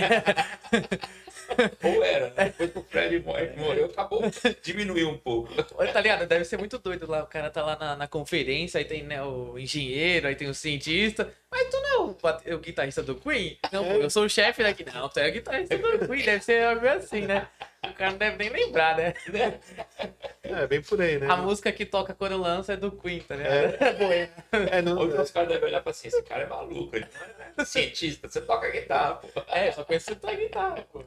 ou 1.83 2.03
era, 2.03 2.29
né? 2.29 2.45
Depois 2.45 2.71
que 2.71 2.79
o 2.79 2.83
Fred 2.83 3.19
mor- 3.19 3.53
morreu, 3.57 3.85
acabou. 3.85 4.21
Diminuiu 4.63 5.09
um 5.09 5.17
pouco. 5.17 5.51
Olha, 5.75 5.91
tá 5.91 6.01
ligado? 6.01 6.25
Deve 6.27 6.45
ser 6.45 6.57
muito 6.57 6.77
doido 6.77 7.09
lá. 7.09 7.23
O 7.23 7.27
cara 7.27 7.49
tá 7.49 7.63
lá 7.63 7.75
na, 7.77 7.95
na 7.95 8.07
conferência, 8.07 8.77
aí 8.77 8.85
tem 8.85 9.03
né, 9.03 9.21
o 9.23 9.57
engenheiro, 9.57 10.27
aí 10.27 10.35
tem 10.35 10.47
o 10.47 10.53
cientista. 10.53 11.31
Mas 11.55 11.69
tu 11.69 11.81
não 11.81 12.17
é 12.43 12.53
o, 12.53 12.59
guitarrista 12.59 13.01
do 13.01 13.15
Queen? 13.15 13.57
Não, 13.71 13.85
pô, 13.85 13.91
eu 13.93 14.09
sou 14.09 14.25
o 14.25 14.29
chefe 14.29 14.61
daqui. 14.61 14.83
Não, 14.83 15.07
tu 15.07 15.21
é 15.21 15.29
o 15.29 15.31
guitarrista 15.31 15.77
do 15.77 16.05
Queen. 16.05 16.25
Deve 16.25 16.43
ser 16.43 16.65
algo 16.65 16.85
assim, 16.85 17.21
né? 17.21 17.47
O 17.81 17.93
cara 17.93 18.11
não 18.11 18.17
deve 18.17 18.37
nem 18.37 18.49
lembrar, 18.49 18.97
né? 18.97 19.13
É, 20.43 20.67
bem 20.67 20.81
por 20.81 21.01
aí, 21.01 21.17
né? 21.17 21.27
A 21.29 21.37
música 21.37 21.71
que 21.71 21.85
toca 21.85 22.13
quando 22.13 22.35
lança 22.35 22.73
é 22.73 22.75
do 22.75 22.91
Queen, 22.91 23.21
tá 23.21 23.37
ligado? 23.37 23.53
É. 23.53 24.29
É, 24.69 24.81
não, 24.81 24.97
Hoje 24.97 25.17
os 25.17 25.31
caras 25.31 25.47
devem 25.47 25.69
olhar 25.69 25.81
pra 25.81 25.91
assim, 25.91 26.09
esse 26.09 26.21
cara 26.23 26.43
é 26.43 26.47
maluco, 26.47 26.93
ele 26.93 27.07
não 27.55 27.63
é 27.63 27.65
cientista, 27.65 28.27
você 28.27 28.41
toca 28.41 28.69
guitarra, 28.69 29.15
pô. 29.15 29.27
É, 29.47 29.71
só 29.71 29.85
conheço 29.85 30.11
a 30.11 30.33
guitarra, 30.33 30.85
pô. 30.91 31.05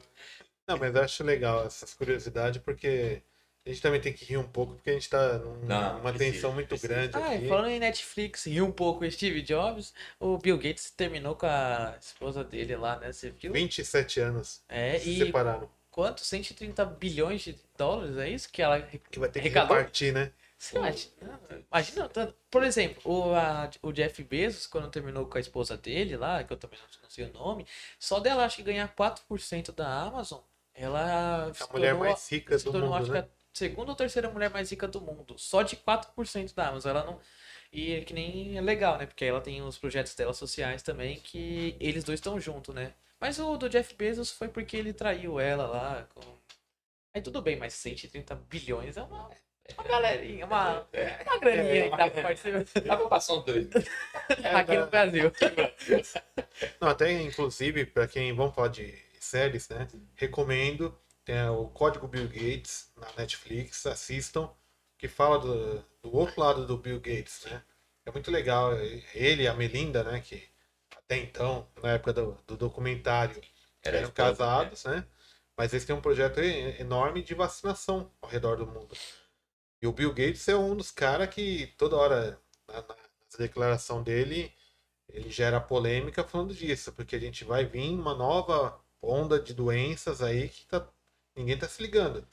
Não, 0.67 0.77
mas 0.77 0.95
eu 0.95 1.01
acho 1.03 1.23
legal 1.23 1.65
essas 1.65 1.93
curiosidades, 1.93 2.61
porque 2.61 3.21
a 3.69 3.73
gente 3.73 3.81
também 3.81 4.01
tem 4.01 4.13
que 4.13 4.25
rir 4.25 4.37
um 4.37 4.47
pouco, 4.47 4.73
porque 4.75 4.89
a 4.89 4.93
gente 4.93 5.09
tá 5.09 5.37
num- 5.39 5.55
Não, 5.67 5.97
numa 5.97 6.11
precisa, 6.11 6.33
tensão 6.33 6.53
muito 6.53 6.69
precisa. 6.69 6.93
grande 6.93 7.17
Ah, 7.17 7.35
aqui. 7.35 7.45
e 7.45 7.47
falando 7.47 7.69
em 7.69 7.79
Netflix 7.79 8.45
e 8.45 8.61
um 8.61 8.71
pouco 8.71 9.03
o 9.05 9.11
Steve 9.11 9.41
Jobs, 9.41 9.93
o 10.19 10.37
Bill 10.37 10.57
Gates 10.57 10.89
terminou 10.91 11.35
com 11.35 11.45
a 11.45 11.95
esposa 11.99 12.43
dele 12.43 12.75
lá, 12.75 12.97
né? 12.99 13.11
Você 13.11 13.29
viu? 13.31 13.51
27 13.53 14.19
anos 14.19 14.61
É, 14.67 14.97
se 14.99 15.09
e 15.09 15.17
separaram. 15.17 15.69
quanto? 15.91 16.21
130 16.21 16.85
bilhões 16.85 17.41
de 17.41 17.55
dólares, 17.77 18.17
é 18.17 18.29
isso? 18.29 18.49
Que 18.51 18.61
ela 18.61 18.81
Que 19.11 19.19
vai 19.19 19.29
ter 19.29 19.39
que 19.41 19.47
arrecadou? 19.47 19.77
repartir, 19.77 20.13
né? 20.13 20.31
Você 20.57 20.75
imagina, 20.77 21.39
imagina 21.71 22.09
tanto. 22.09 22.35
Por 22.49 22.63
exemplo, 22.63 23.01
o, 23.05 23.33
a- 23.33 23.69
o 23.81 23.91
Jeff 23.93 24.23
Bezos, 24.23 24.67
quando 24.67 24.89
terminou 24.91 25.25
com 25.25 25.37
a 25.37 25.41
esposa 25.41 25.77
dele 25.77 26.17
lá, 26.17 26.43
que 26.43 26.51
eu 26.53 26.57
também 26.57 26.79
não, 26.79 27.09
sei 27.09 27.25
o 27.25 27.33
nome, 27.33 27.65
só 27.99 28.19
dela 28.19 28.45
acho 28.45 28.57
que 28.57 28.63
ganhar 28.63 28.87
4% 28.95 29.71
da 29.71 29.87
Amazon, 30.03 30.41
ela 30.73 31.53
se 31.53 31.63
A 31.63 31.67
mulher 31.73 31.95
mais 31.95 32.29
rica 32.29 32.57
do 32.59 32.73
mundo, 32.73 32.93
acho 32.95 33.11
né? 33.11 33.27
Segunda 33.53 33.91
ou 33.91 33.95
terceira 33.95 34.29
mulher 34.29 34.49
mais 34.49 34.69
rica 34.71 34.87
do 34.87 35.01
mundo. 35.01 35.37
Só 35.37 35.61
de 35.61 35.75
4% 35.75 36.53
da 36.53 36.67
Amazon. 36.67 36.91
Ela 36.91 37.03
não. 37.05 37.19
E 37.71 37.93
é 37.93 38.01
que 38.01 38.13
nem 38.13 38.57
é 38.57 38.61
legal, 38.61 38.97
né? 38.97 39.05
Porque 39.05 39.25
ela 39.25 39.41
tem 39.41 39.61
os 39.61 39.77
projetos 39.77 40.15
dela 40.15 40.33
sociais 40.33 40.81
também, 40.81 41.19
que 41.19 41.75
eles 41.79 42.03
dois 42.03 42.19
estão 42.19 42.39
juntos, 42.39 42.73
né? 42.73 42.93
Mas 43.19 43.37
o 43.37 43.57
do 43.57 43.69
Jeff 43.69 43.93
Bezos 43.95 44.31
foi 44.31 44.47
porque 44.47 44.77
ele 44.77 44.93
traiu 44.93 45.39
ela 45.39 45.67
lá. 45.67 46.07
Com... 46.13 46.21
Aí 47.13 47.21
tudo 47.21 47.41
bem, 47.41 47.57
mas 47.57 47.73
130 47.73 48.35
bilhões 48.49 48.97
é 48.97 49.03
uma, 49.03 49.29
uma 49.77 49.83
galerinha, 49.83 50.45
uma, 50.45 50.87
É, 50.93 51.21
uma 51.23 51.37
graninha 51.37 51.89
que 51.91 51.97
dá 51.97 52.09
pra 52.09 52.21
participar 52.21 52.81
dá 52.81 52.97
pra 52.97 53.07
passar 53.07 53.33
um 53.33 53.43
dois. 53.43 53.67
aqui 54.55 54.77
no 54.77 54.87
Brasil. 54.87 55.31
Não, 56.79 56.87
até 56.87 57.11
inclusive, 57.21 57.85
para 57.85 58.07
quem 58.07 58.33
vamos 58.33 58.55
falar 58.55 58.69
de 58.69 58.97
séries, 59.19 59.67
né? 59.69 59.87
Recomendo. 60.15 60.97
Tem 61.29 61.47
o 61.47 61.67
Código 61.67 62.07
Bill 62.07 62.27
Gates 62.27 62.91
na 62.97 63.07
Netflix, 63.15 63.85
assistam, 63.85 64.49
que 64.97 65.07
fala 65.07 65.37
do, 65.37 65.85
do 66.01 66.15
outro 66.15 66.41
lado 66.41 66.65
do 66.65 66.75
Bill 66.75 66.99
Gates, 66.99 67.45
né? 67.45 67.61
É 68.03 68.11
muito 68.11 68.31
legal. 68.31 68.73
Ele 69.13 69.43
e 69.43 69.47
a 69.47 69.53
Melinda, 69.53 70.03
né? 70.03 70.21
Que 70.21 70.49
até 70.97 71.17
então, 71.17 71.67
na 71.83 71.91
época 71.91 72.13
do, 72.13 72.31
do 72.47 72.57
documentário, 72.57 73.39
Era 73.83 73.97
eram 73.97 74.07
esposa, 74.07 74.31
casados, 74.31 74.85
né? 74.85 75.05
Mas 75.55 75.71
eles 75.71 75.85
têm 75.85 75.95
um 75.95 76.01
projeto 76.01 76.39
enorme 76.39 77.21
de 77.21 77.35
vacinação 77.35 78.11
ao 78.23 78.27
redor 78.27 78.57
do 78.57 78.65
mundo. 78.65 78.97
E 79.83 79.85
o 79.85 79.93
Bill 79.93 80.11
Gates 80.11 80.47
é 80.47 80.55
um 80.55 80.75
dos 80.75 80.89
caras 80.89 81.29
que 81.29 81.67
toda 81.77 81.95
hora, 81.95 82.41
na, 82.67 82.81
na, 82.81 82.87
na 82.87 83.37
declaração 83.37 84.01
dele, 84.01 84.51
ele 85.07 85.29
gera 85.29 85.61
polêmica 85.61 86.23
falando 86.23 86.55
disso, 86.55 86.91
porque 86.91 87.15
a 87.15 87.19
gente 87.19 87.43
vai 87.43 87.65
vir 87.65 87.91
uma 87.91 88.15
nova 88.15 88.83
onda 88.99 89.39
de 89.39 89.53
doenças 89.53 90.23
aí 90.23 90.49
que 90.49 90.65
tá, 90.65 90.89
ninguém 91.39 91.57
tá 91.57 91.67
se 91.67 91.81
ligando. 91.81 92.27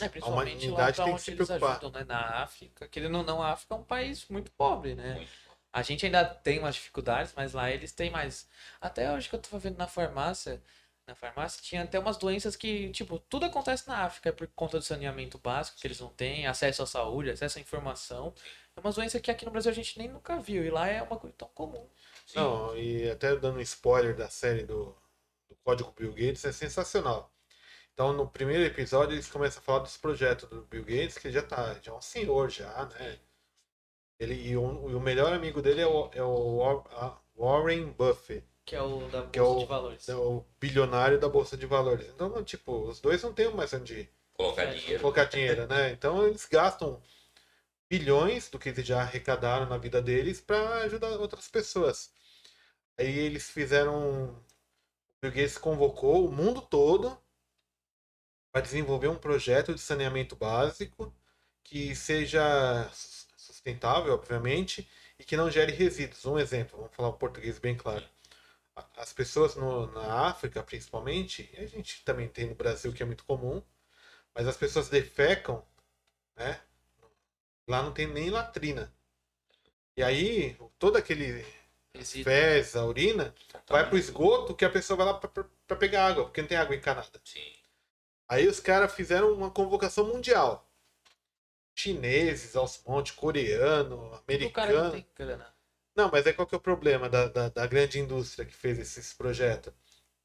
É, 0.00 0.08
principalmente 0.08 0.68
lá 0.68 0.72
humanidade 0.74 0.96
pra 0.96 1.04
tem 1.04 1.12
que 1.12 1.14
onde 1.14 1.22
se 1.22 1.30
eles 1.30 1.46
preocupar. 1.46 1.70
ajudam, 1.72 1.90
né? 1.90 2.04
Na 2.04 2.42
África. 2.42 2.88
Querendo 2.88 3.18
ou 3.18 3.24
não, 3.24 3.42
a 3.42 3.52
África 3.52 3.74
é 3.74 3.78
um 3.78 3.84
país 3.84 4.26
muito 4.28 4.50
pobre, 4.52 4.94
né? 4.94 5.14
Muito. 5.14 5.30
A 5.72 5.82
gente 5.82 6.04
ainda 6.04 6.24
tem 6.24 6.58
umas 6.58 6.74
dificuldades, 6.74 7.32
mas 7.36 7.52
lá 7.52 7.70
eles 7.70 7.92
têm 7.92 8.10
mais. 8.10 8.48
Até 8.80 9.12
hoje 9.12 9.28
que 9.28 9.34
eu 9.34 9.38
tava 9.40 9.58
vendo 9.58 9.76
na 9.78 9.86
farmácia, 9.86 10.60
na 11.06 11.14
farmácia 11.14 11.62
tinha 11.62 11.82
até 11.82 11.98
umas 11.98 12.16
doenças 12.16 12.56
que, 12.56 12.90
tipo, 12.90 13.18
tudo 13.18 13.46
acontece 13.46 13.86
na 13.86 14.04
África 14.04 14.30
é 14.30 14.32
por 14.32 14.46
conta 14.48 14.78
do 14.78 14.84
saneamento 14.84 15.38
básico 15.38 15.78
que 15.78 15.86
eles 15.86 16.00
não 16.00 16.08
têm, 16.08 16.46
acesso 16.46 16.82
à 16.82 16.86
saúde, 16.86 17.30
acesso 17.30 17.58
à 17.58 17.60
informação. 17.60 18.34
É 18.76 18.80
umas 18.80 18.96
doenças 18.96 19.20
que 19.20 19.30
aqui 19.30 19.44
no 19.44 19.50
Brasil 19.50 19.70
a 19.70 19.74
gente 19.74 19.98
nem 19.98 20.08
nunca 20.08 20.38
viu, 20.40 20.64
e 20.64 20.70
lá 20.70 20.88
é 20.88 21.02
uma 21.02 21.18
coisa 21.18 21.36
tão 21.36 21.48
comum. 21.48 21.88
Sim. 22.26 22.38
Não, 22.38 22.76
e 22.76 23.08
até 23.10 23.36
dando 23.36 23.58
um 23.58 23.60
spoiler 23.60 24.16
da 24.16 24.28
série 24.28 24.64
do, 24.64 24.96
do 25.50 25.56
Código 25.64 25.92
Bill 25.92 26.12
Gates, 26.12 26.44
é 26.46 26.52
sensacional. 26.52 27.30
Então, 27.92 28.12
no 28.14 28.28
primeiro 28.30 28.64
episódio, 28.64 29.14
eles 29.14 29.28
começam 29.30 29.60
a 29.60 29.64
falar 29.64 29.80
dos 29.80 29.96
projetos 29.98 30.48
do 30.48 30.62
Bill 30.62 30.84
Gates, 30.84 31.18
que 31.18 31.30
já 31.30 31.42
tá, 31.42 31.74
já 31.82 31.92
é 31.92 31.94
um 31.94 32.00
senhor 32.00 32.48
já, 32.48 32.86
né? 32.86 33.18
Ele, 34.18 34.34
e, 34.34 34.56
o, 34.56 34.90
e 34.90 34.94
o 34.94 35.00
melhor 35.00 35.32
amigo 35.32 35.60
dele 35.62 35.80
é 35.80 35.86
o, 35.86 36.10
é 36.12 36.22
o 36.22 36.84
Warren 37.36 37.90
Buffett, 37.92 38.46
Que 38.64 38.76
é 38.76 38.82
o 38.82 39.08
da 39.08 39.22
Bolsa 39.22 39.38
é 39.38 39.42
o- 39.42 39.58
de 39.60 39.66
Valores. 39.66 40.08
é 40.08 40.14
o 40.14 40.44
bilionário 40.60 41.18
da 41.18 41.28
Bolsa 41.28 41.56
de 41.56 41.66
Valores. 41.66 42.06
Então, 42.08 42.42
tipo, 42.44 42.82
os 42.88 43.00
dois 43.00 43.22
não 43.22 43.32
têm 43.32 43.50
mais 43.52 43.72
onde 43.72 44.08
Colocar 44.34 44.66
dinheiro. 44.66 45.00
colocar 45.02 45.24
dinheiro, 45.24 45.66
né? 45.66 45.90
Então, 45.92 46.26
eles 46.26 46.46
gastam 46.46 47.02
bilhões 47.88 48.48
do 48.48 48.58
que 48.58 48.68
eles 48.70 48.86
já 48.86 49.00
arrecadaram 49.02 49.66
na 49.66 49.76
vida 49.76 50.00
deles 50.00 50.40
para 50.40 50.82
ajudar 50.84 51.10
outras 51.18 51.48
pessoas. 51.48 52.10
Aí 52.98 53.18
eles 53.18 53.50
fizeram. 53.50 54.42
O 55.24 55.30
Gates 55.30 55.56
convocou 55.56 56.28
o 56.28 56.30
mundo 56.30 56.60
todo 56.60 57.18
para 58.52 58.60
desenvolver 58.62 59.08
um 59.08 59.16
projeto 59.16 59.74
de 59.74 59.80
saneamento 59.80 60.36
básico 60.36 61.14
que 61.62 61.94
seja 61.94 62.88
sus- 62.92 63.26
sustentável, 63.36 64.14
obviamente, 64.14 64.88
e 65.18 65.24
que 65.24 65.36
não 65.36 65.50
gere 65.50 65.72
resíduos. 65.72 66.24
Um 66.26 66.38
exemplo, 66.38 66.78
vamos 66.78 66.94
falar 66.94 67.08
um 67.10 67.12
português 67.18 67.58
bem 67.58 67.76
claro. 67.76 68.04
As 68.96 69.12
pessoas 69.12 69.56
no- 69.56 69.88
na 69.92 70.28
África, 70.28 70.62
principalmente, 70.62 71.50
e 71.54 71.58
a 71.60 71.66
gente 71.66 72.04
também 72.04 72.28
tem 72.28 72.48
no 72.48 72.54
Brasil, 72.56 72.92
que 72.92 73.02
é 73.02 73.06
muito 73.06 73.24
comum, 73.24 73.62
mas 74.34 74.46
as 74.48 74.56
pessoas 74.56 74.88
defecam, 74.90 75.64
né? 76.36 76.60
Lá 77.66 77.82
não 77.82 77.90
tem 77.90 78.06
nem 78.06 78.28
latrina. 78.28 78.92
E 79.96 80.02
aí, 80.02 80.56
todo 80.78 80.96
aquele 80.96 81.44
Resíduo. 81.94 82.24
fezes, 82.24 82.76
a 82.76 82.84
urina, 82.84 83.34
vai 83.68 83.88
pro 83.88 83.98
esgoto 83.98 84.54
que 84.54 84.64
a 84.64 84.70
pessoa 84.70 84.96
vai 84.96 85.06
lá 85.06 85.14
pra- 85.14 85.28
pra 85.30 85.44
pra 85.66 85.76
pegar 85.76 86.06
água, 86.06 86.24
porque 86.24 86.40
não 86.40 86.48
tem 86.48 86.58
água 86.58 86.74
encanada. 86.74 87.20
Sim. 87.24 87.52
Aí 88.28 88.48
os 88.48 88.60
caras 88.60 88.94
fizeram 88.94 89.32
uma 89.34 89.50
convocação 89.50 90.06
mundial. 90.06 90.66
Chineses 91.74 92.54
aos 92.56 92.80
montes, 92.86 93.12
coreano, 93.12 93.96
não 93.96 94.14
americano. 94.14 94.90
tem 94.92 95.06
grana. 95.16 95.52
Não, 95.96 96.08
mas 96.10 96.26
é 96.26 96.32
qual 96.32 96.46
que 96.46 96.54
é 96.54 96.58
o 96.58 96.60
problema 96.60 97.08
da, 97.08 97.26
da, 97.28 97.48
da 97.48 97.66
grande 97.66 97.98
indústria 97.98 98.44
que 98.46 98.54
fez 98.54 98.78
esses 98.78 99.12
projetos? 99.12 99.72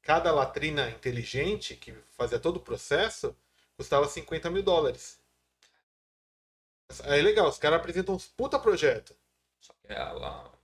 Cada 0.02 0.32
latrina 0.32 0.88
inteligente, 0.90 1.74
que 1.76 1.92
fazia 2.16 2.38
todo 2.38 2.56
o 2.58 2.60
processo, 2.60 3.36
custava 3.76 4.06
50 4.08 4.48
mil 4.50 4.62
dólares. 4.62 5.18
Aí 7.04 7.22
legal, 7.22 7.48
os 7.48 7.58
caras 7.58 7.78
apresentam 7.78 8.14
uns 8.14 8.26
puta 8.26 8.58
projeto. 8.58 9.14
Só 9.60 9.72
que 9.74 9.92
é 9.92 10.02
O 10.02 10.55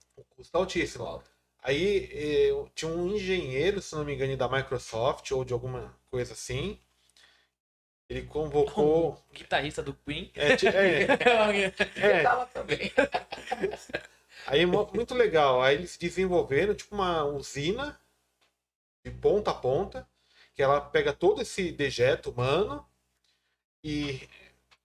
custo 0.42 0.58
altíssimo. 0.58 1.04
alta. 1.04 1.30
Aí 1.62 2.08
eh, 2.12 2.64
tinha 2.74 2.90
um 2.90 3.14
engenheiro, 3.14 3.80
se 3.80 3.94
não 3.94 4.04
me 4.04 4.14
engano, 4.14 4.36
da 4.36 4.48
Microsoft 4.48 5.30
ou 5.30 5.44
de 5.44 5.52
alguma 5.52 5.94
coisa 6.10 6.32
assim. 6.32 6.78
ele 8.08 8.22
convocou. 8.26 9.22
Guitarrista 9.32 9.82
do 9.82 9.94
Queen. 9.94 10.30
É, 10.34 10.48
é, 10.48 11.06
é, 11.96 12.22
Tava 12.22 12.46
também. 12.46 12.92
Aí 14.46 14.60
é 14.60 14.66
muito 14.66 15.14
legal. 15.14 15.62
Aí 15.62 15.76
eles 15.76 15.96
desenvolveram 15.96 16.74
tipo 16.74 16.94
uma 16.94 17.24
usina 17.24 17.98
de 19.04 19.10
ponta 19.12 19.50
a 19.50 19.54
ponta, 19.54 20.08
que 20.54 20.62
ela 20.62 20.80
pega 20.80 21.12
todo 21.12 21.40
esse 21.42 21.70
dejeto 21.72 22.30
humano 22.30 22.84
e 23.84 24.28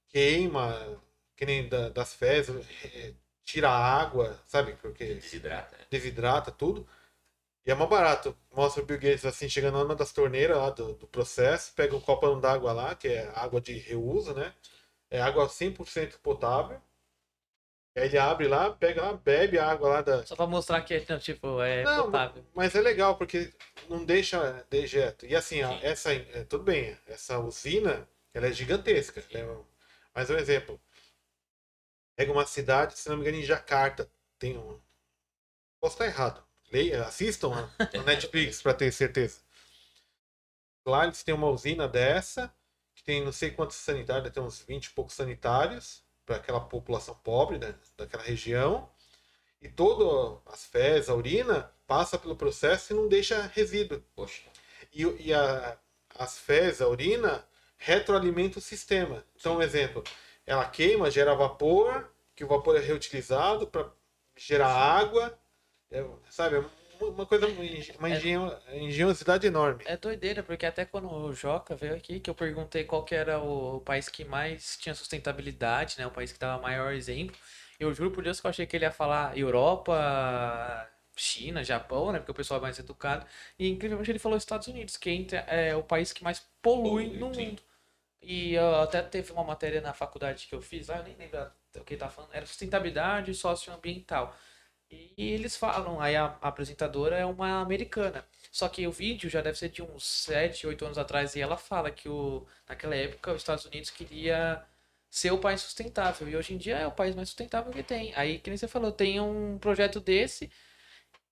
queima, 0.10 1.02
que 1.36 1.46
nem 1.46 1.68
da- 1.70 1.90
das 1.90 2.14
fezes, 2.16 2.66
eh, 2.86 3.14
tira 3.48 3.70
a 3.70 4.02
água, 4.02 4.38
sabe? 4.46 4.74
Porque 4.74 5.06
Desidrata. 5.16 5.78
né? 5.78 5.86
desidrata 5.90 6.52
tudo. 6.52 6.86
E 7.66 7.72
é 7.72 7.76
mais 7.76 7.90
barato. 7.90 8.38
Mostra 8.54 8.84
o 8.84 8.86
Bill 8.86 9.00
Gates 9.00 9.26
assim, 9.26 9.48
chegando 9.50 9.78
numa 9.80 9.96
das 9.96 10.12
torneiras 10.12 10.58
lá 10.58 10.70
do, 10.70 10.94
do 10.94 11.08
processo, 11.08 11.74
pega 11.74 11.96
um 11.96 12.02
copão 12.02 12.40
d'água 12.40 12.74
lá, 12.74 12.94
que 12.94 13.08
é 13.08 13.32
água 13.36 13.62
de 13.62 13.74
reuso, 13.78 14.34
né? 14.34 14.54
É 15.10 15.22
água 15.22 15.48
100% 15.48 16.18
potável. 16.22 16.82
Aí 17.96 18.04
ele 18.06 18.18
abre 18.18 18.48
lá, 18.48 18.70
pega 18.72 19.02
lá, 19.02 19.14
bebe 19.14 19.58
a 19.58 19.72
água 19.72 19.90
lá 19.90 20.02
da. 20.02 20.26
Só 20.26 20.36
pra 20.36 20.46
mostrar 20.46 20.82
que 20.82 20.94
é, 20.94 21.04
não, 21.10 21.18
tipo, 21.18 21.62
é 21.62 21.84
Não, 21.84 22.06
potável. 22.06 22.46
Mas 22.54 22.76
é 22.76 22.82
legal, 22.82 23.18
porque 23.18 23.52
não 23.90 24.04
deixa 24.06 24.66
dejeto. 24.70 25.26
E 25.26 25.36
assim, 25.36 25.64
Sim. 25.66 25.80
essa, 25.82 26.14
é, 26.14 26.44
tudo 26.44 26.64
bem, 26.64 26.96
essa 27.08 27.40
usina, 27.40 28.08
ela 28.34 28.48
é 28.48 28.52
gigantesca. 28.54 29.24
né? 29.34 29.58
Mas 30.14 30.30
um 30.30 30.36
exemplo. 30.38 30.80
Pega 32.18 32.32
uma 32.32 32.48
cidade, 32.48 32.98
se 32.98 33.08
não 33.08 33.16
me 33.16 33.22
engano, 33.22 33.38
em 33.38 33.44
Jacarta. 33.46 34.12
Tem 34.40 34.58
um. 34.58 34.80
Posso 35.80 35.94
estar 35.94 36.08
errado. 36.08 36.44
Leia, 36.72 37.06
assistam 37.06 37.70
no 37.94 38.04
Netflix 38.04 38.60
para 38.60 38.74
ter 38.74 38.92
certeza. 38.92 39.40
Lá 40.84 41.04
eles 41.04 41.22
têm 41.22 41.36
uma 41.36 41.48
usina 41.48 41.88
dessa, 41.88 42.52
que 42.96 43.04
tem 43.04 43.24
não 43.24 43.32
sei 43.32 43.52
quantos 43.52 43.78
sanitários, 43.78 44.34
tem 44.34 44.42
uns 44.42 44.62
20 44.62 44.86
e 44.86 44.90
poucos 44.90 45.14
sanitários 45.14 46.04
para 46.26 46.38
aquela 46.38 46.60
população 46.60 47.14
pobre 47.24 47.60
né, 47.60 47.76
daquela 47.96 48.24
região. 48.24 48.90
E 49.62 49.70
todas 49.70 50.40
as 50.48 50.66
fezes, 50.66 51.10
a 51.10 51.16
urina, 51.16 51.72
passa 51.86 52.18
pelo 52.18 52.36
processo 52.36 52.94
e 52.94 52.96
não 52.96 53.08
deixa 53.08 53.46
resíduo. 53.54 54.04
Poxa. 54.16 54.42
E, 54.92 55.04
e 55.04 55.34
a, 55.36 55.78
as 56.16 56.40
fezes, 56.40 56.82
a 56.82 56.88
urina, 56.88 57.48
retroalimenta 57.78 58.58
o 58.58 58.62
sistema. 58.62 59.24
Então, 59.36 59.58
um 59.58 59.62
exemplo, 59.62 60.04
ela 60.48 60.66
queima, 60.68 61.12
gera 61.12 61.36
vapor, 61.36 62.10
que 62.36 62.44
o 62.44 62.48
vapor 62.48 62.76
é 62.78 62.80
reutilizado 62.80 63.68
para 63.68 63.92
gerar 64.36 64.70
água, 64.70 65.38
é, 65.92 66.04
sabe? 66.30 66.56
É 66.56 67.04
uma- 67.04 67.26
coisa, 67.28 67.46
uma 68.00 68.10
engenho- 68.10 68.52
engenhosidade 68.72 69.46
enorme. 69.46 69.84
É 69.86 69.96
doideira, 69.96 70.42
porque 70.42 70.66
até 70.66 70.84
quando 70.86 71.12
o 71.12 71.32
Joca 71.34 71.76
veio 71.76 71.96
aqui, 71.96 72.20
que 72.20 72.30
eu 72.30 72.34
perguntei 72.34 72.84
qual 72.86 73.04
que 73.04 73.14
era 73.14 73.40
o 73.40 73.82
país 73.82 74.10
que 74.10 74.26
mais 74.26 74.78
tinha 74.78 74.96
sustentabilidade, 74.96 75.96
né? 76.00 76.08
O 76.08 76.12
país 76.12 76.32
que 76.32 76.40
dava 76.40 76.60
maior 76.62 76.94
exemplo. 76.94 77.36
Eu 77.80 77.94
juro 77.94 78.10
por 78.10 78.24
Deus 78.24 78.40
que 78.40 78.48
eu 78.48 78.50
achei 78.50 78.66
que 78.66 78.76
ele 78.76 78.86
ia 78.86 78.92
falar 78.92 79.38
Europa, 79.38 80.90
China, 81.16 81.64
Japão, 81.64 82.12
né? 82.12 82.20
Porque 82.20 82.32
o 82.32 82.36
pessoal 82.36 82.60
é 82.60 82.64
mais 82.64 82.80
educado. 82.80 83.26
E 83.60 83.68
incrivelmente 83.70 84.10
ele 84.12 84.20
falou 84.20 84.38
Estados 84.38 84.68
Unidos, 84.68 84.98
que 84.98 85.10
entre- 85.10 85.38
é 85.48 85.76
o 85.76 85.84
país 85.84 86.12
que 86.14 86.24
mais 86.24 86.40
polui 86.62 87.06
Polui, 87.10 87.18
no 87.18 87.30
mundo. 87.30 87.62
E 88.22 88.58
ó, 88.58 88.84
até 88.84 89.02
teve 89.02 89.32
uma 89.32 89.44
matéria 89.44 89.82
na 89.82 89.94
faculdade 89.94 90.48
que 90.48 90.56
eu 90.56 90.62
fiz, 90.62 90.88
lá 90.88 90.98
eu 90.98 91.04
nem 91.04 91.16
lembro 91.16 91.40
o 91.76 91.84
que 91.84 91.94
ele 91.94 92.00
tá 92.00 92.10
falando, 92.10 92.34
era 92.34 92.46
sustentabilidade 92.46 93.34
socioambiental. 93.34 94.36
E 94.90 95.14
eles 95.18 95.56
falam, 95.58 96.00
aí 96.00 96.16
a, 96.16 96.26
a 96.42 96.48
apresentadora 96.48 97.18
é 97.18 97.26
uma 97.26 97.62
americana. 97.62 98.26
Só 98.52 98.70
que 98.70 98.88
o 98.88 98.92
vídeo 98.92 99.30
já 99.30 99.42
deve 99.42 99.58
ser 99.58 99.70
de 99.70 99.82
uns 99.82 100.06
7, 100.06 100.66
8 100.68 100.86
anos 100.86 100.98
atrás 100.98 101.36
e 101.36 101.42
ela 101.42 101.58
fala 101.58 101.92
que 101.92 102.08
o, 102.10 102.46
naquela 102.68 102.96
época 102.96 103.34
os 103.34 103.42
Estados 103.42 103.66
Unidos 103.66 103.90
queria 103.90 104.64
ser 105.10 105.32
o 105.32 105.40
país 105.40 105.62
sustentável. 105.62 106.28
E 106.30 106.36
hoje 106.36 106.54
em 106.54 106.58
dia 106.58 106.78
é 106.78 106.88
o 106.88 106.92
país 106.92 107.16
mais 107.16 107.30
sustentável 107.30 107.72
que 107.72 107.84
tem. 107.84 108.14
Aí, 108.16 108.40
que 108.40 108.50
nem 108.50 108.58
você 108.58 108.68
falou, 108.68 108.92
tem 108.92 109.20
um 109.20 109.58
projeto 109.60 110.00
desse 110.00 110.50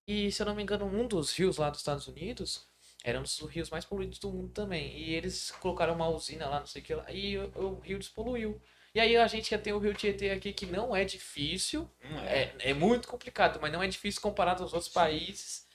e, 0.08 0.32
se 0.32 0.42
eu 0.42 0.46
não 0.46 0.56
me 0.56 0.64
engano, 0.64 0.86
um 0.86 1.08
dos 1.08 1.32
rios 1.38 1.58
lá 1.58 1.70
dos 1.70 1.80
Estados 1.80 2.08
Unidos 2.08 2.68
era 3.06 3.20
um 3.20 3.22
dos 3.22 3.40
rios 3.42 3.70
mais 3.70 3.86
poluídos 3.86 4.18
do 4.18 4.32
mundo 4.32 4.52
também. 4.52 4.98
E 4.98 5.14
eles 5.14 5.52
colocaram 5.52 5.94
uma 5.94 6.10
usina 6.10 6.50
lá, 6.50 6.60
não 6.60 6.66
sei 6.66 6.82
o 6.82 6.86
que 6.86 6.96
lá, 6.96 7.06
e 7.12 7.38
o, 7.38 7.52
o 7.56 7.80
rio 7.80 8.00
despoluiu. 8.00 8.60
E 8.96 9.00
aí 9.00 9.16
a 9.16 9.28
gente 9.28 9.52
já 9.52 9.60
tem 9.60 9.74
o 9.74 9.78
rio 9.78 9.94
Tietê 9.94 10.32
aqui 10.32 10.52
que 10.52 10.66
não 10.66 10.96
é 10.96 11.06
difícil, 11.06 11.88
Não 12.02 12.20
é. 12.22 12.44
é, 12.44 12.56
é 12.72 12.74
muito 12.74 13.08
complicado, 13.08 13.60
mas 13.62 13.72
não 13.72 13.84
é 13.84 13.88
difícil 13.88 14.22
comparado 14.22 14.64
aos 14.64 14.74
outros 14.74 14.92
países. 14.92 15.68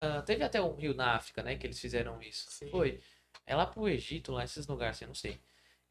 Ah, 0.00 0.22
teve 0.22 0.44
até 0.44 0.62
um 0.62 0.74
rio 0.76 0.94
na 0.94 1.16
África, 1.16 1.42
né, 1.42 1.56
que 1.56 1.66
eles 1.66 1.80
fizeram 1.80 2.22
isso. 2.22 2.46
Sim. 2.50 2.70
Foi. 2.70 3.00
É 3.44 3.56
lá 3.56 3.66
pro 3.66 3.88
Egito, 3.88 4.30
lá 4.30 4.44
esses 4.44 4.66
lugares, 4.68 5.00
eu 5.00 5.08
não 5.08 5.14
sei. 5.16 5.40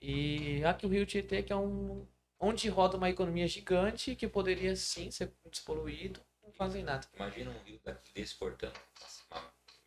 E 0.02 0.64
aqui 0.64 0.86
o 0.86 0.90
rio 0.90 1.06
Tietê, 1.06 1.44
que 1.44 1.52
é 1.52 1.56
um. 1.56 2.08
onde 2.40 2.70
roda 2.70 2.96
uma 2.96 3.10
economia 3.10 3.48
gigante 3.48 4.16
que 4.16 4.28
poderia 4.28 4.74
sim 4.76 5.12
ser 5.12 5.34
despoluído, 5.50 6.22
não 6.42 6.54
fazem 6.54 6.82
nada. 6.82 7.06
Imagina 7.14 7.52
um 7.52 7.64
rio 7.64 7.80
daqui 7.84 8.12
uma 8.22 8.72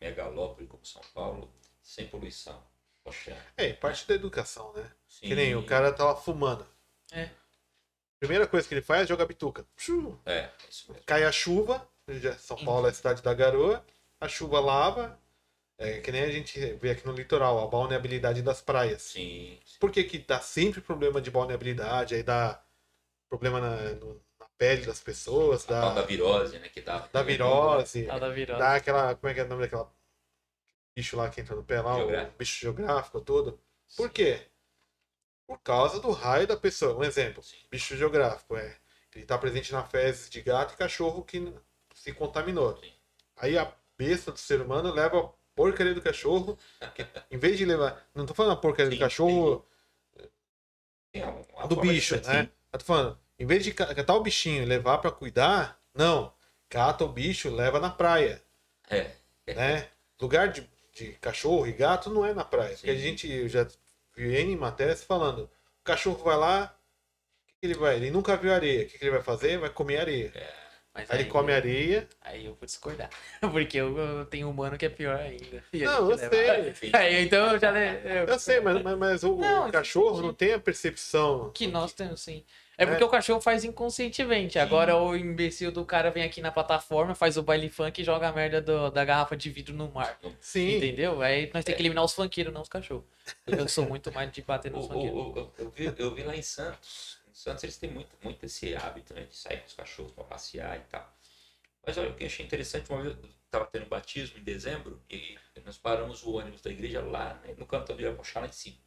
megalópole 0.09 0.67
como 0.67 0.85
São 0.85 1.01
Paulo, 1.13 1.49
sem 1.81 2.07
poluição. 2.07 2.61
Poxa. 3.03 3.35
É, 3.57 3.73
parte 3.73 4.07
da 4.07 4.15
educação, 4.15 4.73
né? 4.73 4.89
Sim. 5.07 5.27
Que 5.27 5.35
nem 5.35 5.55
o 5.55 5.65
cara 5.65 5.91
tá 5.93 6.05
lá 6.05 6.15
fumando. 6.15 6.65
É. 7.11 7.29
Primeira 8.19 8.47
coisa 8.47 8.67
que 8.67 8.73
ele 8.73 8.81
faz 8.81 9.03
é 9.03 9.07
jogar 9.07 9.25
bituca. 9.25 9.65
É, 10.25 10.39
é 10.39 10.51
isso 10.69 10.91
mesmo. 10.91 11.03
Cai 11.05 11.23
a 11.23 11.31
chuva, 11.31 11.87
já- 12.07 12.37
São 12.37 12.57
Paulo 12.63 12.87
é 12.87 12.89
a 12.89 12.93
cidade 12.93 13.21
da 13.21 13.33
garoa, 13.33 13.85
a 14.19 14.27
chuva 14.27 14.59
lava, 14.59 15.19
é 15.77 15.99
que 15.99 16.11
nem 16.11 16.23
a 16.23 16.31
gente 16.31 16.59
vê 16.75 16.91
aqui 16.91 17.05
no 17.05 17.13
litoral, 17.13 17.59
a 17.63 17.67
balneabilidade 17.67 18.41
das 18.41 18.61
praias. 18.61 19.01
Sim. 19.03 19.59
sim. 19.65 19.77
Por 19.79 19.91
que, 19.91 20.03
que 20.03 20.17
dá 20.19 20.39
sempre 20.39 20.81
problema 20.81 21.21
de 21.21 21.29
balneabilidade, 21.29 22.15
aí 22.15 22.23
dá 22.23 22.63
problema 23.29 23.59
na, 23.59 23.75
no- 23.93 24.15
na 24.39 24.47
pele 24.57 24.85
das 24.85 25.01
pessoas, 25.01 25.65
A 25.65 25.67
tal 25.67 25.95
da 25.95 26.01
dá, 26.01 26.07
virose, 26.07 26.57
né? 26.57 26.69
Que 26.69 26.81
dá, 26.81 27.07
dá 27.11 27.21
virose, 27.21 28.03
da 28.05 28.29
virose. 28.29 28.59
dá 28.59 28.75
aquela. 28.75 29.13
Como 29.15 29.29
é 29.29 29.33
que 29.33 29.39
é 29.41 29.43
o 29.43 29.47
nome 29.47 29.61
daquela 29.63 29.91
bicho 30.95 31.17
lá 31.17 31.29
que 31.29 31.41
entra 31.41 31.55
no 31.55 31.63
pé 31.63 31.81
lá, 31.81 31.95
Geográfico. 31.95 32.33
o 32.33 32.37
bicho 32.37 32.59
geográfico 32.61 33.21
todo? 33.21 33.59
Por 33.97 34.09
quê? 34.09 34.47
Por 35.47 35.59
causa 35.59 35.99
do 35.99 36.11
raio 36.11 36.47
da 36.47 36.57
pessoa. 36.57 36.97
Um 36.97 37.03
exemplo, 37.03 37.43
Sim. 37.43 37.57
bicho 37.69 37.95
geográfico 37.97 38.55
é. 38.55 38.75
Ele 39.13 39.23
está 39.23 39.37
presente 39.37 39.71
na 39.71 39.83
fezes 39.83 40.29
de 40.29 40.41
gato 40.41 40.73
e 40.73 40.77
cachorro 40.77 41.23
que 41.23 41.53
se 41.93 42.13
contaminou. 42.13 42.77
Sim. 42.77 42.91
Aí 43.37 43.57
a 43.57 43.71
besta 43.97 44.31
do 44.31 44.39
ser 44.39 44.61
humano 44.61 44.91
leva 44.93 45.19
a 45.19 45.29
porcaria 45.53 45.93
do 45.93 46.01
cachorro. 46.01 46.57
que, 46.95 47.05
em 47.31 47.37
vez 47.37 47.57
de 47.57 47.65
levar. 47.65 48.05
Não 48.13 48.25
tô 48.25 48.33
falando 48.33 48.53
a 48.53 48.57
porcaria 48.57 48.91
do 48.91 48.99
cachorro 48.99 49.65
uma- 51.13 51.31
uma 51.53 51.67
do 51.67 51.75
bicho, 51.77 52.15
né? 52.21 52.49
Eu 52.73 52.79
tô 52.79 52.85
falando, 52.85 53.17
em 53.39 53.45
vez 53.45 53.63
de 53.63 53.73
ca- 53.73 53.93
catar 53.95 54.15
o 54.15 54.21
bichinho 54.21 54.63
e 54.63 54.65
levar 54.65 54.97
pra 54.97 55.11
cuidar, 55.11 55.79
não. 55.93 56.33
Cata 56.67 57.05
o 57.05 57.09
bicho, 57.09 57.49
leva 57.49 57.79
na 57.79 57.89
praia, 57.89 58.43
É. 58.89 59.11
né? 59.47 59.87
Lugar 60.19 60.49
de, 60.49 60.69
de 60.95 61.11
cachorro 61.21 61.67
e 61.67 61.73
gato 61.73 62.09
não 62.09 62.25
é 62.25 62.33
na 62.33 62.43
praia. 62.45 62.75
Porque 62.75 62.89
a 62.89 62.95
gente 62.95 63.31
eu 63.31 63.47
já 63.49 63.67
vi 64.15 64.35
N 64.35 64.55
matérias 64.55 65.03
falando, 65.03 65.43
o 65.43 65.83
cachorro 65.83 66.23
vai 66.23 66.37
lá, 66.37 66.75
o 67.43 67.47
que, 67.47 67.53
que 67.61 67.67
ele 67.67 67.75
vai? 67.75 67.97
Ele 67.97 68.11
nunca 68.11 68.37
viu 68.37 68.53
areia. 68.53 68.83
O 68.85 68.87
que, 68.87 68.97
que 68.97 69.03
ele 69.03 69.11
vai 69.11 69.21
fazer? 69.23 69.59
Vai 69.59 69.69
comer 69.69 69.99
areia. 69.99 70.33
Mas 70.93 71.11
Aí 71.11 71.19
ele 71.21 71.29
come 71.29 71.51
areia. 71.51 72.07
Aí 72.21 72.45
eu 72.45 72.55
vou 72.55 72.65
discordar. 72.65 73.09
Porque 73.41 73.77
eu, 73.77 73.97
eu 73.97 74.25
tenho 74.25 74.49
humano 74.49 74.77
que 74.77 74.85
é 74.85 74.89
pior 74.89 75.19
ainda. 75.19 75.61
E 75.73 75.83
Não, 75.83 76.09
eu 76.09 76.15
leva- 76.15 76.73
sei. 76.73 76.91
Aí, 76.95 77.25
então 77.25 77.51
eu 77.51 77.59
já. 77.59 77.69
le- 77.71 78.01
Eu 78.31 78.39
sei, 78.39 78.61
mas, 78.61 78.81
mas, 78.81 78.97
mas 78.97 79.23
o, 79.25 79.33
o 79.33 79.41
Não, 79.41 79.69
cachorro 79.69 80.11
entendi. 80.11 80.27
não 80.27 80.33
tem 80.33 80.53
a 80.53 80.59
percepção. 80.59 81.51
Que 81.53 81.67
nós 81.67 81.91
temos, 81.91 82.21
sim. 82.21 82.45
É 82.77 82.85
porque 82.85 83.03
o 83.03 83.09
cachorro 83.09 83.39
faz 83.41 83.63
inconscientemente. 83.63 84.59
Agora 84.59 84.95
o 84.97 85.15
imbecil 85.15 85.71
do 85.71 85.85
cara 85.85 86.11
vem 86.11 86.23
aqui 86.23 86.41
na 86.41 86.51
plataforma, 86.51 87.15
faz 87.15 87.37
o 87.37 87.43
baile 87.43 87.69
funk 87.69 88.01
e 88.01 88.03
joga 88.05 88.27
a 88.27 88.31
merda 88.33 88.61
do- 88.61 88.89
da 88.91 89.05
garrafa 89.05 89.35
de 89.37 89.49
vidro 89.49 89.73
no 89.73 89.89
mar. 89.91 90.19
Sim. 90.41 90.77
Entendeu? 90.77 91.21
Aí 91.21 91.49
nós 91.53 91.63
temos 91.63 91.77
que 91.77 91.81
eliminar 91.81 92.03
os 92.03 92.13
funkeiros, 92.13 92.53
não 92.53 92.61
os 92.61 92.69
cachorros. 92.69 93.05
Eu 93.47 93.67
sou 93.67 93.85
muito 93.87 94.11
mais 94.11 94.31
de 94.31 94.41
bater 94.41 94.71
nos 94.71 94.87
funkeiros. 94.87 95.17
eu, 95.17 95.53
eu 95.57 95.69
vi, 95.71 95.93
eu 95.97 96.13
vi 96.13 96.23
lá 96.23 96.35
em 96.35 96.41
Santos. 96.41 97.17
Em 97.29 97.33
Santos 97.33 97.63
eles 97.63 97.77
têm 97.77 97.89
muito, 97.91 98.15
muito 98.23 98.45
esse 98.45 98.75
hábito 98.75 99.13
né, 99.13 99.23
de 99.23 99.35
sair 99.35 99.57
com 99.59 99.67
os 99.67 99.73
cachorros 99.73 100.11
para 100.11 100.23
passear 100.23 100.77
e 100.77 100.81
tal. 100.91 101.13
Mas 101.85 101.97
olha 101.97 102.09
o 102.09 102.15
que 102.15 102.23
eu 102.23 102.27
achei 102.27 102.45
interessante, 102.45 102.89
uma 102.91 103.01
vez 103.01 103.15
eu 103.15 103.29
estava 103.45 103.65
tendo 103.67 103.85
batismo 103.85 104.39
em 104.39 104.43
dezembro 104.43 105.01
e 105.09 105.37
nós 105.65 105.77
paramos 105.77 106.23
o 106.23 106.33
ônibus 106.37 106.61
da 106.61 106.71
igreja 106.71 106.99
lá 107.01 107.39
né, 107.45 107.53
no 107.57 107.65
canto 107.65 107.93
de 107.93 108.05
Arapuxá, 108.05 108.39
lá 108.39 108.47
em 108.47 108.51
cima. 108.51 108.77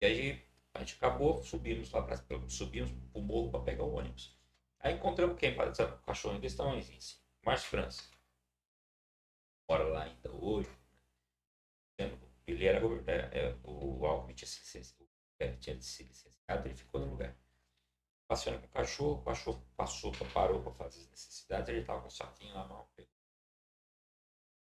E 0.00 0.06
aí 0.06 0.42
a 0.74 0.80
gente 0.80 0.94
acabou, 0.96 1.42
subimos 1.42 1.90
lá 1.90 2.02
pra, 2.02 2.16
subimos 2.48 2.90
pro 3.12 3.20
morro 3.22 3.50
para 3.50 3.60
pegar 3.64 3.84
o 3.84 3.94
ônibus. 3.94 4.36
Aí 4.80 4.94
encontramos 4.94 5.38
quem? 5.38 5.54
Sabe, 5.74 5.94
O 5.94 5.98
cachorro 5.98 6.38
está 6.42 6.64
em 6.74 6.82
cima. 7.00 7.22
Márcio 7.44 7.68
França. 7.70 8.02
Mora 9.68 9.84
lá 9.84 10.02
ainda 10.04 10.30
hoje. 10.32 10.68
Ele 12.46 12.64
era 12.66 12.80
govern- 12.80 13.08
é, 13.10 13.38
é, 13.50 13.56
o 13.64 14.04
Alckmin 14.04 14.34
tinha 14.34 15.56
tinha 15.58 15.80
se 15.80 16.04
licenciado, 16.04 16.66
ele 16.68 16.74
ficou 16.74 17.00
no 17.00 17.10
lugar. 17.10 17.36
Passeando 18.28 18.60
com 18.60 18.66
o 18.66 18.70
cachorro, 18.70 19.20
o 19.20 19.24
cachorro 19.24 19.62
passou, 19.76 20.12
parou 20.32 20.62
para 20.62 20.72
fazer 20.72 21.00
as 21.00 21.10
necessidades, 21.10 21.68
ele 21.68 21.80
estava 21.80 22.00
com 22.00 22.08
o 22.08 22.10
saquinho 22.10 22.54
na 22.54 22.66
mão. 22.66 22.86
pegou. 22.96 23.10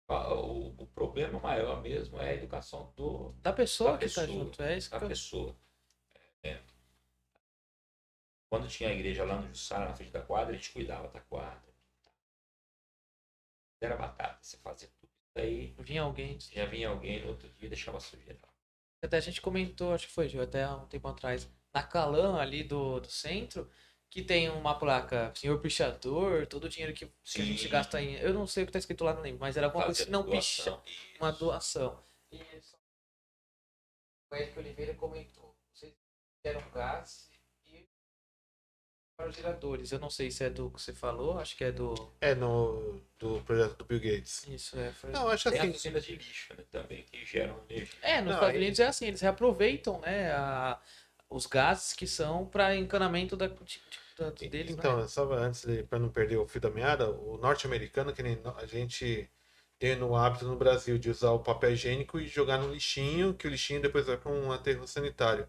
Ah, 0.08 0.34
O, 0.34 0.68
o 0.84 0.88
problema 0.88 1.40
maior 1.40 1.82
mesmo 1.82 2.20
é 2.20 2.30
a 2.30 2.34
educação 2.34 2.94
do, 2.96 3.32
Da 3.42 3.52
pessoa 3.54 3.94
Da 3.94 3.98
que 3.98 4.06
tá 4.06 4.22
pessoa, 4.22 4.28
junto. 4.28 4.62
É 4.64 4.78
isso 4.78 4.90
que 4.90 4.98
da 5.00 5.06
eu... 5.06 5.10
pessoa. 5.10 5.56
Quando 8.50 8.68
tinha 8.68 8.90
a 8.90 8.94
igreja 8.94 9.24
lá 9.26 9.42
no 9.42 9.48
Jussara, 9.48 9.90
na 9.90 9.96
frente 9.96 10.12
da 10.12 10.22
quadra, 10.22 10.54
a 10.54 10.58
gente 10.58 10.72
cuidava 10.72 11.08
da 11.10 11.20
quadra. 11.22 11.74
Era 13.82 13.98
batata, 13.98 14.40
você 14.42 14.58
fazia 14.58 14.88
tudo 15.00 15.10
isso 15.12 15.40
aí. 15.40 15.76
Vinha 15.80 16.02
alguém. 16.04 16.40
Já 16.40 16.66
vinha 16.66 16.90
alguém 16.90 17.22
no 17.22 17.30
outro 17.30 17.50
dia 17.50 17.68
e 17.68 17.70
deixava 17.70 18.00
sujeira 18.00 18.40
lá. 18.42 18.50
Até 19.04 19.18
a 19.18 19.22
gente 19.22 19.42
comentou, 19.42 19.94
acho 19.94 20.08
que 20.08 20.14
foi, 20.14 20.28
Gil, 20.28 20.42
até 20.42 20.68
um 20.68 20.88
tempo 20.88 21.08
atrás, 21.08 21.48
na 21.74 21.84
Calan 21.84 22.40
ali 22.40 22.64
do, 22.64 23.00
do 23.00 23.10
centro, 23.10 23.70
que 24.10 24.24
tem 24.24 24.50
uma 24.50 24.80
placa, 24.80 25.34
senhor 25.36 25.60
pichador, 25.60 26.48
todo 26.48 26.64
o 26.64 26.70
dinheiro 26.70 26.94
que, 26.94 27.06
que 27.06 27.42
a 27.42 27.46
gente 27.46 27.68
gasta 27.68 28.02
em. 28.02 28.16
Eu 28.16 28.34
não 28.34 28.48
sei 28.48 28.64
o 28.64 28.66
que 28.66 28.72
tá 28.72 28.80
escrito 28.80 29.04
lá, 29.04 29.14
não 29.14 29.22
lembro, 29.22 29.42
mas 29.42 29.58
era 29.58 29.68
alguma 29.68 29.86
coisa 29.86 30.06
que 30.06 30.12
não 30.12 30.24
picha. 30.24 30.72
Uma 31.20 31.30
Isso. 31.30 31.40
doação. 31.40 32.04
E 32.32 32.42
o 34.32 34.36
Eric 34.36 34.58
Oliveira 34.58 34.94
comentou. 34.96 35.55
Vocês 36.46 36.54
deram 36.54 36.62
gás 36.72 37.28
e 37.66 37.88
para 39.18 39.30
os 39.30 39.36
geradores. 39.36 39.92
Eu 39.92 40.00
não 40.00 40.12
sei 40.12 40.30
se 40.30 40.44
é 40.44 40.50
do 40.50 40.70
que 40.70 40.80
você 40.80 40.94
falou, 40.94 41.40
acho 41.40 41.58
que 41.58 41.64
é 41.64 41.72
do. 41.72 41.96
É 42.22 42.36
no 42.36 43.02
do 43.18 43.42
projeto 43.42 43.78
do 43.78 43.86
Bill 43.86 44.00
Gates. 44.00 44.46
Isso, 44.48 44.78
é. 44.78 44.92
Foi... 44.92 45.10
Não, 45.10 45.28
acho 45.28 45.50
Tem 45.50 45.60
assim. 45.60 45.70
as 45.72 45.76
usinas 45.78 46.06
de 46.06 46.16
lixo 46.16 46.54
né, 46.56 46.64
também, 46.72 47.04
que 47.12 47.26
geram 47.26 47.60
energia. 47.68 47.98
É, 48.04 48.18
nos 48.18 48.26
Não, 48.26 48.34
Estados 48.34 48.50
aí- 48.56 48.58
Unidos 48.62 48.80
é 48.80 48.86
assim, 48.88 49.08
eles 49.08 49.22
reaproveitam, 49.22 50.00
né, 50.02 50.32
a- 50.34 50.80
os 51.30 51.48
gases 51.48 51.94
que 51.94 52.06
são 52.06 52.46
para 52.46 52.76
encanamento 52.76 53.36
da, 53.36 53.48
de- 53.48 53.56
de- 53.64 53.82
da- 54.16 54.30
deles, 54.30 54.76
né? 54.76 54.78
Então, 54.78 55.08
só 55.08 55.32
antes, 55.34 55.66
para 55.90 55.98
não 55.98 56.10
perder 56.10 56.38
o 56.38 56.48
fio 56.48 56.62
da 56.62 56.70
meada, 56.70 57.10
o 57.10 57.38
norte-americano, 57.38 58.14
que 58.14 58.22
nem 58.22 58.40
a 58.58 58.66
gente 58.68 59.28
tem 59.80 59.96
no 59.96 60.16
hábito 60.16 60.46
no 60.46 60.56
Brasil 60.56 60.98
de 61.00 61.10
usar 61.10 61.32
o 61.32 61.40
papel 61.40 61.72
higiênico 61.72 62.20
e 62.20 62.28
jogar 62.28 62.60
no 62.60 62.72
lixinho, 62.72 63.34
que 63.34 63.48
o 63.48 63.50
lixinho 63.50 63.82
depois 63.82 64.06
vai 64.06 64.16
para 64.18 64.32
um 64.32 64.52
aterro 64.52 64.88
sanitário. 64.88 65.48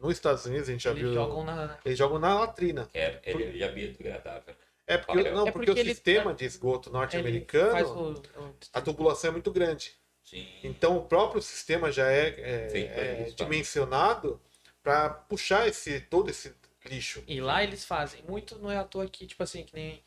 Nos 0.00 0.12
Estados 0.12 0.46
Unidos, 0.46 0.68
a 0.68 0.72
gente 0.72 0.84
já 0.84 0.90
Eles 0.90 1.02
viu. 1.02 1.12
jogam 1.14 1.44
na. 1.44 1.78
Eles 1.84 1.98
jogam 1.98 2.18
na 2.18 2.40
latrina. 2.40 2.86
Que 2.90 2.98
é 2.98 3.20
energia 3.24 3.70
biodegradável. 3.70 4.54
É 4.86 4.96
porque, 4.98 5.30
não, 5.30 5.46
É 5.46 5.52
porque, 5.52 5.66
porque 5.66 5.70
o 5.70 5.82
ele- 5.82 5.94
sistema 5.94 6.34
de 6.34 6.44
esgoto 6.44 6.88
ele 6.88 6.96
norte-americano, 6.98 8.14
o- 8.38 8.54
a 8.72 8.80
tubulação 8.80 9.28
é 9.28 9.32
muito 9.32 9.50
grande. 9.52 9.92
Sim. 10.24 10.48
Então 10.64 10.96
o 10.96 11.02
próprio 11.02 11.40
sistema 11.42 11.92
já 11.92 12.10
é, 12.10 12.28
é- 12.28 12.78
é 12.78 13.24
tá? 13.36 13.44
dimensionado 13.44 14.40
para 14.82 15.10
puxar 15.10 15.68
esse 15.68 16.00
todo 16.00 16.30
esse 16.30 16.54
lixo. 16.86 17.22
E 17.26 17.40
lá 17.40 17.62
eles 17.62 17.84
fazem 17.84 18.22
muito, 18.26 18.58
não 18.58 18.70
é 18.70 18.78
à 18.78 18.84
toa 18.84 19.06
que, 19.06 19.26
tipo 19.26 19.42
assim, 19.42 19.62
que 19.64 19.74
nem 19.74 20.02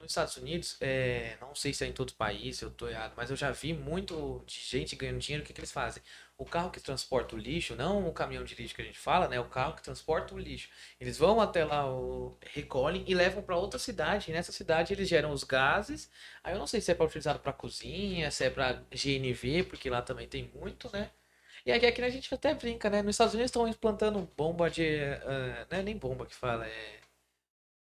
nos 0.00 0.10
Estados 0.10 0.36
Unidos, 0.36 0.76
é, 0.80 1.36
não 1.40 1.54
sei 1.54 1.72
se 1.72 1.84
é 1.84 1.86
em 1.86 1.92
todo 1.92 2.10
o 2.10 2.14
país, 2.14 2.60
eu 2.60 2.70
tô 2.70 2.86
errado, 2.88 3.14
mas 3.16 3.30
eu 3.30 3.36
já 3.36 3.50
vi 3.52 3.72
muito 3.72 4.42
de 4.46 4.54
gente 4.60 4.94
ganhando 4.96 5.18
dinheiro, 5.18 5.42
o 5.42 5.46
que, 5.46 5.54
que 5.54 5.60
eles 5.60 5.72
fazem? 5.72 6.02
O 6.38 6.44
carro 6.44 6.70
que 6.70 6.80
transporta 6.80 7.34
o 7.34 7.38
lixo, 7.38 7.74
não 7.74 8.06
o 8.06 8.12
caminhão 8.12 8.44
de 8.44 8.54
lixo 8.54 8.74
que 8.74 8.82
a 8.82 8.84
gente 8.84 8.98
fala, 8.98 9.26
né? 9.28 9.40
O 9.40 9.48
carro 9.48 9.74
que 9.74 9.82
transporta 9.82 10.34
o 10.34 10.38
lixo. 10.38 10.68
Eles 11.00 11.16
vão 11.16 11.40
até 11.40 11.64
lá, 11.64 11.90
o, 11.90 12.36
recolhem 12.52 13.04
e 13.06 13.14
levam 13.14 13.42
para 13.42 13.56
outra 13.56 13.78
cidade. 13.78 14.30
E 14.30 14.34
nessa 14.34 14.52
cidade 14.52 14.92
eles 14.92 15.08
geram 15.08 15.32
os 15.32 15.44
gases. 15.44 16.10
Aí 16.44 16.54
eu 16.54 16.58
não 16.58 16.66
sei 16.66 16.80
se 16.80 16.90
é 16.90 16.94
para 16.94 17.06
utilizado 17.06 17.38
para 17.40 17.52
cozinha, 17.52 18.30
se 18.30 18.44
é 18.44 18.50
para 18.50 18.82
GNV, 18.90 19.64
porque 19.64 19.88
lá 19.88 20.02
também 20.02 20.28
tem 20.28 20.50
muito, 20.54 20.90
né? 20.92 21.10
E 21.64 21.72
aqui, 21.72 21.86
aqui 21.86 22.02
a 22.02 22.10
gente 22.10 22.32
até 22.34 22.54
brinca, 22.54 22.88
né? 22.88 23.02
Nos 23.02 23.16
Estados 23.16 23.34
Unidos 23.34 23.50
estão 23.50 23.66
implantando 23.66 24.30
bomba 24.36 24.70
de. 24.70 25.00
ah, 25.24 25.66
não 25.70 25.78
é 25.78 25.82
nem 25.82 25.96
bomba 25.96 26.26
que 26.26 26.34
fala, 26.34 26.66
é. 26.66 27.05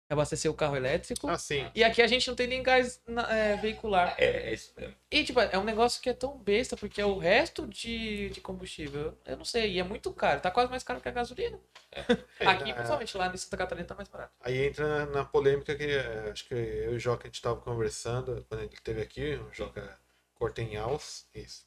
Abastecer 0.08 0.50
o 0.50 0.54
carro 0.54 0.76
elétrico. 0.76 1.28
Assim, 1.28 1.68
E 1.74 1.82
aqui 1.82 2.02
a 2.02 2.06
gente 2.06 2.28
não 2.28 2.34
tem 2.36 2.46
nem 2.46 2.62
gás 2.62 3.00
na- 3.06 3.30
é, 3.34 3.56
veicular. 3.56 4.14
É, 4.18 4.50
é 4.50 4.52
isso 4.52 4.72
mesmo. 4.76 4.94
E, 5.10 5.24
tipo, 5.24 5.40
é 5.40 5.58
um 5.58 5.64
negócio 5.64 6.00
que 6.02 6.10
é 6.10 6.12
tão 6.12 6.36
besta, 6.38 6.76
porque 6.76 7.00
é 7.00 7.06
o 7.06 7.18
resto 7.18 7.66
de, 7.66 8.28
de 8.28 8.40
combustível. 8.40 9.16
Eu 9.24 9.36
não 9.38 9.44
sei, 9.46 9.72
e 9.72 9.78
é 9.80 9.82
muito 9.82 10.12
caro. 10.12 10.40
Tá 10.40 10.50
quase 10.50 10.70
mais 10.70 10.82
caro 10.82 11.00
que 11.00 11.08
a 11.08 11.12
gasolina. 11.12 11.58
é, 11.90 12.00
Aqui, 12.46 12.70
é, 12.70 12.74
principalmente, 12.74 13.16
lá 13.16 13.28
em 13.32 13.36
Santa 13.36 13.56
Catarina 13.56 13.86
tá 13.86 13.94
mais 13.94 14.08
barato. 14.08 14.32
aí 14.40 14.66
entra 14.66 14.86
na, 14.86 15.06
na 15.06 15.24
polêmica 15.24 15.74
que 15.74 15.84
é, 15.84 16.30
acho 16.30 16.44
que 16.46 16.54
eu 16.54 16.92
e 16.92 16.96
o 16.96 17.00
Joca 17.00 17.24
a 17.24 17.26
gente 17.26 17.36
estava 17.36 17.56
conversando 17.60 18.44
quando 18.48 18.60
ele 18.62 18.74
esteve 18.74 19.00
aqui, 19.00 19.34
o 19.36 19.52
Joca 19.54 19.98
Cortenhaus, 20.34 21.26
isso. 21.34 21.64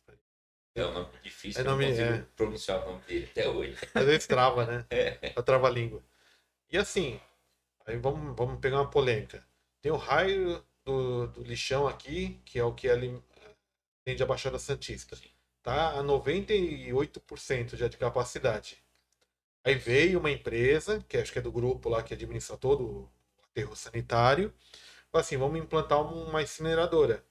É 0.76 0.86
um 0.86 0.94
nome 0.94 1.10
difícil, 1.24 1.60
É 1.60 1.66
eu 1.66 1.72
nome- 1.72 1.86
não 1.86 1.92
consigo 1.92 2.14
é. 2.14 2.26
pronunciar 2.36 2.84
o 2.84 2.92
nome 2.92 3.02
dele 3.08 3.28
até 3.32 3.50
hoje. 3.50 3.76
Às 3.96 4.06
vezes 4.06 4.28
trava, 4.28 4.64
né? 4.66 4.86
É. 4.92 5.34
A 5.36 5.42
trava-língua. 5.42 6.04
E 6.72 6.78
assim, 6.78 7.20
aí 7.88 7.98
vamos, 7.98 8.36
vamos 8.36 8.60
pegar 8.60 8.82
uma 8.82 8.90
polêmica. 8.90 9.46
Tem 9.82 9.92
o 9.92 9.98
raio 9.98 10.64
do, 10.86 11.28
do 11.28 11.44
lixão 11.44 11.88
aqui, 11.88 12.40
que 12.46 12.60
é 12.60 12.64
o 12.64 12.74
que 12.74 12.90
ali 12.90 13.22
atende 14.02 14.22
a 14.22 14.26
Baixada 14.26 14.60
Santista. 14.60 15.16
Sim. 15.16 15.30
Tá 15.64 16.00
a 16.00 16.04
98% 16.04 17.76
já 17.76 17.88
de 17.88 17.98
capacidade. 17.98 18.84
Aí 19.64 19.76
veio 19.76 20.20
uma 20.20 20.32
empresa, 20.32 21.04
que 21.10 21.18
acho 21.18 21.34
que 21.34 21.40
é 21.40 21.42
do 21.42 21.52
grupo 21.52 21.90
lá 21.90 22.02
que 22.02 22.14
administra 22.14 22.56
todo 22.56 22.84
o 22.86 23.12
aterro 23.44 23.76
sanitário, 23.76 24.54
falou 25.12 25.22
assim, 25.22 25.36
vamos 25.36 25.60
implantar 25.60 26.02
uma 26.02 26.42
incineradora. 26.42 27.24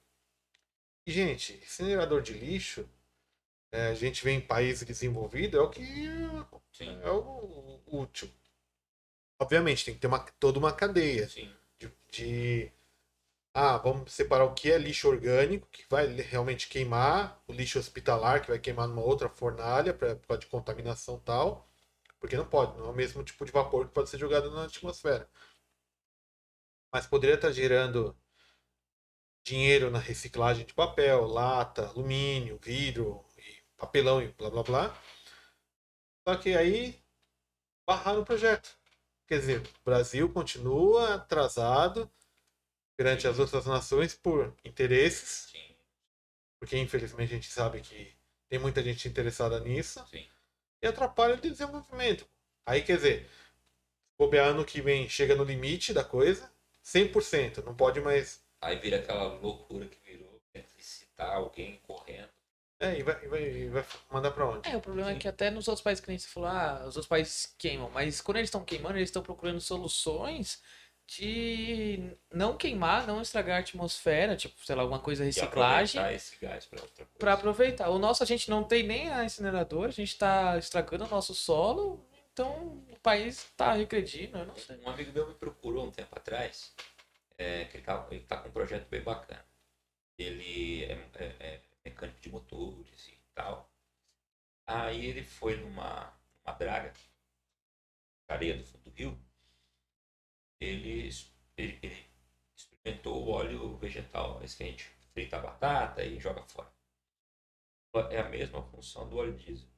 E, 1.05 1.11
gente, 1.11 1.53
incinerador 1.63 2.21
de 2.21 2.33
lixo, 2.33 2.87
é, 3.71 3.87
a 3.87 3.93
gente 3.95 4.23
vê 4.23 4.31
em 4.31 4.41
países 4.41 4.85
desenvolvidos, 4.85 5.59
é 5.59 5.63
o 5.63 5.69
que 5.69 5.83
Sim, 6.71 6.99
é 7.01 7.09
o 7.09 7.81
útil. 7.87 8.29
Obviamente, 9.39 9.85
tem 9.85 9.93
que 9.93 9.99
ter 9.99 10.07
uma, 10.07 10.19
toda 10.39 10.59
uma 10.59 10.73
cadeia 10.73 11.27
de, 11.79 11.91
de- 12.11 12.71
Ah, 13.53 13.77
vamos 13.77 14.13
separar 14.13 14.45
o 14.45 14.53
que 14.53 14.71
é 14.71 14.77
lixo 14.77 15.07
orgânico, 15.09 15.67
que 15.71 15.85
vai 15.89 16.07
realmente 16.07 16.67
queimar, 16.69 17.41
o 17.47 17.53
lixo 17.53 17.79
hospitalar, 17.79 18.41
que 18.41 18.49
vai 18.49 18.59
queimar 18.59 18.87
numa 18.87 19.01
outra 19.03 19.29
fornalha 19.29 19.93
pra- 19.93 20.15
por 20.15 20.27
causa 20.27 20.41
de 20.41 20.47
contaminação 20.47 21.19
tal. 21.19 21.69
Porque 22.19 22.37
não 22.37 22.45
pode, 22.47 22.77
não 22.77 22.87
é 22.87 22.89
o 22.91 22.93
mesmo 22.95 23.23
tipo 23.23 23.45
de 23.45 23.51
vapor 23.51 23.87
que 23.87 23.93
pode 23.93 24.09
ser 24.09 24.19
jogado 24.19 24.51
na 24.51 24.65
atmosfera. 24.65 25.29
Mas 26.91 27.07
poderia 27.07 27.35
estar 27.35 27.49
gerando 27.53 28.13
dinheiro 29.43 29.89
na 29.89 29.97
reciclagem 29.97 30.63
de 30.63 30.75
papel, 30.75 31.25
lata, 31.25 31.87
alumínio, 31.87 32.59
vidro, 32.61 33.25
papelão 33.75 34.21
e 34.21 34.27
blá 34.33 34.49
blá 34.51 34.61
blá. 34.63 35.01
Só 36.27 36.35
que 36.37 36.53
aí 36.55 37.01
barraram 37.87 38.21
o 38.21 38.25
projeto. 38.25 38.76
Quer 39.27 39.39
dizer, 39.39 39.61
o 39.61 39.83
Brasil 39.83 40.31
continua 40.31 41.15
atrasado 41.15 42.09
perante 42.95 43.27
as 43.27 43.37
outras 43.37 43.65
nações 43.65 44.15
por 44.15 44.55
interesses, 44.63 45.49
Sim, 45.51 45.75
porque 46.59 46.77
infelizmente 46.77 47.33
a 47.33 47.35
gente 47.35 47.51
sabe 47.51 47.81
que 47.81 48.15
tem 48.49 48.57
muita 48.57 48.81
gente 48.81 49.07
interessada 49.07 49.59
nisso, 49.59 50.03
sim. 50.09 50.25
e 50.81 50.87
atrapalha 50.87 51.35
o 51.35 51.41
desenvolvimento. 51.41 52.25
Aí 52.65 52.81
quer 52.81 52.95
dizer, 52.95 53.29
bobear 54.17 54.47
ano 54.47 54.65
que 54.65 54.81
vem 54.81 55.09
chega 55.09 55.35
no 55.35 55.43
limite 55.43 55.93
da 55.93 56.03
coisa, 56.03 56.49
100%, 56.83 57.63
não 57.63 57.75
pode 57.75 57.99
mais. 57.99 58.41
Aí 58.61 58.77
vira 58.77 58.97
aquela 58.97 59.33
loucura 59.39 59.87
que 59.87 59.99
virou 60.09 60.41
né, 60.53 60.63
licitar 60.77 61.35
alguém 61.35 61.79
correndo. 61.83 62.36
É, 62.79 62.99
e 62.99 63.03
vai, 63.03 63.25
e 63.25 63.27
vai, 63.27 63.43
e 63.43 63.69
vai 63.69 63.85
mandar 64.11 64.31
pra 64.31 64.45
onde? 64.47 64.69
É, 64.69 64.77
o 64.77 64.81
problema 64.81 65.09
é 65.09 65.13
Sim. 65.13 65.19
que 65.19 65.27
até 65.27 65.49
nos 65.49 65.67
outros 65.67 65.83
países 65.83 65.99
que 66.03 66.09
nem 66.09 66.17
você 66.19 66.27
falou, 66.27 66.49
ah, 66.49 66.79
os 66.81 66.95
outros 66.95 67.07
países 67.07 67.55
queimam, 67.57 67.89
mas 67.89 68.21
quando 68.21 68.37
eles 68.37 68.47
estão 68.49 68.63
queimando, 68.63 68.97
eles 68.97 69.09
estão 69.09 69.23
procurando 69.23 69.59
soluções 69.59 70.61
de 71.07 72.15
não 72.31 72.55
queimar, 72.55 73.07
não 73.07 73.21
estragar 73.21 73.57
a 73.57 73.59
atmosfera, 73.61 74.35
tipo, 74.35 74.63
sei 74.63 74.75
lá, 74.75 74.81
alguma 74.83 74.99
coisa 74.99 75.23
reciclagem. 75.23 75.99
aproveitar 76.01 76.13
esse 76.13 76.35
gás 76.37 76.65
para 76.65 76.81
outra 76.81 77.05
coisa. 77.05 77.17
Pra 77.19 77.33
aproveitar. 77.33 77.89
O 77.89 77.97
nosso 77.97 78.21
a 78.21 78.25
gente 78.25 78.49
não 78.49 78.63
tem 78.63 78.83
nem 78.83 79.09
a 79.09 79.23
incineradora, 79.23 79.87
a 79.89 79.93
gente 79.93 80.17
tá 80.17 80.57
estragando 80.57 81.05
o 81.05 81.09
nosso 81.09 81.33
solo, 81.33 82.05
então 82.33 82.83
o 82.91 82.99
país 83.01 83.47
tá 83.55 83.71
regredindo, 83.71 84.37
eu 84.37 84.45
não 84.45 84.55
sei. 84.57 84.77
Um 84.85 84.89
amigo 84.89 85.11
meu 85.13 85.27
me 85.27 85.33
procurou 85.33 85.85
um 85.87 85.91
tempo 85.91 86.13
atrás, 86.15 86.73
é, 87.37 87.65
que 87.65 87.77
ele 87.77 87.83
tá, 87.85 88.05
ele 88.11 88.21
tá 88.21 88.37
com 88.37 88.49
um 88.49 88.51
projeto 88.51 88.87
bem 88.89 89.01
bacana. 89.01 89.43
Ele 90.19 90.83
é, 90.83 90.99
é- 91.15 91.35
é 91.39 91.59
mecânico 91.89 92.19
de 92.19 92.29
motores 92.29 93.07
e 93.07 93.17
tal. 93.33 93.71
Aí 94.65 95.05
ele 95.05 95.23
foi 95.23 95.55
numa, 95.57 96.13
numa 96.45 96.57
draga, 96.57 96.93
areia 98.27 98.57
do 98.57 98.65
fundo 98.65 98.83
do 98.83 98.89
rio. 98.91 99.17
Ele, 100.59 101.09
ele, 101.55 101.79
ele 101.81 102.05
experimentou 102.55 103.23
o 103.23 103.29
óleo 103.29 103.77
vegetal, 103.77 104.41
gente 104.45 104.85
frita 105.13 105.37
a 105.37 105.41
batata 105.41 106.03
e 106.03 106.19
joga 106.19 106.43
fora. 106.43 106.71
É 108.11 108.19
a 108.19 108.29
mesma 108.29 108.61
função 108.61 109.07
do 109.09 109.17
óleo 109.17 109.37
diesel. 109.37 109.69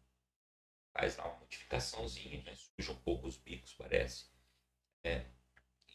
Faz 0.92 1.16
lá 1.18 1.28
uma 1.28 1.40
modificaçãozinha, 1.40 2.42
né? 2.44 2.56
suja 2.56 2.92
um 2.92 3.00
pouco 3.02 3.28
os 3.28 3.38
bicos, 3.38 3.74
parece. 3.74 4.26
É. 5.04 5.26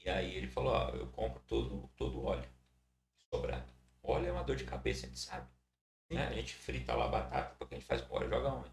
E 0.05 0.09
aí 0.09 0.35
ele 0.35 0.47
falou, 0.47 0.73
ó, 0.73 0.91
eu 0.91 1.11
compro 1.11 1.43
todo, 1.43 1.89
todo 1.97 2.20
o 2.20 2.24
óleo. 2.24 2.49
Se 3.19 3.27
sobrar. 3.28 3.66
Óleo 4.03 4.28
é 4.28 4.32
uma 4.32 4.45
dor 4.45 4.57
de 4.57 4.65
cabeça, 4.65 5.07
a 5.07 5.09
gente 5.09 5.19
sabe. 5.19 5.53
Né? 6.10 6.26
A 6.26 6.32
gente 6.32 6.55
frita 6.55 6.94
lá 6.94 7.06
a 7.06 7.09
batata, 7.09 7.55
porque 7.59 7.74
a 7.74 7.78
gente 7.78 7.86
faz 7.86 8.01
com 8.02 8.16
óleo, 8.16 8.28
joga 8.28 8.48
onde? 8.51 8.70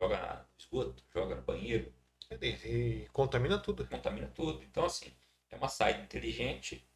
Joga 0.00 0.18
no 0.36 0.46
esgoto, 0.58 1.04
joga 1.12 1.34
no 1.34 1.42
banheiro, 1.42 1.92
E, 2.40 2.46
e 2.46 3.08
contamina 3.12 3.58
tudo. 3.58 3.86
contamina 3.86 4.28
tudo. 4.28 4.62
Então, 4.62 4.84
assim, 4.84 5.12
é 5.50 5.56
uma 5.56 5.68
saída 5.68 6.00
inteligente 6.02 6.86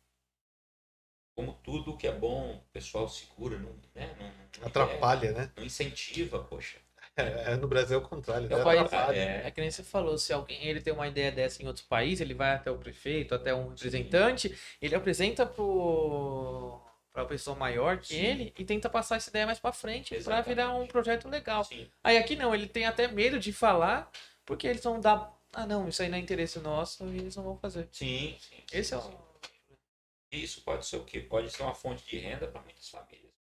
como 1.34 1.52
tudo 1.64 1.96
que 1.96 2.06
é 2.06 2.12
bom, 2.12 2.54
o 2.56 2.60
pessoal 2.72 3.08
segura, 3.08 3.58
não, 3.58 3.72
né? 3.94 4.14
não, 4.18 4.60
não 4.60 4.68
Atrapalha, 4.68 5.32
né? 5.32 5.50
Não 5.56 5.64
incentiva, 5.64 6.42
poxa. 6.44 6.78
É, 7.16 7.52
é, 7.52 7.56
no 7.56 7.68
Brasil 7.68 7.98
é 7.98 8.02
o 8.02 8.08
contrário. 8.08 8.46
É, 8.46 8.48
né? 8.54 8.60
o 8.60 8.64
país- 8.64 8.80
Atrapalha. 8.82 9.16
é. 9.16 9.46
É 9.46 9.50
que 9.50 9.60
nem 9.60 9.70
você 9.70 9.82
falou, 9.82 10.16
se 10.18 10.32
alguém 10.32 10.64
ele 10.66 10.80
tem 10.80 10.92
uma 10.92 11.06
ideia 11.06 11.30
dessa 11.30 11.62
em 11.62 11.66
outros 11.66 11.84
países, 11.84 12.20
ele 12.20 12.34
vai 12.34 12.52
até 12.54 12.70
o 12.70 12.78
prefeito, 12.78 13.34
até 13.34 13.54
um 13.54 13.68
representante, 13.68 14.56
ele 14.80 14.94
apresenta 14.94 15.44
pro 15.46 16.80
para 17.14 17.24
pessoa 17.24 17.56
maior 17.56 17.98
que 17.98 18.08
Sim. 18.08 18.16
ele 18.16 18.54
e 18.58 18.64
tenta 18.64 18.90
passar 18.90 19.16
essa 19.16 19.30
ideia 19.30 19.46
mais 19.46 19.60
pra 19.60 19.72
frente 19.72 20.08
pra 20.10 20.18
Exatamente. 20.18 20.48
virar 20.48 20.74
um 20.74 20.84
projeto 20.86 21.28
legal. 21.28 21.62
Sim. 21.62 21.88
Aí 22.02 22.18
aqui 22.18 22.34
não, 22.34 22.52
ele 22.52 22.66
tem 22.66 22.84
até 22.86 23.06
medo 23.06 23.38
de 23.38 23.52
falar, 23.52 24.10
porque 24.44 24.66
eles 24.66 24.82
vão 24.82 25.00
dar, 25.00 25.32
ah 25.52 25.64
não, 25.64 25.88
isso 25.88 26.02
aí 26.02 26.08
não 26.08 26.18
é 26.18 26.20
interesse 26.20 26.58
nosso 26.58 27.06
e 27.06 27.18
eles 27.18 27.36
não 27.36 27.44
vão 27.44 27.56
fazer. 27.56 27.88
Sim, 27.92 28.36
sim. 28.40 28.56
Esse 28.72 28.94
é 28.94 29.00
sim. 29.00 29.08
o 29.08 29.18
Isso 30.32 30.60
pode 30.62 30.84
ser 30.84 30.96
o 30.96 31.04
quê? 31.04 31.20
Pode 31.20 31.48
ser 31.52 31.62
uma 31.62 31.74
fonte 31.74 32.04
de 32.04 32.18
renda 32.18 32.48
para 32.48 32.60
muitas 32.60 32.88
famílias. 32.88 33.32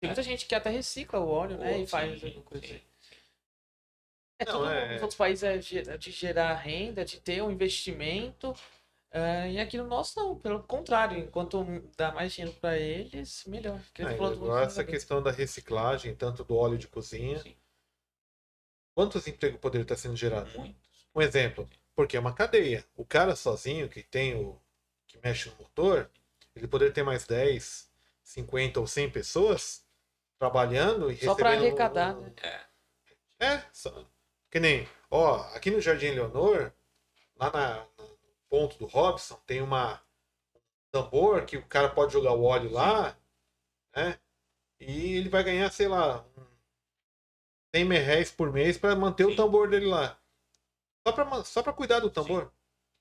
Tem 0.00 0.08
muita 0.08 0.22
gente 0.22 0.46
que 0.46 0.54
até 0.54 0.70
recicla 0.70 1.20
o 1.20 1.28
óleo, 1.28 1.58
né, 1.58 1.80
e 1.82 1.86
faz 1.86 2.18
sim, 2.20 2.26
alguma 2.26 2.42
coisa 2.44 2.64
assim. 2.64 2.80
É, 4.38 4.44
Não, 4.46 4.52
tudo 4.60 4.70
é- 4.70 4.92
nos 4.94 5.02
outros 5.02 5.16
países 5.18 5.44
é 5.44 5.96
de 5.98 6.10
gerar 6.10 6.54
renda, 6.54 7.04
de 7.04 7.20
ter 7.20 7.42
um 7.42 7.50
investimento. 7.50 8.54
É, 9.14 9.52
e 9.52 9.58
aqui 9.60 9.78
no 9.78 9.86
nosso 9.86 10.18
não, 10.18 10.38
pelo 10.38 10.62
contrário, 10.64 11.16
enquanto 11.18 11.64
dá 11.96 12.12
mais 12.12 12.32
dinheiro 12.32 12.56
para 12.60 12.76
eles, 12.76 13.44
melhor. 13.46 13.80
É, 13.98 14.04
agora 14.04 14.66
essa 14.66 14.84
questão 14.84 15.22
da 15.22 15.30
reciclagem, 15.30 16.14
tanto 16.14 16.42
do 16.44 16.56
óleo 16.56 16.76
de 16.76 16.88
cozinha, 16.88 17.38
Sim, 17.38 17.54
quantos 18.94 19.26
empregos 19.26 19.60
poderiam 19.60 19.82
estar 19.84 19.96
sendo 19.96 20.16
gerados? 20.16 20.52
muitos. 20.54 21.06
Um 21.14 21.22
exemplo, 21.22 21.68
porque 21.94 22.16
é 22.16 22.20
uma 22.20 22.34
cadeia. 22.34 22.84
O 22.96 23.04
cara 23.04 23.36
sozinho 23.36 23.88
que 23.88 24.02
tem 24.02 24.34
o 24.34 24.60
que 25.06 25.18
mexe 25.22 25.48
no 25.48 25.56
motor, 25.56 26.10
ele 26.56 26.66
poderia 26.66 26.92
ter 26.92 27.02
mais 27.04 27.24
10, 27.26 27.88
50 28.22 28.80
ou 28.80 28.86
100 28.86 29.08
pessoas 29.10 29.84
trabalhando 30.38 31.10
e 31.10 31.16
Só 31.16 31.30
recebendo 31.34 31.60
arrecadar, 31.64 32.16
um- 32.16 32.22
né? 32.22 32.32
É, 32.42 32.60
É, 33.38 33.62
só, 33.72 34.04
que 34.50 34.58
nem, 34.60 34.88
ó, 35.10 35.36
aqui 35.54 35.70
no 35.70 35.80
Jardim 35.80 36.10
Leonor, 36.10 36.72
lá 37.36 37.50
na, 37.52 37.86
ponto 38.48 38.78
do 38.78 38.86
Robson, 38.86 39.36
tem 39.46 39.60
uma 39.62 39.94
um 39.94 40.58
tambor 40.92 41.44
que 41.44 41.56
o 41.56 41.66
cara 41.66 41.88
pode 41.88 42.12
jogar 42.12 42.32
o 42.32 42.44
óleo 42.44 42.70
lá, 42.70 43.16
né? 43.96 44.18
E 44.80 45.16
ele 45.16 45.28
vai 45.28 45.42
ganhar, 45.42 45.70
sei 45.70 45.88
lá, 45.88 46.24
um 46.36 46.44
100 47.74 47.84
mil 47.84 48.02
reais 48.02 48.30
por 48.30 48.52
mês 48.52 48.78
para 48.78 48.94
manter 48.94 49.24
o 49.24 49.30
Sim. 49.30 49.36
tambor 49.36 49.68
dele 49.68 49.86
lá. 49.86 50.18
Só 51.06 51.12
pra, 51.12 51.44
só 51.44 51.62
pra 51.62 51.72
cuidar 51.72 52.00
do 52.00 52.10
tambor. 52.10 52.52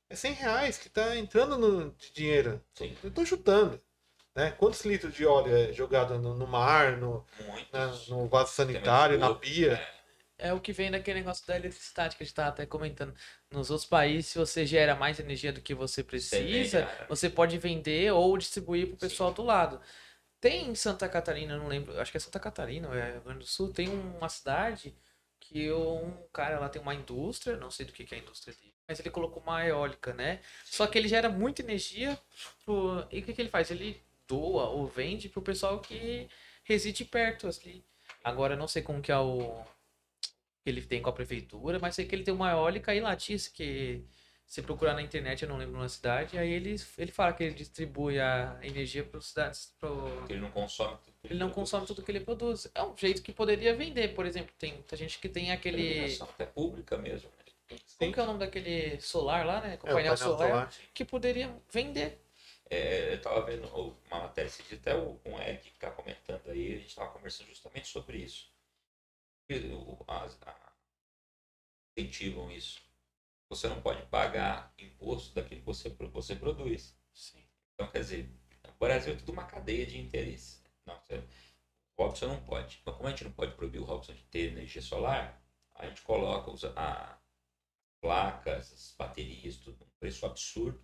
É 0.09 0.15
100 0.15 0.33
reais 0.33 0.77
que 0.77 0.89
tá 0.89 1.15
entrando 1.15 1.57
no, 1.57 1.91
de 1.91 2.11
dinheiro. 2.13 2.63
Sim. 2.73 2.95
Eu 3.03 3.11
tô 3.11 3.25
chutando. 3.25 3.81
Né? 4.35 4.51
Quantos 4.51 4.83
litros 4.83 5.13
de 5.13 5.25
óleo 5.25 5.55
é 5.55 5.71
jogado 5.73 6.17
no, 6.19 6.33
no 6.35 6.47
mar, 6.47 6.97
no, 6.97 7.23
na- 7.71 7.87
no 8.09 8.27
vaso 8.27 8.51
sanitário, 8.51 9.17
na 9.19 9.33
pia? 9.35 9.73
é. 9.73 10.02
É 10.37 10.51
o 10.51 10.59
que 10.59 10.73
vem 10.73 10.89
daquele 10.91 11.19
negócio 11.19 11.45
da 11.45 11.55
eletricidade 11.55 12.15
que 12.15 12.23
a 12.23 12.25
gente 12.25 12.35
tava 12.35 12.49
até 12.49 12.65
comentando. 12.65 13.13
Nos 13.51 13.69
outros 13.69 13.87
países, 13.87 14.27
se 14.31 14.37
você 14.37 14.65
gera 14.65 14.95
mais 14.95 15.19
energia 15.19 15.53
do 15.53 15.61
que 15.61 15.73
você 15.73 16.01
Você 16.01 16.03
precisa, 16.03 16.81
vende, 16.81 16.95
cara. 16.97 17.05
você 17.07 17.29
pode 17.29 17.57
vender 17.57 18.11
ou 18.11 18.37
distribuir 18.37 18.87
pro 18.87 18.95
Sim. 18.95 18.99
pessoal 18.99 19.31
do 19.33 19.43
lado. 19.43 19.79
Tem 20.41 20.67
em 20.69 20.75
Santa 20.75 21.07
Catarina, 21.07 21.53
eu 21.53 21.59
não 21.59 21.67
lembro, 21.67 21.97
acho 22.01 22.11
que 22.11 22.17
é 22.17 22.19
Santa 22.19 22.39
Catarina, 22.39 22.87
é 22.97 23.11
Rio 23.13 23.21
Grande 23.21 23.39
do 23.39 23.45
Sul, 23.45 23.71
tem 23.71 23.87
uma 23.87 24.27
cidade 24.27 24.93
que 25.39 25.71
um 25.71 26.11
cara 26.33 26.59
lá 26.59 26.67
tem 26.69 26.81
uma 26.81 26.93
indústria, 26.95 27.55
não 27.57 27.71
sei 27.71 27.85
do 27.85 27.93
que 27.93 28.03
que 28.03 28.15
é 28.15 28.17
a 28.17 28.21
indústria 28.21 28.53
dele, 28.55 28.73
mas 28.87 28.99
ele 28.99 29.09
colocou 29.09 29.41
uma 29.41 29.65
eólica, 29.65 30.13
né? 30.13 30.41
Só 30.65 30.85
que 30.87 30.97
ele 30.97 31.07
gera 31.07 31.29
muita 31.29 31.61
energia 31.61 32.17
pro... 32.65 33.05
e 33.11 33.19
o 33.19 33.23
que 33.23 33.33
que 33.33 33.41
ele 33.41 33.49
faz? 33.49 33.71
Ele 33.71 34.01
doa 34.27 34.65
ou 34.69 34.85
vende 34.87 35.29
pro 35.29 35.41
pessoal 35.41 35.79
que 35.79 36.27
reside 36.63 37.05
perto 37.05 37.47
ali. 37.47 37.85
Agora 38.23 38.53
eu 38.55 38.57
não 38.57 38.67
sei 38.67 38.81
como 38.81 39.01
que 39.01 39.11
é 39.11 39.17
o 39.17 39.63
que 40.63 40.69
ele 40.69 40.81
tem 40.81 41.01
com 41.01 41.09
a 41.09 41.13
prefeitura, 41.13 41.77
mas 41.79 41.95
sei 41.95 42.05
que 42.05 42.15
ele 42.15 42.23
tem 42.23 42.33
uma 42.33 42.51
eólica 42.51 42.95
em 42.95 43.01
Latice, 43.01 43.51
que 43.51 44.03
se 44.45 44.61
procurar 44.61 44.93
na 44.93 45.01
internet, 45.01 45.43
eu 45.43 45.49
não 45.49 45.57
lembro 45.57 45.79
na 45.79 45.89
cidade, 45.89 46.37
aí 46.37 46.51
ele, 46.51 46.75
ele 46.97 47.11
fala 47.11 47.33
que 47.33 47.43
ele 47.43 47.55
distribui 47.55 48.19
a 48.19 48.57
energia 48.61 49.03
para 49.03 49.19
cidades. 49.19 49.73
Pro... 49.79 49.95
Porque 50.17 50.33
ele 50.33 50.41
não 50.41 50.51
consome 50.51 50.97
tudo. 51.03 51.15
Ele 51.23 51.39
não 51.39 51.49
consome 51.49 51.87
tudo 51.87 52.03
que 52.03 52.11
ele 52.11 52.19
produz. 52.19 52.69
É 52.75 52.83
um 52.83 52.95
jeito 52.95 53.21
que 53.21 53.31
poderia 53.33 53.75
vender, 53.75 54.09
por 54.13 54.25
exemplo. 54.25 54.53
Tem 54.57 54.73
muita 54.73 54.95
gente 54.95 55.17
que 55.19 55.27
tem 55.27 55.51
aquele. 55.51 56.17
Até 56.21 56.45
pública 56.45 56.97
mesmo. 56.97 57.29
né? 57.29 57.77
Como 57.97 58.13
que 58.13 58.19
é 58.19 58.23
o 58.23 58.25
nome 58.25 58.39
daquele 58.39 58.99
solar 59.01 59.45
lá, 59.45 59.61
né? 59.61 59.77
Com 59.77 59.87
É, 59.87 59.91
o 59.91 59.95
painel, 59.95 60.17
solar, 60.17 60.49
solar. 60.49 60.73
Que 60.93 61.03
poderia 61.03 61.49
vender. 61.71 62.21
É, 62.69 63.13
eu 63.13 63.21
tava 63.21 63.41
vendo 63.45 63.67
uma 64.09 64.19
matéria 64.19 64.51
até 64.71 64.95
o, 64.95 65.19
um 65.25 65.39
Eric 65.39 65.71
que 65.71 65.79
tá 65.79 65.91
comentando 65.91 66.41
aí, 66.49 66.75
a 66.75 66.77
gente 66.79 66.95
tava 66.95 67.11
conversando 67.11 67.47
justamente 67.47 67.87
sobre 67.87 68.17
isso. 68.17 68.52
Incentivam 71.95 72.51
isso. 72.51 72.81
Você 73.49 73.67
não 73.67 73.81
pode 73.81 74.01
pagar 74.07 74.73
imposto 74.77 75.33
daquilo 75.35 75.61
que 75.61 75.65
você, 75.65 75.89
você 75.89 76.35
produz. 76.35 76.97
Sim. 77.13 77.43
Então, 77.73 77.87
quer 77.91 77.99
dizer, 77.99 78.29
o 78.67 78.79
Brasil 78.79 79.13
é 79.13 79.15
tudo 79.15 79.31
uma 79.31 79.45
cadeia 79.45 79.85
de 79.85 79.99
interesses. 79.99 80.63
Não, 80.85 80.99
você, 80.99 81.17
o 81.95 82.03
Robson 82.03 82.27
não 82.27 82.43
pode. 82.43 82.81
Mas 82.85 82.95
como 82.95 83.07
a 83.07 83.11
gente 83.11 83.25
não 83.25 83.31
pode 83.31 83.55
proibir 83.55 83.79
o 83.79 83.85
Robson 83.85 84.13
de 84.13 84.23
ter 84.23 84.51
energia 84.51 84.81
solar, 84.81 85.41
a 85.75 85.85
gente 85.87 86.01
coloca 86.01 86.49
os, 86.49 86.63
a, 86.63 87.19
placas, 88.01 88.73
as 88.73 88.95
baterias, 88.97 89.57
tudo 89.57 89.77
num 89.79 89.91
preço 89.99 90.25
absurdo. 90.25 90.83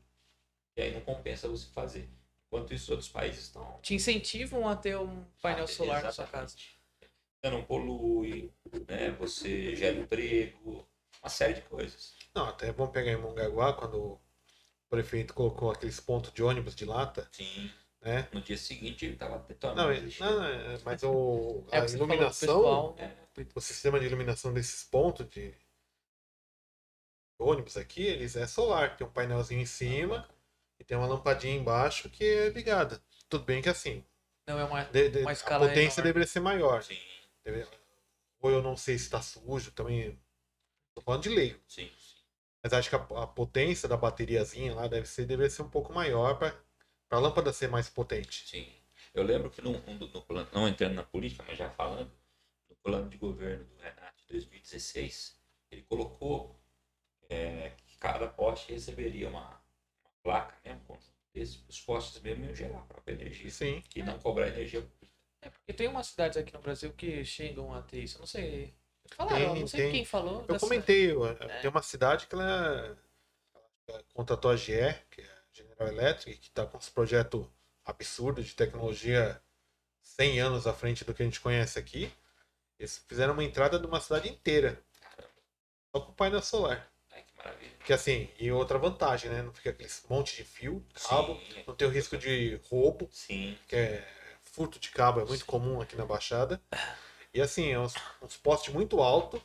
E 0.76 0.81
aí 0.81 0.94
não 0.94 1.02
compensa 1.02 1.49
você 1.49 1.68
fazer. 1.68 2.10
Enquanto 2.48 2.73
isso, 2.73 2.91
outros 2.91 3.10
países 3.10 3.45
estão. 3.45 3.80
Te 3.81 3.94
incentivam 3.94 4.68
a 4.68 4.76
ter 4.76 4.98
um 4.98 5.23
painel 5.41 5.65
Ah, 5.65 5.68
solar 5.68 6.03
na 6.03 6.11
sua 6.11 6.26
casa. 6.26 6.56
Não 7.44 7.64
polui, 7.64 8.52
né? 8.88 9.11
você 9.11 9.76
gera 9.76 9.98
emprego, 9.98 10.86
uma 11.22 11.30
série 11.30 11.53
de 11.53 11.61
coisas. 11.61 12.14
Não, 12.36 12.45
até 12.48 12.68
é 12.70 12.74
bom 12.74 12.88
pegar 12.88 13.11
em 13.11 13.18
Mongaguá, 13.18 13.74
quando 13.74 13.95
o 13.98 14.20
prefeito 14.90 15.34
colocou 15.34 15.72
aqueles 15.72 15.99
pontos 15.99 16.34
de 16.34 16.44
ônibus 16.44 16.76
de 16.76 16.84
lata, 16.86 17.28
Sim. 17.32 17.72
né? 18.02 18.28
No 18.34 18.41
dia 18.41 18.57
seguinte 18.57 19.06
ele 19.06 19.14
estava 19.14 19.40
detonando. 19.40 19.82
Não, 19.84 19.91
é- 19.91 20.02
não, 20.20 20.44
é- 20.44 20.80
mas 20.84 21.03
o, 21.03 21.64
É 21.72 21.78
a 21.78 21.82
falou 21.82 21.95
iluminação, 21.95 22.48
pessoal. 22.48 22.95
É. 22.98 23.11
o 23.56 23.61
sistema 23.61 23.99
de 23.99 24.06
iluminação 24.07 24.52
desses 24.53 24.84
pontos 24.84 25.28
de 25.30 25.53
ônibus 27.38 27.78
aqui, 27.78 28.03
eles 28.03 28.36
é 28.36 28.45
solar, 28.45 28.98
tem 28.98 29.07
um 29.07 29.11
painelzinho 29.11 29.61
em 29.61 29.66
cima 29.66 30.28
e 30.78 30.84
tem 30.84 30.98
uma 30.98 31.07
lampadinha 31.07 31.56
embaixo 31.56 32.10
que 32.10 32.24
é 32.24 32.49
ligada. 32.49 33.02
Tudo 33.30 33.45
bem 33.45 33.61
que 33.61 33.70
assim, 33.70 34.03
Não 34.48 34.60
é 34.60 34.64
uma. 34.66 34.84
de- 34.86 35.10
de- 35.10 35.20
Uma 35.22 35.32
a 35.32 35.36
potência 35.60 36.02
menor. 36.02 36.03
deveria 36.03 36.28
ser 36.28 36.40
maior. 36.40 36.84
Sim, 36.84 36.98
Ou 38.42 38.52
eu 38.52 38.62
não 38.62 38.76
sei 38.78 38.98
se 38.98 39.06
está 39.06 39.22
sujo 39.22 39.72
também. 39.72 40.18
Tô 40.94 41.02
falando 41.02 41.24
de 41.24 41.30
leigo. 41.30 41.60
sim, 41.68 41.90
sim. 41.98 42.20
Mas 42.62 42.74
acho 42.74 42.90
que 42.90 42.96
a, 42.96 43.00
a 43.24 43.28
potência 43.28 43.88
da 43.88 43.96
bateriazinha 43.96 44.76
lá 44.76 44.88
deve 44.88 45.08
ser, 45.08 45.26
deveria 45.26 45.50
ser 45.50 45.62
um 45.62 45.70
pouco 45.70 45.94
maior 45.94 46.38
para 46.38 46.54
a 47.10 47.20
lâmpada 47.20 47.54
ser 47.54 47.70
mais 47.70 47.90
potente. 47.90 48.48
Sim. 48.48 48.68
Eu 49.14 49.24
lembro 49.24 49.50
que 49.50 49.62
no, 49.62 49.72
no, 49.72 50.08
no 50.08 50.22
plano, 50.22 50.50
não 50.54 50.68
entrando 50.68 50.94
na 50.94 51.04
política, 51.04 51.44
mas 51.48 51.58
já 51.58 51.70
falando, 51.70 52.12
no 52.70 52.76
plano 52.78 53.10
de 53.10 53.18
governo 53.18 53.66
do 53.66 53.78
Renato 53.78 54.22
de 54.28 54.34
2016, 54.34 55.40
ele 55.72 55.82
colocou 55.84 56.60
é, 57.30 57.72
que 57.86 57.98
cada 57.98 58.28
poste 58.28 58.72
receberia 58.72 59.30
uma, 59.30 59.48
uma 60.04 60.12
placa, 60.22 60.56
né? 60.64 60.76
Um 60.76 60.86
conjunto 60.86 61.14
desse, 61.34 61.64
os 61.68 61.80
postes 61.82 62.22
mesmo 62.22 62.46
iam 62.46 62.56
gerar 62.56 62.80
a 62.80 62.84
própria 62.84 63.14
energia. 63.14 63.50
Sim. 63.50 63.84
E 63.96 64.04
não 64.04 64.20
cobrar 64.20 64.48
energia 64.48 64.82
pública. 64.82 65.19
É 65.41 65.49
porque 65.49 65.74
tem 65.74 65.88
umas 65.88 66.07
cidades 66.07 66.38
aqui 66.38 66.53
no 66.53 66.60
Brasil 66.61 66.91
que 66.94 67.24
chegam 67.24 67.74
a 67.74 67.82
ter 67.82 67.99
isso. 68.03 68.18
Eu 68.18 68.20
não 68.20 68.28
sei. 68.28 68.74
Falaram, 69.16 69.53
Tem, 69.53 69.60
não 69.61 69.68
sei 69.68 69.82
tem. 69.84 69.91
quem 69.91 70.06
falou. 70.06 70.45
Eu 70.48 70.60
comentei, 70.60 71.11
eu- 71.11 71.26
É. 71.26 71.61
tem 71.61 71.70
uma 71.70 71.82
cidade 71.82 72.28
que 72.28 72.36
ela, 72.36 72.98
ela 73.88 74.03
contratou 74.14 74.52
a 74.52 74.56
GE, 74.56 74.94
que 75.10 75.22
é 75.22 75.26
a 75.26 75.41
General 75.52 75.88
Electric, 75.88 76.38
que 76.40 76.48
está 76.49 76.66
com 76.66 76.78
esse 76.78 76.91
projeto 76.91 77.52
absurdo 77.86 78.44
de 78.44 78.53
tecnologia 78.53 79.41
100 80.02 80.40
anos 80.41 80.68
à 80.68 80.74
frente 80.74 81.03
do 81.03 81.14
que 81.14 81.24
a 81.24 81.26
gente 81.26 81.40
conhece 81.40 81.80
aqui. 81.80 82.11
Eles 82.78 83.03
fizeram 83.07 83.34
uma 83.34 83.44
entrada 83.44 83.80
de 83.80 83.86
uma 83.86 83.99
cidade 83.99 84.30
inteira, 84.30 84.80
só 85.91 86.02
com 86.02 86.14
painel 86.14 86.41
solar. 86.41 86.88
Ai, 87.11 87.24
que 87.24 87.36
maravilha. 87.36 87.72
Que 87.84 87.94
assim, 87.94 88.30
e 88.40 88.52
outra 88.52 88.78
vantagem, 88.78 89.32
né? 89.32 89.41
Não 89.41 89.52
fica 89.53 89.72
aquele 89.72 89.90
monte 90.07 90.36
de 90.36 90.44
fio, 90.44 90.86
cabo, 91.07 91.36
Sim, 91.36 91.64
não 91.66 91.76
tem 91.76 91.88
o 91.88 91.91
risco 91.91 92.16
de 92.18 92.56
roubo, 92.70 93.10
sim, 93.11 93.57
que 93.68 93.76
é 93.76 94.07
furto 94.52 94.80
de 94.80 94.90
cabo, 94.90 95.20
é 95.22 95.26
muito 95.26 95.46
comum 95.46 95.82
aqui 95.82 95.96
na 95.96 96.06
Baixada. 96.06 96.62
E 97.34 97.42
assim, 97.42 97.72
é 97.72 97.80
uns, 97.80 97.94
uns 98.22 98.38
postes 98.38 98.74
muito 98.74 99.02
altos, 99.02 99.42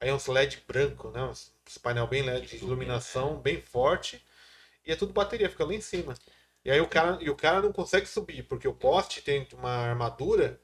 aí 0.00 0.12
uns 0.12 0.26
LED 0.26 0.62
branco, 0.66 1.10
né? 1.10 1.22
Uns, 1.22 1.52
uns 1.66 1.78
painel 1.78 2.06
bem 2.06 2.22
LED 2.22 2.56
iluminação, 2.56 3.38
bem 3.40 3.60
forte, 3.60 4.24
e 4.84 4.92
é 4.92 4.96
tudo 4.96 5.12
bateria, 5.12 5.50
fica 5.50 5.64
lá 5.64 5.74
em 5.74 5.80
cima. 5.80 6.14
E 6.64 6.70
aí 6.70 6.80
o 6.80 6.88
cara, 6.88 7.18
e 7.22 7.30
o 7.30 7.36
cara 7.36 7.62
não 7.62 7.72
consegue 7.72 8.06
subir, 8.06 8.42
porque 8.44 8.66
o 8.66 8.74
poste 8.74 9.22
tem 9.22 9.46
uma 9.52 9.70
armadura 9.70 10.60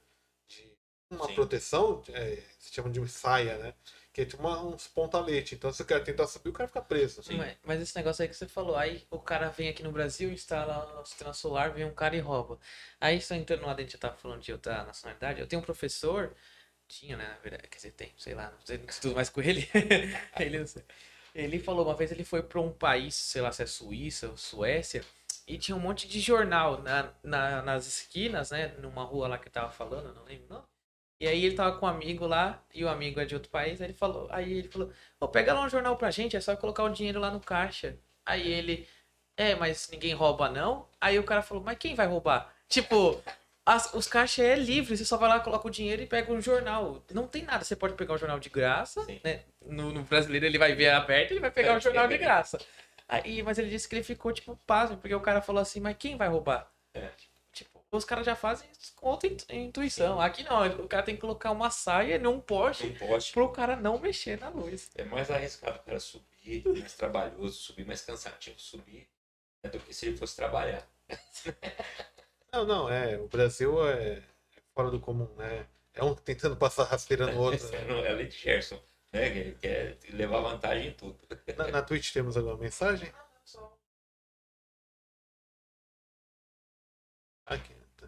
de 0.48 0.76
uma 1.10 1.26
Sim. 1.26 1.34
proteção, 1.34 2.02
é, 2.08 2.42
se 2.58 2.72
chama 2.72 2.90
de 2.90 3.06
saia, 3.08 3.56
né? 3.58 3.74
Que 4.12 4.20
é 4.20 4.24
tipo 4.24 4.42
uma, 4.42 4.62
uns 4.62 4.86
pontalete. 4.88 5.54
Então, 5.54 5.72
se 5.72 5.82
o 5.82 5.84
cara 5.84 6.02
tentar 6.04 6.26
subir, 6.26 6.50
o 6.50 6.52
cara 6.52 6.68
fica 6.68 6.82
preso. 6.82 7.22
Sim. 7.22 7.40
Mas, 7.64 7.80
esse 7.80 7.96
negócio 7.96 8.22
aí 8.22 8.28
que 8.28 8.34
você 8.36 8.46
falou, 8.46 8.76
aí 8.76 9.02
o 9.10 9.18
cara 9.18 9.48
vem 9.48 9.68
aqui 9.68 9.82
no 9.82 9.92
Brasil, 9.92 10.30
instala 10.30 11.00
o 11.00 11.04
sistema 11.04 11.32
solar, 11.32 11.72
vem 11.72 11.84
um 11.84 11.94
cara 11.94 12.16
e 12.16 12.20
rouba. 12.20 12.58
Aí 13.00 13.20
só 13.20 13.34
entrando 13.34 13.64
lá 13.66 13.74
dentro, 13.74 13.92
já 13.92 13.98
tava 13.98 14.16
falando 14.16 14.42
de 14.42 14.52
outra 14.52 14.84
nacionalidade, 14.84 15.40
eu 15.40 15.46
tenho 15.46 15.62
um 15.62 15.64
professor, 15.64 16.34
tinha, 16.88 17.16
né, 17.16 17.26
na 17.28 17.38
verdade, 17.38 17.68
quer 17.68 17.76
dizer, 17.76 17.92
tem, 17.92 18.12
sei 18.18 18.34
lá, 18.34 18.50
não 18.50 18.60
sei, 18.66 18.78
não 18.78 18.86
estudo 18.86 19.14
mais 19.14 19.30
com 19.30 19.40
ele. 19.42 19.68
ele, 20.38 20.64
ele 21.34 21.58
falou, 21.58 21.86
uma 21.86 21.94
vez 21.96 22.12
ele 22.12 22.24
foi 22.24 22.42
pra 22.42 22.60
um 22.60 22.72
país, 22.72 23.14
sei 23.14 23.40
lá 23.42 23.52
se 23.52 23.62
é 23.62 23.66
Suíça 23.66 24.28
ou 24.28 24.36
Suécia, 24.36 25.02
e 25.46 25.58
tinha 25.58 25.76
um 25.76 25.80
monte 25.80 26.06
de 26.08 26.20
jornal 26.20 26.82
na, 26.82 27.12
na- 27.22 27.62
nas 27.62 27.86
esquinas, 27.86 28.50
né, 28.50 28.68
numa 28.78 29.04
rua 29.04 29.28
lá 29.28 29.38
que 29.38 29.48
eu 29.48 29.52
tava 29.52 29.70
falando, 29.72 30.08
eu 30.08 30.14
não 30.14 30.24
lembro, 30.24 30.46
não. 30.48 30.71
E 31.22 31.28
aí 31.28 31.44
ele 31.44 31.54
tava 31.54 31.76
com 31.78 31.86
um 31.86 31.88
amigo 31.88 32.26
lá, 32.26 32.60
e 32.74 32.84
o 32.84 32.88
amigo 32.88 33.20
é 33.20 33.24
de 33.24 33.34
outro 33.34 33.48
país, 33.48 33.80
aí 33.80 33.86
ele 33.86 33.94
falou, 33.94 34.26
aí 34.32 34.52
ele 34.54 34.68
falou, 34.68 34.90
Pô, 35.20 35.28
pega 35.28 35.54
lá 35.54 35.60
um 35.64 35.68
jornal 35.68 35.96
pra 35.96 36.10
gente, 36.10 36.36
é 36.36 36.40
só 36.40 36.56
colocar 36.56 36.82
o 36.82 36.88
dinheiro 36.88 37.20
lá 37.20 37.30
no 37.30 37.38
caixa. 37.38 37.96
Aí 38.26 38.50
ele, 38.52 38.88
é, 39.36 39.54
mas 39.54 39.88
ninguém 39.92 40.14
rouba 40.14 40.48
não? 40.48 40.88
Aí 41.00 41.18
o 41.20 41.24
cara 41.24 41.40
falou, 41.40 41.62
mas 41.62 41.78
quem 41.78 41.94
vai 41.94 42.08
roubar? 42.08 42.52
Tipo, 42.68 43.22
as- 43.64 43.94
os 43.94 44.08
caixas 44.08 44.44
é 44.44 44.56
livre, 44.56 44.96
você 44.96 45.04
só 45.04 45.16
vai 45.16 45.28
lá, 45.28 45.38
coloca 45.38 45.68
o 45.68 45.70
dinheiro 45.70 46.02
e 46.02 46.06
pega 46.06 46.32
um 46.32 46.40
jornal. 46.40 47.00
Não 47.12 47.28
tem 47.28 47.42
nada, 47.44 47.64
você 47.64 47.76
pode 47.76 47.94
pegar 47.94 48.14
o 48.14 48.18
jornal 48.18 48.40
de 48.40 48.48
graça, 48.48 49.04
Sim. 49.04 49.20
né? 49.22 49.42
No, 49.64 49.92
no 49.92 50.02
brasileiro 50.02 50.44
ele 50.44 50.58
vai 50.58 50.74
ver 50.74 50.90
aberto 50.90 51.30
e 51.30 51.34
ele 51.34 51.40
vai 51.40 51.52
pegar 51.52 51.74
É, 51.74 51.76
o 51.76 51.80
jornal 51.80 52.08
de 52.08 52.14
é. 52.14 52.18
graça. 52.18 52.58
Aí, 53.08 53.42
mas 53.44 53.58
ele 53.58 53.70
disse 53.70 53.88
que 53.88 53.94
ele 53.94 54.02
ficou, 54.02 54.32
tipo, 54.32 54.56
pasmo, 54.66 54.96
porque 54.96 55.14
o 55.14 55.20
cara 55.20 55.40
falou 55.40 55.62
assim, 55.62 55.78
mas 55.80 55.96
quem 55.96 56.16
vai 56.16 56.26
roubar? 56.28 56.68
É. 56.94 57.10
Os 57.92 58.06
caras 58.06 58.24
já 58.24 58.34
fazem 58.34 58.66
isso 58.72 58.94
com 58.96 59.06
outra 59.08 59.28
intu- 59.28 59.44
intuição. 59.54 60.18
Aqui 60.18 60.42
não, 60.44 60.66
o 60.82 60.88
cara 60.88 61.02
tem 61.02 61.14
que 61.14 61.20
colocar 61.20 61.50
uma 61.50 61.70
saia 61.70 62.18
num 62.18 62.40
poste 62.40 62.86
Não 62.88 62.96
pode. 63.08 63.30
pro 63.32 63.50
cara 63.50 63.76
não 63.76 63.98
mexer 63.98 64.40
na 64.40 64.48
luz. 64.48 64.90
É 64.94 65.04
mais 65.04 65.30
arriscado 65.30 65.78
o 65.78 65.82
cara 65.82 66.00
subir, 66.00 66.66
mais 66.66 66.94
trabalhoso, 66.94 67.52
subir 67.58 67.84
mais 67.86 68.00
cansativo 68.00 68.58
subir, 68.58 69.06
né, 69.62 69.70
do 69.70 69.78
que 69.78 69.92
se 69.92 70.06
ele 70.06 70.16
fosse 70.16 70.34
trabalhar. 70.36 70.88
Não, 72.52 72.66
não, 72.66 72.88
é. 72.90 73.16
O 73.18 73.28
Brasil 73.28 73.86
é, 73.88 74.18
é 74.18 74.22
fora 74.74 74.90
do 74.90 75.00
comum, 75.00 75.26
né? 75.36 75.66
É 75.94 76.04
um 76.04 76.14
tentando 76.14 76.54
passar 76.54 76.84
rasteira 76.84 77.26
no 77.32 77.40
outro. 77.40 77.66
né? 77.70 77.78
É 78.06 78.10
a 78.10 78.14
lei 78.14 78.26
de 78.26 78.36
Gerson, 78.36 78.78
né? 79.10 79.30
Que 79.30 79.52
quer 79.52 79.98
levar 80.10 80.40
vantagem 80.40 80.88
em 80.88 80.92
tudo. 80.92 81.18
Na, 81.56 81.68
na 81.68 81.82
Twitch 81.82 82.12
temos 82.12 82.36
alguma 82.36 82.58
mensagem? 82.58 83.10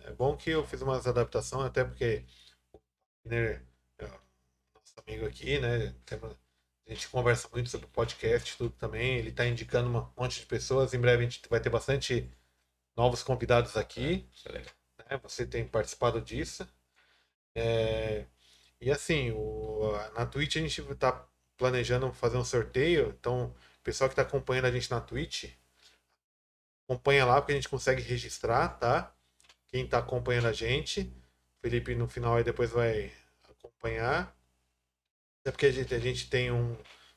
É 0.04 0.12
bom 0.12 0.36
que 0.36 0.50
eu 0.50 0.66
fiz 0.66 0.82
umas 0.82 1.06
adaptações, 1.06 1.64
até 1.66 1.82
porque 1.82 2.24
o 2.72 2.78
Wagner 3.24 3.62
é 3.98 4.06
nosso 4.06 4.94
amigo 5.06 5.26
aqui, 5.26 5.58
né? 5.58 5.94
A 6.86 6.90
gente 6.92 7.08
conversa 7.08 7.48
muito 7.52 7.70
sobre 7.70 7.86
podcast 7.88 8.56
tudo 8.56 8.70
também. 8.76 9.16
Ele 9.16 9.30
está 9.30 9.46
indicando 9.46 9.88
um 9.88 10.12
monte 10.16 10.40
de 10.40 10.46
pessoas. 10.46 10.92
Em 10.92 11.00
breve 11.00 11.24
a 11.24 11.28
gente 11.28 11.48
vai 11.48 11.60
ter 11.60 11.70
bastante 11.70 12.30
novos 12.96 13.22
convidados 13.22 13.76
aqui. 13.76 14.28
É 14.46 15.14
né? 15.14 15.20
Você 15.22 15.46
tem 15.46 15.66
participado 15.66 16.20
disso. 16.20 16.68
É, 17.54 18.26
E 18.80 18.90
assim, 18.90 19.32
o... 19.32 19.92
na 20.14 20.26
Twitch 20.26 20.56
a 20.56 20.60
gente 20.60 20.80
está 20.82 21.26
planejando 21.56 22.12
fazer 22.12 22.36
um 22.38 22.44
sorteio. 22.44 23.14
Então, 23.18 23.46
o 23.80 23.82
pessoal 23.82 24.08
que 24.08 24.14
está 24.14 24.22
acompanhando 24.22 24.66
a 24.66 24.70
gente 24.72 24.90
na 24.90 25.00
Twitch, 25.00 25.46
acompanha 26.88 27.24
lá 27.24 27.40
porque 27.40 27.52
a 27.52 27.56
gente 27.56 27.68
consegue 27.68 28.02
registrar, 28.02 28.68
tá? 28.78 29.14
Quem 29.74 29.86
está 29.86 29.98
acompanhando 29.98 30.46
a 30.46 30.52
gente. 30.52 31.00
O 31.00 31.60
Felipe 31.60 31.96
no 31.96 32.06
final 32.06 32.36
aí 32.36 32.44
depois 32.44 32.70
vai 32.70 33.12
acompanhar. 33.50 34.32
É 35.44 35.50
porque 35.50 35.66
a 35.66 35.72
gente, 35.72 35.92
a 35.92 35.98
gente 35.98 36.30
tem 36.30 36.52
um, 36.52 36.76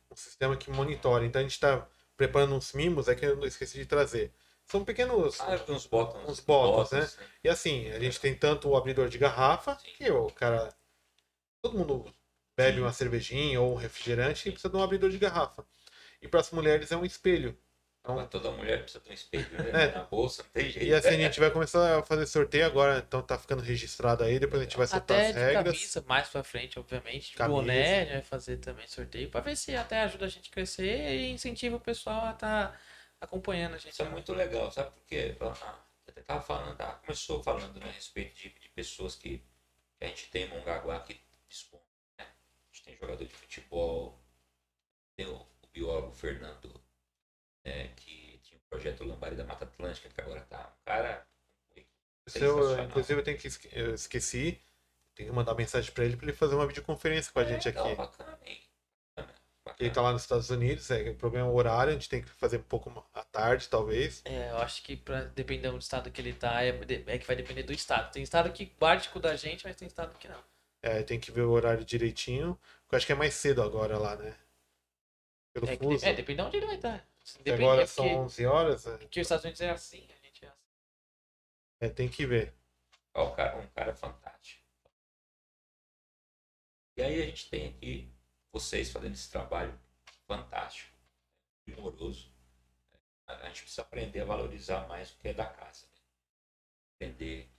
um 0.10 0.16
sistema 0.16 0.58
que 0.58 0.72
monitora. 0.72 1.24
Então 1.24 1.40
a 1.40 1.44
gente 1.44 1.52
está 1.52 1.88
preparando 2.16 2.56
uns 2.56 2.74
mimos, 2.74 3.08
é 3.08 3.14
que 3.14 3.24
eu 3.24 3.46
esqueci 3.46 3.78
de 3.78 3.86
trazer. 3.86 4.34
São 4.66 4.84
pequenos. 4.84 5.40
Ah, 5.40 5.64
uns 5.70 5.86
botões. 5.86 6.28
Uns 6.28 6.40
botões, 6.40 7.20
E 7.44 7.48
assim, 7.48 7.92
a 7.92 8.00
gente 8.00 8.20
tem 8.20 8.34
tanto 8.34 8.70
o 8.70 8.76
abridor 8.76 9.08
de 9.08 9.20
garrafa, 9.20 9.78
Sim. 9.78 9.94
que 9.96 10.10
o 10.10 10.32
cara. 10.32 10.74
Todo 11.62 11.78
mundo 11.78 12.12
bebe 12.56 12.78
Sim. 12.78 12.82
uma 12.82 12.92
cervejinha 12.92 13.62
ou 13.62 13.74
um 13.74 13.78
refrigerante 13.78 14.50
e 14.50 14.52
precisa 14.52 14.72
de 14.72 14.78
um 14.78 14.82
abridor 14.82 15.12
de 15.12 15.20
garrafa. 15.20 15.64
E 16.20 16.28
para 16.28 16.40
as 16.40 16.50
mulheres 16.50 16.92
é 16.92 16.98
um 16.98 17.06
espelho. 17.06 17.56
Então, 18.08 18.16
Mas 18.16 18.30
toda 18.30 18.52
mulher 18.52 18.84
precisa 18.84 19.04
de 19.04 19.10
um 19.10 19.14
espelho 19.14 19.50
né? 19.52 19.84
É. 19.84 19.92
na 19.92 20.04
bolsa, 20.06 20.42
não 20.42 20.50
tem 20.52 20.70
jeito. 20.70 20.88
e 20.88 20.94
assim 20.94 21.10
a 21.10 21.12
gente 21.12 21.40
vai 21.42 21.52
começar 21.52 22.00
a 22.00 22.04
fazer 22.04 22.26
sorteio 22.26 22.66
agora, 22.66 23.04
então 23.06 23.22
tá 23.22 23.38
ficando 23.38 23.62
registrado 23.62 24.24
aí, 24.24 24.40
depois 24.40 24.62
a 24.62 24.64
gente 24.64 24.78
vai 24.78 24.88
soltar 24.88 25.18
Até 25.18 25.28
as 25.28 25.36
regras. 25.36 25.64
camisa, 25.78 26.06
mais 26.08 26.30
pra 26.30 26.42
frente, 26.42 26.80
obviamente. 26.80 27.32
De 27.32 27.36
Camisa. 27.36 27.62
boné, 27.62 27.96
a 28.00 28.04
gente 28.06 28.14
vai 28.14 28.22
fazer 28.22 28.58
também 28.58 28.88
sorteio. 28.88 29.30
Pra 29.30 29.42
ver 29.42 29.58
se 29.58 29.76
até 29.76 30.04
ajuda 30.04 30.26
a 30.26 30.30
gente 30.30 30.50
a 30.50 30.54
crescer 30.54 31.16
e 31.16 31.32
incentiva 31.32 31.76
o 31.76 31.80
pessoal 31.82 32.26
a 32.28 32.32
estar 32.32 32.80
acompanhando 33.20 33.76
a 33.76 33.78
gente. 33.78 33.92
Isso 33.92 34.02
é 34.04 34.10
muito 34.10 34.34
legal, 34.34 34.72
sabe 34.72 34.92
por 34.92 35.04
quê? 35.06 35.36
Ah, 35.42 35.76
Eu 36.08 36.12
até 36.14 36.22
tava 36.22 36.42
falando, 36.42 36.80
ah, 36.80 36.94
começou 37.06 37.44
falando 37.44 37.78
né, 37.78 37.88
a 37.90 37.92
respeito 37.92 38.36
de, 38.38 38.50
de 38.50 38.70
pessoas 38.70 39.16
que, 39.16 39.40
que 39.98 40.06
a 40.06 40.08
gente 40.08 40.30
tem 40.30 40.44
em 40.46 40.50
Mongaguá 40.50 41.02
que 41.02 41.20
dispõe. 41.50 41.82
Né? 42.18 42.26
A 42.26 42.74
gente 42.74 42.86
tem 42.86 42.96
jogador 42.96 43.26
de 43.26 43.34
futebol, 43.34 44.18
tem 45.18 45.26
o, 45.26 45.36
o 45.36 45.68
biólogo 45.74 46.14
Fernando, 46.14 46.87
né, 47.68 47.90
que 47.96 48.40
tinha 48.44 48.58
o 48.58 48.70
projeto 48.70 49.04
Lambari 49.04 49.36
da 49.36 49.44
Mata 49.46 49.66
Atlântica, 49.66 50.10
que 50.10 50.22
agora 50.22 50.42
tá 50.50 50.60
um 50.82 50.86
cara. 50.86 51.28
Eu, 52.36 52.84
inclusive 52.84 53.20
eu 53.20 53.24
tenho 53.24 53.38
que 53.38 53.48
esque- 53.48 53.70
eu 53.72 53.94
esqueci, 53.96 54.60
tenho 55.16 55.30
que 55.30 55.36
mandar 55.36 55.56
mensagem 55.56 55.92
para 55.94 56.06
ele 56.06 56.18
para 56.18 56.26
ele 56.28 56.34
fazer 56.38 56.56
uma 56.56 56.68
videoconferência 56.68 57.32
com 57.32 57.40
a 57.40 57.44
gente 57.46 57.68
É, 57.68 57.72
não, 57.72 57.84
aqui. 57.86 57.96
bacana, 57.96 58.40
hein? 58.46 58.62
Bacana, 59.16 59.34
bacana. 59.66 59.78
Ele 59.80 59.90
tá 59.96 60.02
lá 60.02 60.12
nos 60.14 60.22
Estados 60.24 60.50
Unidos, 60.50 60.92
é, 60.92 61.10
o 61.10 61.16
problema 61.16 61.48
é 61.48 61.52
o 61.52 61.56
horário, 61.56 61.92
a 61.92 61.94
gente 61.94 62.10
tem 62.10 62.22
que 62.22 62.30
fazer 62.30 62.58
um 62.58 62.64
pouco 62.64 62.90
à 63.14 63.24
tarde, 63.24 63.70
talvez. 63.70 64.22
É, 64.26 64.52
eu 64.52 64.58
acho 64.58 64.84
que 64.84 64.96
pra, 64.96 65.24
dependendo 65.24 65.78
do 65.78 65.82
estado 65.82 66.12
que 66.12 66.22
ele 66.22 66.34
tá, 66.34 66.64
é, 66.64 66.70
é 67.08 67.18
que 67.18 67.26
vai 67.26 67.36
depender 67.36 67.64
do 67.64 67.74
estado. 67.74 68.12
Tem 68.12 68.22
estado 68.24 68.52
que 68.52 68.66
bate 68.80 69.10
com 69.10 69.20
o 69.20 69.22
da 69.22 69.36
gente, 69.36 69.66
mas 69.66 69.76
tem 69.76 69.88
estado 69.88 70.18
que 70.20 70.28
não. 70.28 70.44
É, 70.82 71.04
tem 71.04 71.20
que 71.20 71.32
ver 71.32 71.42
o 71.42 71.52
horário 71.52 71.86
direitinho. 71.86 72.58
Eu 72.92 72.98
acho 72.98 73.06
que 73.06 73.12
é 73.12 73.16
mais 73.16 73.34
cedo 73.36 73.62
agora 73.62 73.98
lá, 73.98 74.16
né? 74.16 74.36
Pelo 75.54 75.68
É, 75.68 75.76
que, 75.76 75.84
fuso. 75.84 76.06
é 76.06 76.14
depende 76.14 76.42
de 76.42 76.48
onde 76.48 76.58
ele 76.58 76.66
vai 76.66 76.76
estar. 76.76 77.06
Agora 77.54 77.82
é 77.84 77.86
são 77.86 78.06
porque, 78.06 78.18
11 78.18 78.46
horas, 78.46 78.88
é, 78.88 78.98
porque 78.98 79.20
os 79.22 79.26
Estados 79.26 79.44
Unidos 79.46 79.62
é 79.62 79.70
assim, 79.70 80.08
a 80.12 80.26
gente 80.26 80.46
é 80.46 80.50
assim. 80.50 80.68
é, 81.80 81.90
tem 81.90 82.10
que 82.10 82.26
ver. 82.26 82.54
É 83.14 83.20
um 83.22 83.34
cara, 83.36 83.58
um 83.58 83.68
cara 83.70 83.94
fantástico. 83.96 84.64
E 86.98 87.02
aí 87.02 87.22
a 87.22 87.26
gente 87.26 87.50
tem 87.50 87.70
aqui 87.70 88.12
vocês 88.52 88.92
fazendo 88.92 89.14
esse 89.14 89.30
trabalho 89.30 89.78
fantástico, 90.26 90.96
primoroso. 91.64 92.32
A 93.28 93.34
a 93.34 93.48
gente 93.50 93.62
precisa 93.64 93.82
aprender 93.82 94.22
a 94.22 94.26
valorizar 94.26 94.88
mais 94.88 95.12
o 95.12 95.18
que 95.18 95.28
é 95.28 95.34
da 95.34 95.46
casa. 95.46 95.86
né? 95.88 95.94
Aprender. 96.96 97.52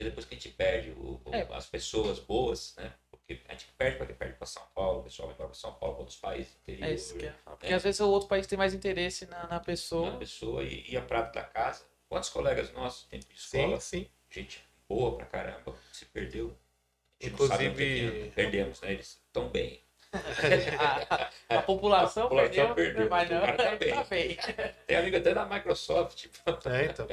E 0.00 0.04
depois 0.04 0.24
que 0.26 0.34
a 0.34 0.38
gente 0.38 0.50
perde 0.50 0.90
o- 0.90 1.20
o- 1.24 1.34
É. 1.34 1.46
as 1.52 1.66
pessoas 1.66 2.18
boas, 2.20 2.74
né? 2.76 2.92
Porque 3.10 3.40
a 3.48 3.52
gente 3.52 3.66
perde 3.76 3.96
para 3.98 4.06
perde 4.14 4.34
para 4.36 4.46
São 4.46 4.62
Paulo, 4.74 5.00
o 5.00 5.02
pessoal 5.02 5.28
vai 5.28 5.36
para 5.36 5.52
São 5.54 5.72
Paulo, 5.74 5.96
para 5.96 6.02
outros 6.02 6.18
países 6.18 6.52
do 6.54 6.58
interior. 6.72 6.86
É 6.88 6.94
isso 6.94 7.16
que 7.18 7.24
eu 7.26 7.32
falar. 7.44 7.56
Porque 7.56 7.72
É. 7.72 7.76
às 7.76 7.82
vezes 7.82 8.00
o 8.00 8.08
outro 8.08 8.28
país 8.28 8.46
tem 8.46 8.56
mais 8.56 8.72
interesse 8.74 9.26
na, 9.26 9.46
na 9.48 9.58
pessoa. 9.60 10.10
uma 10.10 10.18
pessoa 10.18 10.62
e 10.62 10.84
ia 10.92 11.02
para 11.02 11.22
da 11.22 11.42
casa. 11.42 11.84
Quantos 12.08 12.28
colegas 12.30 12.72
nossos 12.72 13.04
tem 13.08 13.18
de 13.20 13.26
escola? 13.34 13.80
Sim, 13.80 14.02
sim. 14.04 14.10
gente 14.30 14.64
boa 14.88 15.16
pra 15.16 15.26
caramba, 15.26 15.74
se 15.92 16.04
perdeu. 16.06 16.56
A 17.20 17.24
gente 17.24 17.34
Inclusive- 17.34 17.38
não 17.38 17.48
sabe 17.48 17.68
onde 17.68 18.06
é 18.06 18.22
que 18.28 18.30
perdemos, 18.36 18.80
né? 18.80 18.92
Eles 18.92 19.20
estão 19.26 19.48
bem. 19.48 19.82
a, 20.78 21.30
a 21.58 21.62
população, 21.62 22.26
A 22.26 22.28
população 22.28 22.74
perdeu, 22.74 22.74
perdeu, 22.74 23.10
mas 23.10 23.28
o 23.30 23.34
não, 23.34 23.40
cara 23.40 23.56
tá 23.56 23.76
bem. 23.76 23.94
tá 23.94 24.04
bem. 24.04 24.38
Tem 24.86 24.96
amigo 24.96 25.16
até 25.18 25.34
da 25.34 25.44
Microsoft. 25.44 26.16
Tipo, 26.16 26.68
É, 26.70 26.84
então. 26.86 27.06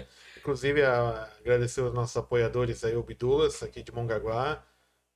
Inclusive, 0.45 0.83
a- 0.83 1.27
agradecer 1.39 1.81
os 1.81 1.91
nossos 1.91 2.15
apoiadores 2.15 2.83
aí, 2.83 2.95
o 2.95 3.01
Bidulas, 3.01 3.63
aqui 3.63 3.81
de 3.81 3.91
Mongaguá, 3.91 4.63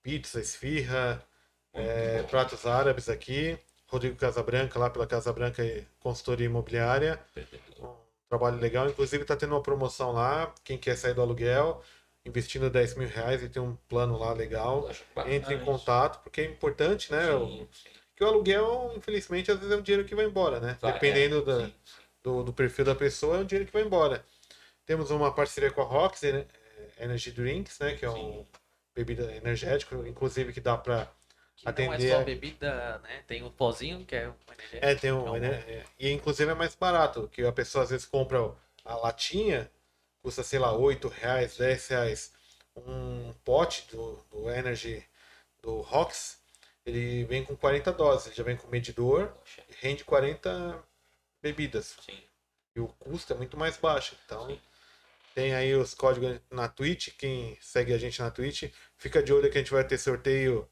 Pizza, 0.02 0.42
Esfirra, 0.42 1.24
é. 1.72 2.24
Pratos 2.24 2.66
Árabes 2.66 3.08
aqui, 3.10 3.56
Rodrigo 3.86 4.16
Casabranca, 4.16 4.80
lá 4.80 4.90
pela 4.90 5.06
Casabranca 5.06 5.64
e 5.64 5.86
Consultoria 6.00 6.48
Imobiliária. 6.48 7.20
Um 7.80 7.94
trabalho 8.28 8.58
legal. 8.58 8.90
Inclusive, 8.90 9.22
está 9.22 9.36
tendo 9.36 9.54
uma 9.54 9.62
promoção 9.62 10.12
lá. 10.14 10.52
Quem 10.64 10.80
quer 10.80 10.98
sair 10.98 11.14
do 11.14 11.22
aluguel, 11.22 11.84
investindo 12.26 12.68
10 12.68 12.96
mil 12.96 13.08
reais 13.08 13.44
e 13.44 13.50
tem 13.50 13.62
um 13.62 13.76
plano 13.88 14.18
lá 14.18 14.34
legal. 14.34 14.90
Entre 15.28 15.54
em 15.54 15.64
contato, 15.64 16.24
porque 16.24 16.42
é 16.42 16.46
importante, 16.46 17.12
né? 17.12 17.32
o- 17.36 17.46
Sim, 17.46 17.68
sim. 17.72 17.90
Que 18.16 18.24
o 18.24 18.28
aluguel, 18.28 18.94
infelizmente, 18.98 19.52
às 19.52 19.60
vezes 19.60 19.72
é 19.72 19.78
um 19.78 19.82
dinheiro 19.84 20.08
que 20.08 20.16
vai 20.16 20.26
embora, 20.26 20.60
né? 20.60 20.76
Vai, 20.82 20.94
Dependendo 20.94 21.38
é, 21.38 21.42
da, 21.44 21.72
do, 22.24 22.44
do 22.46 22.52
perfil 22.52 22.84
da 22.84 22.96
pessoa, 22.96 23.38
é 23.38 23.42
um 23.42 23.46
dinheiro 23.46 23.68
que 23.68 23.74
vai 23.74 23.84
embora. 23.84 24.26
Temos 24.90 25.12
uma 25.12 25.32
parceria 25.32 25.70
com 25.70 25.82
a 25.82 25.86
Roxy, 25.86 26.32
né? 26.32 26.48
Energy 27.00 27.30
Drinks, 27.30 27.78
né? 27.78 27.94
Que 27.94 28.06
é 28.06 28.10
um 28.10 28.16
Sim. 28.16 28.48
bebida 28.96 29.32
energética, 29.36 29.96
inclusive 30.08 30.52
que 30.52 30.60
dá 30.60 30.76
para 30.76 31.08
Que 31.56 31.66
não 31.68 31.94
é 31.94 31.96
Atender 31.96 32.10
só 32.10 32.24
bebida, 32.24 32.98
né? 33.04 33.24
Tem 33.28 33.44
o 33.44 33.52
pozinho, 33.52 34.04
que 34.04 34.16
é 34.16 34.28
o 34.28 34.36
energético. 34.52 34.84
É, 34.84 34.96
tem 34.96 35.12
um. 35.12 35.26
Não. 35.26 35.38
né, 35.38 35.64
é, 35.68 35.86
E 36.00 36.12
inclusive 36.12 36.50
é 36.50 36.56
mais 36.56 36.74
barato, 36.74 37.30
que 37.32 37.44
a 37.44 37.52
pessoa 37.52 37.84
às 37.84 37.92
vezes 37.92 38.08
compra 38.08 38.52
a 38.84 38.96
latinha, 38.96 39.70
custa, 40.24 40.42
sei 40.42 40.58
lá, 40.58 40.74
8 40.74 41.08
reais, 41.08 41.56
10 41.58 41.88
reais. 41.90 42.34
Um 42.76 43.32
pote 43.46 43.86
do, 43.92 44.16
do 44.32 44.50
Energy 44.50 45.06
do 45.62 45.82
Rox, 45.82 46.42
ele 46.84 47.26
vem 47.26 47.44
com 47.44 47.56
40 47.56 47.92
doses, 47.94 48.26
ele 48.26 48.36
já 48.38 48.44
vem 48.44 48.58
com 48.58 48.68
medidor, 48.70 49.28
Poxa, 49.28 49.64
rende 49.82 50.04
40 50.04 50.84
bebidas. 51.44 51.96
sim, 52.04 52.24
E 52.76 52.80
o 52.80 52.88
custo 52.88 53.34
é 53.34 53.36
muito 53.36 53.56
mais 53.56 53.78
baixo. 53.78 54.18
Então, 54.26 54.48
sim. 54.48 54.60
Tem 55.36 55.54
aí 55.54 55.74
os 55.76 55.94
códigos 55.94 56.40
na 56.52 56.68
Twitch. 56.68 57.10
Quem 57.18 57.58
segue 57.62 57.94
a 57.94 57.98
gente 57.98 58.20
na 58.22 58.32
Twitch, 58.32 58.72
fica 58.98 59.22
de 59.24 59.32
olho 59.34 59.50
que 59.52 59.58
a 59.58 59.62
gente 59.62 59.72
vai 59.72 59.84
ter 59.84 59.98
sorteio 59.98 60.70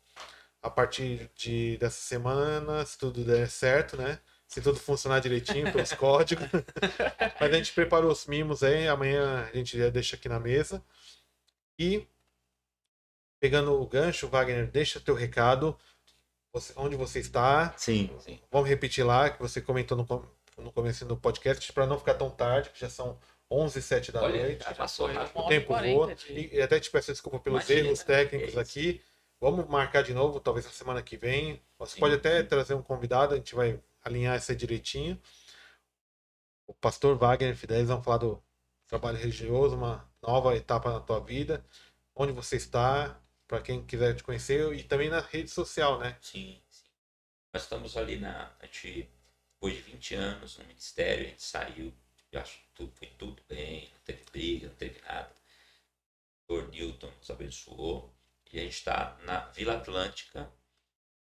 a 0.61 0.69
partir 0.69 1.29
de 1.35 1.77
dessa 1.77 2.01
semana, 2.01 2.85
se 2.85 2.97
tudo 2.97 3.23
der 3.23 3.49
certo, 3.49 3.95
né? 3.97 4.19
Se 4.47 4.61
tudo 4.61 4.79
funcionar 4.79 5.19
direitinho 5.19 5.71
pelos 5.71 5.91
códigos. 5.95 6.47
Mas 7.39 7.53
a 7.53 7.57
gente 7.57 7.73
preparou 7.73 8.11
os 8.11 8.25
mimos 8.27 8.63
aí, 8.63 8.87
amanhã 8.87 9.45
a 9.51 9.55
gente 9.55 9.77
já 9.77 9.89
deixa 9.89 10.15
aqui 10.15 10.27
na 10.29 10.39
mesa. 10.39 10.83
E 11.79 12.07
pegando 13.39 13.79
o 13.79 13.87
gancho, 13.87 14.27
Wagner, 14.27 14.67
deixa 14.69 14.99
o 14.99 15.01
teu 15.01 15.15
recado. 15.15 15.77
Você- 16.53 16.73
onde 16.75 16.95
você 16.95 17.19
está? 17.19 17.73
Sim, 17.77 18.09
sim. 18.19 18.39
Vamos 18.51 18.67
repetir 18.67 19.05
lá, 19.05 19.29
que 19.29 19.39
você 19.39 19.61
comentou 19.61 19.97
no, 19.97 20.31
no 20.63 20.71
começo 20.71 21.05
do 21.05 21.15
podcast, 21.15 21.71
para 21.71 21.85
não 21.85 21.99
ficar 21.99 22.15
tão 22.15 22.29
tarde, 22.31 22.69
que 22.71 22.79
já 22.79 22.89
são 22.89 23.19
11 23.49 23.79
e 23.79 23.81
7 23.81 24.11
da 24.11 24.21
Olha, 24.23 24.41
noite. 24.41 24.63
já 24.63 24.75
passou 24.75 25.07
uma 25.09 25.23
O 25.23 25.47
tempo 25.47 25.67
40 25.67 25.95
voa. 25.97 26.15
de- 26.15 26.55
E, 26.55 26.61
até 26.61 26.79
te 26.79 26.91
peço 26.91 27.11
desculpa 27.11 27.39
pelos 27.39 27.63
Imagina, 27.69 27.87
erros 27.87 28.03
técnicos 28.03 28.55
é 28.57 28.59
aqui. 28.59 29.01
Vamos 29.39 29.67
marcar 29.67 30.03
de 30.03 30.13
novo, 30.13 30.39
talvez 30.39 30.65
na 30.65 30.71
semana 30.71 31.01
que 31.01 31.15
vem. 31.15 31.61
Você 31.77 31.93
Sim, 31.95 31.99
pode 31.99 32.15
até 32.15 32.41
sim. 32.41 32.47
trazer 32.47 32.73
um 32.73 32.81
convidado, 32.81 33.33
a 33.33 33.37
gente 33.37 33.53
vai 33.55 33.79
alinhar 34.03 34.35
isso 34.37 34.51
aí 34.51 34.57
direitinho. 34.57 35.19
O 36.65 36.73
pastor 36.73 37.17
Wagner 37.17 37.55
Fidelis 37.55 37.87
vamos 37.87 38.03
falar 38.05 38.17
do 38.17 38.43
trabalho 38.87 39.17
religioso, 39.17 39.75
uma 39.75 40.09
nova 40.21 40.55
etapa 40.55 40.91
na 40.91 40.99
tua 40.99 41.19
vida. 41.19 41.65
Onde 42.15 42.31
você 42.33 42.55
está, 42.57 43.19
para 43.47 43.61
quem 43.61 43.85
quiser 43.85 44.15
te 44.15 44.23
conhecer, 44.23 44.73
e 44.73 44.83
também 44.83 45.09
na 45.09 45.19
rede 45.21 45.49
social, 45.49 45.99
né? 45.99 46.17
Sim, 46.19 46.59
sim. 46.69 46.85
Nós 47.53 47.63
estamos 47.63 47.95
ali 47.95 48.17
na. 48.17 48.51
A 48.59 48.65
gente, 48.65 49.09
depois 49.53 49.75
de 49.75 49.81
20 49.81 50.15
anos 50.15 50.57
no 50.57 50.65
ministério, 50.65 51.25
a 51.25 51.29
gente 51.29 51.43
saiu, 51.43 51.93
eu 52.31 52.41
acho 52.41 52.57
que 52.57 52.65
tudo, 52.75 52.91
foi 52.95 53.07
tudo 53.17 53.41
bem, 53.47 53.89
não 53.93 53.99
teve 54.01 54.23
briga, 54.31 54.67
não 54.67 54.75
teve 54.75 55.01
nada. 55.01 55.31
O 56.47 56.61
Dr. 56.61 56.69
Newton 56.69 57.11
nos 57.17 57.29
abençoou. 57.29 58.13
E 58.51 58.59
a 58.59 58.63
gente 58.63 58.73
está 58.73 59.17
na 59.23 59.39
Vila 59.47 59.75
Atlântica, 59.75 60.49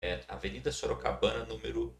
é, 0.01 0.23
Avenida 0.27 0.71
Sorocabana, 0.71 1.43
número 1.45 1.99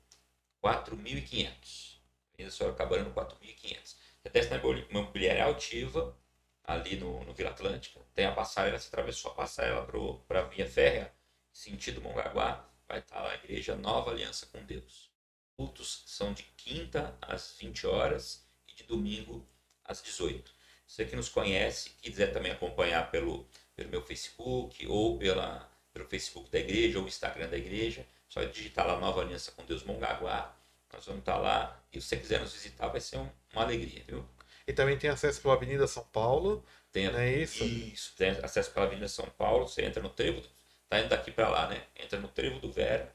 4500. 0.62 2.02
Avenida 2.34 2.56
Sorocabana, 2.56 3.04
no 3.04 3.14
4500. 3.14 3.98
Você 4.22 4.30
desce 4.30 4.50
na 4.50 4.58
imobiliária 4.58 5.44
altiva, 5.44 6.18
ali 6.64 6.98
no, 6.98 7.24
no 7.26 7.34
Vila 7.34 7.50
Atlântica. 7.50 8.00
Tem 8.14 8.26
a 8.26 8.34
passarela, 8.34 8.80
você 8.80 8.88
atravessou 8.88 9.32
a 9.32 9.36
passarela 9.36 9.86
para 10.28 10.42
a 10.42 10.44
Via 10.44 10.70
Férrea, 10.70 11.14
sentido 11.52 12.02
Mongaguá, 12.02 12.66
vai 12.88 13.00
estar 13.00 13.22
lá 13.22 13.32
a 13.32 13.36
Igreja 13.36 13.76
Nova 13.76 14.12
Aliança 14.12 14.46
com 14.46 14.64
Deus. 14.64 15.12
Cultos 15.58 16.04
são 16.06 16.34
de 16.34 16.44
quinta 16.56 17.18
às 17.22 17.56
20 17.58 17.88
horas 17.88 18.47
de 18.78 18.84
domingo 18.84 19.46
às 19.84 20.02
18. 20.02 20.52
Você 20.86 21.04
que 21.04 21.16
nos 21.16 21.28
conhece, 21.28 21.90
quiser 22.02 22.28
também 22.32 22.52
acompanhar 22.52 23.10
pelo, 23.12 23.46
pelo 23.76 23.90
meu 23.90 24.02
Facebook 24.02 24.86
ou 24.88 25.18
pela, 25.18 25.70
pelo 25.92 26.06
Facebook 26.08 26.50
da 26.50 26.60
igreja 26.60 27.00
ou 27.00 27.08
Instagram 27.08 27.50
da 27.50 27.58
igreja, 27.58 28.06
só 28.30 28.44
digitar 28.44 28.86
lá 28.88 28.98
Nova 29.00 29.22
Aliança 29.22 29.52
com 29.52 29.66
Deus 29.66 29.84
Mongaguá. 29.84 30.56
Nós 30.94 31.06
vamos 31.06 31.20
estar 31.22 31.38
lá 31.38 31.78
e 31.92 32.00
se 32.00 32.08
você 32.08 32.18
quiser 32.18 32.40
nos 32.40 32.54
visitar, 32.54 32.88
vai 32.88 33.02
ser 33.02 33.18
um- 33.18 33.30
uma 33.52 33.64
alegria, 33.64 34.04
viu? 34.08 34.24
E 34.66 34.72
também 34.74 34.98
tem 34.98 35.10
acesso 35.10 35.42
pela 35.42 35.56
Avenida 35.56 35.88
São 35.88 36.04
Paulo, 36.06 36.64
Tem 36.92 37.12
não 37.12 37.20
é 37.20 37.34
isso? 37.34 37.64
isso, 37.66 38.16
tem 38.16 38.30
acesso 38.30 38.72
pela 38.72 38.86
Avenida 38.86 39.08
São 39.08 39.26
Paulo, 39.32 39.68
você 39.68 39.84
entra 39.84 40.02
no 40.02 40.10
trevo, 40.10 40.42
tá 40.88 41.00
indo 41.00 41.10
daqui 41.10 41.32
para 41.32 41.50
lá, 41.50 41.68
né? 41.68 41.84
Entra 41.96 42.20
no 42.20 42.28
trevo 42.30 42.60
do 42.60 42.72
Vera, 42.72 43.14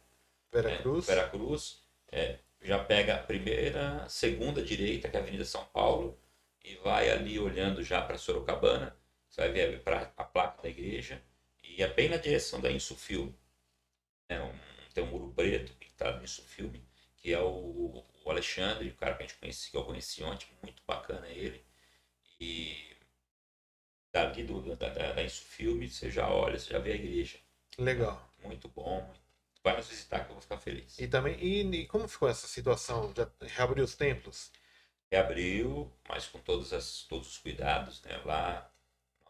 Vera 0.52 0.70
é, 0.72 0.78
Cruz. 0.78 1.06
Vera 1.06 1.28
Cruz, 1.28 1.78
é, 2.10 2.38
já 2.62 2.82
pega 2.82 3.16
a 3.16 3.22
primeira, 3.22 4.08
segunda 4.08 4.62
direita, 4.62 5.08
que 5.08 5.16
é 5.16 5.20
a 5.20 5.22
Avenida 5.22 5.44
São 5.44 5.64
Paulo, 5.66 6.18
e 6.64 6.76
vai 6.76 7.10
ali 7.10 7.38
olhando 7.38 7.82
já 7.82 8.00
para 8.02 8.18
Sorocabana, 8.18 8.96
você 9.28 9.40
vai 9.42 9.52
ver 9.52 9.82
pra, 9.82 10.12
a 10.16 10.24
placa 10.24 10.62
da 10.62 10.68
igreja, 10.68 11.22
e 11.62 11.82
é 11.82 11.88
bem 11.88 12.08
na 12.08 12.16
direção 12.16 12.60
da 12.60 12.70
Insufilme. 12.70 13.34
É 14.28 14.40
um, 14.40 14.52
tem 14.94 15.04
um 15.04 15.08
muro 15.08 15.32
preto 15.34 15.72
que 15.78 15.88
está 15.88 16.12
no 16.16 16.24
Insufilme, 16.24 16.82
que 17.16 17.32
é 17.32 17.40
o, 17.40 18.04
o 18.24 18.30
Alexandre, 18.30 18.88
o 18.88 18.94
cara 18.94 19.14
que 19.14 19.22
a 19.22 19.26
gente 19.26 19.38
conhece, 19.38 19.70
que 19.70 19.76
eu 19.76 19.84
conheci 19.84 20.22
ontem, 20.22 20.46
muito 20.62 20.82
bacana 20.86 21.28
ele. 21.28 21.64
E 22.40 22.96
dali 24.12 24.44
do, 24.44 24.76
da, 24.76 24.88
da, 24.88 25.12
da 25.12 25.22
Insufilme, 25.22 25.88
você 25.88 26.10
já 26.10 26.28
olha, 26.28 26.58
você 26.58 26.70
já 26.70 26.78
vê 26.78 26.92
a 26.92 26.96
igreja. 26.96 27.38
Legal. 27.78 28.30
Muito 28.44 28.68
bom. 28.68 29.10
Vai 29.64 29.76
nos 29.76 29.88
visitar 29.88 30.24
que 30.24 30.30
eu 30.30 30.34
vou 30.34 30.42
ficar 30.42 30.58
feliz. 30.58 30.98
E 30.98 31.06
também, 31.06 31.38
e, 31.38 31.62
e 31.62 31.86
como 31.86 32.08
ficou 32.08 32.28
essa 32.28 32.48
situação? 32.48 33.12
Já 33.16 33.30
reabriu 33.40 33.84
os 33.84 33.94
templos? 33.94 34.50
Reabriu, 35.10 35.92
mas 36.08 36.26
com 36.26 36.40
todas 36.40 36.72
as, 36.72 37.02
todos 37.04 37.28
os 37.28 37.38
cuidados, 37.38 38.02
né? 38.02 38.16
Lá 38.24 38.72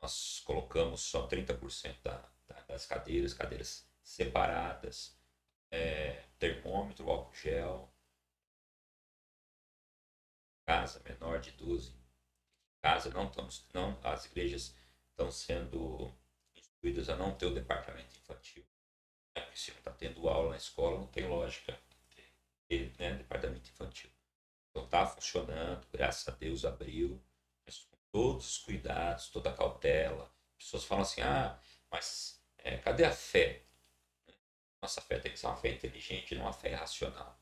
nós 0.00 0.40
colocamos 0.44 1.02
só 1.02 1.28
30% 1.28 2.02
da, 2.02 2.24
da, 2.48 2.60
das 2.62 2.86
cadeiras, 2.86 3.34
cadeiras 3.34 3.86
separadas, 4.02 5.16
é, 5.70 6.24
termômetro, 6.38 7.10
álcool 7.10 7.34
gel, 7.34 7.92
casa 10.66 11.02
menor 11.04 11.40
de 11.40 11.50
12. 11.52 11.94
Casa 12.80 13.10
não 13.10 13.28
estamos, 13.28 13.66
não, 13.72 13.98
as 14.02 14.24
igrejas 14.26 14.74
estão 15.10 15.30
sendo 15.30 16.12
instruídas 16.54 17.09
a 17.09 17.16
não 17.16 17.34
ter 17.34 17.46
o 17.46 17.54
departamento 17.54 18.16
infantil. 18.16 18.64
Se 19.54 19.70
não 19.70 19.78
está 19.78 19.90
tendo 19.92 20.28
aula 20.28 20.50
na 20.50 20.56
escola, 20.56 20.98
não 20.98 21.06
tem 21.06 21.26
lógica 21.26 21.78
ter 22.68 22.92
né, 22.98 23.12
departamento 23.14 23.68
infantil. 23.70 24.10
Então 24.70 24.84
está 24.84 25.06
funcionando, 25.06 25.86
graças 25.92 26.26
a 26.28 26.32
Deus 26.36 26.64
abriu, 26.64 27.22
mas 27.66 27.78
com 27.80 27.96
todos 28.10 28.48
os 28.50 28.59
cuidados, 28.59 29.28
toda 29.28 29.50
a 29.50 29.56
cautela. 29.56 30.24
As 30.59 30.64
pessoas 30.64 30.84
falam 30.84 31.02
assim, 31.02 31.20
ah, 31.20 31.59
mas 31.90 32.42
é, 32.59 32.78
cadê 32.78 33.04
a 33.04 33.12
fé? 33.12 33.62
Nossa 34.82 35.00
fé 35.00 35.18
tem 35.18 35.32
que 35.32 35.38
ser 35.38 35.46
uma 35.46 35.56
fé 35.56 35.70
inteligente, 35.70 36.34
não 36.34 36.44
uma 36.44 36.52
fé 36.52 36.74
racional. 36.74 37.38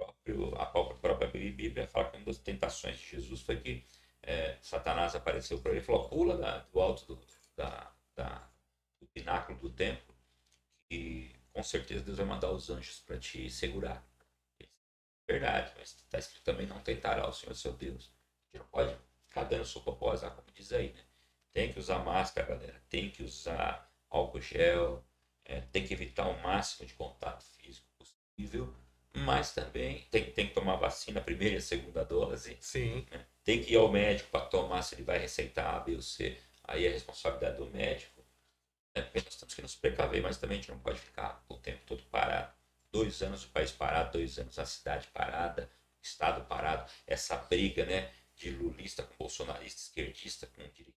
A 0.00 0.66
própria, 0.66 0.98
própria 1.00 1.28
Bíblia 1.52 1.86
fala 1.88 2.10
que 2.10 2.16
uma 2.16 2.26
das 2.26 2.38
tentações 2.38 2.98
de 2.98 3.06
Jesus 3.06 3.40
foi 3.40 3.60
que 3.60 3.84
é, 4.22 4.56
Satanás 4.60 5.14
apareceu 5.14 5.60
para 5.60 5.72
ele 5.72 5.80
e 5.80 5.84
falou, 5.84 6.08
pula 6.08 6.36
da- 6.36 6.58
do 6.58 6.80
alto 6.80 7.04
do, 7.06 7.26
da, 7.56 7.92
da- 8.14 8.48
do 9.00 9.06
pináculo 9.08 9.58
do 9.58 9.70
templo 9.70 10.14
e 10.90 11.30
com 11.52 11.62
certeza 11.62 12.04
Deus 12.04 12.18
vai 12.18 12.26
mandar 12.26 12.50
os 12.50 12.70
anjos 12.70 13.00
para 13.00 13.18
te 13.18 13.50
segurar. 13.50 14.04
Verdade, 15.26 15.72
mas 15.76 15.90
está 15.90 16.18
escrito 16.18 16.42
também 16.44 16.66
não 16.66 16.80
tentará 16.80 17.28
o 17.28 17.32
Senhor 17.32 17.54
seu 17.54 17.72
Deus. 17.72 18.10
Gente 18.52 18.62
não 18.62 18.68
pode 18.68 18.96
ficar 19.26 19.44
dando 19.44 19.64
sopa 19.64 19.92
pro 19.92 20.10
azar, 20.10 20.30
como 20.34 20.46
diz 20.54 20.72
aí, 20.72 20.92
né? 20.92 21.02
Tem 21.52 21.72
que 21.72 21.78
usar 21.78 21.98
máscara, 21.98 22.46
galera. 22.46 22.82
Tem 22.88 23.10
que 23.10 23.22
usar 23.22 23.90
álcool 24.08 24.40
gel. 24.40 25.04
é, 25.44 25.60
tem 25.72 25.86
que 25.86 25.92
evitar 25.94 26.28
o 26.28 26.40
máximo 26.42 26.86
de 26.86 26.94
contato 26.94 27.42
físico 27.44 27.86
possível. 27.98 28.72
Mas 29.14 29.52
também 29.54 30.02
tem, 30.10 30.30
tem 30.32 30.48
que 30.48 30.54
tomar 30.54 30.76
vacina, 30.76 31.20
a 31.20 31.22
primeira 31.24 31.56
e 31.56 31.60
segunda 31.60 32.04
dose. 32.04 32.56
Sim. 32.60 33.06
né? 33.10 33.26
Tem 33.44 33.62
que 33.62 33.72
ir 33.72 33.76
ao 33.76 33.90
médico 33.90 34.30
para 34.30 34.46
tomar 34.46 34.82
se 34.82 34.94
ele 34.94 35.02
vai 35.02 35.18
receitar 35.18 35.74
A, 35.74 35.80
B 35.80 35.94
ou 35.96 36.02
C. 36.02 36.38
Aí 36.64 36.86
é 36.86 36.90
responsabilidade 36.90 37.56
do 37.56 37.66
médico. 37.66 38.17
É, 38.98 39.02
porque 39.02 39.20
nós 39.20 39.36
temos 39.36 39.54
que 39.54 39.62
nos 39.62 39.74
precaver, 39.76 40.20
mas 40.22 40.38
também 40.38 40.58
a 40.58 40.60
gente 40.60 40.70
não 40.70 40.78
pode 40.80 40.98
ficar 40.98 41.44
o 41.48 41.56
tempo 41.56 41.80
todo 41.86 42.02
parado. 42.04 42.52
Dois 42.90 43.22
anos 43.22 43.44
o 43.44 43.48
país 43.48 43.70
parado, 43.70 44.18
dois 44.18 44.38
anos 44.38 44.58
a 44.58 44.66
cidade 44.66 45.06
parada, 45.08 45.70
o 46.00 46.02
estado 46.02 46.44
parado. 46.46 46.90
Essa 47.06 47.36
briga 47.36 47.84
né, 47.84 48.12
de 48.34 48.50
lulista 48.50 49.02
com 49.04 49.14
bolsonarista, 49.16 49.80
esquerdista 49.80 50.46
com 50.48 50.62
direita. 50.70 50.98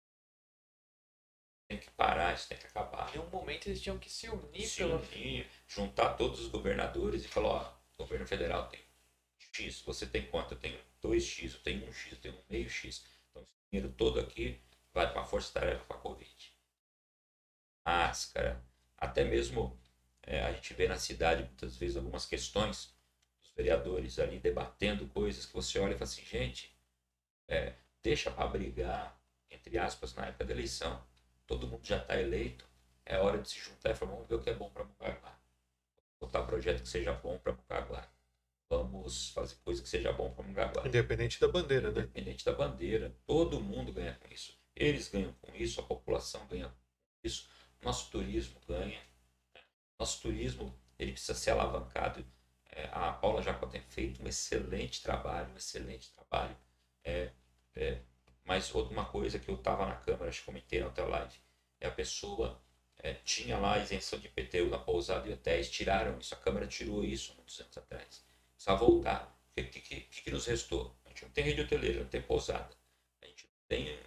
Tem 1.68 1.78
que 1.78 1.92
parar, 1.92 2.34
isso 2.34 2.48
tem 2.48 2.58
que 2.58 2.68
acabar. 2.68 3.14
Em 3.16 3.20
um 3.20 3.30
momento 3.30 3.68
eles 3.68 3.82
tinham 3.82 4.00
que 4.00 4.10
se 4.10 4.30
unir 4.30 4.68
Se 4.68 4.78
pelo. 4.78 4.96
unir, 4.98 5.48
juntar 5.68 6.14
todos 6.16 6.40
os 6.40 6.48
governadores 6.48 7.26
e 7.26 7.28
falar, 7.28 7.50
ó, 7.50 7.74
o 7.96 8.04
governo 8.04 8.26
federal 8.26 8.68
tem 8.70 8.80
X, 9.52 9.82
você 9.82 10.06
tem 10.06 10.26
quanto? 10.28 10.54
Eu 10.54 10.60
tenho 10.60 10.80
2X, 11.04 11.54
eu 11.54 11.60
tenho 11.60 11.86
1X, 11.88 12.12
eu 12.12 12.18
tenho 12.18 12.44
meio 12.50 12.70
X. 12.70 13.04
Então 13.30 13.42
esse 13.44 13.52
dinheiro 13.72 13.94
todo 13.96 14.20
aqui 14.20 14.60
vai 14.94 15.12
para 15.12 15.22
a 15.22 15.26
força-tarefa 15.26 15.84
para 15.86 15.98
a 15.98 16.00
Covid. 16.00 16.49
Máscara, 17.90 18.64
até 18.96 19.24
mesmo 19.24 19.76
é, 20.22 20.44
a 20.44 20.52
gente 20.52 20.76
vê 20.76 20.88
na 20.88 20.98
cidade 20.98 21.44
muitas 21.44 21.76
vezes 21.76 21.98
algumas 21.98 22.24
questões 22.24 22.96
dos 23.42 23.52
vereadores 23.56 24.20
ali 24.20 24.38
debatendo 24.38 25.08
coisas 25.08 25.48
que 25.48 25.54
você 25.54 25.80
olha 25.80 25.94
e 25.94 25.98
fala 25.98 26.04
assim, 26.04 26.24
gente, 26.24 26.78
é, 27.48 27.74
deixa 28.04 28.30
para 28.30 28.48
brigar, 28.48 29.20
entre 29.50 29.80
aspas, 29.80 30.14
na 30.14 30.28
época 30.28 30.46
da 30.46 30.54
eleição. 30.54 31.04
Todo 31.48 31.68
mundo 31.68 31.84
já 31.84 31.98
está 31.98 32.22
eleito, 32.22 32.64
é 33.04 33.18
hora 33.18 33.40
de 33.40 33.50
se 33.50 33.58
juntar 33.58 33.90
e 33.90 33.96
falar, 33.96 34.12
vamos 34.12 34.28
ver 34.28 34.36
o 34.36 34.42
que 34.42 34.52
é 34.52 34.54
bom 34.54 34.70
para 34.70 34.84
Mucaguá. 34.84 35.40
Botar 36.20 36.44
projeto 36.44 36.84
que 36.84 36.90
seja 36.90 37.14
bom 37.14 37.40
para 37.40 37.54
Mucaguá. 37.54 38.08
Vamos 38.70 39.32
fazer 39.32 39.56
coisa 39.66 39.82
que 39.82 39.90
seja 39.90 40.14
bom 40.14 40.32
para 40.32 40.46
Mucaguá. 40.46 40.88
Independente 40.88 41.40
da 41.40 41.48
bandeira, 41.48 41.92
né? 41.92 42.02
Independente 42.02 42.46
da 42.46 42.54
bandeira, 42.54 43.18
todo 43.26 43.60
mundo 43.60 43.92
ganha 43.92 44.14
com 44.14 44.32
isso. 44.32 44.56
Eles 44.76 45.10
ganham 45.10 45.34
com 45.42 45.56
isso, 45.56 45.80
a 45.80 45.84
população 45.84 46.46
ganha 46.46 46.70
com 46.70 46.78
isso, 47.24 47.50
nosso 47.82 48.10
turismo 48.12 48.60
ganha. 48.68 49.02
Nosso 49.98 50.22
turismo 50.22 50.74
ele 50.98 51.12
precisa 51.12 51.34
ser 51.34 51.52
alavancado. 51.52 52.26
É, 52.72 52.90
a 52.92 53.14
Paula 53.14 53.42
já 53.42 53.54
tem 53.54 53.82
feito 53.82 54.24
um 54.24 54.28
excelente 54.28 55.02
trabalho, 55.02 55.52
um 55.54 55.58
excelente 55.58 56.12
trabalho. 56.14 56.56
É, 57.04 57.32
é, 57.76 58.02
mas 58.44 58.74
uma 58.74 59.06
coisa 59.06 59.40
que 59.40 59.50
eu 59.50 59.56
estava 59.56 59.86
na 59.86 59.96
Câmara, 59.96 60.30
acho 60.30 60.40
que 60.40 60.46
comentei 60.46 60.80
na 60.80 60.92
live, 61.06 61.36
é 61.80 61.88
a 61.88 61.92
pessoa 61.92 62.62
é, 62.98 63.14
tinha 63.14 63.58
lá 63.58 63.76
a 63.76 63.80
isenção 63.80 64.20
de 64.20 64.28
IPTU 64.28 64.70
na 64.70 64.78
pousada 64.78 65.28
e 65.28 65.34
hotéis, 65.34 65.70
tiraram 65.70 66.18
isso, 66.20 66.34
a 66.34 66.38
Câmara 66.38 66.68
tirou 66.68 67.04
isso 67.04 67.34
muitos 67.36 67.60
anos 67.60 67.78
atrás. 67.78 68.26
Precisa 68.54 68.76
voltar. 68.76 69.40
O 69.52 69.62
que, 69.62 69.80
que, 69.82 70.02
que, 70.02 70.32
nos 70.32 70.46
restou? 70.46 70.96
A 71.06 71.10
gente 71.10 71.24
não 71.24 71.32
tem 71.32 71.44
rede 71.44 71.62
hoteleira, 71.62 72.02
não 72.02 72.10
tem 72.10 72.22
pousada. 72.22 72.70
A 73.22 73.26
gente 73.26 73.46
não 73.46 73.54
tem. 73.68 74.00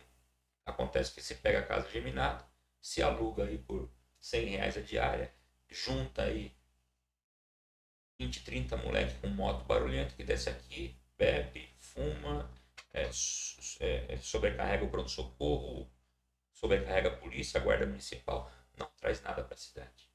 Acontece 0.65 1.13
que 1.15 1.23
se 1.23 1.35
pega 1.37 1.61
a 1.61 1.67
casa 1.67 1.91
geminada, 1.91 2.45
se 2.83 3.01
aluga 3.01 3.45
aí 3.45 3.57
por 3.57 3.89
100 4.21 4.47
reais 4.47 4.77
a 4.77 4.81
diária, 4.81 5.33
junta 5.71 6.25
aí 6.25 6.53
20, 8.19 8.45
30 8.45 8.77
moleque 8.77 9.19
com 9.21 9.29
moto 9.29 9.65
barulhento 9.65 10.15
que 10.15 10.25
desce 10.25 10.51
aqui, 10.51 10.97
bebe, 11.17 11.69
fuma, 11.79 12.51
é, 12.93 13.09
é, 13.81 14.17
sobrecarrega 14.19 14.85
o 14.85 14.91
pronto-socorro, 14.91 15.91
sobrecarrega 16.53 17.09
a 17.09 17.17
polícia, 17.17 17.61
a 17.61 17.65
guarda 17.65 17.87
municipal, 17.87 18.53
não 18.77 18.91
traz 18.97 19.23
nada 19.23 19.43
para 19.43 19.55
a 19.55 19.59
cidade. 19.59 20.11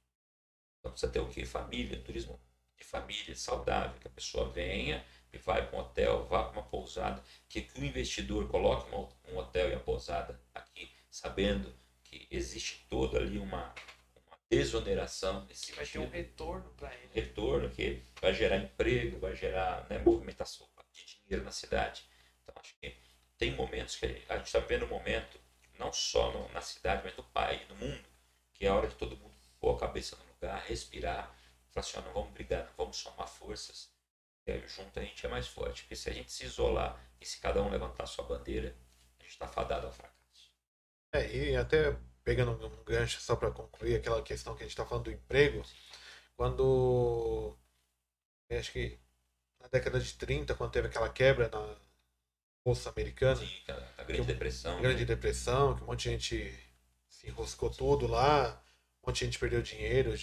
Então 0.79 0.91
precisa 0.91 1.11
ter 1.11 1.19
o 1.19 1.27
que? 1.27 1.45
Família, 1.45 2.01
turismo 2.01 2.39
de 2.77 2.83
família, 2.83 3.35
saudável, 3.35 3.99
que 3.99 4.07
a 4.07 4.11
pessoa 4.11 4.49
venha 4.49 5.03
e 5.33 5.37
vai 5.37 5.67
para 5.67 5.77
um 5.77 5.81
hotel, 5.81 6.25
vá 6.27 6.43
para 6.43 6.59
uma 6.59 6.69
pousada, 6.69 7.23
que, 7.49 7.61
que 7.61 7.79
o 7.79 7.83
investidor 7.83 8.47
coloque 8.47 8.93
um 8.95 9.37
hotel 9.37 9.69
e 9.69 9.73
a 9.73 9.79
pousada 9.79 10.39
aqui, 10.53 10.89
sabendo 11.09 11.73
que 12.09 12.27
existe 12.31 12.85
toda 12.89 13.17
ali 13.17 13.37
uma, 13.37 13.73
uma 14.25 14.37
desoneração 14.49 15.45
nesse 15.45 15.71
Vai 15.73 15.85
ter 15.85 15.99
um 15.99 16.09
retorno 16.09 16.69
para 16.71 16.93
ele. 16.93 17.09
Retorno 17.13 17.69
que 17.69 18.01
vai 18.21 18.33
gerar 18.33 18.57
emprego, 18.57 19.19
vai 19.19 19.35
gerar 19.35 19.87
né, 19.89 19.99
movimentação 19.99 20.67
de 20.91 21.05
dinheiro 21.05 21.43
na 21.43 21.51
cidade. 21.51 22.03
Então 22.43 22.55
acho 22.59 22.75
que 22.79 22.95
tem 23.37 23.51
momentos 23.55 23.95
que 23.95 24.05
a 24.05 24.37
gente 24.37 24.47
está 24.47 24.59
vivendo 24.59 24.85
um 24.85 24.89
momento, 24.89 25.39
não 25.77 25.91
só 25.93 26.31
no, 26.31 26.49
na 26.53 26.61
cidade, 26.61 27.03
mas 27.03 27.15
no 27.15 27.23
país, 27.23 27.67
no 27.69 27.75
mundo, 27.75 28.05
que 28.53 28.65
é 28.65 28.69
a 28.69 28.75
hora 28.75 28.87
de 28.87 28.95
todo 28.95 29.17
mundo 29.17 29.35
pôr 29.59 29.75
a 29.75 29.79
cabeça 29.79 30.15
no 30.15 30.33
lugar, 30.33 30.63
respirar, 30.65 31.35
falar 31.69 31.85
assim, 31.85 32.01
não 32.01 32.13
vamos 32.13 32.31
brigar, 32.31 32.65
não 32.65 32.73
vamos 32.77 32.97
somar 32.97 33.27
forças. 33.27 33.91
É, 34.45 34.65
junto 34.67 34.97
a 34.97 35.03
gente 35.03 35.25
é 35.25 35.29
mais 35.29 35.47
forte. 35.47 35.83
Porque 35.83 35.95
se 35.95 36.09
a 36.09 36.13
gente 36.13 36.31
se 36.31 36.45
isolar 36.45 36.99
e 37.19 37.25
se 37.25 37.39
cada 37.39 37.61
um 37.61 37.69
levantar 37.69 38.03
a 38.03 38.07
sua 38.07 38.23
bandeira, 38.23 38.75
a 39.19 39.23
gente 39.23 39.33
está 39.33 39.47
fadado 39.47 39.87
ao 39.87 39.91
fracasso. 39.91 40.16
É, 41.17 41.35
e 41.35 41.55
até 41.55 41.97
pegando 42.23 42.51
um 42.51 42.83
gancho 42.83 43.19
só 43.21 43.35
para 43.35 43.51
concluir 43.51 43.95
aquela 43.95 44.21
questão 44.21 44.53
que 44.55 44.63
a 44.63 44.65
gente 44.65 44.73
está 44.73 44.85
falando 44.85 45.05
do 45.05 45.11
emprego, 45.11 45.63
quando 46.35 47.57
acho 48.51 48.71
que 48.71 48.99
na 49.59 49.67
década 49.67 49.99
de 49.99 50.13
30, 50.13 50.53
quando 50.55 50.71
teve 50.71 50.87
aquela 50.87 51.09
quebra 51.09 51.49
na 51.49 51.75
Bolsa 52.63 52.89
Americana, 52.89 53.37
Sim, 53.37 53.63
a, 53.69 54.01
a 54.01 54.03
Grande 54.03 54.27
Depressão. 54.27 54.77
A 54.77 54.81
Grande 54.81 54.99
né? 54.99 55.05
Depressão, 55.05 55.75
que 55.75 55.83
um 55.83 55.85
monte 55.87 56.03
de 56.03 56.09
gente 56.11 56.73
se 57.09 57.27
enroscou 57.27 57.69
tudo 57.69 58.07
lá, 58.07 58.61
um 59.01 59.09
monte 59.09 59.19
de 59.19 59.25
gente 59.25 59.39
perdeu 59.39 59.61
dinheiro, 59.61 60.13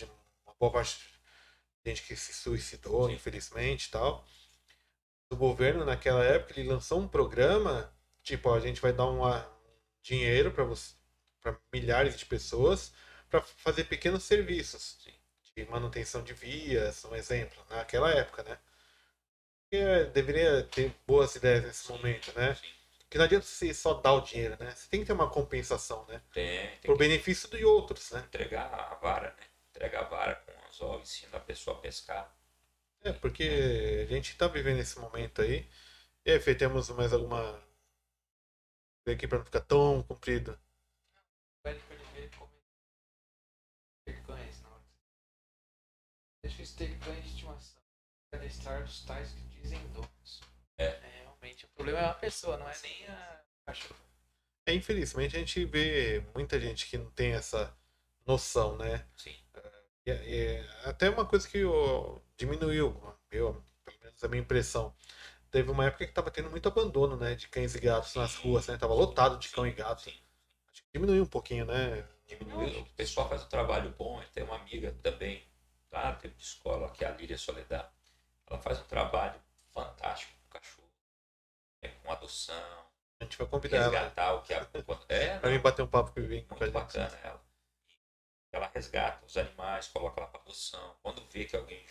uma 0.46 0.54
boa 0.60 0.72
parte 0.72 0.98
de 0.98 1.90
gente 1.90 2.02
que 2.06 2.14
se 2.14 2.32
suicidou, 2.32 3.08
Sim. 3.08 3.14
infelizmente 3.14 3.90
tal. 3.90 4.24
O 5.30 5.36
governo, 5.36 5.84
naquela 5.84 6.22
época, 6.22 6.60
ele 6.60 6.68
lançou 6.68 7.00
um 7.00 7.08
programa, 7.08 7.92
tipo, 8.22 8.48
ó, 8.48 8.56
a 8.56 8.60
gente 8.60 8.80
vai 8.80 8.92
dar 8.92 9.06
um 9.06 9.24
dinheiro 10.04 10.52
para 10.52 11.58
milhares 11.72 12.16
de 12.16 12.26
pessoas 12.26 12.92
para 13.28 13.40
fazer 13.42 13.84
pequenos 13.84 14.22
serviços 14.22 14.98
de 15.56 15.64
manutenção 15.66 16.22
de 16.22 16.34
vias, 16.34 17.04
um 17.04 17.14
exemplo, 17.14 17.64
naquela 17.70 18.10
época, 18.10 18.42
né? 18.44 18.58
Porque 19.62 20.04
deveria 20.12 20.62
ter 20.64 20.94
boas 21.06 21.34
ideias 21.34 21.64
nesse 21.64 21.86
Sim. 21.86 21.92
momento, 21.92 22.32
né? 22.36 22.54
Sim. 22.54 22.66
Porque 23.00 23.18
não 23.18 23.24
adianta 23.24 23.46
você 23.46 23.72
só 23.72 23.94
dar 23.94 24.12
o 24.14 24.20
dinheiro, 24.20 24.56
né? 24.58 24.70
Você 24.70 24.88
tem 24.88 25.00
que 25.00 25.06
ter 25.06 25.12
uma 25.12 25.30
compensação, 25.30 26.04
né? 26.06 26.20
Tem. 26.32 26.68
tem 26.68 26.78
Por 26.82 26.96
benefício 26.96 27.48
de 27.48 27.64
outros, 27.64 28.10
né? 28.10 28.20
Entregar 28.20 28.72
a 28.72 28.94
vara, 28.96 29.28
né? 29.38 29.46
Entregar 29.70 30.02
a 30.02 30.08
vara 30.08 30.34
com 30.34 30.68
anzol, 30.68 31.00
ensina 31.00 31.36
a 31.36 31.40
pessoa 31.40 31.76
a 31.76 31.80
pescar. 31.80 32.32
É, 33.02 33.12
porque 33.12 34.06
a 34.08 34.12
gente 34.12 34.32
está 34.32 34.48
vivendo 34.48 34.80
esse 34.80 34.98
momento 34.98 35.42
aí. 35.42 35.68
E 36.24 36.32
aí, 36.32 36.40
Fê, 36.40 36.54
temos 36.54 36.90
mais 36.90 37.12
alguma. 37.12 37.60
Aqui 39.12 39.28
para 39.28 39.38
não 39.38 39.44
ficar 39.44 39.60
tão 39.60 40.02
comprido. 40.02 40.58
Deixa 46.44 46.62
eu 46.62 46.76
ter 46.76 46.98
cães 46.98 47.22
de 47.24 47.30
estimação. 47.30 47.82
Cadastrar 48.30 48.82
os 48.82 49.02
tais 49.04 49.32
que 49.32 49.40
dizem 49.60 49.80
donos. 49.88 50.40
É. 50.76 50.84
é. 50.84 51.22
Realmente, 51.22 51.64
o 51.64 51.68
problema 51.68 52.00
é 52.00 52.04
a 52.04 52.14
pessoa, 52.14 52.56
não 52.58 52.68
é 52.68 52.74
nem 52.82 53.06
a 53.08 53.40
cachorro. 53.66 54.00
É, 54.66 54.74
infelizmente 54.74 55.36
a 55.36 55.38
gente 55.38 55.64
vê 55.64 56.24
muita 56.34 56.60
gente 56.60 56.86
que 56.86 56.98
não 56.98 57.10
tem 57.10 57.32
essa 57.32 57.74
noção, 58.26 58.76
né? 58.76 59.06
Sim. 59.16 59.34
É, 60.06 60.12
é, 60.12 60.68
até 60.84 61.08
uma 61.08 61.24
coisa 61.24 61.48
que 61.48 61.58
eu, 61.58 62.22
diminuiu, 62.36 62.94
eu, 63.30 63.64
pelo 63.84 64.02
menos 64.02 64.22
a 64.22 64.28
minha 64.28 64.42
impressão. 64.42 64.94
Teve 65.54 65.70
uma 65.70 65.84
época 65.84 66.04
que 66.04 66.10
estava 66.10 66.32
tendo 66.32 66.50
muito 66.50 66.66
abandono, 66.66 67.16
né, 67.16 67.36
de 67.36 67.46
cães 67.46 67.76
e 67.76 67.78
gatos 67.78 68.12
nas 68.16 68.34
ruas, 68.34 68.66
né? 68.66 68.76
Tava 68.76 68.92
lotado 68.92 69.38
de 69.38 69.48
cão 69.50 69.64
e 69.64 69.70
gato. 69.70 70.02
Sim. 70.02 70.20
Acho 70.72 70.82
que 70.82 70.88
diminuiu 70.92 71.22
um 71.22 71.26
pouquinho, 71.26 71.64
né? 71.64 72.04
Diminuiu. 72.26 72.80
O 72.80 72.86
pessoal 72.96 73.28
faz 73.28 73.44
um 73.44 73.46
trabalho 73.46 73.94
bom. 73.96 74.20
Tem 74.32 74.42
uma 74.42 74.56
amiga 74.56 74.92
também 75.00 75.46
lá, 75.92 76.12
tempo 76.14 76.34
de 76.34 76.42
escola, 76.42 76.90
que 76.90 77.04
é 77.04 77.08
a 77.08 77.12
Líria 77.12 77.38
Soledad. 77.38 77.88
Ela 78.50 78.58
faz 78.58 78.80
um 78.80 78.84
trabalho 78.86 79.40
fantástico 79.72 80.32
com 80.42 80.58
cachorro. 80.58 80.90
É, 81.82 81.88
com 81.88 82.10
adoção. 82.10 82.84
A 83.20 83.24
gente 83.24 83.38
vai 83.38 83.46
convidar 83.46 83.78
resgatar 83.78 84.24
ela. 84.24 84.40
o 84.40 84.42
que 84.42 84.54
a, 84.54 84.66
é, 85.08 85.38
Pra 85.38 85.50
mim 85.50 85.60
bater 85.60 85.82
um 85.82 85.86
papo 85.86 86.10
com 86.10 86.18
o 86.18 86.24
Muito 86.24 86.72
bacana 86.72 87.16
ela. 87.22 87.40
Ela 88.50 88.68
resgata 88.74 89.24
os 89.24 89.36
animais, 89.36 89.86
coloca 89.86 90.20
lá 90.20 90.26
para 90.26 90.40
adoção. 90.40 90.96
Quando 91.00 91.24
vê 91.30 91.44
que 91.44 91.54
alguém 91.54 91.86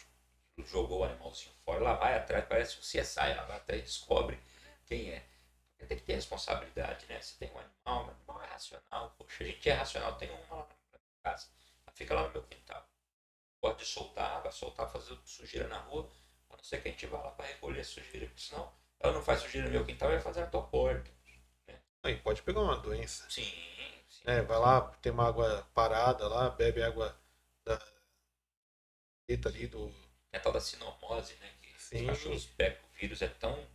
jogou 0.58 1.00
o 1.00 1.04
animalzinho 1.04 1.54
fora, 1.66 1.80
ela 1.80 1.94
vai 1.96 2.16
atrás, 2.16 2.46
parece 2.46 2.78
um 2.78 2.82
CSI, 2.82 3.20
ela 3.20 3.44
vai 3.46 3.58
até 3.58 3.78
e 3.78 3.82
descobre 3.82 4.40
quem 4.86 5.10
é. 5.10 5.26
Porque 5.70 5.86
tem 5.88 5.98
que 5.98 6.04
ter 6.04 6.16
responsabilidade, 6.16 7.06
né? 7.08 7.20
Se 7.22 7.38
tem 7.38 7.52
um 7.52 7.60
animal, 7.60 8.08
o 8.08 8.12
animal 8.12 8.44
é 8.44 8.48
racional. 8.48 9.16
Poxa, 9.18 9.44
a 9.44 9.48
gente 9.48 9.70
é 9.70 9.74
racional, 9.74 10.16
tem 10.16 10.30
uma 10.30 10.56
lá 10.56 10.68
na 10.92 11.00
casa. 11.24 11.48
Ela 11.86 11.96
fica 11.96 12.14
lá 12.14 12.28
no 12.28 12.32
meu 12.32 12.44
quintal. 12.44 12.88
Pode 13.60 13.86
soltar, 13.86 14.42
vai 14.44 14.52
soltar, 14.52 14.92
fazer 14.92 15.18
sujeira 15.26 15.68
na 15.68 15.80
rua, 15.80 16.10
a 16.50 16.58
não 16.58 16.64
ser 16.64 16.82
que 16.82 16.90
a 16.90 16.92
gente 16.92 17.08
vá 17.08 17.18
lá 17.18 17.32
para 17.32 17.46
recolher 17.46 17.82
a 17.82 17.84
sujeira, 17.84 18.28
porque 18.28 18.42
senão 18.42 18.72
ela 19.00 19.14
não 19.14 19.22
faz 19.22 19.42
sujeira 19.42 19.68
no 19.68 19.74
meu 19.74 19.86
quintal, 19.86 20.10
vai 20.10 20.20
fazer 20.20 20.42
na 20.42 20.48
tua 20.48 20.64
porta. 20.64 21.10
Né? 21.68 21.80
Aí 22.04 22.18
pode 22.18 22.42
pegar 22.44 22.62
uma 22.62 22.78
doença. 22.78 23.30
Sim, 23.30 23.52
é, 24.26 24.42
vai 24.42 24.58
lá, 24.58 24.82
tem 25.02 25.12
uma 25.12 25.28
água 25.28 25.68
parada 25.74 26.28
lá, 26.28 26.50
bebe 26.50 26.82
água 26.82 27.18
da 27.66 27.80
ali 29.46 29.68
do. 29.68 29.94
É 30.34 30.40
tal 30.40 30.52
da 30.52 30.60
sinomose, 30.60 31.36
né? 31.36 31.50
Que 31.62 31.82
Sim. 31.82 32.02
os 32.02 32.08
cachorros 32.08 32.46
pegam 32.46 32.84
o 32.84 33.00
vírus, 33.00 33.22
é 33.22 33.30
tão 33.30 33.66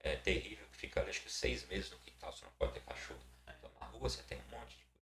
é, 0.00 0.16
terrível 0.16 0.66
que 0.72 0.76
fica 0.76 1.02
acho 1.02 1.22
que 1.22 1.32
seis 1.32 1.66
meses 1.68 1.90
no 1.90 1.98
quintal, 1.98 2.32
você 2.32 2.44
não 2.44 2.52
pode 2.58 2.72
ter 2.74 2.80
cachorro. 2.80 3.20
Então 3.48 3.70
na 3.80 3.86
rua 3.86 4.00
você 4.00 4.22
tem 4.24 4.38
um 4.38 4.58
monte 4.58 4.76
de 4.76 4.84
coisa. 4.84 5.08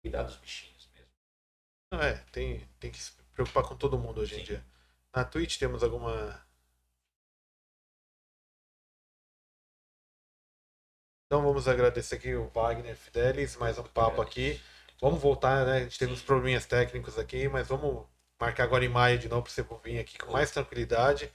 Cuidar 0.00 0.22
dos 0.24 0.36
bichinhos 0.36 0.88
mesmo. 0.94 1.10
Ah, 1.92 2.06
é, 2.06 2.14
tem, 2.32 2.66
tem 2.80 2.90
que 2.90 2.98
se 2.98 3.12
preocupar 3.34 3.62
com 3.62 3.76
todo 3.76 3.98
mundo 3.98 4.22
hoje 4.22 4.34
Sim. 4.34 4.40
em 4.40 4.44
dia. 4.44 4.64
Na 5.14 5.24
Twitch 5.24 5.58
temos 5.58 5.84
alguma 5.84 6.42
Então 11.32 11.42
vamos 11.42 11.66
agradecer 11.66 12.16
aqui 12.16 12.34
o 12.34 12.48
Wagner 12.48 12.94
Fidelis, 12.94 13.56
mais 13.56 13.78
um 13.78 13.84
papo 13.84 14.20
aqui. 14.20 14.60
Vamos 15.00 15.18
voltar, 15.18 15.64
né? 15.64 15.78
A 15.78 15.80
gente 15.80 15.98
teve 15.98 16.12
uns 16.12 16.20
probleminhas 16.20 16.66
técnicos 16.66 17.18
aqui, 17.18 17.48
mas 17.48 17.68
vamos 17.68 18.06
marcar 18.42 18.64
agora 18.64 18.84
em 18.84 18.88
maio 18.88 19.20
de 19.20 19.28
novo 19.28 19.44
para 19.44 19.52
você 19.52 19.64
vir 19.84 20.00
aqui 20.00 20.18
com 20.18 20.32
mais 20.32 20.50
tranquilidade. 20.50 21.30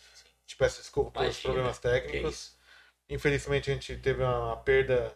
Te 0.46 0.58
peço 0.58 0.82
desculpa 0.82 1.22
pelos 1.22 1.40
problemas 1.40 1.80
técnicos. 1.80 2.58
Infelizmente 3.10 3.72
a 3.72 3.74
gente 3.74 3.96
teve 3.98 4.22
uma 4.22 4.58
perda 4.58 5.08
de 5.08 5.16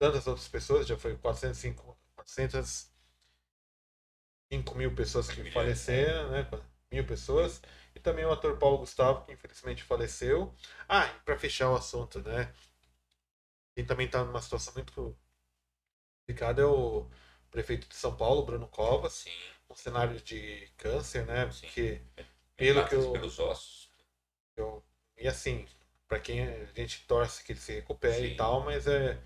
tantas 0.00 0.26
outras 0.26 0.48
pessoas, 0.48 0.84
já 0.86 0.98
foi 0.98 1.16
405, 1.16 1.96
405 2.16 4.74
mil 4.74 4.92
pessoas 4.94 5.30
que 5.30 5.50
faleceram, 5.52 6.30
né? 6.30 6.46
Mil 6.90 7.06
pessoas. 7.06 7.62
E 7.94 8.00
também 8.00 8.24
o 8.24 8.32
ator 8.32 8.58
Paulo 8.58 8.78
Gustavo, 8.78 9.24
que 9.24 9.32
infelizmente 9.32 9.84
faleceu. 9.84 10.52
Ah, 10.88 11.06
e 11.06 11.20
para 11.20 11.38
fechar 11.38 11.70
o 11.70 11.76
assunto, 11.76 12.20
né? 12.20 12.52
Quem 13.76 13.84
também 13.84 14.06
está 14.06 14.24
numa 14.24 14.42
situação 14.42 14.74
muito 14.74 15.16
complicada 16.20 16.62
é 16.62 16.66
o 16.66 17.08
prefeito 17.48 17.88
de 17.88 17.94
São 17.94 18.16
Paulo, 18.16 18.44
Bruno 18.44 18.66
Covas. 18.66 19.12
Sim. 19.12 19.57
Cenário 19.78 20.20
de 20.20 20.68
câncer, 20.76 21.24
né? 21.24 21.48
Sim. 21.52 21.66
Porque 21.66 22.00
pelo 22.56 22.84
que 22.88 22.96
eu, 22.96 23.12
pelos 23.12 23.38
ossos. 23.38 23.88
Eu, 24.56 24.84
e 25.16 25.28
assim, 25.28 25.68
para 26.08 26.18
quem 26.18 26.42
a 26.42 26.64
gente 26.74 27.06
torce 27.06 27.44
que 27.44 27.52
ele 27.52 27.60
se 27.60 27.74
recupere 27.74 28.28
Sim. 28.28 28.34
e 28.34 28.36
tal, 28.36 28.64
mas 28.64 28.88
é, 28.88 29.16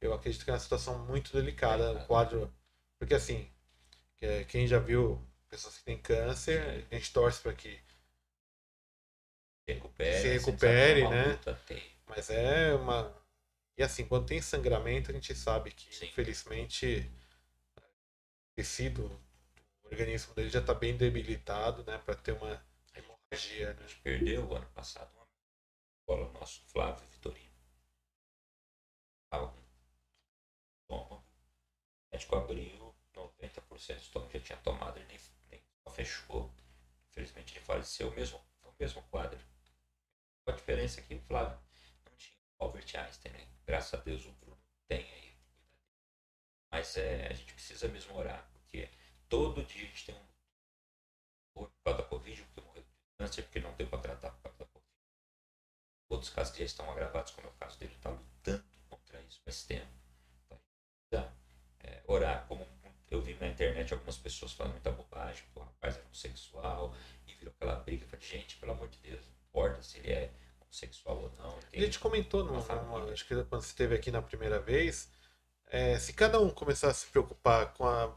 eu 0.00 0.12
acredito 0.12 0.44
que 0.44 0.50
é 0.50 0.52
uma 0.52 0.58
situação 0.58 0.98
muito 1.06 1.32
delicada, 1.32 1.92
o 1.92 2.06
quadro. 2.06 2.52
Porque 2.98 3.14
assim, 3.14 3.48
quem 4.48 4.66
já 4.66 4.80
viu 4.80 5.24
pessoas 5.48 5.78
que 5.78 5.84
têm 5.84 5.98
câncer, 5.98 6.84
a 6.90 6.94
gente 6.96 7.12
torce 7.12 7.40
para 7.40 7.52
que 7.52 7.78
recupere, 9.64 10.20
se 10.20 10.26
a 10.26 10.32
recupere, 10.32 11.04
a 11.04 11.10
né? 11.10 11.38
Mas 12.08 12.28
é 12.30 12.74
uma. 12.74 13.14
E 13.78 13.82
assim, 13.84 14.04
quando 14.04 14.26
tem 14.26 14.42
sangramento, 14.42 15.12
a 15.12 15.14
gente 15.14 15.36
sabe 15.36 15.70
que, 15.70 15.94
Sim. 15.94 16.06
infelizmente, 16.06 17.08
tecido, 18.56 19.08
o 19.90 19.92
organismo 19.92 20.34
dele 20.34 20.48
já 20.48 20.60
está 20.60 20.72
bem 20.72 20.96
debilitado, 20.96 21.84
né? 21.84 21.98
Para 21.98 22.14
ter 22.14 22.32
uma 22.32 22.64
hemorragia, 22.94 23.70
A 23.70 23.74
né? 23.74 23.88
gente 23.88 24.00
perdeu 24.00 24.54
ano 24.54 24.70
passado 24.70 25.12
uma 25.16 25.26
bola 26.06 26.32
nosso, 26.32 26.62
Flávio 26.66 27.04
Vitorino. 27.08 27.50
Tava 29.28 29.48
com 29.48 29.60
estômago. 30.82 31.24
Abriu, 32.32 32.94
90% 33.14 33.94
do 33.94 34.00
estômago 34.00 34.32
já 34.32 34.40
tinha 34.40 34.58
tomado, 34.58 34.98
ele 34.98 35.06
nem, 35.06 35.18
nem 35.50 35.62
fechou. 35.92 36.54
Infelizmente 37.10 37.56
ele 37.56 37.64
faleceu, 37.64 38.10
mesmo, 38.12 38.40
o 38.62 38.72
mesmo 38.78 39.02
quadro. 39.04 39.40
A 40.46 40.52
diferença 40.52 41.00
é 41.00 41.02
que 41.02 41.14
o 41.14 41.20
Flávio 41.22 41.58
não 42.04 42.16
tinha 42.16 42.36
Albert 42.58 42.96
Einstein, 42.96 43.32
né? 43.32 43.48
Graças 43.66 43.94
a 43.94 44.02
Deus 44.02 44.24
o 44.26 44.32
Bruno 44.32 44.60
tem 44.86 44.98
aí. 45.12 45.36
Mas 46.70 46.96
é, 46.96 47.26
a 47.28 47.32
gente 47.32 47.52
precisa 47.54 47.88
mesmo 47.88 48.16
orar, 48.16 48.48
porque 48.52 48.88
todo 49.30 49.64
dia 49.64 49.82
a 49.82 49.86
gente 49.86 50.04
tem 50.06 50.14
um 50.14 50.18
morreu 51.54 51.70
por 51.70 51.82
causa 51.84 52.02
da 52.02 52.08
Covid, 52.08 52.42
porque 52.42 52.60
morreu 52.60 52.82
de 52.82 52.88
câncer, 53.18 53.42
porque 53.44 53.60
não 53.60 53.72
deu 53.76 53.86
para 53.88 54.00
tratar 54.00 54.30
por 54.32 54.42
causa 54.42 54.58
da 54.58 54.64
Covid. 54.66 54.90
Outros 56.10 56.30
casos 56.30 56.52
que 56.52 56.58
já 56.58 56.64
estão 56.66 56.90
agravados, 56.90 57.32
como 57.32 57.46
é 57.46 57.50
o 57.50 57.54
caso 57.54 57.78
dele, 57.78 57.94
está 57.94 58.10
lutando 58.10 58.64
contra 58.88 59.20
isso 59.22 59.40
faz 59.44 59.62
tempo. 59.62 59.86
Então, 60.46 60.58
a 60.58 60.60
gente 60.60 61.00
precisa 61.10 61.34
é, 61.80 62.02
orar, 62.06 62.46
como 62.48 62.66
eu 63.10 63.20
vi 63.20 63.34
na 63.34 63.48
internet 63.48 63.92
algumas 63.92 64.16
pessoas 64.16 64.52
falando 64.52 64.72
muita 64.72 64.90
bobagem, 64.90 65.44
que 65.52 65.58
o 65.58 65.62
rapaz 65.62 65.96
é 65.96 66.00
homossexual, 66.02 66.94
e 67.26 67.34
virou 67.34 67.52
aquela 67.56 67.76
briga. 67.76 68.06
Falei, 68.06 68.24
gente, 68.26 68.56
pelo 68.56 68.72
amor 68.72 68.88
de 68.88 68.98
Deus, 68.98 69.24
não 69.24 69.32
importa 69.48 69.82
se 69.82 69.98
ele 69.98 70.12
é 70.12 70.30
homossexual 70.60 71.16
ou 71.22 71.30
não. 71.38 71.58
ele 71.72 71.84
A 71.84 71.86
gente 71.86 71.98
comentou, 72.00 72.44
família. 72.62 72.98
numa- 72.98 73.12
acho 73.12 73.24
que 73.26 73.34
quando 73.44 73.62
você 73.62 73.68
esteve 73.68 73.94
aqui 73.94 74.10
na 74.10 74.22
primeira 74.22 74.58
vez, 74.60 75.08
é, 75.66 75.98
se 75.98 76.12
cada 76.12 76.40
um 76.40 76.50
começar 76.50 76.88
a 76.90 76.94
se 76.94 77.06
preocupar 77.06 77.72
com 77.74 77.86
a 77.86 78.16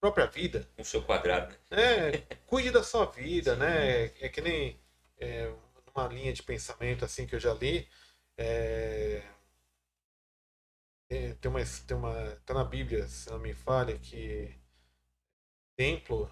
própria 0.00 0.26
vida, 0.26 0.68
o 0.78 0.84
seu 0.84 1.02
quadrado, 1.02 1.54
né? 1.70 2.10
É, 2.10 2.18
cuide 2.46 2.70
da 2.70 2.82
sua 2.82 3.06
vida, 3.06 3.56
né? 3.56 4.04
É 4.20 4.28
que 4.28 4.40
nem 4.40 4.80
é, 5.18 5.52
numa 5.86 6.08
linha 6.08 6.32
de 6.32 6.42
pensamento 6.42 7.04
assim 7.04 7.26
que 7.26 7.34
eu 7.34 7.40
já 7.40 7.52
li. 7.54 7.88
é, 8.36 9.22
é, 11.08 11.34
tem 11.34 11.50
uma, 11.50 11.60
tem 11.86 11.96
uma, 11.96 12.36
tá 12.46 12.54
na 12.54 12.64
Bíblia, 12.64 13.06
se 13.08 13.30
não 13.30 13.38
me 13.38 13.52
falha, 13.52 13.98
que 13.98 14.54
templo, 15.76 16.30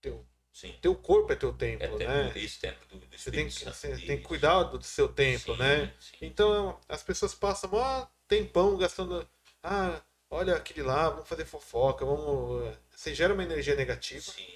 teu, 0.00 0.24
Sim. 0.52 0.74
teu 0.80 0.94
corpo 0.94 1.32
é 1.32 1.36
teu 1.36 1.50
É 1.50 1.56
templo, 1.56 1.98
tempo, 1.98 2.10
né? 2.10 2.38
isso, 2.38 2.60
tempo 2.60 2.86
do, 2.86 2.98
do 2.98 3.18
Você 3.18 3.30
tem, 3.30 3.46
que, 3.48 3.52
você 3.64 3.96
tem 3.96 4.18
que 4.18 4.22
cuidar 4.24 4.62
do 4.64 4.82
seu 4.82 5.08
templo, 5.08 5.54
Sim, 5.54 5.62
né? 5.62 5.92
sim. 5.98 6.16
Então 6.26 6.78
as 6.88 7.02
pessoas 7.02 7.34
passam 7.34 7.70
mó 7.70 8.06
tempão 8.28 8.76
gastando. 8.76 9.26
Ah, 9.62 10.00
olha 10.32 10.56
aquele 10.56 10.82
lá, 10.82 11.10
vamos 11.10 11.28
fazer 11.28 11.44
fofoca, 11.44 12.04
vamos. 12.04 12.76
Você 12.90 13.14
gera 13.14 13.34
uma 13.34 13.44
energia 13.44 13.76
negativa, 13.76 14.22
Sim. 14.32 14.48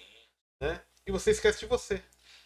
né? 0.60 0.82
E 1.06 1.12
você 1.12 1.30
esquece 1.30 1.60
de 1.60 1.66
você. 1.66 2.02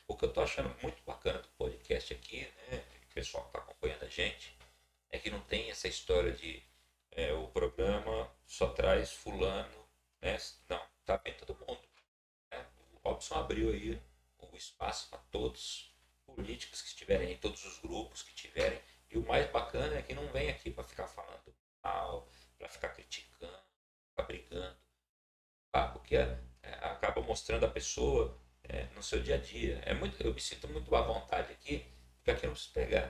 O 0.06 0.16
que 0.16 0.24
eu 0.24 0.32
tô 0.32 0.42
achando 0.42 0.74
muito 0.82 1.02
bacana 1.04 1.38
do 1.38 1.48
podcast 1.50 2.12
aqui, 2.12 2.40
né? 2.68 2.82
O 3.08 3.14
pessoal 3.14 3.44
que 3.46 3.52
tá 3.52 3.58
acompanhando 3.60 4.02
a 4.04 4.08
gente, 4.08 4.56
é 5.10 5.18
que 5.18 5.30
não 5.30 5.40
tem 5.42 5.70
essa 5.70 5.86
história 5.88 6.32
de 6.32 6.62
é, 7.12 7.32
o 7.32 7.46
programa 7.48 8.30
só 8.46 8.68
traz 8.68 9.12
fulano, 9.12 9.88
né? 10.20 10.36
Não, 10.68 10.82
tá 11.04 11.16
bem 11.16 11.34
todo 11.34 11.56
mundo. 11.66 11.80
né? 12.50 12.66
O 12.92 13.08
Robson 13.08 13.36
abriu 13.36 13.70
aí 13.70 14.00
o 14.38 14.56
espaço 14.56 15.08
para 15.08 15.20
todos 15.30 15.94
os 16.26 16.34
políticos 16.34 16.82
que 16.82 16.88
estiverem 16.88 17.28
aí, 17.28 17.36
todos 17.36 17.64
os 17.64 17.78
grupos 17.78 18.22
que 18.22 18.34
tiverem. 18.34 18.80
E 19.08 19.18
o 19.18 19.26
mais 19.26 19.48
bacana 19.50 19.96
é 19.96 20.02
que 20.02 20.14
não 20.14 20.26
vem 20.32 20.50
aqui 20.50 20.70
para 20.70 20.84
ficar 20.84 21.06
falando 21.06 21.54
mal, 21.82 22.28
para 22.60 22.68
ficar 22.68 22.90
criticando, 22.90 23.58
ficar 24.10 24.24
brigando. 24.24 24.76
Ah, 25.72 25.88
porque 25.88 26.16
é, 26.16 26.38
acaba 26.82 27.22
mostrando 27.22 27.64
a 27.64 27.70
pessoa 27.70 28.38
é, 28.64 28.84
no 28.94 29.02
seu 29.02 29.22
dia 29.22 29.36
a 29.36 29.38
dia. 29.38 29.80
É 29.84 29.94
muito, 29.94 30.20
eu 30.22 30.34
me 30.34 30.40
sinto 30.40 30.68
muito 30.68 30.94
à 30.94 31.00
vontade 31.02 31.52
aqui, 31.52 31.86
porque 32.16 32.30
aqui 32.30 32.44
eu 32.44 32.48
não 32.48 32.54
preciso 32.54 32.74
pegar. 32.74 33.04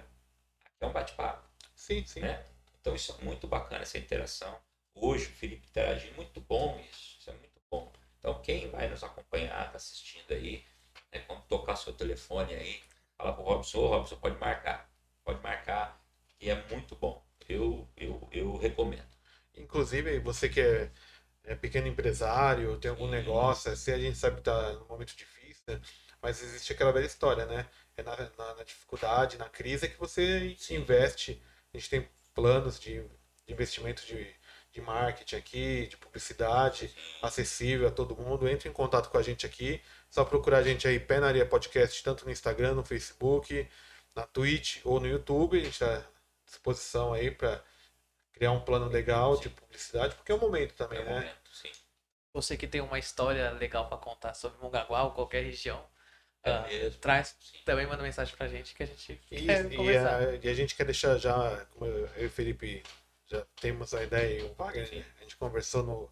Aqui 0.64 0.82
é 0.82 0.86
um 0.86 0.92
bate-papo, 0.92 1.48
Sim, 1.74 2.04
sim. 2.06 2.20
né? 2.20 2.44
Então 2.80 2.94
isso 2.94 3.12
é 3.20 3.24
muito 3.24 3.46
bacana, 3.48 3.82
essa 3.82 3.98
interação. 3.98 4.56
Hoje 4.94 5.26
o 5.26 5.32
Felipe 5.32 5.66
interagiu, 5.68 6.14
muito 6.14 6.40
bom 6.40 6.78
isso, 6.90 7.18
isso 7.18 7.30
é 7.30 7.34
muito 7.34 7.60
bom. 7.70 7.92
Então 8.18 8.40
quem 8.42 8.70
vai 8.70 8.88
nos 8.88 9.02
acompanhar, 9.02 9.70
tá 9.70 9.76
assistindo 9.76 10.32
aí, 10.32 10.64
né, 11.12 11.20
quando 11.26 11.42
tocar 11.46 11.76
seu 11.76 11.92
telefone 11.92 12.54
aí, 12.54 12.82
fala 13.16 13.32
pro 13.32 13.42
Robson, 13.44 13.78
ô 13.80 13.88
Robson, 13.88 14.16
pode 14.16 14.38
marcar, 14.38 14.90
pode 15.24 15.42
marcar, 15.42 16.00
e 16.40 16.50
é 16.50 16.54
muito 16.68 16.94
bom. 16.96 17.24
Eu, 17.48 17.88
eu, 17.96 18.28
eu 18.32 18.56
recomendo. 18.56 19.08
Inclusive, 19.56 20.18
você 20.20 20.48
que 20.48 20.60
é, 20.60 20.90
é 21.44 21.54
pequeno 21.54 21.86
empresário, 21.88 22.78
tem 22.78 22.90
algum 22.90 23.06
Sim. 23.06 23.10
negócio, 23.12 23.70
assim, 23.72 23.92
a 23.92 23.98
gente 23.98 24.16
sabe 24.18 24.36
que 24.36 24.42
tá 24.42 24.72
num 24.74 24.86
momento 24.86 25.16
difícil, 25.16 25.62
né? 25.68 25.80
mas 26.22 26.42
existe 26.42 26.72
aquela 26.72 26.92
velha 26.92 27.06
história, 27.06 27.46
né? 27.46 27.66
É 27.96 28.02
na, 28.02 28.16
na- 28.16 28.54
na 28.56 28.64
dificuldade, 28.64 29.38
na 29.38 29.48
crise, 29.48 29.86
é 29.86 29.88
que 29.88 29.98
você 29.98 30.54
Sim. 30.58 30.76
investe. 30.76 31.42
A 31.72 31.78
gente 31.78 31.90
tem 31.90 32.08
planos 32.34 32.78
de, 32.80 33.02
de 33.46 33.52
investimento 33.52 34.04
de, 34.06 34.26
de 34.72 34.80
marketing 34.80 35.36
aqui, 35.36 35.86
de 35.88 35.96
publicidade, 35.96 36.94
acessível 37.22 37.88
a 37.88 37.90
todo 37.90 38.16
mundo. 38.16 38.48
Entre 38.48 38.68
em 38.68 38.72
contato 38.72 39.08
com 39.10 39.18
a 39.18 39.22
gente 39.22 39.46
aqui. 39.46 39.80
Só 40.10 40.24
procurar 40.24 40.58
a 40.58 40.62
gente 40.62 40.86
aí, 40.88 40.98
Pé 41.00 41.20
na 41.20 41.28
Areia 41.28 41.46
Podcast, 41.46 42.02
tanto 42.02 42.24
no 42.24 42.30
Instagram, 42.32 42.74
no 42.74 42.84
Facebook, 42.84 43.68
na 44.14 44.26
Twitch 44.26 44.80
ou 44.84 45.00
no 45.00 45.06
YouTube. 45.06 45.58
A 45.58 45.64
gente 45.64 45.72
está 45.72 45.98
à 45.98 46.02
disposição 46.46 47.12
aí 47.12 47.30
para 47.30 47.62
criar 48.40 48.52
um 48.52 48.60
plano 48.62 48.88
legal 48.88 49.36
de 49.36 49.50
publicidade, 49.50 50.14
porque 50.14 50.32
é 50.32 50.34
o 50.34 50.38
momento 50.40 50.72
também, 50.72 50.98
É 50.98 51.02
o 51.02 51.04
né? 51.04 51.12
momento, 51.12 51.50
sim. 51.52 51.70
Você 52.32 52.56
que 52.56 52.66
tem 52.66 52.80
uma 52.80 52.98
história 52.98 53.50
legal 53.50 53.86
pra 53.86 53.98
contar 53.98 54.32
sobre 54.32 54.58
Mongaguá 54.62 55.02
ou 55.02 55.10
qualquer 55.10 55.44
região, 55.44 55.86
É 56.42 56.58
mesmo. 56.68 56.98
traz 57.00 57.36
Sim. 57.38 57.58
também 57.66 57.86
manda 57.86 58.02
mensagem 58.02 58.34
pra 58.34 58.48
gente 58.48 58.74
que 58.74 58.82
a 58.82 58.86
gente 58.86 59.20
E, 59.30 59.44
quer 59.44 59.70
e 59.70 59.76
conversar. 59.76 60.20
a, 60.20 60.36
e 60.36 60.48
a 60.48 60.54
gente 60.54 60.74
quer 60.74 60.84
deixar 60.84 61.18
já, 61.18 61.66
como 61.66 61.84
eu 61.84 62.08
e 62.16 62.24
o 62.24 62.30
Felipe 62.30 62.82
já 63.26 63.44
temos 63.60 63.92
a 63.92 64.02
ideia 64.02 64.40
e 64.40 64.42
o 64.44 64.54
Wagner, 64.54 64.88
Sim. 64.88 65.04
a 65.18 65.22
gente 65.22 65.36
conversou 65.36 65.82
no, 65.82 66.10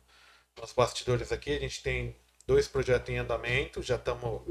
nos 0.61 0.75
bastidores 0.75 1.33
aqui, 1.33 1.57
a 1.57 1.59
gente 1.61 1.83
tem 1.83 2.15
dois 2.47 2.69
projetos 2.69 3.09
em 3.09 3.17
andamento, 3.17 3.83
já 3.83 3.97
estamos 3.97 4.43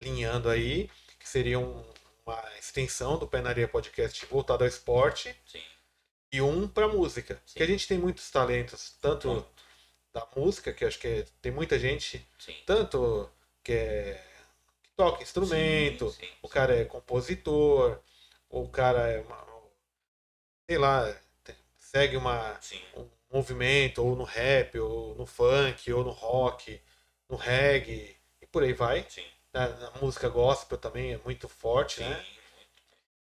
alinhando 0.00 0.48
aí, 0.48 0.88
que 1.18 1.28
seria 1.28 1.58
um- 1.58 1.84
uma 2.24 2.40
extensão 2.56 3.18
do 3.18 3.26
Penaria 3.26 3.66
Podcast 3.66 4.24
voltado 4.26 4.62
ao 4.62 4.68
esporte 4.68 5.34
Sim. 5.44 5.60
E 6.32 6.40
um 6.40 6.68
para 6.68 6.88
música. 6.88 7.34
Sim. 7.34 7.52
Porque 7.54 7.62
a 7.62 7.66
gente 7.66 7.86
tem 7.88 7.98
muitos 7.98 8.30
talentos, 8.30 8.96
tanto 9.00 9.46
da 10.12 10.26
música, 10.36 10.72
que 10.72 10.84
acho 10.84 10.98
que 10.98 11.06
é- 11.08 11.26
tem 11.40 11.52
muita 11.52 11.78
gente, 11.78 12.26
Sim. 12.38 12.54
tanto 12.66 13.30
que, 13.62 13.72
é, 13.72 14.24
que 14.82 14.90
toca 14.96 15.22
instrumento, 15.22 16.10
Sim, 16.10 16.28
o 16.42 16.48
cara 16.48 16.76
é 16.76 16.84
compositor, 16.84 18.00
ou 18.48 18.64
o 18.64 18.68
cara 18.68 19.08
é 19.08 19.20
uma, 19.20 19.46
sei 20.68 20.78
lá, 20.78 21.14
segue 21.76 22.16
uma, 22.16 22.58
um 22.96 23.08
movimento, 23.32 24.04
ou 24.04 24.16
no 24.16 24.24
rap, 24.24 24.78
ou 24.78 25.14
no 25.14 25.26
funk, 25.26 25.92
ou 25.92 26.04
no 26.04 26.10
rock, 26.10 26.80
no 27.28 27.36
reggae, 27.36 28.16
e 28.40 28.46
por 28.46 28.62
aí 28.62 28.72
vai. 28.72 29.06
Sim. 29.08 29.24
Na, 29.52 29.68
na 29.68 29.90
música 30.02 30.28
gospel 30.28 30.76
também 30.78 31.12
é 31.14 31.18
muito 31.18 31.48
forte, 31.48 31.96
Sim. 31.96 32.08
né? 32.08 32.24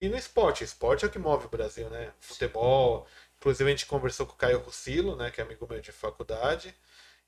E 0.03 0.09
no 0.09 0.17
esporte, 0.17 0.65
esporte 0.65 1.05
é 1.05 1.07
o 1.07 1.11
que 1.11 1.17
move 1.17 1.45
o 1.45 1.49
Brasil, 1.49 1.89
né? 1.89 2.11
Futebol. 2.19 3.07
Inclusive 3.37 3.69
a 3.69 3.73
gente 3.73 3.85
conversou 3.85 4.25
com 4.27 4.33
o 4.33 4.35
Caio 4.35 4.59
Russilo, 4.59 5.15
né? 5.15 5.31
Que 5.31 5.39
é 5.39 5.45
amigo 5.45 5.65
meu 5.65 5.79
de 5.79 5.93
faculdade. 5.93 6.75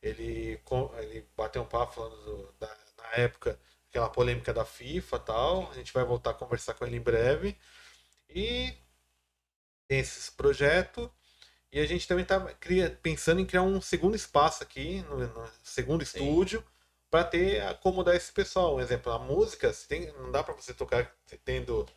Ele, 0.04 0.60
ele 1.00 1.26
bateu 1.38 1.62
um 1.62 1.66
papo 1.66 1.94
falando 1.94 2.18
do- 2.26 2.54
da, 2.60 2.68
na 2.98 3.12
época, 3.14 3.58
aquela 3.90 4.10
polêmica 4.10 4.54
da 4.54 4.66
FIFA 4.66 5.16
e 5.16 5.20
tal. 5.22 5.72
A 5.72 5.74
gente 5.76 5.94
vai 5.94 6.04
voltar 6.04 6.32
a 6.32 6.34
conversar 6.34 6.74
com 6.74 6.86
ele 6.86 6.98
em 6.98 7.02
breve. 7.02 7.58
E 8.30 8.74
tem 9.88 10.00
esses 10.00 10.30
projetos. 10.30 11.10
E 11.72 11.80
a 11.80 11.86
gente 11.86 12.08
também 12.08 12.24
está 12.24 12.40
pensando 13.02 13.42
em 13.42 13.46
criar 13.46 13.64
um 13.64 13.82
segundo 13.82 14.16
espaço 14.16 14.64
aqui, 14.64 15.02
no, 15.04 15.20
no 15.20 15.50
segundo 15.64 16.06
Sim. 16.06 16.20
estúdio, 16.20 16.64
para 17.10 17.24
ter 17.24 17.62
acomodar 17.62 18.16
esse 18.16 18.34
pessoal. 18.34 18.76
Um 18.78 18.82
exemplo, 18.82 19.12
a 19.14 19.20
música, 19.20 19.74
tem, 19.88 20.12
não 20.14 20.32
dá 20.32 20.44
para 20.44 20.54
você 20.56 20.74
tocar 20.74 21.14
tendo 21.46 21.88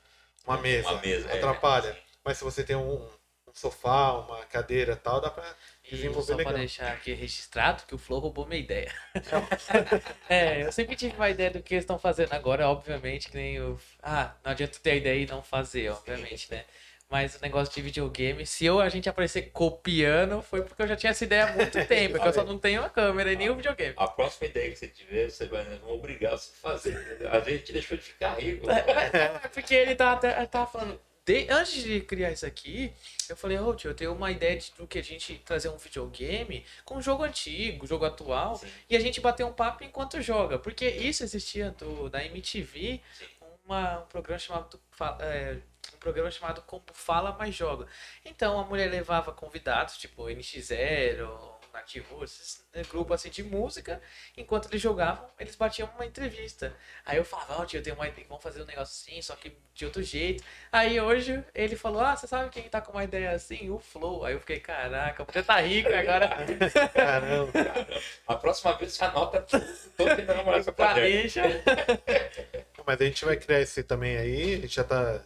uma 0.47 0.57
mesa, 0.59 0.89
Uma 0.91 1.01
mesa, 1.01 1.29
é, 1.31 1.39
atrapalha. 1.39 1.93
sim. 1.93 2.01
Mas 2.25 2.39
se 2.39 2.45
você 2.45 2.65
tem 2.65 2.77
um, 2.77 3.05
um 3.05 3.55
sofá, 3.55 4.13
uma 4.15 4.45
cadeira 4.47 4.93
e 4.93 4.97
tal, 4.97 5.21
dá 5.21 5.31
para 5.31 5.45
E 5.85 5.91
desenvolver 5.91 6.23
só 6.23 6.37
legal. 6.37 6.53
pra 6.53 6.59
deixar 6.59 6.93
aqui 6.93 7.13
registrado 7.15 7.85
que 7.87 7.95
o 7.95 7.99
Flow 7.99 8.21
roubou 8.21 8.47
minha 8.47 8.61
ideia. 8.61 8.93
é, 10.29 10.63
eu 10.65 10.73
sempre 10.73 10.97
tive 10.97 11.15
uma 11.17 11.31
ideia 11.31 11.51
do 11.51 11.63
que 11.63 11.75
eles 11.75 11.85
estão 11.85 11.99
fazendo 11.99 12.33
agora, 12.33 12.69
obviamente, 12.69 13.29
que 13.29 13.37
nem 13.37 13.61
o. 13.61 13.79
Ah, 14.03 14.35
não 14.45 14.53
adianta 14.53 14.79
ter 14.81 14.91
a 14.93 14.95
ideia 14.97 15.23
e 15.23 15.27
não 15.27 15.43
fazer, 15.43 15.91
obviamente, 15.91 16.51
né? 16.51 16.65
Mas 17.11 17.37
o 17.37 17.41
negócio 17.41 17.73
de 17.75 17.81
videogame, 17.81 18.45
se 18.45 18.67
eu 18.67 18.81
a 18.81 18.89
gente 18.91 19.09
aparecer 19.09 19.51
copiando, 19.51 20.43
foi 20.43 20.63
porque 20.63 20.83
eu 20.83 20.87
já 20.87 20.95
tinha 20.95 21.11
essa 21.11 21.25
ideia 21.25 21.47
há 21.47 21.53
muito 21.53 21.73
tempo. 21.89 22.13
Porque 22.15 22.29
eu 22.29 22.33
só 22.35 22.45
não 22.45 22.59
tenho 22.59 22.85
a 22.85 22.91
câmera 22.91 23.33
e 23.33 23.37
nem 23.37 23.49
o 23.49 23.57
videogame. 23.57 23.95
A 23.97 24.09
próxima 24.09 24.47
ideia 24.49 24.71
que 24.71 24.77
você 24.77 24.89
tiver, 24.89 25.31
você 25.31 25.47
vai 25.47 25.65
nós 25.65 25.79
vamos 25.81 25.95
obrigar 25.97 26.33
você 26.33 26.51
a 26.63 26.71
fazer. 26.71 27.27
A 27.33 27.41
gente 27.41 27.73
deixou 27.73 27.97
de 27.97 28.03
ficar 28.05 28.35
rico. 28.39 28.71
É, 28.71 29.49
porque 29.49 29.75
ele 29.75 29.95
tava, 29.95 30.17
até- 30.17 30.47
tava 30.47 30.67
falando. 30.71 31.01
de- 31.25 31.47
antes 31.51 31.83
de 31.83 32.01
criar 32.03 32.31
isso 32.31 32.45
aqui, 32.45 32.93
eu 33.29 33.37
falei, 33.37 33.59
ô 33.59 33.75
tio, 33.75 33.91
eu 33.91 33.95
tenho 33.95 34.13
uma 34.13 34.31
ideia 34.31 34.59
de, 34.59 34.71
do 34.77 34.87
que 34.87 34.99
a 34.99 35.03
gente 35.03 35.35
trazer 35.47 35.69
um 35.71 35.79
videogame 35.79 36.65
com 36.85 36.97
um 36.97 37.03
jogo 37.03 37.23
antigo, 37.23 37.87
jogo 37.87 38.05
atual, 38.05 38.57
Sim. 38.57 38.67
e 38.91 38.97
a 38.97 39.01
gente 39.01 39.19
bater 39.21 39.45
um 39.45 39.53
papo 39.53 39.83
enquanto 39.83 40.21
joga. 40.21 40.59
Porque 40.59 40.87
isso 40.87 41.23
existia 41.25 41.71
do, 41.71 42.11
da 42.11 42.23
MTV, 42.25 43.01
uma, 43.65 44.01
um 44.01 44.07
programa 44.07 44.39
chamado. 44.39 44.79
É, 45.21 45.57
programa 46.09 46.31
chamado 46.31 46.63
Como 46.63 46.83
Fala 46.95 47.33
Mais 47.33 47.55
Joga. 47.55 47.87
Então 48.25 48.59
a 48.59 48.65
mulher 48.65 48.91
levava 48.91 49.31
convidados, 49.31 49.99
tipo 49.99 50.25
NX0, 50.25 51.29
Nativo, 51.71 52.25
esses 52.25 52.67
né, 52.75 52.83
grupos 52.89 53.17
assim 53.17 53.29
de 53.29 53.43
música, 53.43 54.01
enquanto 54.35 54.69
eles 54.69 54.81
jogavam, 54.81 55.29
eles 55.39 55.55
batiam 55.55 55.89
uma 55.95 56.07
entrevista. 56.07 56.75
Aí 57.05 57.19
eu 57.19 57.25
falava, 57.25 57.61
ó 57.61 57.67
tio, 57.67 57.79
eu 57.79 57.83
tenho 57.83 57.95
uma 57.95 58.09
ideia, 58.09 58.27
vamos 58.27 58.43
fazer 58.43 58.63
um 58.63 58.65
negócio 58.65 59.11
assim, 59.11 59.21
só 59.21 59.37
que 59.37 59.55
de 59.75 59.85
outro 59.85 60.03
jeito. 60.03 60.43
Aí 60.73 60.99
hoje 60.99 61.45
ele 61.55 61.77
falou, 61.77 62.01
ah, 62.01 62.17
você 62.17 62.27
sabe 62.27 62.49
quem 62.49 62.69
tá 62.71 62.81
com 62.81 62.93
uma 62.93 63.05
ideia 63.05 63.33
assim? 63.33 63.69
O 63.69 63.79
Flow. 63.79 64.25
Aí 64.25 64.33
eu 64.33 64.41
fiquei, 64.41 64.61
caraca, 64.61 65.25
você 65.25 65.43
tá 65.43 65.61
rico 65.61 65.93
agora. 65.93 66.29
Caramba. 66.95 67.53
A 68.27 68.35
próxima 68.35 68.73
vez 68.79 68.95
você 68.95 69.05
anota 69.05 69.43
todo 69.43 70.17
que 70.17 70.23
vai 70.23 70.37
namorar 70.37 70.65
seu 70.65 70.73
caderno. 70.73 71.31
Planeja. 71.31 71.43
Mas 72.87 73.01
a 73.01 73.05
gente 73.05 73.25
vai 73.27 73.37
criar 73.37 73.61
esse 73.61 73.83
também 73.83 74.17
aí, 74.17 74.55
a 74.55 74.61
gente 74.61 74.75
já 74.75 74.85
tá 74.85 75.23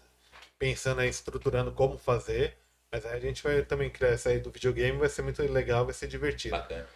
pensando 0.63 1.01
aí, 1.01 1.09
estruturando 1.09 1.73
como 1.73 1.99
fazer. 1.99 2.57
Mas 2.89 3.05
aí 3.05 3.17
a 3.17 3.21
gente 3.21 3.43
vai 3.43 3.63
também 3.63 3.91
criar 3.91 4.11
essa 4.11 4.29
aí 4.29 4.39
do 4.39 4.49
videogame, 4.53 4.97
vai 4.97 5.09
ser 5.09 5.23
muito 5.23 5.43
legal, 5.43 5.85
vai 5.85 5.93
ser 5.93 6.07
divertido. 6.07 6.57
Bacana. 6.57 6.87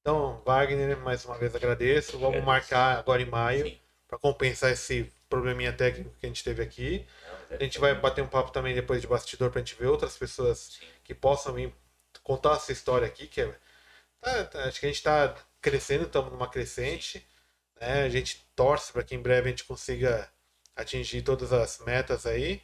Então, 0.00 0.42
Wagner, 0.44 0.98
mais 0.98 1.24
uma 1.24 1.38
vez 1.38 1.54
agradeço. 1.54 2.18
Vamos 2.18 2.42
marcar 2.42 2.98
agora 2.98 3.22
em 3.22 3.26
maio 3.26 3.78
para 4.08 4.18
compensar 4.18 4.72
esse 4.72 5.12
probleminha 5.28 5.72
técnico 5.72 6.10
que 6.18 6.26
a 6.26 6.28
gente 6.28 6.42
teve 6.42 6.60
aqui. 6.60 7.06
É 7.50 7.54
A 7.54 7.62
gente 7.62 7.78
vai 7.78 7.94
bater 7.94 8.24
um 8.24 8.26
papo 8.26 8.50
também 8.50 8.74
depois 8.74 9.00
de 9.00 9.06
bastidor 9.06 9.52
pra 9.52 9.60
gente 9.60 9.76
ver 9.76 9.86
outras 9.86 10.16
pessoas 10.16 10.80
que 11.04 11.14
possam 11.14 11.54
vir 11.54 11.72
contar 12.24 12.56
essa 12.56 12.72
história 12.72 13.06
aqui, 13.06 13.28
que 13.28 13.42
é. 13.42 13.54
tá- 14.20 14.44
tá- 14.44 14.64
acho 14.64 14.80
que 14.80 14.86
a 14.86 14.88
gente 14.88 15.02
tá 15.04 15.36
crescendo, 15.60 16.04
estamos 16.04 16.32
numa 16.32 16.48
crescente. 16.50 17.24
Né? 17.80 18.02
A 18.02 18.08
gente 18.08 18.44
torce 18.56 18.92
para 18.92 19.04
que 19.04 19.14
em 19.14 19.22
breve 19.22 19.46
a 19.46 19.50
gente 19.50 19.64
consiga 19.64 20.28
atingir 20.74 21.22
todas 21.22 21.52
as 21.52 21.78
metas 21.80 22.26
aí. 22.26 22.60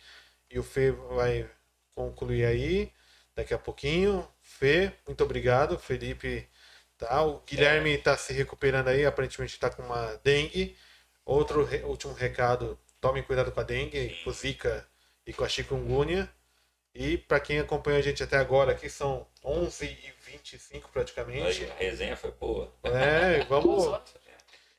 E 0.54 0.58
o 0.58 0.62
Fê 0.62 0.92
vai 0.92 1.50
concluir 1.94 2.44
aí 2.44 2.92
daqui 3.34 3.52
a 3.52 3.58
pouquinho. 3.58 4.26
Fê, 4.40 4.92
muito 5.06 5.24
obrigado. 5.24 5.78
Felipe, 5.78 6.48
tá? 6.96 7.22
O 7.22 7.40
Guilherme 7.40 7.90
está 7.90 8.16
se 8.16 8.32
recuperando 8.32 8.88
aí, 8.88 9.04
aparentemente 9.04 9.54
está 9.54 9.68
com 9.68 9.82
uma 9.82 10.14
dengue. 10.22 10.76
Outro 11.24 11.64
re- 11.64 11.82
último 11.82 12.12
recado, 12.12 12.78
tomem 13.00 13.22
cuidado 13.22 13.50
com 13.50 13.60
a 13.60 13.64
dengue, 13.64 14.20
com 14.22 14.30
o 14.30 14.32
Zika 14.32 14.86
e 15.26 15.32
com 15.32 15.42
a 15.44 15.48
chikungunya. 15.48 16.30
E 16.94 17.18
para 17.18 17.40
quem 17.40 17.58
acompanhou 17.58 17.98
a 17.98 18.02
gente 18.02 18.22
até 18.22 18.36
agora, 18.36 18.70
aqui 18.70 18.88
são 18.88 19.26
11h25 19.44 20.82
praticamente. 20.92 21.64
Aí, 21.64 21.70
A 21.70 21.74
resenha 21.74 22.16
foi 22.16 22.30
boa. 22.30 22.72
É, 22.84 23.40
e 23.40 23.44
vamos. 23.46 23.84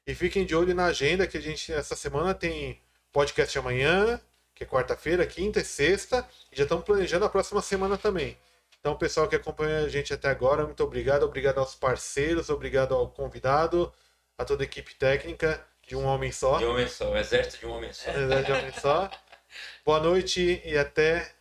E 0.08 0.14
fiquem 0.14 0.46
de 0.46 0.56
olho 0.56 0.76
na 0.76 0.86
agenda 0.86 1.26
que 1.26 1.36
a 1.36 1.42
gente, 1.42 1.74
essa 1.74 1.96
semana, 1.96 2.32
tem 2.36 2.80
podcast 3.12 3.58
amanhã, 3.58 4.22
que 4.56 4.64
é 4.64 4.68
quarta-feira, 4.68 5.28
quinta 5.28 5.60
e 5.60 5.66
sexta. 5.66 6.28
E 6.52 6.56
já 6.56 6.64
estamos 6.64 6.86
planejando 6.86 7.26
a 7.26 7.30
próxima 7.30 7.62
semana 7.62 7.98
também. 7.98 8.38
Então, 8.80 8.96
pessoal 8.96 9.28
que 9.28 9.36
acompanha 9.36 9.80
a 9.80 9.90
gente 9.90 10.14
até 10.14 10.30
agora, 10.30 10.64
muito 10.64 10.84
obrigado. 10.84 11.24
Obrigado 11.24 11.58
aos 11.58 11.76
parceiros, 11.76 12.50
obrigado 12.50 12.94
ao 12.94 13.10
convidado, 13.10 13.92
a 14.38 14.46
toda 14.46 14.64
a 14.64 14.66
equipe 14.66 14.96
técnica 14.96 15.60
de 15.86 15.96
um 15.96 16.06
homem 16.06 16.32
só. 16.32 16.58
De 16.58 16.66
um 16.66 16.72
homem 16.72 16.88
só, 16.88 17.12
um 17.12 17.18
exército 17.18 17.60
de 17.60 17.66
um 17.66 17.72
homem 17.72 17.92
só. 17.92 18.12
Verdade, 18.12 18.46
de 18.46 18.52
um 18.52 18.58
homem 18.58 18.74
só. 18.80 19.10
Boa 19.86 20.00
noite 20.00 20.62
e 20.64 20.78
até 20.78 21.32